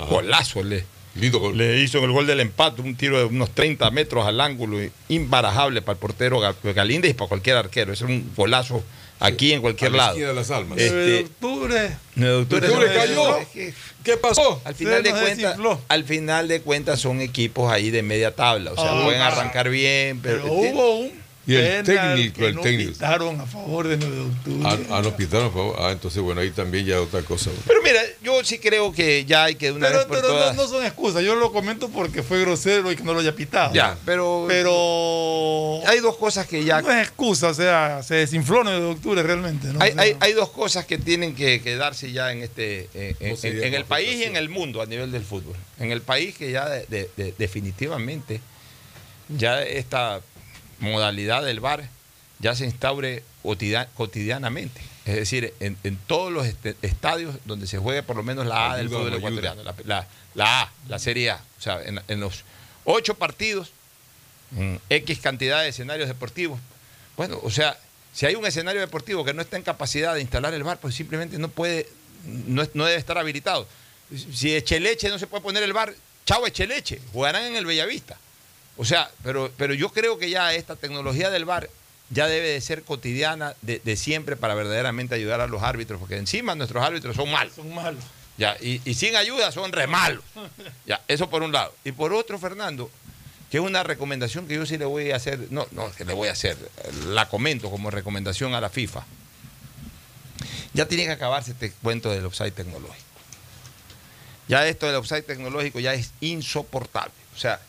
Golazo 0.09 0.63
le, 0.63 0.85
Lindo 1.15 1.39
gol. 1.39 1.57
le 1.57 1.81
hizo 1.81 2.03
el 2.03 2.11
gol 2.11 2.25
del 2.27 2.39
empate, 2.39 2.81
un 2.81 2.95
tiro 2.95 3.17
de 3.19 3.25
unos 3.25 3.51
30 3.51 3.89
metros 3.91 4.25
al 4.25 4.41
ángulo, 4.41 4.77
imbarajable 5.09 5.81
para 5.81 5.93
el 5.93 5.99
portero 5.99 6.39
Ga- 6.41 6.55
Galíndez 6.73 7.11
y 7.11 7.13
para 7.13 7.27
cualquier 7.29 7.57
arquero. 7.57 7.93
Es 7.93 8.01
un 8.01 8.31
golazo 8.35 8.83
aquí 9.19 9.53
en 9.53 9.61
cualquier 9.61 9.91
A 9.93 9.97
la 9.97 10.05
lado. 10.07 10.17
de 10.19 10.33
las 10.33 10.51
almas. 10.51 10.77
Este, 10.77 10.93
9 10.93 11.11
de 11.11 11.23
octubre. 11.23 11.97
9 12.15 12.35
de 12.35 12.41
octubre. 12.41 12.93
Cayó. 12.93 13.39
¿Qué 14.03 14.17
pasó? 14.17 14.61
Al 14.63 14.75
final, 14.75 15.01
de 15.01 15.11
cuentas, 15.11 15.57
al 15.87 16.03
final 16.03 16.47
de 16.47 16.61
cuentas 16.61 16.99
son 16.99 17.21
equipos 17.21 17.71
ahí 17.71 17.89
de 17.89 18.03
media 18.03 18.35
tabla. 18.35 18.71
O 18.71 18.75
sea, 18.75 18.91
Ah, 18.91 19.03
pueden 19.03 19.21
ah. 19.21 19.27
arrancar 19.27 19.69
bien, 19.69 20.19
pero, 20.21 20.43
Pero 20.43 20.53
hubo 20.53 20.99
un 20.99 21.24
Y 21.47 21.55
el 21.55 21.83
técnico, 21.85 22.39
que 22.39 22.47
el 22.47 22.55
no 22.55 22.61
técnico. 22.61 22.91
pitaron 22.93 23.39
a 23.39 23.45
favor 23.45 23.87
de 23.87 23.97
9 23.97 24.15
de 24.15 24.21
octubre. 24.23 24.63
Ah, 24.67 24.77
ah, 24.97 25.01
no 25.03 25.15
pitaron, 25.15 25.51
por 25.51 25.73
favor. 25.73 25.75
Ah, 25.79 25.91
entonces, 25.91 26.21
bueno, 26.21 26.41
ahí 26.41 26.49
también 26.49 26.85
ya 26.87 26.99
otra 26.99 27.21
cosa. 27.21 27.51
Pero 27.67 27.81
mira, 27.83 28.01
yo 28.23 28.43
sí 28.43 28.57
creo 28.57 28.91
que 28.91 29.25
ya 29.25 29.43
hay 29.43 29.55
que 29.55 29.71
una 29.71 29.85
pero 29.87 29.99
vez 29.99 30.07
por 30.07 30.15
pero 30.17 30.27
no, 30.29 30.33
todas. 30.39 30.55
no 30.55 30.67
son 30.67 30.83
excusas. 30.85 31.23
Yo 31.23 31.35
lo 31.35 31.51
comento 31.51 31.89
porque 31.89 32.23
fue 32.23 32.41
grosero 32.41 32.91
y 32.91 32.95
que 32.95 33.03
no 33.03 33.13
lo 33.13 33.19
haya 33.19 33.35
pitado. 33.35 33.73
Ya, 33.75 33.95
pero. 34.05 34.45
Pero. 34.47 35.81
Hay 35.87 35.99
dos 35.99 36.17
cosas 36.17 36.47
que 36.47 36.63
ya. 36.63 36.81
No 36.81 36.91
es 36.91 37.07
excusa, 37.07 37.49
o 37.49 37.53
sea, 37.53 38.01
se 38.03 38.15
desinfló 38.15 38.59
el 38.59 38.63
9 38.65 38.79
de 38.81 38.91
octubre 38.91 39.23
realmente. 39.23 39.67
¿no? 39.67 39.79
Hay, 39.81 39.91
O 39.91 39.93
sea, 39.93 40.01
hay- 40.03 40.17
hay 40.19 40.33
dos 40.33 40.49
cosas 40.49 40.85
que 40.85 40.97
tienen 40.97 41.35
que, 41.35 41.61
que 41.61 41.75
darse 41.75 42.11
ya 42.11 42.31
en 42.31 42.41
este 42.43 42.89
en, 42.93 43.15
en- 43.19 43.29
No 43.31 43.35
sería 43.37 43.67
en 43.67 43.73
el 43.73 43.85
país 43.85 44.15
y 44.15 44.23
en 44.23 44.35
el 44.35 44.49
mundo 44.49 44.81
a 44.81 44.85
nivel 44.85 45.11
del 45.11 45.23
fútbol. 45.23 45.55
En 45.79 45.91
el 45.91 46.01
país 46.01 46.35
que 46.35 46.51
ya 46.51 46.67
de- 46.67 46.85
de- 46.87 47.09
de- 47.15 47.33
definitivamente 47.37 48.41
ya 49.29 49.61
esta 49.63 50.21
modalidad 50.79 51.43
del 51.43 51.59
VAR 51.59 51.87
ya 52.39 52.55
se 52.55 52.65
instaure 52.65 53.23
cotidia- 53.43 53.87
cotidianamente. 53.95 54.81
Es 55.05 55.15
decir, 55.15 55.53
en, 55.59 55.77
en 55.83 55.97
todos 55.97 56.31
los 56.33 56.45
este- 56.47 56.75
estadios 56.81 57.35
donde 57.45 57.67
se 57.67 57.77
juegue 57.77 58.03
por 58.03 58.15
lo 58.15 58.23
menos 58.23 58.45
la 58.45 58.71
A 58.71 58.77
del 58.77 58.89
fútbol 58.89 59.13
ecuatoriano, 59.13 59.63
la, 59.63 59.75
la- 59.85 60.07
la 60.33 60.61
A, 60.63 60.71
la 60.89 60.99
Serie 60.99 61.29
A. 61.31 61.35
O 61.57 61.61
sea, 61.61 61.81
en, 61.83 62.01
en 62.07 62.19
los 62.19 62.43
ocho 62.83 63.13
partidos, 63.15 63.71
X 64.89 65.19
cantidad 65.19 65.61
de 65.61 65.69
escenarios 65.69 66.07
deportivos. 66.07 66.59
Bueno, 67.17 67.39
o 67.43 67.49
sea, 67.51 67.77
si 68.13 68.25
hay 68.25 68.35
un 68.35 68.45
escenario 68.45 68.79
deportivo 68.81 69.25
que 69.25 69.33
no 69.33 69.41
está 69.41 69.57
en 69.57 69.63
capacidad 69.63 70.13
de 70.13 70.21
instalar 70.21 70.53
el 70.53 70.63
bar, 70.63 70.79
pues 70.79 70.95
simplemente 70.95 71.37
no 71.37 71.49
puede, 71.49 71.87
no, 72.25 72.63
no 72.73 72.85
debe 72.85 72.97
estar 72.97 73.17
habilitado. 73.17 73.67
Si 74.33 74.55
Echeleche 74.55 75.09
no 75.09 75.19
se 75.19 75.27
puede 75.27 75.41
poner 75.43 75.63
el 75.63 75.73
bar, 75.73 75.93
chao 76.25 76.45
Echeleche, 76.47 76.99
jugarán 77.11 77.43
en 77.45 77.55
el 77.55 77.65
Bellavista. 77.65 78.17
O 78.77 78.85
sea, 78.85 79.09
pero, 79.23 79.51
pero 79.57 79.73
yo 79.73 79.89
creo 79.89 80.17
que 80.17 80.29
ya 80.29 80.53
esta 80.53 80.75
tecnología 80.75 81.29
del 81.29 81.45
bar 81.45 81.69
ya 82.09 82.27
debe 82.27 82.49
de 82.49 82.61
ser 82.61 82.83
cotidiana 82.83 83.55
de, 83.61 83.79
de 83.83 83.95
siempre 83.95 84.35
para 84.35 84.53
verdaderamente 84.53 85.15
ayudar 85.15 85.41
a 85.41 85.47
los 85.47 85.63
árbitros, 85.63 85.99
porque 85.99 86.17
encima 86.17 86.55
nuestros 86.55 86.83
árbitros 86.83 87.15
son 87.15 87.31
malos. 87.31 87.53
Son 87.55 87.73
malos. 87.73 88.03
Ya, 88.37 88.57
y, 88.59 88.81
y 88.83 88.93
sin 88.95 89.15
ayuda 89.15 89.51
son 89.51 89.71
re 89.71 89.87
malos. 89.87 90.23
Ya, 90.85 91.01
eso 91.07 91.29
por 91.29 91.41
un 91.41 91.51
lado. 91.51 91.73
Y 91.83 91.93
por 91.93 92.13
otro, 92.13 92.37
Fernando, 92.37 92.91
que 93.49 93.57
es 93.57 93.63
una 93.63 93.83
recomendación 93.83 94.47
que 94.47 94.55
yo 94.55 94.65
sí 94.65 94.77
le 94.77 94.85
voy 94.85 95.11
a 95.11 95.15
hacer, 95.15 95.47
no, 95.49 95.65
no, 95.71 95.91
que 95.93 96.05
le 96.05 96.13
voy 96.13 96.27
a 96.27 96.33
hacer, 96.33 96.57
la 97.07 97.27
comento 97.27 97.71
como 97.71 97.89
recomendación 97.89 98.53
a 98.53 98.61
la 98.61 98.69
FIFA. 98.69 99.03
Ya 100.73 100.85
tiene 100.87 101.05
que 101.05 101.11
acabarse 101.11 101.51
este 101.51 101.71
cuento 101.71 102.11
del 102.11 102.25
offside 102.25 102.51
tecnológico. 102.51 103.05
Ya 104.47 104.67
esto 104.67 104.85
del 104.85 104.97
offside 104.97 105.23
tecnológico 105.23 105.79
ya 105.79 105.93
es 105.93 106.11
insoportable. 106.21 107.13
O 107.35 107.39
sea, 107.39 107.59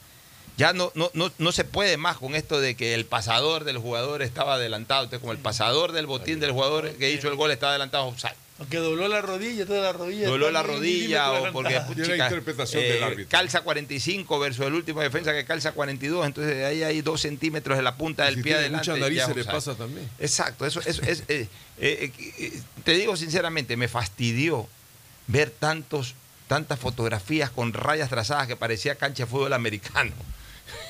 ya 0.56 0.72
no, 0.72 0.90
no, 0.94 1.10
no, 1.14 1.30
no 1.38 1.52
se 1.52 1.64
puede 1.64 1.96
más 1.96 2.16
con 2.16 2.34
esto 2.34 2.60
de 2.60 2.74
que 2.76 2.94
el 2.94 3.04
pasador 3.04 3.64
del 3.64 3.78
jugador 3.78 4.22
estaba 4.22 4.54
adelantado. 4.54 5.04
Entonces, 5.04 5.20
como 5.20 5.32
el 5.32 5.38
pasador 5.38 5.92
del 5.92 6.06
botín 6.06 6.40
del 6.40 6.52
jugador 6.52 6.92
que 6.92 7.10
hizo 7.10 7.28
el 7.28 7.36
gol 7.36 7.50
está 7.50 7.70
adelantado 7.70 8.06
offside. 8.06 8.34
Porque 8.56 8.78
dobló 8.78 9.06
la 9.06 9.20
rodilla, 9.20 9.66
toda 9.66 9.82
la 9.82 9.92
rodilla. 9.92 10.28
Dobló 10.28 10.50
la 10.50 10.62
rodilla 10.62 11.30
o 11.32 11.52
porque 11.52 11.76
una 11.76 12.06
chica, 12.06 12.24
interpretación 12.24 12.82
eh, 12.82 12.86
del 12.86 13.02
árbitro. 13.02 13.28
calza 13.28 13.60
45 13.60 14.38
versus 14.38 14.66
el 14.66 14.72
último 14.72 15.02
defensa 15.02 15.32
que 15.34 15.44
calza 15.44 15.72
42, 15.72 16.24
entonces 16.24 16.64
ahí 16.64 16.82
hay 16.82 17.02
dos 17.02 17.20
centímetros 17.20 17.76
de 17.76 17.82
la 17.82 17.96
punta 17.96 18.24
del 18.24 18.36
Si 18.36 18.42
pie 18.42 18.54
adelante. 18.54 18.90
mucha 18.90 18.98
nariz 18.98 19.18
ya 19.18 19.26
se 19.26 19.34
le 19.34 19.44
pasa 19.44 19.74
también. 19.74 20.08
Exacto, 20.18 20.64
eso, 20.64 20.80
eso 20.86 21.02
es. 21.02 21.24
eh, 21.28 21.48
eh, 21.78 22.10
eh, 22.38 22.62
te 22.82 22.92
digo 22.92 23.14
sinceramente, 23.18 23.76
me 23.76 23.88
fastidió 23.88 24.66
ver 25.26 25.50
tantos, 25.50 26.14
tantas 26.48 26.78
fotografías 26.78 27.50
con 27.50 27.74
rayas 27.74 28.08
trazadas 28.08 28.46
que 28.46 28.56
parecía 28.56 28.94
cancha 28.94 29.24
de 29.24 29.30
fútbol 29.30 29.52
americano. 29.52 30.12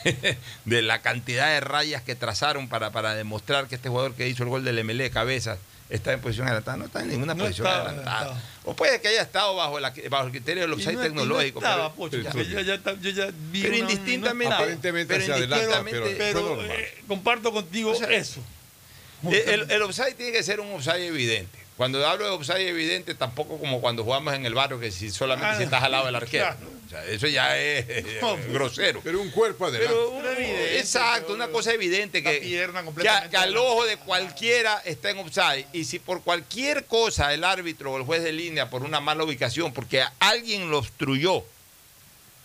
de 0.65 0.83
la 0.83 1.03
cantidad 1.03 1.49
de 1.49 1.61
rayas 1.61 2.03
que 2.03 2.15
trazaron 2.15 2.69
para, 2.69 2.91
para 2.91 3.15
demostrar 3.15 3.67
que 3.69 3.75
este 3.77 3.89
jugador 3.89 4.15
que 4.15 4.29
hizo 4.29 4.43
el 4.43 4.49
gol 4.49 4.65
del 4.65 4.83
MLE 4.85 5.11
cabeza 5.11 5.59
está 5.89 6.13
en 6.13 6.21
posición 6.21 6.47
adelantada. 6.49 6.77
No 6.79 6.87
está 6.87 7.01
en 7.03 7.09
ninguna 7.11 7.35
No 7.35 7.45
posición 7.45 7.67
estaba 7.67 7.89
adelantada. 7.91 8.43
O 8.65 8.75
puede 8.75 9.01
que 9.01 9.09
haya 9.09 9.23
estado 9.23 9.55
bajo, 9.55 9.79
la- 9.79 9.93
bajo 10.11 10.25
el 10.27 10.31
criterio 10.33 10.63
del 10.65 10.73
offside 10.73 10.93
no- 10.93 10.93
y 10.93 10.97
no 10.97 11.03
tecnológico. 11.03 11.59
estaba, 11.61 11.93
pero- 11.93 11.97
Pocho, 11.97 12.17
ya. 12.21 12.31
porque 12.33 12.47
yo, 12.49 12.61
ya, 12.61 12.77
yo 13.01 13.11
ya 13.11 13.29
vi 13.53 13.63
Pero 13.63 13.75
una- 13.75 13.79
indistintamente-. 13.93 14.55
Aparentemente 14.55 15.15
pero 15.15 15.27
se 15.27 15.33
adelanta, 15.33 15.57
indistintamente- 15.79 16.01
pero, 16.01 16.19
Pero 16.19 16.41
fue 16.41 16.57
normal. 16.57 16.71
eh, 16.81 16.95
comparto 17.07 17.53
contigo 17.53 17.91
O 17.93 17.95
sea, 17.95 18.09
eso. 18.11 18.41
Eh, 19.31 19.45
El, 19.49 19.71
el 19.71 19.83
offside 19.83 20.15
tiene 20.15 20.33
que 20.33 20.43
ser 20.43 20.61
un 20.61 20.73
offside 20.73 21.07
evidente. 21.07 21.59
Cuando 21.77 22.05
hablo 22.07 22.25
de 22.25 22.31
offside 22.31 22.69
evidente, 22.69 23.15
tampoco 23.15 23.59
como 23.59 23.81
cuando 23.83 24.03
jugamos 24.03 24.33
en 24.35 24.47
el 24.47 24.55
barrio, 24.55 24.81
que 24.81 24.91
si 24.91 25.11
solamente 25.11 25.47
Ah, 25.51 25.57
si 25.59 25.65
estás 25.65 25.83
al 25.83 25.93
lado 25.93 26.07
del 26.07 26.15
arquero. 26.17 26.47
O 26.87 26.89
sea, 26.89 27.05
eso 27.05 27.27
ya 27.27 27.59
es 27.59 27.85
eh, 27.89 28.19
No, 28.23 28.39
grosero. 28.51 29.01
Pero 29.05 29.21
un 29.21 29.31
cuerpo 29.31 29.67
adelante. 29.67 29.89
Pero 29.93 30.11
un- 30.11 30.25
evidente, 30.25 30.79
exacto, 30.79 31.23
pero- 31.25 31.35
una 31.35 31.49
cosa 31.49 31.73
evidente 31.75 32.23
La 32.23 32.31
que, 32.31 32.39
pierna 32.39 32.81
que, 32.81 32.85
completamente 32.87 33.27
a- 33.27 33.31
que 33.31 33.37
al 33.37 33.57
ojo 33.57 33.85
de 33.85 33.99
cualquiera 33.99 34.81
está 34.87 35.11
en 35.11 35.19
offside. 35.19 35.67
Y 35.75 35.85
si 35.85 35.99
por 35.99 36.23
cualquier 36.23 36.87
cosa 36.87 37.35
el 37.35 37.45
árbitro 37.45 37.93
o 37.93 37.97
el 37.99 38.05
juez 38.05 38.23
de 38.23 38.33
línea, 38.33 38.71
por 38.71 38.83
una 38.83 39.01
mala 39.01 39.25
ubicación, 39.25 39.75
porque 39.75 40.03
alguien 40.21 40.71
lo 40.71 40.79
obstruyó, 40.79 41.45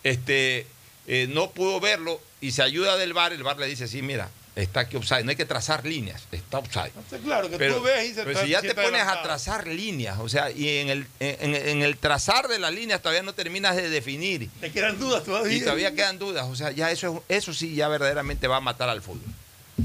este, 0.02 0.66
eh, 1.06 1.26
no 1.30 1.50
pudo 1.52 1.80
verlo 1.80 2.20
y 2.40 2.52
se 2.52 2.62
ayuda 2.62 2.96
del 2.98 3.12
bar, 3.14 3.32
el 3.32 3.42
bar 3.42 3.56
le 3.58 3.66
dice, 3.66 3.88
sí, 3.88 4.02
mira, 4.02 4.28
está 4.54 4.80
aquí 4.80 4.96
offside. 4.96 5.24
No 5.24 5.30
hay 5.30 5.36
que 5.36 5.44
trazar 5.46 5.84
líneas, 5.86 6.22
está 6.30 6.58
offside. 6.58 6.92
Claro, 7.24 7.48
que 7.48 7.56
Pero, 7.58 7.76
tú 7.76 7.82
ves 7.82 8.10
y 8.10 8.14
se 8.14 8.24
pero 8.24 8.42
si 8.42 8.48
ya 8.50 8.60
te 8.60 8.74
pones 8.74 9.02
a 9.02 9.22
trazar 9.22 9.66
líneas, 9.66 10.18
o 10.20 10.28
sea, 10.28 10.50
y 10.50 10.68
en 10.78 10.88
el, 10.90 11.06
en, 11.20 11.54
en 11.54 11.82
el 11.82 11.96
trazar 11.96 12.48
de 12.48 12.58
las 12.58 12.72
líneas 12.72 13.00
todavía 13.00 13.22
no 13.22 13.32
terminas 13.34 13.76
de 13.76 13.88
definir. 13.88 14.50
Te 14.60 14.70
quedan 14.70 14.98
dudas 14.98 15.24
todavía. 15.24 15.56
Y 15.56 15.60
todavía 15.60 15.94
quedan 15.94 16.18
dudas. 16.18 16.46
O 16.48 16.56
sea, 16.56 16.70
ya 16.70 16.90
eso, 16.90 17.24
es- 17.28 17.36
eso 17.38 17.54
sí 17.54 17.74
ya 17.74 17.88
verdaderamente 17.88 18.46
va 18.48 18.56
a 18.56 18.60
matar 18.60 18.88
al 18.88 19.00
fútbol. 19.02 19.22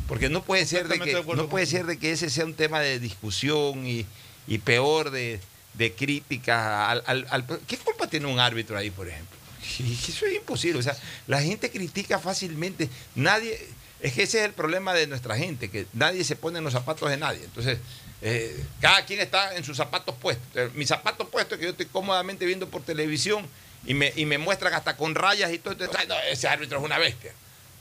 Porque 0.08 0.30
no 0.30 0.44
puede 0.44 0.66
ser 0.66 0.88
de 0.90 1.00
que, 1.00 1.16
de 1.16 1.24
no 1.36 1.48
puede 1.48 1.66
ser 1.66 1.86
de 1.86 1.98
que 1.98 2.12
ese 2.12 2.30
sea 2.30 2.44
un 2.46 2.54
tema 2.54 2.82
de 2.82 3.00
discusión 3.00 3.88
y, 3.88 4.06
y 4.48 4.58
peor 4.58 5.12
de, 5.12 5.40
de 5.76 5.94
crítica 5.94 6.90
al, 6.90 7.04
al- 7.06 7.28
al- 7.30 7.46
¿Qué 7.68 7.78
culpa 7.78 8.08
tiene 8.08 8.28
un 8.28 8.40
árbitro 8.40 8.78
ahí, 8.78 8.92
por 8.92 9.08
ejemplo? 9.08 9.38
Que 9.78 9.84
Eso 10.12 10.26
es 10.26 10.36
imposible. 10.36 10.80
O 10.80 10.84
sea, 10.84 10.96
la 11.28 11.42
gente 11.42 11.70
critica 11.72 12.20
fácilmente. 12.20 12.90
Nadie. 13.16 13.58
Es 14.02 14.14
que 14.14 14.24
ese 14.24 14.40
es 14.40 14.46
el 14.46 14.54
problema 14.54 14.94
de 14.94 15.08
nuestra 15.08 15.36
gente, 15.38 15.70
que 15.72 15.88
nadie 15.94 16.24
se 16.24 16.36
pone 16.36 16.60
en 16.60 16.64
los 16.64 16.74
zapatos 16.74 17.10
de 17.10 17.18
nadie. 17.18 17.44
Entonces, 17.44 17.80
eh, 18.22 18.64
cada 18.82 19.06
quien 19.06 19.20
está 19.20 19.56
en 19.56 19.64
sus 19.64 19.76
zapatos 19.78 20.16
puestos. 20.16 20.46
Entonces, 20.50 20.76
mi 20.76 20.86
zapato 20.86 21.28
puesto 21.30 21.56
es 21.56 21.60
que 21.60 21.66
yo 21.66 21.72
estoy 21.72 21.88
cómodamente 21.88 22.46
viendo 22.46 22.68
por 22.70 22.84
televisión 22.84 23.46
y 23.86 23.94
me, 23.94 24.14
y 24.16 24.26
me 24.26 24.38
muestran 24.38 24.74
hasta 24.74 24.96
con 24.98 25.16
rayas 25.16 25.52
y 25.52 25.58
todo. 25.60 25.74
Entonces, 25.74 25.96
"Ay, 26.00 26.08
no, 26.08 26.16
ese 26.32 26.48
árbitro 26.48 26.78
es 26.78 26.84
una 26.84 26.98
bestia. 27.00 27.32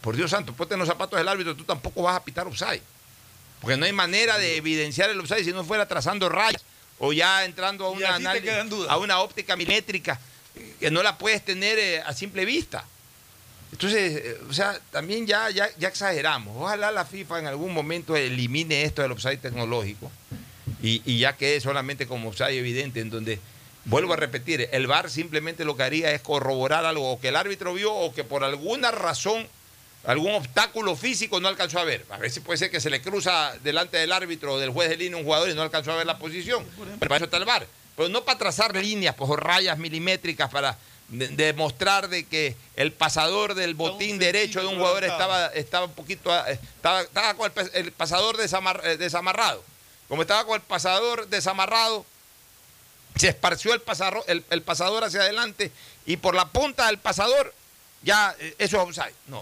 Por 0.01 0.17
Dios 0.17 0.31
santo, 0.31 0.53
ponte 0.55 0.75
en 0.75 0.81
los 0.81 0.89
zapatos 0.89 1.19
del 1.19 1.29
árbitro, 1.29 1.55
tú 1.57 1.65
tampoco 1.65 2.03
vas 2.03 2.17
a 2.17 2.25
pitar 2.25 2.47
offside. 2.47 2.83
Porque 3.61 3.77
no 3.77 3.87
hay 3.87 3.93
manera 3.93 4.39
de 4.39 4.57
evidenciar 4.57 5.11
el 5.11 5.19
offside 5.21 5.45
si 5.45 5.53
no 5.53 5.65
fuera 5.65 5.87
trazando 5.89 6.29
rayas 6.29 6.63
o 6.99 7.13
ya 7.13 7.45
entrando 7.45 7.87
a 7.87 7.91
una, 7.91 8.09
análisis- 8.31 8.45
a 8.89 8.97
una 8.99 9.21
óptica 9.21 9.57
milimétrica 9.57 10.21
que 10.81 10.91
no 10.91 11.03
la 11.03 11.19
puedes 11.19 11.45
tener 11.45 11.79
eh, 11.79 12.01
a 12.03 12.13
simple 12.15 12.45
vista. 12.45 12.85
Entonces, 13.73 14.23
eh, 14.25 14.41
o 14.49 14.53
sea, 14.53 14.79
también 14.91 15.27
ya, 15.27 15.51
ya, 15.51 15.69
ya 15.79 15.89
exageramos. 15.89 16.57
Ojalá 16.57 16.91
la 16.91 17.05
FIFA 17.05 17.41
en 17.41 17.47
algún 17.47 17.75
momento 17.75 18.17
elimine 18.17 18.83
esto 18.83 19.03
del 19.03 19.13
offside 19.13 19.39
tecnológico 19.39 20.11
y, 20.83 21.03
y 21.05 21.19
ya 21.19 21.37
quede 21.37 21.61
solamente 21.61 22.07
como 22.07 22.29
offside 22.29 22.59
evidente, 22.59 23.01
en 23.01 23.11
donde, 23.11 23.41
vuelvo 23.85 24.13
a 24.13 24.17
repetir, 24.17 24.69
el 24.73 24.87
VAR 24.87 25.11
simplemente 25.11 25.65
lo 25.65 25.77
que 25.77 25.83
haría 25.83 26.13
es 26.13 26.21
corroborar 26.21 26.85
algo 26.85 27.13
o 27.13 27.21
que 27.21 27.29
el 27.29 27.37
árbitro 27.37 27.75
vio 27.75 27.93
o 27.93 28.15
que 28.15 28.25
por 28.25 28.45
alguna 28.45 28.91
razón, 28.93 29.47
algún 30.05 30.33
obstáculo 30.33 30.95
físico 30.95 31.41
no 31.41 31.49
alcanzó 31.49 31.81
a 31.81 31.85
ver. 31.85 32.07
A 32.11 32.19
veces 32.19 32.43
puede 32.43 32.59
ser 32.59 32.71
que 32.71 32.81
se 32.81 32.91
le 32.91 33.03
cruza 33.03 33.55
delante 33.65 33.97
del 33.97 34.13
árbitro 34.13 34.55
o 34.55 34.59
del 34.59 34.71
juez 34.71 34.89
de 34.89 34.97
línea 34.97 35.19
un 35.19 35.25
jugador 35.25 35.51
y 35.51 35.55
no 35.55 35.63
alcanzó 35.63 35.93
a 35.93 35.97
ver 35.97 36.07
la 36.07 36.19
posición. 36.19 36.65
Pero 36.99 37.09
para 37.09 37.17
eso 37.17 37.25
está 37.25 37.37
el 37.39 37.45
VAR. 37.45 37.67
Pero 37.97 38.09
no 38.11 38.25
para 38.25 38.39
trazar 38.39 38.77
líneas, 38.77 39.15
pues, 39.15 39.29
o 39.29 39.37
rayas 39.37 39.79
milimétricas 39.79 40.51
para 40.51 40.79
demostrar 41.09 42.09
de 42.09 42.25
que 42.27 42.57
el 42.75 42.93
pasador 42.93 43.55
del 43.55 43.75
botín 43.75 44.19
derecho 44.19 44.61
de 44.61 44.67
un 44.67 44.77
jugador 44.77 45.05
estaba, 45.05 45.47
estaba 45.49 45.87
un 45.87 45.93
poquito 45.93 46.35
estaba, 46.47 47.03
estaba 47.03 47.35
con 47.35 47.53
el, 47.75 47.93
pasador 47.93 48.37
desamar- 48.37 48.81
eh, 48.85 48.97
desamarrado. 48.97 49.63
Como 50.09 50.23
estaba 50.23 50.45
con 50.45 50.57
el 50.57 50.63
pasador 50.63 51.29
desamarrado, 51.29 52.05
se 53.17 53.29
esparció 53.29 53.73
el 53.73 53.81
pasador, 53.81 54.25
el, 54.27 54.45
el 54.51 54.63
pasador 54.63 55.05
hacia 55.05 55.21
adelante 55.21 55.71
y 56.07 56.17
por 56.17 56.35
la 56.35 56.49
punta 56.49 56.87
del 56.87 56.99
pasador 56.99 57.55
ya 58.03 58.35
eh, 58.39 58.55
eso 58.59 58.77
es 58.77 58.83
offside. 58.83 59.15
No. 59.29 59.41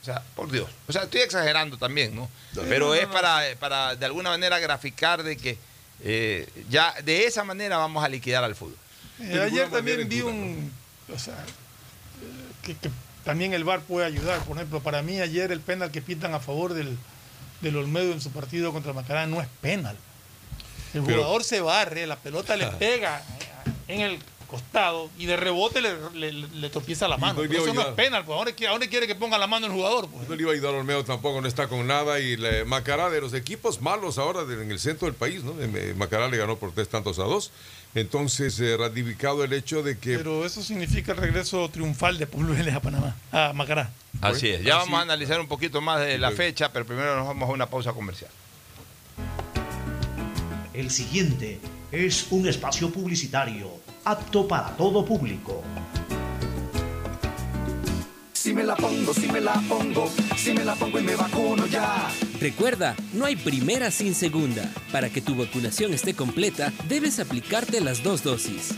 O 0.00 0.04
sea, 0.04 0.22
por 0.36 0.50
Dios. 0.50 0.68
O 0.86 0.92
sea, 0.92 1.02
estoy 1.02 1.22
exagerando 1.22 1.76
también, 1.76 2.14
¿no? 2.14 2.30
Pero 2.68 2.94
es 2.94 3.06
para, 3.06 3.48
eh, 3.48 3.56
para 3.56 3.96
de 3.96 4.06
alguna 4.06 4.30
manera 4.30 4.58
graficar 4.58 5.22
de 5.22 5.36
que 5.36 5.58
eh, 6.04 6.48
ya 6.70 6.94
de 7.02 7.24
esa 7.26 7.42
manera 7.44 7.76
vamos 7.78 8.04
a 8.04 8.08
liquidar 8.08 8.44
al 8.44 8.54
fútbol. 8.54 8.76
Eh, 9.20 9.40
ayer 9.40 9.68
también 9.70 10.08
vi 10.08 10.20
un. 10.20 10.72
O 11.14 11.18
sea, 11.18 11.36
que, 12.62 12.74
que 12.76 12.90
también 13.24 13.52
el 13.54 13.64
VAR 13.64 13.80
puede 13.80 14.06
ayudar. 14.06 14.40
Por 14.44 14.56
ejemplo, 14.56 14.80
para 14.80 15.02
mí 15.02 15.20
ayer 15.20 15.52
el 15.52 15.60
penal 15.60 15.90
que 15.90 16.02
pitan 16.02 16.34
a 16.34 16.40
favor 16.40 16.74
del, 16.74 16.96
del 17.60 17.76
Olmedo 17.76 18.12
en 18.12 18.20
su 18.20 18.30
partido 18.30 18.72
contra 18.72 18.92
Macará 18.92 19.26
no 19.26 19.40
es 19.40 19.48
penal. 19.60 19.96
El 20.94 21.02
Pero- 21.02 21.16
jugador 21.18 21.44
se 21.44 21.60
barre, 21.60 22.06
la 22.06 22.16
pelota 22.16 22.56
le 22.56 22.66
pega 22.78 23.22
en 23.88 24.00
el 24.00 24.18
costado 24.48 25.10
y 25.18 25.26
de 25.26 25.36
rebote 25.36 25.82
le, 25.82 25.92
le, 26.14 26.32
le 26.32 26.70
tropieza 26.70 27.06
la 27.06 27.18
mano. 27.18 27.34
no 27.42 27.48
Pero 27.48 27.62
eso 27.64 27.74
no 27.74 27.82
es 27.82 27.88
penal, 27.88 28.24
pues. 28.24 28.34
¿A 28.34 28.38
dónde, 28.38 28.54
quiere- 28.54 28.68
a 28.68 28.72
dónde 28.72 28.88
quiere 28.88 29.06
que 29.06 29.14
ponga 29.14 29.36
la 29.36 29.46
mano 29.46 29.66
el 29.66 29.72
jugador? 29.72 30.08
Pues? 30.08 30.26
No 30.26 30.34
le 30.34 30.40
iba 30.42 30.50
a 30.50 30.54
ayudar 30.54 30.74
a 30.74 30.78
Olmedo 30.78 31.04
tampoco, 31.04 31.40
no 31.42 31.48
está 31.48 31.68
con 31.68 31.86
nada. 31.86 32.18
Y 32.20 32.38
Macará, 32.66 33.10
de 33.10 33.20
los 33.20 33.34
equipos 33.34 33.82
malos 33.82 34.16
ahora 34.16 34.42
en 34.50 34.70
el 34.70 34.78
centro 34.80 35.06
del 35.06 35.14
país, 35.14 35.42
¿no? 35.44 35.54
Macará 35.96 36.28
le 36.28 36.38
ganó 36.38 36.56
por 36.56 36.72
tres 36.72 36.88
tantos 36.88 37.18
a 37.18 37.24
dos. 37.24 37.50
Entonces, 37.94 38.58
eh, 38.60 38.76
ratificado 38.76 39.42
el 39.44 39.52
hecho 39.52 39.82
de 39.82 39.98
que. 39.98 40.16
Pero 40.16 40.44
eso 40.44 40.62
significa 40.62 41.12
el 41.12 41.18
regreso 41.18 41.68
triunfal 41.70 42.18
de 42.18 42.26
Pueblo 42.26 42.54
Vélez 42.54 42.74
a 42.74 42.80
Panamá, 42.80 43.16
a 43.32 43.52
Macará. 43.54 43.90
Así 44.20 44.48
es. 44.48 44.62
Ya 44.62 44.76
Así- 44.76 44.84
vamos 44.86 45.00
a 45.00 45.02
analizar 45.02 45.40
un 45.40 45.48
poquito 45.48 45.80
más 45.80 46.00
de 46.00 46.18
la 46.18 46.30
fecha, 46.30 46.72
pero 46.72 46.84
primero 46.84 47.16
nos 47.16 47.26
vamos 47.26 47.48
a 47.48 47.52
una 47.52 47.66
pausa 47.66 47.92
comercial. 47.92 48.30
El 50.74 50.90
siguiente 50.90 51.58
es 51.90 52.26
un 52.30 52.46
espacio 52.46 52.90
publicitario 52.90 53.70
apto 54.04 54.46
para 54.46 54.76
todo 54.76 55.04
público. 55.04 55.62
Si 58.32 58.54
me 58.54 58.62
la 58.64 58.76
pongo, 58.76 59.12
si 59.12 59.28
me 59.28 59.40
la 59.40 59.54
pongo, 59.68 60.10
si 60.36 60.52
me 60.54 60.64
la 60.64 60.74
pongo 60.76 60.98
y 61.00 61.02
me 61.02 61.16
vacuno 61.16 61.66
ya. 61.66 62.08
Recuerda, 62.40 62.94
no 63.14 63.24
hay 63.24 63.34
primera 63.34 63.90
sin 63.90 64.14
segunda. 64.14 64.70
Para 64.92 65.10
que 65.10 65.20
tu 65.20 65.34
vacunación 65.34 65.92
esté 65.92 66.14
completa, 66.14 66.72
debes 66.88 67.18
aplicarte 67.18 67.80
las 67.80 68.04
dos 68.04 68.22
dosis. 68.22 68.74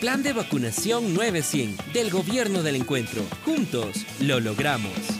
Plan 0.00 0.22
de 0.22 0.32
vacunación 0.32 1.12
900 1.12 1.92
del 1.92 2.10
Gobierno 2.10 2.62
del 2.62 2.76
Encuentro. 2.76 3.22
Juntos 3.44 4.06
lo 4.20 4.40
logramos. 4.40 5.19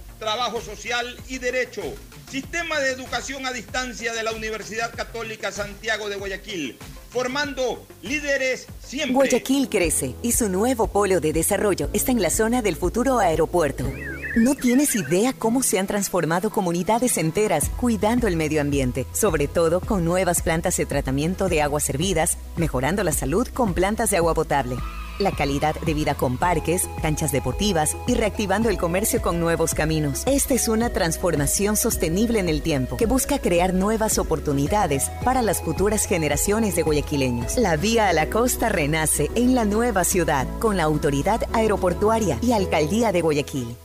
trabajo 0.21 0.61
social 0.61 1.17
y 1.27 1.39
derecho. 1.39 1.81
Sistema 2.29 2.79
de 2.79 2.91
Educación 2.91 3.45
a 3.47 3.51
Distancia 3.51 4.13
de 4.13 4.21
la 4.21 4.31
Universidad 4.31 4.93
Católica 4.95 5.51
Santiago 5.51 6.09
de 6.09 6.15
Guayaquil, 6.15 6.77
formando 7.09 7.85
líderes 8.03 8.67
siempre. 8.79 9.15
Guayaquil 9.15 9.67
crece 9.67 10.15
y 10.21 10.31
su 10.31 10.47
nuevo 10.47 10.87
polo 10.87 11.19
de 11.19 11.33
desarrollo 11.33 11.89
está 11.91 12.11
en 12.11 12.21
la 12.21 12.29
zona 12.29 12.61
del 12.61 12.75
futuro 12.75 13.17
aeropuerto. 13.17 13.91
No 14.37 14.53
tienes 14.55 14.95
idea 14.95 15.33
cómo 15.33 15.63
se 15.63 15.79
han 15.79 15.87
transformado 15.87 16.51
comunidades 16.51 17.17
enteras 17.17 17.69
cuidando 17.69 18.27
el 18.27 18.37
medio 18.37 18.61
ambiente, 18.61 19.07
sobre 19.11 19.47
todo 19.47 19.81
con 19.81 20.05
nuevas 20.05 20.43
plantas 20.43 20.77
de 20.77 20.85
tratamiento 20.85 21.49
de 21.49 21.63
aguas 21.63 21.83
servidas, 21.83 22.37
mejorando 22.55 23.03
la 23.03 23.11
salud 23.11 23.47
con 23.47 23.73
plantas 23.73 24.11
de 24.11 24.17
agua 24.17 24.35
potable, 24.35 24.77
la 25.21 25.31
calidad 25.31 25.75
de 25.75 25.93
vida 25.93 26.15
con 26.15 26.37
parques, 26.37 26.89
canchas 27.01 27.31
deportivas 27.31 27.95
y 28.07 28.15
reactivando 28.15 28.69
el 28.69 28.77
comercio 28.77 29.21
con 29.21 29.39
nuevos 29.39 29.73
caminos. 29.73 30.23
Esta 30.25 30.53
es 30.53 30.67
una 30.67 30.89
transformación 30.89 31.77
sostenible 31.77 32.39
en 32.39 32.49
el 32.49 32.61
tiempo 32.61 32.97
que 32.97 33.05
busca 33.05 33.39
crear 33.39 33.73
nuevas 33.73 34.17
oportunidades 34.17 35.09
para 35.23 35.41
las 35.41 35.61
futuras 35.61 36.05
generaciones 36.05 36.75
de 36.75 36.83
guayaquileños. 36.83 37.57
La 37.57 37.77
vía 37.77 38.09
a 38.09 38.13
la 38.13 38.29
costa 38.29 38.69
renace 38.69 39.29
en 39.35 39.55
la 39.55 39.65
nueva 39.65 40.03
ciudad 40.03 40.47
con 40.59 40.77
la 40.77 40.83
autoridad 40.83 41.41
aeroportuaria 41.53 42.37
y 42.41 42.51
alcaldía 42.51 43.11
de 43.11 43.21
Guayaquil. 43.21 43.75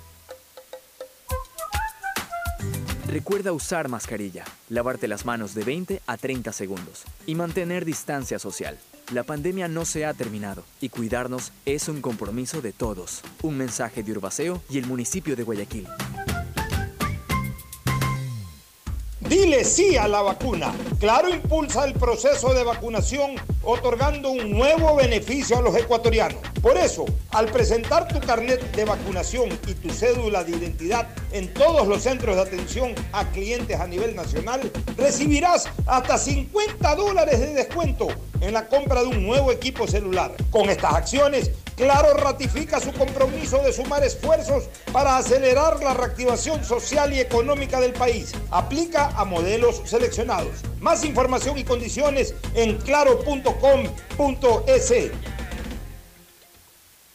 Recuerda 3.06 3.52
usar 3.52 3.88
mascarilla, 3.88 4.44
lavarte 4.68 5.08
las 5.08 5.24
manos 5.24 5.54
de 5.54 5.64
20 5.64 6.02
a 6.06 6.16
30 6.16 6.52
segundos 6.52 7.04
y 7.26 7.34
mantener 7.34 7.84
distancia 7.84 8.38
social. 8.38 8.78
La 9.12 9.22
pandemia 9.22 9.68
no 9.68 9.84
se 9.84 10.04
ha 10.04 10.12
terminado 10.14 10.64
y 10.80 10.88
cuidarnos 10.88 11.52
es 11.64 11.88
un 11.88 12.00
compromiso 12.00 12.60
de 12.60 12.72
todos. 12.72 13.22
Un 13.42 13.56
mensaje 13.56 14.02
de 14.02 14.10
Urbaceo 14.10 14.60
y 14.68 14.78
el 14.78 14.86
municipio 14.86 15.36
de 15.36 15.44
Guayaquil. 15.44 15.86
Dile 19.28 19.64
sí 19.64 19.96
a 19.96 20.06
la 20.06 20.22
vacuna. 20.22 20.72
Claro 21.00 21.28
impulsa 21.28 21.84
el 21.84 21.94
proceso 21.94 22.54
de 22.54 22.62
vacunación 22.62 23.34
otorgando 23.64 24.30
un 24.30 24.52
nuevo 24.52 24.94
beneficio 24.94 25.58
a 25.58 25.62
los 25.62 25.74
ecuatorianos. 25.74 26.38
Por 26.62 26.76
eso, 26.76 27.04
al 27.32 27.46
presentar 27.46 28.06
tu 28.06 28.20
carnet 28.20 28.60
de 28.76 28.84
vacunación 28.84 29.48
y 29.66 29.74
tu 29.74 29.90
cédula 29.90 30.44
de 30.44 30.52
identidad 30.52 31.08
en 31.32 31.52
todos 31.52 31.88
los 31.88 32.02
centros 32.02 32.36
de 32.36 32.42
atención 32.42 32.94
a 33.12 33.28
clientes 33.30 33.80
a 33.80 33.88
nivel 33.88 34.14
nacional, 34.14 34.70
recibirás 34.96 35.68
hasta 35.86 36.18
50 36.18 36.94
dólares 36.94 37.40
de 37.40 37.52
descuento 37.52 38.06
en 38.40 38.54
la 38.54 38.68
compra 38.68 39.00
de 39.02 39.08
un 39.08 39.26
nuevo 39.26 39.50
equipo 39.50 39.88
celular. 39.88 40.32
Con 40.50 40.70
estas 40.70 40.94
acciones, 40.94 41.50
Claro 41.76 42.14
ratifica 42.14 42.80
su 42.80 42.90
compromiso 42.92 43.62
de 43.62 43.72
sumar 43.72 44.02
esfuerzos 44.02 44.64
para 44.92 45.18
acelerar 45.18 45.82
la 45.82 45.92
reactivación 45.92 46.64
social 46.64 47.12
y 47.12 47.20
económica 47.20 47.80
del 47.80 47.92
país. 47.92 48.32
Aplica 48.50 49.08
a 49.08 49.26
modelos 49.26 49.82
seleccionados. 49.84 50.62
Más 50.80 51.04
información 51.04 51.58
y 51.58 51.64
condiciones 51.64 52.34
en 52.54 52.78
claro.com.es. 52.78 53.52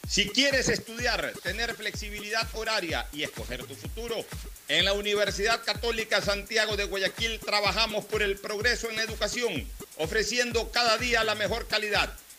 Si 0.07 0.27
quieres 0.29 0.69
estudiar, 0.69 1.33
tener 1.41 1.73
flexibilidad 1.73 2.45
horaria 2.53 3.07
y 3.13 3.23
escoger 3.23 3.63
tu 3.63 3.73
futuro, 3.73 4.15
en 4.67 4.85
la 4.85 4.93
Universidad 4.93 5.63
Católica 5.63 6.21
Santiago 6.21 6.77
de 6.77 6.83
Guayaquil 6.83 7.39
trabajamos 7.39 8.05
por 8.05 8.21
el 8.21 8.38
progreso 8.38 8.89
en 8.89 8.99
educación, 8.99 9.67
ofreciendo 9.97 10.69
cada 10.71 10.97
día 10.97 11.23
la 11.23 11.35
mejor 11.35 11.67
calidad. 11.67 12.13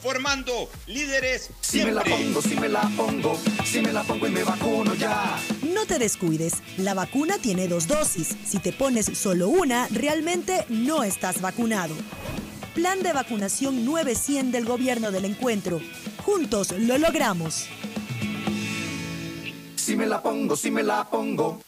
formando 0.00 0.68
líderes 0.86 1.50
Si 1.60 1.84
me 1.84 1.92
la 1.92 2.02
pongo, 2.02 2.42
si 2.42 2.56
me 2.56 2.68
la 2.68 2.82
pongo, 2.96 3.38
si 3.64 3.80
me 3.80 3.92
la 3.92 4.02
pongo 4.02 4.26
y 4.26 4.30
me 4.30 4.44
vacuno 4.44 4.94
ya. 4.94 5.38
No 5.62 5.86
te 5.86 5.98
descuides, 5.98 6.62
la 6.78 6.94
vacuna 6.94 7.38
tiene 7.38 7.68
dos 7.68 7.86
dosis. 7.86 8.36
Si 8.44 8.58
te 8.58 8.72
pones 8.72 9.06
solo 9.06 9.48
una, 9.48 9.88
realmente 9.88 10.64
no 10.68 11.02
estás 11.02 11.40
vacunado. 11.40 11.94
Plan 12.74 13.02
de 13.02 13.12
vacunación 13.12 13.84
900 13.84 14.52
del 14.52 14.64
Gobierno 14.66 15.10
del 15.10 15.24
Encuentro. 15.24 15.80
Juntos 16.24 16.72
lo 16.72 16.98
logramos. 16.98 17.66
Si 19.76 19.96
me 19.96 20.06
la 20.06 20.22
pongo, 20.22 20.56
si 20.56 20.70
me 20.70 20.82
la 20.82 21.04
pongo. 21.04 21.60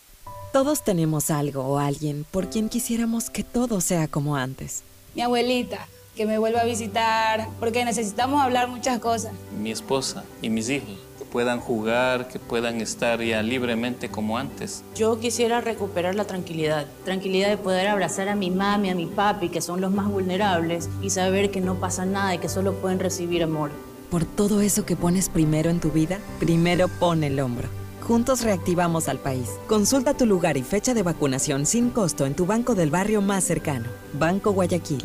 Todos 0.52 0.82
tenemos 0.82 1.30
algo 1.30 1.62
o 1.62 1.78
alguien 1.78 2.24
por 2.30 2.50
quien 2.50 2.68
quisiéramos 2.68 3.30
que 3.30 3.44
todo 3.44 3.80
sea 3.80 4.08
como 4.08 4.36
antes. 4.36 4.82
Mi 5.14 5.22
abuelita, 5.22 5.86
que 6.18 6.26
me 6.26 6.36
vuelva 6.36 6.62
a 6.62 6.64
visitar, 6.64 7.48
porque 7.60 7.84
necesitamos 7.84 8.42
hablar 8.42 8.66
muchas 8.68 8.98
cosas. 8.98 9.30
Mi 9.62 9.70
esposa 9.70 10.24
y 10.42 10.50
mis 10.50 10.68
hijos, 10.68 10.98
que 11.16 11.24
puedan 11.24 11.60
jugar, 11.60 12.26
que 12.26 12.40
puedan 12.40 12.80
estar 12.80 13.22
ya 13.22 13.40
libremente 13.40 14.08
como 14.08 14.36
antes. 14.36 14.82
Yo 14.96 15.20
quisiera 15.20 15.60
recuperar 15.60 16.16
la 16.16 16.24
tranquilidad, 16.24 16.86
tranquilidad 17.04 17.48
de 17.48 17.56
poder 17.56 17.86
abrazar 17.86 18.28
a 18.28 18.34
mi 18.34 18.50
mami, 18.50 18.90
a 18.90 18.96
mi 18.96 19.06
papi, 19.06 19.48
que 19.48 19.60
son 19.60 19.80
los 19.80 19.92
más 19.92 20.08
vulnerables, 20.08 20.90
y 21.00 21.10
saber 21.10 21.52
que 21.52 21.60
no 21.60 21.76
pasa 21.76 22.04
nada 22.04 22.34
y 22.34 22.38
que 22.38 22.48
solo 22.48 22.74
pueden 22.74 22.98
recibir 22.98 23.44
amor. 23.44 23.70
Por 24.10 24.24
todo 24.24 24.60
eso 24.60 24.84
que 24.84 24.96
pones 24.96 25.28
primero 25.28 25.70
en 25.70 25.78
tu 25.78 25.92
vida, 25.92 26.18
primero 26.40 26.88
pon 26.88 27.22
el 27.22 27.38
hombro. 27.38 27.68
Juntos 28.00 28.42
reactivamos 28.42 29.08
al 29.08 29.18
país. 29.18 29.50
Consulta 29.68 30.14
tu 30.14 30.26
lugar 30.26 30.56
y 30.56 30.62
fecha 30.62 30.94
de 30.94 31.04
vacunación 31.04 31.64
sin 31.64 31.90
costo 31.90 32.26
en 32.26 32.34
tu 32.34 32.44
banco 32.44 32.74
del 32.74 32.90
barrio 32.90 33.22
más 33.22 33.44
cercano. 33.44 33.86
Banco 34.14 34.50
Guayaquil. 34.50 35.04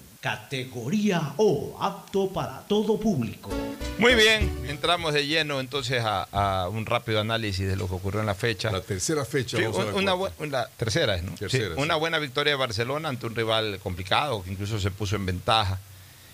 categoría 0.21 1.33
O, 1.37 1.75
apto 1.81 2.29
para 2.29 2.61
todo 2.67 2.99
público. 2.99 3.49
Muy 3.97 4.13
bien, 4.13 4.65
entramos 4.67 5.13
de 5.15 5.25
lleno 5.25 5.59
entonces 5.59 6.03
a, 6.03 6.27
a 6.31 6.69
un 6.69 6.85
rápido 6.85 7.19
análisis 7.19 7.67
de 7.67 7.75
lo 7.75 7.87
que 7.87 7.95
ocurrió 7.95 8.19
en 8.21 8.27
la 8.27 8.35
fecha. 8.35 8.71
La 8.71 8.81
tercera 8.81 9.25
fecha. 9.25 9.57
Sí, 9.57 9.63
una, 9.65 10.13
una 10.13 10.65
tercera, 10.77 11.19
¿no? 11.21 11.33
Tercera, 11.33 11.75
Sí, 11.75 11.81
una 11.81 11.95
buena 11.95 12.19
victoria 12.19 12.53
de 12.53 12.57
Barcelona 12.57 13.09
ante 13.09 13.25
un 13.25 13.35
rival 13.35 13.79
complicado 13.81 14.43
que 14.43 14.51
incluso 14.51 14.79
se 14.79 14.91
puso 14.91 15.15
en 15.15 15.25
ventaja. 15.25 15.79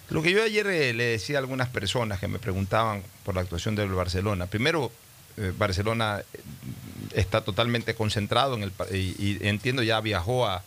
Lo 0.09 0.22
que 0.22 0.31
yo 0.31 0.43
ayer 0.43 0.68
eh, 0.68 0.93
le 0.93 1.05
decía 1.05 1.38
a 1.38 1.39
algunas 1.39 1.69
personas 1.69 2.19
que 2.19 2.27
me 2.27 2.39
preguntaban 2.39 3.03
por 3.23 3.35
la 3.35 3.41
actuación 3.41 3.76
del 3.76 3.89
Barcelona. 3.89 4.47
Primero, 4.47 4.91
eh, 5.38 5.53
Barcelona 5.57 6.22
eh, 6.34 6.39
está 7.14 7.41
totalmente 7.41 7.95
concentrado 7.95 8.55
en 8.55 8.64
el 8.64 8.72
y 8.93 9.38
entiendo 9.47 9.81
ya 9.81 9.99
viajó 10.01 10.45
a, 10.45 10.64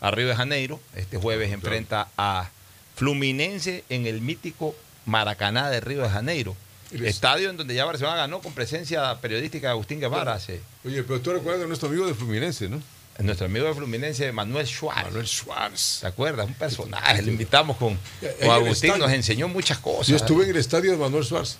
a 0.00 0.10
Río 0.10 0.26
de 0.26 0.34
Janeiro. 0.36 0.80
Este 0.96 1.18
jueves 1.18 1.52
enfrenta 1.52 2.08
a 2.16 2.50
Fluminense 2.94 3.84
en 3.88 4.06
el 4.06 4.20
mítico 4.20 4.74
Maracaná 5.06 5.68
de 5.70 5.80
Río 5.80 6.02
de 6.02 6.08
Janeiro. 6.08 6.56
Estadio 6.92 7.50
en 7.50 7.56
donde 7.56 7.74
ya 7.74 7.84
Barcelona 7.84 8.16
ganó 8.16 8.40
con 8.40 8.52
presencia 8.52 9.20
periodística 9.20 9.66
de 9.66 9.72
Agustín 9.72 9.98
Guevara 9.98 10.34
hace 10.34 10.60
Oye, 10.84 11.02
pero 11.02 11.20
tú 11.20 11.32
recuerdas 11.32 11.64
a 11.64 11.66
nuestro 11.66 11.88
amigo 11.88 12.06
de 12.06 12.14
Fluminense, 12.14 12.68
¿no? 12.68 12.80
nuestro 13.18 13.46
amigo 13.46 13.66
de 13.66 13.74
Fluminense, 13.74 14.30
Manuel 14.32 14.66
Schwartz. 14.66 15.04
Manuel 15.04 15.26
Schwartz. 15.26 15.98
¿Te 16.00 16.06
acuerdas? 16.08 16.46
Un 16.46 16.54
personaje. 16.54 17.22
Lo 17.22 17.30
invitamos 17.30 17.76
con, 17.76 17.98
con 18.40 18.50
Agustín, 18.50 18.98
nos 18.98 19.10
enseñó 19.12 19.48
muchas 19.48 19.78
cosas. 19.78 20.08
Yo 20.08 20.16
estuve 20.16 20.44
en 20.44 20.50
el 20.50 20.56
estadio 20.56 20.90
de 20.92 20.96
Manuel 20.96 21.24
Schwartz. 21.24 21.58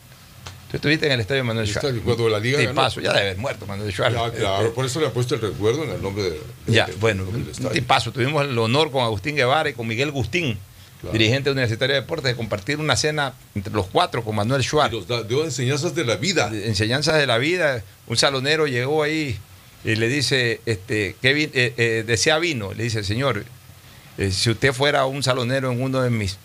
Tú 0.71 0.77
estuviste 0.79 1.07
en 1.07 1.13
el 1.13 1.21
estadio 1.21 1.43
de 1.43 1.47
Manuel 1.49 1.67
El 1.67 1.71
Schwartz. 1.73 1.89
estadio, 1.91 2.03
cuando 2.05 2.29
la 2.29 2.41
liga 2.41 2.59
Sí, 2.59 2.65
ganó. 2.67 2.75
paso, 2.81 3.01
ya 3.01 3.13
debe 3.13 3.27
haber 3.27 3.39
muerto 3.39 3.67
Manuel 3.67 3.93
Schwartz. 3.93 4.17
Ya, 4.17 4.31
claro, 4.33 4.75
por 4.75 4.85
eso 4.85 4.99
le 5.01 5.07
ha 5.07 5.13
puesto 5.13 5.37
el 5.37 5.41
recuerdo 5.43 5.85
en 5.85 5.91
el 5.91 6.03
nombre 6.03 6.25
de. 6.25 6.41
Ya, 6.67 6.87
de- 6.87 6.95
bueno, 6.95 7.25
del 7.25 7.35
un 7.37 7.49
estadio. 7.51 7.71
tipazo. 7.71 8.11
Tuvimos 8.13 8.45
el 8.45 8.59
honor 8.59 8.91
con 8.91 9.03
Agustín 9.05 9.37
Guevara 9.37 9.69
y 9.71 9.75
con 9.75 9.87
Miguel 9.87 10.11
Gustín, 10.11 10.59
dirigente 11.13 11.51
universitario 11.51 11.95
de 11.95 12.01
deportes, 12.01 12.31
de 12.33 12.37
compartir 12.37 12.79
una 12.79 12.97
cena 12.97 13.35
entre 13.55 13.73
los 13.73 13.87
cuatro 13.87 14.23
con 14.25 14.35
Manuel 14.37 14.63
Schwartz. 14.63 14.93
Nos 14.95 15.07
da- 15.09 15.23
dio 15.23 15.45
enseñanzas 15.45 15.95
de 15.95 16.05
la 16.05 16.17
vida. 16.17 16.51
enseñanzas 16.53 17.19
de 17.19 17.27
la 17.27 17.39
vida. 17.39 17.83
Un 18.07 18.17
salonero 18.17 18.67
llegó 18.67 19.03
ahí 19.03 19.39
y 19.85 19.95
le 19.97 20.09
dice, 20.09 20.61
este, 20.67 21.17
¿qué 21.21 21.33
vi- 21.35 21.51
eh, 21.55 21.75
eh, 21.77 22.05
desea 22.07 22.39
vino? 22.39 22.73
Le 22.75 22.85
dice, 22.85 23.03
señor, 23.05 23.45
eh, 24.19 24.31
si 24.31 24.51
usted 24.51 24.73
fuera 24.73 25.05
un 25.07 25.23
salonero 25.23 25.71
en 25.73 25.83
uno 25.83 26.01
de 26.03 26.11
mis 26.11 26.39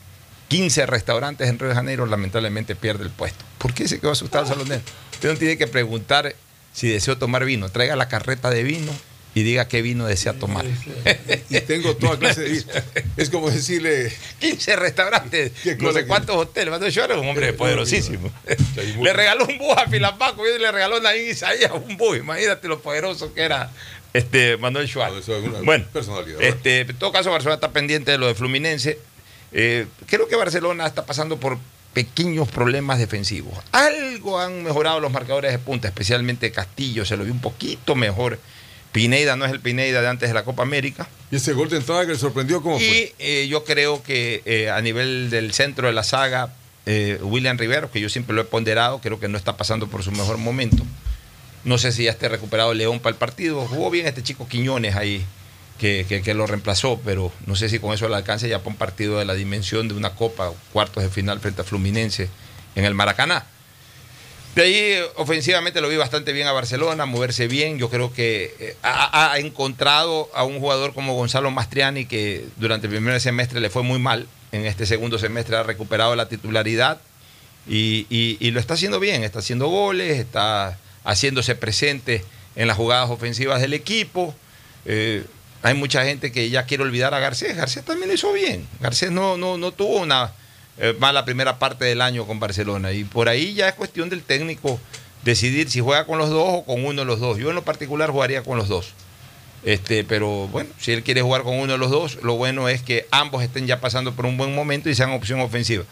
15 0.48 0.86
restaurantes 0.88 1.48
en 1.48 1.60
Río 1.60 1.70
de 1.70 1.76
Janeiro, 1.76 2.06
lamentablemente 2.06 2.76
pierde 2.76 3.04
el 3.04 3.12
puesto. 3.12 3.46
¿Por 3.60 3.74
qué 3.74 3.88
se 3.88 4.00
quedó 4.00 4.12
asustado 4.12 4.46
el 4.46 4.50
salonero? 4.50 4.82
Usted 5.14 5.32
no 5.34 5.38
tiene 5.38 5.58
que 5.58 5.68
preguntar 5.68 6.36
si 6.74 6.88
deseo 6.90 7.18
tomar 7.18 7.46
vino. 7.46 7.70
Traiga 7.70 7.96
la 7.96 8.08
carreta 8.08 8.50
de 8.50 8.64
vino 8.64 8.92
y 9.36 9.44
diga 9.44 9.68
qué 9.68 9.82
vino 9.82 10.06
desea 10.08 10.34
tomar. 10.34 10.66
Y 11.50 11.60
tengo 11.62 11.96
toda 11.96 12.18
clase 12.18 12.42
de. 12.42 12.64
Es 13.18 13.30
como 13.30 13.50
decirle. 13.50 14.12
15 14.40 14.76
restaurantes, 14.76 15.52
¿Qué 15.64 15.76
no 15.76 15.92
sé 15.94 16.02
que- 16.02 16.08
cuántos 16.08 16.36
hoteles. 16.36 16.72
Manuel 16.72 16.92
Schwartz 16.92 17.12
era 17.12 17.22
un 17.22 17.28
hombre 17.30 17.54
poderosísimo. 17.54 18.32
Le 19.02 19.14
regaló 19.14 19.46
un 19.46 19.58
bus 19.58 19.78
a 19.78 19.88
Filapaco 19.88 20.44
y 20.48 20.60
le 20.60 20.72
regaló 20.72 20.98
a 20.98 21.00
Naín 21.02 21.30
Isaías 21.30 21.72
un 21.72 21.96
bus. 21.98 22.18
Imagínate 22.18 22.68
lo 22.68 22.80
poderoso 22.82 23.34
que 23.34 23.42
era 23.42 23.72
este 24.14 24.58
Manuel 24.58 24.88
Schwartz. 24.88 25.28
una 25.28 25.60
Bueno, 25.62 25.86
personalidad. 25.94 26.42
este, 26.42 26.82
en 26.82 26.96
todo 26.98 27.12
caso, 27.12 27.30
Barcelona 27.32 27.56
está 27.56 27.72
pendiente 27.72 28.12
de 28.12 28.18
lo 28.18 28.28
de 28.28 28.36
Fluminense. 28.36 28.98
Eh, 29.52 29.86
creo 30.08 30.28
que 30.28 30.36
Barcelona 30.36 30.86
está 30.88 31.06
pasando 31.06 31.40
por 31.40 31.58
pequeños 31.94 32.48
problemas 32.50 33.00
defensivos. 33.00 33.58
Algo 33.72 34.40
han 34.40 34.64
mejorado 34.64 35.00
los 35.00 35.12
marcadores 35.12 35.52
de 35.52 35.60
punta, 35.60 35.88
especialmente 35.88 36.52
Castillo, 36.52 37.04
se 37.06 37.18
lo 37.18 37.24
vio 37.24 37.34
un 37.34 37.42
poquito 37.42 37.96
mejor. 37.96 38.40
Pineida 38.92 39.36
no 39.36 39.46
es 39.46 39.52
el 39.52 39.60
Pineida 39.60 40.02
de 40.02 40.08
antes 40.08 40.30
de 40.30 40.34
la 40.34 40.44
Copa 40.44 40.64
América. 40.64 41.08
Y 41.32 41.36
ese 41.36 41.54
gol 41.54 41.70
de 41.70 41.78
entrada 41.78 42.06
que 42.06 42.14
le 42.14 42.18
sorprendió, 42.18 42.62
¿cómo 42.62 42.78
fue? 42.78 43.14
Eh, 43.20 43.48
yo 43.48 43.64
creo 43.64 44.02
que 44.02 44.42
eh, 44.46 44.70
a 44.70 44.82
nivel 44.82 45.30
del 45.30 45.54
centro 45.54 45.88
de 45.88 45.94
la 45.94 46.04
saga, 46.04 46.54
eh, 46.86 47.20
William 47.22 47.58
Rivero, 47.58 47.92
que 47.92 48.00
yo 48.02 48.10
siempre 48.10 48.36
lo 48.36 48.42
he 48.42 48.46
ponderado, 48.46 49.00
creo 49.00 49.20
que 49.20 49.28
no 49.28 49.38
está 49.38 49.56
pasando 49.58 49.88
por 49.88 50.02
su 50.04 50.12
mejor 50.12 50.38
momento. 50.38 50.84
No 51.64 51.78
sé 51.78 51.92
si 51.92 52.06
ya 52.06 52.12
esté 52.12 52.30
recuperado 52.30 52.74
León 52.74 53.00
para 53.00 53.12
el 53.12 53.18
partido. 53.18 53.62
Jugó 53.68 53.90
bien 53.92 54.08
este 54.08 54.24
chico 54.24 54.48
Quiñones 54.48 54.96
ahí, 54.96 55.24
que, 55.78 56.06
que- 56.10 56.22
que 56.24 56.34
lo 56.34 56.48
reemplazó, 56.48 57.00
pero 57.06 57.32
no 57.46 57.56
sé 57.56 57.70
si 57.70 57.78
con 57.80 57.94
eso 57.94 58.10
le 58.10 58.16
alcance 58.16 58.50
ya 58.50 58.60
para 58.60 58.70
un 58.72 58.76
partido 58.78 59.20
de 59.20 59.26
la 59.26 59.34
dimensión 59.36 59.88
de 59.88 59.94
una 59.94 60.12
copa, 60.16 60.52
cuartos 60.74 61.04
de 61.04 61.10
final 61.10 61.40
frente 61.40 61.62
a 61.62 61.64
Fluminense 61.66 62.28
en 62.76 62.86
el 62.86 62.96
Maracaná. 62.96 63.46
De 64.56 64.64
ahí, 64.64 65.00
ofensivamente, 65.16 65.80
lo 65.80 65.90
vi 65.90 65.96
bastante 65.96 66.34
bien 66.34 66.48
a 66.48 66.52
Barcelona, 66.52 67.06
moverse 67.06 67.48
bien. 67.48 67.78
Yo 67.78 67.90
creo 67.90 68.12
que 68.12 68.56
eh, 68.60 68.76
ha, 68.84 69.36
encontrado 69.38 70.30
a 70.34 70.44
un 70.44 70.60
jugador 70.60 70.94
como 70.94 71.14
Gonzalo 71.14 71.52
Mastriani, 71.52 72.06
que 72.06 72.46
durante 72.58 72.88
el 72.88 72.92
primer 72.94 73.20
semestre 73.22 73.60
le 73.60 73.70
fue 73.70 73.84
muy 73.84 74.00
mal. 74.00 74.28
En 74.52 74.66
este 74.66 74.86
segundo 74.86 75.20
semestre 75.20 75.56
ha 75.56 75.64
recuperado 75.64 76.16
la 76.16 76.28
titularidad 76.28 77.00
y 77.68 78.52
lo 78.52 78.60
está 78.60 78.74
haciendo 78.74 79.00
bien. 79.00 79.24
Está 79.24 79.40
haciendo 79.40 79.68
goles, 79.68 80.18
está 80.18 80.78
haciéndose 81.04 81.56
presente 81.56 82.24
en 82.56 82.68
las 82.68 82.78
jugadas 82.78 83.10
ofensivas 83.10 83.62
del 83.62 83.74
equipo. 83.74 84.36
Eh, 84.86 85.24
hay 85.62 85.74
mucha 85.74 86.04
gente 86.06 86.32
que 86.32 86.50
ya 86.50 86.64
quiere 86.64 86.84
olvidar 86.84 87.14
a 87.14 87.20
Garcés. 87.20 87.56
Garcés 87.56 87.84
también 87.84 88.10
lo 88.10 88.16
hizo 88.16 88.32
bien. 88.34 88.68
Garcés 88.80 89.12
no, 89.12 89.38
no, 89.38 89.58
no 89.58 89.72
tuvo 89.72 89.98
una 89.98 90.32
eh, 90.80 90.96
mala 91.00 91.26
primera 91.26 91.60
parte 91.60 91.86
del 91.86 92.02
año 92.02 92.26
con 92.26 92.40
Barcelona. 92.40 92.92
Y 92.92 93.04
por 93.04 93.30
ahí 93.30 93.54
ya 93.54 93.68
es 93.70 93.76
cuestión 93.76 94.10
del 94.10 94.24
técnico 94.24 94.80
decidir 95.24 95.70
si 95.70 95.80
juega 95.82 96.06
con 96.06 96.18
los 96.18 96.30
dos 96.30 96.46
o 96.48 96.64
con 96.66 96.84
uno 96.86 97.02
de 97.02 97.06
los 97.06 97.20
dos. 97.20 97.38
Yo 97.38 97.50
en 97.50 97.56
lo 97.56 97.64
particular 97.64 98.10
jugaría 98.12 98.44
con 98.44 98.58
los 98.58 98.68
dos. 98.68 98.94
Este, 99.64 100.06
pero 100.06 100.48
bueno, 100.48 100.70
si 100.80 100.94
él 100.94 101.04
quiere 101.04 101.22
jugar 101.22 101.44
con 101.44 101.56
uno 101.60 101.74
de 101.74 101.78
los 101.78 101.92
dos, 101.92 102.20
lo 102.24 102.36
bueno 102.36 102.70
es 102.70 102.82
que 102.82 103.08
ambos 103.12 103.44
estén 103.44 103.68
ya 103.68 103.82
pasando 103.82 104.14
por 104.14 104.26
un 104.26 104.38
buen 104.38 104.56
momento 104.56 104.90
y 104.90 104.96
sean 104.96 105.12
opción 105.12 105.42
ofensiva. 105.42 105.84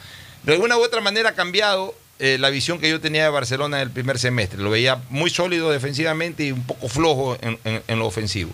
De 0.43 0.53
alguna 0.53 0.77
u 0.77 0.81
otra 0.83 1.01
manera 1.01 1.29
ha 1.31 1.33
cambiado 1.33 1.93
eh, 2.19 2.37
la 2.39 2.49
visión 2.49 2.79
que 2.79 2.89
yo 2.89 3.01
tenía 3.01 3.23
de 3.23 3.29
Barcelona 3.29 3.77
en 3.81 3.83
el 3.83 3.91
primer 3.91 4.19
semestre. 4.19 4.59
Lo 4.61 4.69
veía 4.69 5.01
muy 5.09 5.29
sólido 5.29 5.69
defensivamente 5.69 6.45
y 6.45 6.53
un 6.53 6.63
poco 6.63 6.87
flojo 6.87 7.37
en, 7.41 7.59
en- 7.65 7.99
lo 7.99 8.05
ofensivo. 8.07 8.51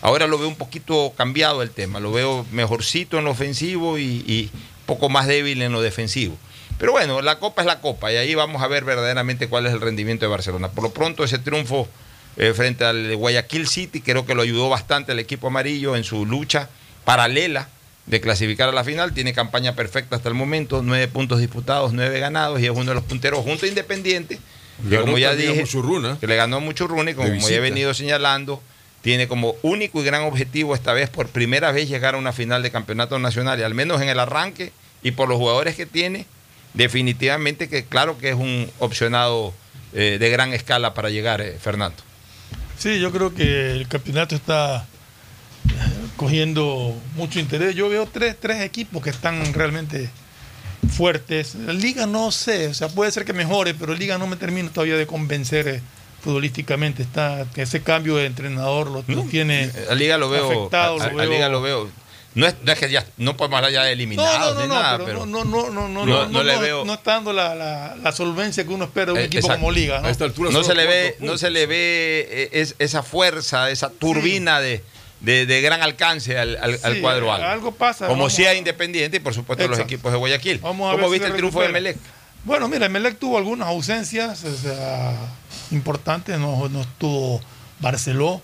Ahora 0.00 0.28
lo 0.28 0.38
veo 0.38 0.46
un 0.48 0.54
poquito 0.56 1.12
cambiado 1.16 1.62
el 1.62 1.70
tema, 1.70 1.98
lo 1.98 2.12
veo 2.12 2.46
mejorcito 2.52 3.18
en 3.18 3.24
lo 3.24 3.32
ofensivo 3.32 3.98
y 3.98 4.50
poco 4.86 5.08
más 5.08 5.26
débil 5.26 5.62
en 5.62 5.72
lo 5.72 5.82
defensivo. 5.82 6.36
Pero 6.78 6.92
bueno, 6.92 7.22
la 7.22 7.38
copa 7.38 7.62
es 7.62 7.66
la 7.66 7.80
copa 7.80 8.12
y 8.12 8.16
ahí 8.16 8.34
vamos 8.34 8.62
a 8.62 8.68
ver 8.68 8.84
verdaderamente 8.84 9.48
cuál 9.48 9.66
es 9.66 9.72
el 9.72 9.80
rendimiento 9.80 10.24
de 10.24 10.30
Barcelona. 10.30 10.70
Por 10.70 10.84
lo 10.84 10.90
pronto 10.90 11.22
ese 11.22 11.38
triunfo 11.38 11.88
eh, 12.36 12.52
frente 12.54 12.84
al 12.84 13.14
Guayaquil 13.16 13.68
City 13.68 14.00
creo 14.00 14.26
que 14.26 14.34
lo 14.34 14.42
ayudó 14.42 14.68
bastante 14.68 15.12
al 15.12 15.18
equipo 15.18 15.48
amarillo 15.48 15.96
en 15.96 16.04
su 16.04 16.26
lucha 16.26 16.68
paralela 17.04 17.68
de 18.06 18.20
clasificar 18.20 18.68
a 18.68 18.72
la 18.72 18.84
final. 18.84 19.12
Tiene 19.12 19.32
campaña 19.32 19.74
perfecta 19.74 20.16
hasta 20.16 20.28
el 20.28 20.34
momento, 20.34 20.82
nueve 20.82 21.08
puntos 21.08 21.38
disputados, 21.38 21.92
nueve 21.92 22.18
ganados 22.18 22.60
y 22.60 22.64
es 22.64 22.70
uno 22.70 22.86
de 22.86 22.94
los 22.94 23.04
punteros 23.04 23.44
junto 23.44 23.66
a 23.66 23.68
Independiente. 23.68 24.40
Que 24.88 24.98
como 24.98 25.18
ya 25.18 25.34
dije, 25.34 25.64
que 26.20 26.26
le 26.26 26.36
ganó 26.36 26.60
mucho 26.60 26.88
como, 26.88 27.04
De 27.04 27.14
como 27.14 27.48
ya 27.48 27.56
he 27.56 27.60
venido 27.60 27.94
señalando, 27.94 28.60
tiene 29.02 29.28
como 29.28 29.56
único 29.62 30.00
y 30.00 30.04
gran 30.04 30.22
objetivo 30.22 30.74
esta 30.74 30.92
vez 30.92 31.10
por 31.10 31.28
primera 31.28 31.72
vez 31.72 31.88
llegar 31.88 32.14
a 32.14 32.18
una 32.18 32.32
final 32.32 32.62
de 32.62 32.70
campeonato 32.70 33.18
nacional, 33.18 33.58
y 33.58 33.64
al 33.64 33.74
menos 33.74 34.00
en 34.00 34.08
el 34.08 34.18
arranque 34.18 34.72
y 35.02 35.10
por 35.10 35.28
los 35.28 35.38
jugadores 35.38 35.74
que 35.74 35.86
tiene, 35.86 36.24
definitivamente 36.74 37.68
que 37.68 37.84
claro 37.84 38.16
que 38.16 38.30
es 38.30 38.36
un 38.36 38.70
opcionado 38.78 39.52
eh, 39.92 40.16
de 40.18 40.30
gran 40.30 40.52
escala 40.52 40.94
para 40.94 41.10
llegar, 41.10 41.40
eh, 41.40 41.58
Fernando. 41.60 41.96
Sí, 42.78 42.98
yo 42.98 43.12
creo 43.12 43.34
que 43.34 43.72
el 43.72 43.88
campeonato 43.88 44.34
está 44.34 44.86
eh, 45.68 45.70
cogiendo 46.16 46.96
mucho 47.16 47.40
interés. 47.40 47.74
Yo 47.74 47.88
veo 47.88 48.06
tres, 48.06 48.36
tres 48.40 48.62
equipos 48.62 49.02
que 49.02 49.10
están 49.10 49.52
realmente 49.52 50.08
fuertes. 50.96 51.54
La 51.56 51.72
liga 51.72 52.06
no 52.06 52.30
sé, 52.30 52.68
o 52.68 52.74
sea, 52.74 52.88
puede 52.88 53.10
ser 53.10 53.24
que 53.24 53.32
mejore, 53.32 53.74
pero 53.74 53.92
la 53.92 53.98
liga 53.98 54.18
no 54.18 54.26
me 54.26 54.36
termina 54.36 54.70
todavía 54.70 54.96
de 54.96 55.06
convencer 55.06 55.82
futbolísticamente. 56.22 57.02
Está, 57.02 57.46
ese 57.56 57.82
cambio 57.82 58.16
de 58.16 58.26
entrenador 58.26 58.86
lo, 58.90 59.04
lo 59.06 59.22
tiene 59.24 59.70
La 59.88 59.94
liga 59.94 60.16
lo 60.18 60.30
veo. 60.30 60.46
afectado. 60.50 60.94
a- 60.94 60.98
lo 60.98 61.18
a- 61.18 61.22
a 61.22 61.26
veo- 61.26 61.30
liga 61.32 61.48
lo 61.48 61.60
veo. 61.62 61.90
No 62.34 62.46
es, 62.46 62.54
no 62.64 62.72
es 62.72 62.78
que 62.78 62.90
ya 62.90 63.04
no 63.18 63.36
podemos 63.36 63.58
hablar 63.58 63.72
ya 63.72 63.82
de 63.84 63.92
eliminados 63.92 64.38
no, 64.38 64.54
no, 64.54 64.60
ni 64.62 64.66
no, 64.68 64.74
nada, 64.74 64.92
pero 64.96 65.04
pero, 65.06 65.26
no, 65.26 65.44
no, 65.44 65.68
no, 65.68 65.88
no, 65.88 65.88
No, 65.88 66.06
no, 66.06 66.06
no, 66.06 66.28
no 66.30 66.42
le 66.42 66.54
no, 66.54 66.60
veo- 66.60 66.84
no 66.86 66.94
está 66.94 67.12
dando 67.12 67.34
la, 67.34 67.54
la- 67.54 67.94
la 68.02 68.12
solvencia 68.12 68.64
que 68.64 68.70
uno 68.70 68.84
espera 68.86 69.06
de 69.06 69.12
un 69.12 69.18
Eh, 69.18 69.24
equipo 69.24 69.40
exacto. 69.40 69.60
como 69.60 69.70
Liga. 69.70 70.00
¿no? 70.00 70.50
no 70.50 70.64
se 70.64 70.74
le 70.74 70.86
ve, 70.86 71.16
no 71.20 71.36
se 71.36 71.50
le 71.50 71.66
ve 71.66 72.26
eh, 72.30 72.48
es- 72.52 72.74
esa 72.78 73.02
fuerza, 73.02 73.68
esa 73.70 73.90
turbina 73.90 74.60
de, 74.60 74.82
de- 75.20 75.44
de 75.44 75.60
gran 75.60 75.82
alcance 75.82 76.38
al, 76.38 76.56
al- 76.56 76.80
al 76.82 76.94
Sí, 76.94 77.00
cuadro 77.02 77.30
algo. 77.30 77.46
algo 77.46 77.72
pasa, 77.72 78.06
Como 78.06 78.20
vamos 78.22 78.32
sea 78.32 78.54
Independiente 78.54 79.18
y 79.18 79.20
por 79.20 79.34
supuesto 79.34 79.64
los 79.68 79.76
Exacto. 79.76 79.92
equipos 79.94 80.10
de 80.12 80.16
Guayaquil. 80.18 80.58
Vamos 80.60 80.88
a 80.88 80.92
¿Cómo 80.96 81.02
ver 81.02 81.04
si 81.08 81.12
viste 81.12 81.26
se 81.26 81.30
el 81.32 81.36
triunfo 81.36 81.60
de 81.60 81.66
recupera. 81.66 81.82
Melec? 81.92 82.21
Bueno, 82.44 82.68
mira, 82.68 82.88
Melec 82.88 83.18
tuvo 83.18 83.38
algunas 83.38 83.68
ausencias 83.68 84.44
o 84.44 84.56
sea, 84.56 85.16
importantes. 85.70 86.38
No, 86.38 86.68
no 86.68 86.80
estuvo 86.82 87.40
Barceló, 87.80 88.42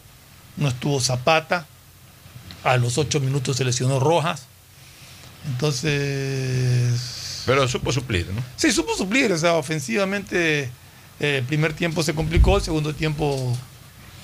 no 0.57 0.69
estuvo 0.69 1.01
Zapata. 1.01 1.67
A 2.65 2.77
los 2.77 2.99
ocho 2.99 3.21
minutos 3.21 3.57
se 3.57 3.65
lesionó 3.65 4.01
Rojas. 4.01 4.47
Entonces. 5.47 7.43
Pero 7.47 7.67
supo 7.67 7.93
suplir, 7.93 8.27
¿no? 8.33 8.43
Sí, 8.57 8.73
supo 8.73 8.95
suplir. 8.97 9.33
O 9.33 9.39
sea, 9.39 9.55
ofensivamente, 9.55 10.71
eh, 11.21 11.39
el 11.39 11.45
primer 11.45 11.73
tiempo 11.73 12.03
se 12.03 12.15
complicó, 12.15 12.57
el 12.57 12.63
segundo 12.63 12.95
tiempo 12.95 13.57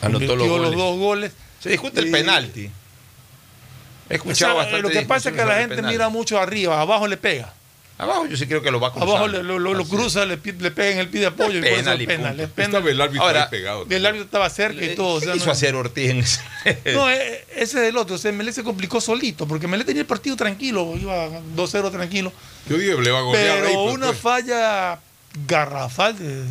Anotó 0.03 0.37
los 0.37 0.77
dos 0.77 0.99
goles. 0.99 1.33
Se 1.61 1.71
discute 1.71 2.01
el 2.01 2.11
penalti. 2.11 2.71
He 4.11 4.15
O 4.15 4.17
escuchado 4.17 4.53
sea, 4.53 4.63
bastante 4.63 4.83
lo 4.83 4.91
que 4.91 5.03
pasa 5.03 5.31
es 5.31 5.37
que 5.37 5.45
la 5.45 5.57
gente 5.57 5.81
mira 5.83 6.09
mucho 6.11 6.39
arriba, 6.39 6.81
abajo 6.81 7.07
le 7.07 7.17
pega. 7.17 7.55
Abajo 7.97 8.27
yo 8.27 8.37
sí 8.37 8.47
creo 8.47 8.61
que 8.61 8.73
lo 8.73 8.81
va 8.81 8.89
a 8.89 8.91
cruzar. 8.93 9.09
Abajo 9.09 9.29
le- 9.29 9.43
lo, 9.45 9.59
lo- 9.61 9.73
lo 9.73 9.85
cruza, 9.85 10.25
le, 10.27 10.37
le 10.37 10.71
pega 10.73 10.91
en 10.91 10.99
el 10.99 11.09
pie 11.09 11.21
de 11.21 11.27
apoyo 11.29 11.59
y 11.59 11.63
Penal 11.63 12.01
y 12.01 12.05
es 12.05 12.09
penal. 12.09 12.41
Es 12.41 12.49
penal. 12.51 12.71
Estaba 12.73 12.91
el 12.91 13.01
árbitro 13.01 13.23
Ahora, 13.27 13.43
ahí 13.45 13.49
pegado. 13.51 13.87
El 13.89 14.05
árbitro 14.07 14.25
estaba 14.25 14.51
cerca 14.51 14.85
y 14.85 14.97
todo. 14.97 15.15
o 15.15 15.21
sea, 15.21 15.31
¿Qué 15.33 15.37
hizo 15.37 15.47
no- 15.47 15.53
hacer 15.53 15.75
Ortiz 15.77 16.11
en 16.11 16.19
ese? 16.19 16.41
No, 16.93 17.09
eh, 17.11 17.45
ese 17.55 17.83
es 17.83 17.89
el 17.91 17.97
otro. 17.97 18.17
O 18.17 18.19
sea, 18.19 18.33
Melé 18.33 18.53
se 18.53 18.65
complicó 18.65 19.01
solito, 19.01 19.47
porque 19.47 19.69
Melé 19.69 19.85
tenía 19.85 20.01
el 20.01 20.07
partido 20.09 20.35
tranquilo, 20.37 20.95
iba 21.01 21.29
2-0 21.55 21.91
tranquilo. 21.93 22.33
Yo 22.69 22.77
dije, 22.79 23.01
le 23.01 23.11
va 23.13 23.19
a 23.21 23.23
golear 23.23 23.57
Pero 23.63 23.69
ahí, 23.69 23.75
pues, 23.75 23.95
una 23.95 24.07
pues. 24.09 24.19
falla 24.19 24.99
garrafal, 25.47 26.19
de- 26.19 26.45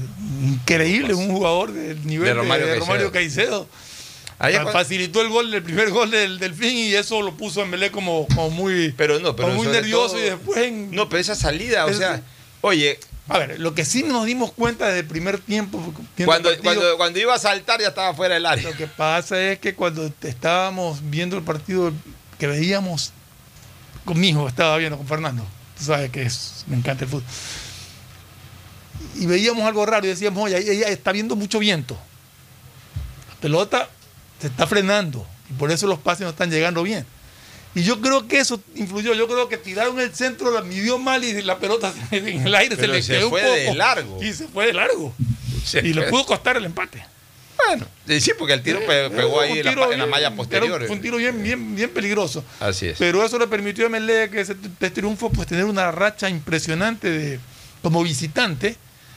increíble, 0.46 1.14
un 1.14 1.30
jugador 1.30 1.72
del 1.74 2.06
nivel 2.06 2.28
De 2.28 2.34
de 2.34 2.40
Romario 2.42 2.80
Romario, 2.80 3.12
Caicedo. 3.12 3.68
Caicedo. 3.68 3.68
Facilitó 4.72 5.22
el 5.22 5.30
gol, 5.30 5.54
el 5.54 5.64
primer 5.64 5.90
gol 5.92 6.12
del 6.12 6.40
Delfín 6.40 6.76
y 6.78 6.94
eso 6.94 7.22
lo 7.22 7.36
puso 7.36 7.62
a 7.62 7.66
Melé 7.66 7.92
como, 7.92 8.28
como 8.28 8.50
muy, 8.50 8.94
Pero 8.98 9.20
no, 9.20 9.36
pero 9.36 9.50
como 9.50 9.64
muy 9.64 9.68
nervioso 9.72 10.10
todo- 10.16 10.20
y 10.20 10.24
después 10.30 10.58
en- 10.58 10.92
No, 10.92 11.08
pero 11.10 11.20
esa 11.22 11.36
salida, 11.36 11.86
o 11.86 11.94
sea, 11.94 12.22
oye, 12.62 13.00
A 13.30 13.38
ver, 13.38 13.58
lo 13.60 13.74
que 13.74 13.86
sí 13.86 14.04
nos 14.04 14.26
dimos 14.26 14.52
cuenta 14.52 14.88
desde 14.88 15.00
el 15.00 15.06
primer 15.06 15.40
tiempo. 15.40 15.78
cuando, 16.26 16.50
partido, 16.50 16.62
cuando, 16.64 16.98
cuando 16.98 17.20
iba 17.20 17.34
a 17.34 17.40
saltar 17.40 17.80
ya 17.80 17.88
estaba 17.88 18.14
fuera 18.14 18.34
del 18.34 18.46
área. 18.46 18.70
Lo 18.70 18.76
que 18.76 18.86
pasa 18.88 19.42
es 19.42 19.60
que 19.60 19.74
cuando 19.76 20.12
estábamos 20.24 21.00
viendo 21.10 21.38
el 21.38 21.44
partido 21.44 21.94
que 22.38 22.48
veíamos 22.48 23.14
con 24.04 24.20
mi 24.20 24.28
hijo, 24.30 24.46
estaba 24.50 24.76
viendo 24.78 24.98
con 24.98 25.08
Fernando, 25.08 25.46
tú 25.78 25.86
sabes 25.86 26.12
que 26.12 26.24
es- 26.24 26.66
me 26.68 26.76
encanta 26.76 27.06
el 27.06 27.10
fútbol. 27.12 27.24
Y 29.16 29.26
veíamos 29.26 29.64
algo 29.66 29.86
raro 29.86 30.06
y 30.06 30.10
decíamos, 30.10 30.44
oye, 30.44 30.56
ahí 30.58 30.82
está 30.88 31.12
viendo 31.12 31.36
mucho 31.38 31.60
viento. 31.60 31.98
La 33.30 33.36
pelota 33.40 33.90
se 34.44 34.48
está 34.50 34.68
frenando 34.68 35.26
y 35.50 35.54
por 35.54 35.72
eso 35.72 35.88
los 35.88 36.00
pases 36.00 36.22
no 36.26 36.30
están 36.30 36.52
llegando 36.52 36.84
bien. 36.84 37.06
Y 37.76 37.82
yo 37.84 38.00
creo 38.02 38.28
que 38.28 38.38
eso 38.40 38.62
influyó. 38.76 39.16
Yo 39.16 39.28
creo 39.28 39.50
que 39.50 39.58
tiraron 39.58 40.00
el 40.00 40.14
centro, 40.14 40.52
la 40.52 40.62
midió 40.62 41.00
mal 41.00 41.24
y 41.24 41.42
la 41.42 41.58
pelota 41.58 41.92
en 42.12 42.46
el 42.46 42.54
aire 42.54 42.76
Pero 42.76 42.94
se 42.94 42.98
le 43.00 43.02
se 43.04 43.14
quedó 43.14 43.30
fue 43.30 43.42
un 43.42 43.48
poco. 43.48 43.72
de 43.72 43.76
largo. 43.76 44.24
Y 44.24 44.34
se 44.34 44.48
fue 44.48 44.68
de 44.68 44.74
largo. 44.74 45.14
Se 45.66 45.80
y 45.80 45.94
le 45.94 46.04
pudo 46.04 46.26
costar 46.26 46.58
el 46.58 46.66
empate. 46.66 47.04
Bueno, 47.68 47.88
eh, 48.08 48.20
sí, 48.20 48.32
porque 48.38 48.54
el 48.54 48.62
tiro 48.62 48.80
pe- 48.86 49.10
pegó 49.10 49.36
Fue 49.36 49.46
ahí 49.46 49.60
en 49.60 49.76
la, 49.76 49.88
en 50.04 50.10
malla 50.10 50.36
posterior. 50.36 50.86
Fue 50.86 50.96
un 50.96 51.02
tiro 51.02 51.18
bien, 51.18 51.42
bien, 51.42 51.76
bien 51.76 51.90
peligroso. 51.90 52.44
Así 52.60 52.88
es. 52.90 52.98
Pero 53.00 53.24
eso 53.26 53.40
le 53.40 53.48
permitió 53.48 53.86
a 53.86 53.90
MLE 53.90 54.30
que 54.30 54.42
ese 54.42 54.54
t- 54.56 54.90
triunfo 54.92 55.30
pues 55.32 55.48
tener 55.48 55.64
una 55.66 55.90
racha 55.92 56.30
impresionante 56.30 57.10
de 57.10 57.40
como 57.82 58.04
visitante. 58.04 58.76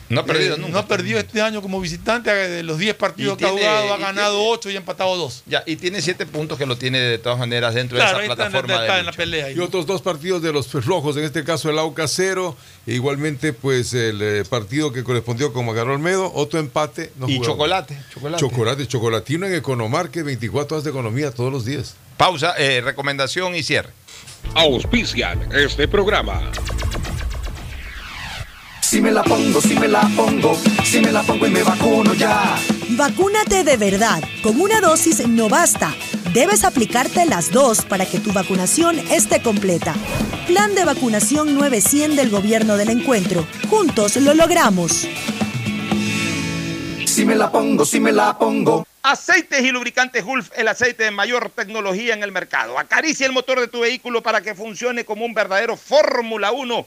No 0.09 0.21
ha 0.21 0.25
perdido 0.25 0.55
Eh, 0.55 0.59
nunca. 0.59 0.73
No 0.73 0.79
ha 0.79 0.87
perdido 0.87 1.19
este 1.19 1.41
año 1.43 1.61
como 1.63 1.81
visitante. 1.81 2.33
De 2.33 2.63
los 2.63 2.79
10 2.79 2.95
partidos 2.95 3.37
que 3.37 3.45
ha 3.45 3.49
jugado, 3.51 3.93
ha 3.95 3.99
ganado 3.99 4.37
tiene- 4.39 4.51
8 4.53 4.71
y 4.71 4.75
ha 4.75 4.79
empatado 4.79 5.17
2. 5.17 5.43
Ya, 5.47 5.63
y 5.67 5.77
tiene 5.77 6.01
siete 6.01 6.27
puntos 6.27 6.57
que 6.59 6.65
lo 6.67 6.77
tiene 6.79 6.99
de 7.01 7.19
todas 7.19 7.39
maneras 7.39 7.75
dentro 7.75 7.97
Claro, 7.99 8.19
de 8.19 8.25
esa 8.27 8.35
plataforma 8.37 8.75
está 8.75 8.93
de 8.95 9.01
en 9.01 9.07
la 9.07 9.11
lucha. 9.11 9.17
pelea. 9.17 9.47
ahí. 9.47 9.55
Y 9.57 9.59
otros 9.59 9.85
dos 9.87 10.03
partidos 10.03 10.43
de 10.43 10.53
los 10.53 10.73
rojos, 10.85 11.17
en 11.17 11.25
este 11.25 11.43
caso 11.45 11.71
el 11.71 11.79
AUCA 11.79 12.07
0, 12.07 12.57
e 12.87 12.93
igualmente 12.95 13.53
pues 13.53 13.95
el 13.95 14.21
eh, 14.23 14.45
partido 14.49 14.93
que 14.93 15.03
correspondió 15.03 15.53
con 15.53 15.67
Magarro 15.67 15.95
Olmedo, 15.95 16.31
otro 16.35 16.61
empate. 16.61 17.13
no 17.17 17.29
Y 17.29 17.41
chocolate, 17.41 17.99
chocolate. 18.15 18.41
Chocolate, 18.41 18.87
chocolatino 18.87 19.47
en 19.47 19.55
Economar, 19.55 20.11
que 20.11 20.23
24 20.23 20.77
horas 20.77 20.85
de 20.85 20.91
economía 20.91 21.31
todos 21.33 21.53
los 21.53 21.65
días. 21.65 21.97
Pausa, 22.17 22.55
eh, 22.59 22.81
recomendación 22.81 23.55
y 23.57 23.63
cierre. 23.63 23.91
Auspician 24.55 25.53
este 25.53 25.89
programa. 25.89 26.51
Si 28.89 29.01
me 29.01 29.11
la 29.11 29.25
pongo, 29.25 29.61
si 29.61 29.75
me 29.75 29.89
la 29.89 30.03
pongo, 30.15 30.57
si 30.85 31.01
me 31.01 31.11
la 31.11 31.21
pongo 31.25 31.45
y 31.49 31.51
me 31.51 31.65
vacuno 31.65 32.15
ya. 32.15 32.57
Vacúnate 32.91 33.65
de 33.65 33.77
verdad. 33.77 34.23
Con 34.45 34.61
una 34.61 34.81
dosis 34.81 35.27
no 35.27 35.49
basta. 35.49 35.93
Debes 36.33 36.63
aplicarte 36.63 37.27
las 37.27 37.51
dos 37.51 37.85
para 37.85 38.07
que 38.07 38.21
tu 38.21 38.33
vacunación 38.33 38.97
esté 39.11 39.43
completa. 39.43 39.93
Plan 40.47 40.77
de 40.77 40.85
vacunación 40.85 41.57
900 41.57 42.17
del 42.17 42.31
Gobierno 42.31 42.77
del 42.77 42.91
Encuentro. 42.91 43.45
Juntos 43.69 44.19
lo 44.19 44.35
logramos. 44.35 45.09
Si 47.07 47.25
me 47.25 47.35
la 47.35 47.51
pongo, 47.51 47.85
si 47.85 47.99
me 47.99 48.13
la 48.13 48.39
pongo. 48.39 48.87
Aceites 49.03 49.63
y 49.63 49.73
lubricantes 49.73 50.25
Gulf, 50.25 50.51
el 50.57 50.69
aceite 50.69 51.03
de 51.03 51.11
mayor 51.11 51.51
tecnología 51.51 52.15
en 52.15 52.23
el 52.23 52.31
mercado. 52.31 52.79
Acaricia 52.79 53.27
el 53.27 53.33
motor 53.33 53.59
de 53.59 53.67
tu 53.67 53.81
vehículo 53.81 54.23
para 54.23 54.43
que 54.43 54.55
funcione 54.55 55.05
como 55.05 55.25
un 55.25 55.35
verdadero 55.35 55.77
Fórmula 55.77 56.53
1 56.53 56.87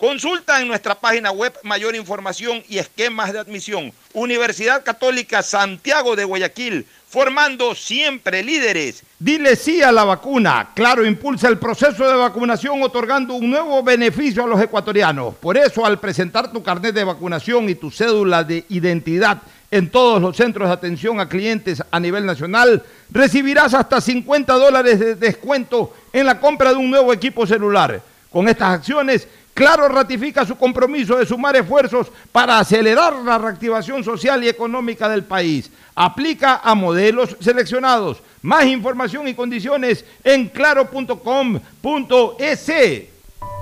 Consulta 0.00 0.62
en 0.62 0.66
nuestra 0.66 0.94
página 0.94 1.30
web 1.30 1.52
mayor 1.62 1.94
información 1.94 2.62
y 2.70 2.78
esquemas 2.78 3.34
de 3.34 3.38
admisión. 3.38 3.92
Universidad 4.14 4.82
Católica 4.82 5.42
Santiago 5.42 6.16
de 6.16 6.24
Guayaquil, 6.24 6.86
formando 7.06 7.74
siempre 7.74 8.42
líderes. 8.42 9.02
Dile 9.18 9.56
sí 9.56 9.82
a 9.82 9.92
la 9.92 10.04
vacuna. 10.04 10.70
Claro, 10.74 11.04
impulsa 11.04 11.48
el 11.48 11.58
proceso 11.58 12.08
de 12.08 12.16
vacunación 12.16 12.82
otorgando 12.82 13.34
un 13.34 13.50
nuevo 13.50 13.82
beneficio 13.82 14.42
a 14.42 14.46
los 14.46 14.62
ecuatorianos. 14.62 15.34
Por 15.34 15.58
eso, 15.58 15.84
al 15.84 16.00
presentar 16.00 16.50
tu 16.50 16.62
carnet 16.62 16.94
de 16.94 17.04
vacunación 17.04 17.68
y 17.68 17.74
tu 17.74 17.90
cédula 17.90 18.42
de 18.42 18.64
identidad 18.70 19.42
en 19.70 19.90
todos 19.90 20.22
los 20.22 20.34
centros 20.34 20.68
de 20.68 20.72
atención 20.72 21.20
a 21.20 21.28
clientes 21.28 21.82
a 21.90 22.00
nivel 22.00 22.24
nacional, 22.24 22.82
recibirás 23.10 23.74
hasta 23.74 24.00
50 24.00 24.50
dólares 24.54 24.98
de 24.98 25.14
descuento 25.14 25.94
en 26.10 26.24
la 26.24 26.40
compra 26.40 26.70
de 26.70 26.76
un 26.76 26.88
nuevo 26.88 27.12
equipo 27.12 27.46
celular. 27.46 28.00
Con 28.30 28.48
estas 28.48 28.74
acciones, 28.74 29.26
Claro 29.60 29.88
ratifica 29.88 30.46
su 30.46 30.56
compromiso 30.56 31.18
de 31.18 31.26
sumar 31.26 31.54
esfuerzos 31.54 32.06
para 32.32 32.58
acelerar 32.58 33.14
la 33.16 33.36
reactivación 33.36 34.02
social 34.02 34.42
y 34.42 34.48
económica 34.48 35.06
del 35.06 35.22
país. 35.22 35.70
Aplica 35.94 36.62
a 36.64 36.74
modelos 36.74 37.36
seleccionados. 37.40 38.22
Más 38.40 38.64
información 38.64 39.28
y 39.28 39.34
condiciones 39.34 40.06
en 40.24 40.48
claro.com.es. 40.48 41.12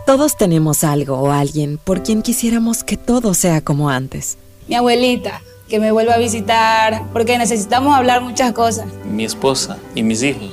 Todos 0.06 0.36
tenemos 0.36 0.84
algo 0.84 1.18
o 1.18 1.32
alguien 1.32 1.80
por 1.82 2.04
quien 2.04 2.22
quisiéramos 2.22 2.84
que 2.84 2.96
todo 2.96 3.34
sea 3.34 3.60
como 3.60 3.90
antes. 3.90 4.38
Mi 4.68 4.76
abuelita, 4.76 5.42
que 5.68 5.80
me 5.80 5.90
vuelva 5.90 6.14
a 6.14 6.18
visitar, 6.18 7.02
porque 7.12 7.38
necesitamos 7.38 7.92
hablar 7.92 8.22
muchas 8.22 8.52
cosas. 8.52 8.86
Mi 9.04 9.24
esposa 9.24 9.78
y 9.96 10.04
mis 10.04 10.22
hijos, 10.22 10.52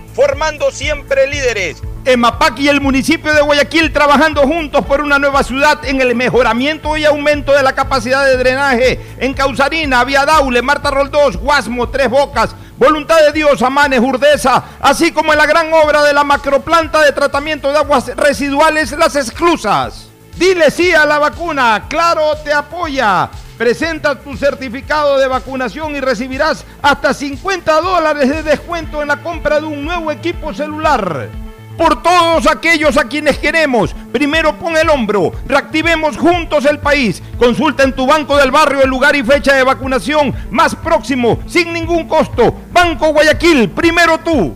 formando 0.13 0.71
siempre 0.71 1.27
líderes. 1.27 1.81
EMAPAC 2.03 2.59
y 2.59 2.67
el 2.67 2.81
municipio 2.81 3.31
de 3.33 3.41
Guayaquil 3.41 3.93
trabajando 3.93 4.41
juntos 4.41 4.85
por 4.85 5.01
una 5.01 5.19
nueva 5.19 5.43
ciudad 5.43 5.85
en 5.85 6.01
el 6.01 6.15
mejoramiento 6.15 6.97
y 6.97 7.05
aumento 7.05 7.53
de 7.53 7.61
la 7.61 7.73
capacidad 7.73 8.25
de 8.25 8.37
drenaje 8.37 8.99
en 9.19 9.33
Causarina, 9.33 10.03
Vía 10.03 10.25
Daule, 10.25 10.61
Marta 10.61 10.89
Roldós, 10.89 11.37
Guasmo, 11.37 11.89
Tres 11.89 12.09
Bocas, 12.09 12.55
Voluntad 12.77 13.19
de 13.21 13.31
Dios, 13.31 13.61
Amanes, 13.61 13.99
Urdesa, 13.99 14.63
así 14.79 15.11
como 15.11 15.31
en 15.31 15.37
la 15.37 15.45
gran 15.45 15.71
obra 15.71 16.01
de 16.03 16.13
la 16.13 16.23
macroplanta 16.23 17.03
de 17.03 17.11
tratamiento 17.11 17.71
de 17.71 17.77
aguas 17.77 18.07
residuales 18.15 18.91
Las 18.93 19.15
Exclusas. 19.15 20.07
Dile 20.35 20.71
sí 20.71 20.91
a 20.91 21.05
la 21.05 21.19
vacuna, 21.19 21.85
Claro 21.87 22.35
te 22.43 22.51
apoya. 22.51 23.29
Presenta 23.61 24.15
tu 24.15 24.35
certificado 24.35 25.19
de 25.19 25.27
vacunación 25.27 25.95
y 25.95 25.99
recibirás 25.99 26.65
hasta 26.81 27.13
50 27.13 27.79
dólares 27.81 28.27
de 28.27 28.41
descuento 28.41 29.03
en 29.03 29.09
la 29.09 29.17
compra 29.17 29.59
de 29.59 29.67
un 29.67 29.85
nuevo 29.85 30.11
equipo 30.11 30.51
celular. 30.51 31.29
Por 31.77 32.01
todos 32.01 32.47
aquellos 32.47 32.97
a 32.97 33.03
quienes 33.03 33.37
queremos, 33.37 33.93
primero 34.11 34.57
pon 34.57 34.75
el 34.77 34.89
hombro, 34.89 35.31
reactivemos 35.47 36.17
juntos 36.17 36.65
el 36.65 36.79
país. 36.79 37.21
Consulta 37.37 37.83
en 37.83 37.93
tu 37.93 38.07
banco 38.07 38.35
del 38.35 38.49
barrio 38.49 38.81
el 38.81 38.89
lugar 38.89 39.15
y 39.15 39.21
fecha 39.21 39.53
de 39.53 39.63
vacunación 39.63 40.33
más 40.49 40.73
próximo, 40.73 41.37
sin 41.45 41.71
ningún 41.71 42.07
costo. 42.07 42.55
Banco 42.73 43.13
Guayaquil, 43.13 43.69
primero 43.69 44.17
tú. 44.17 44.55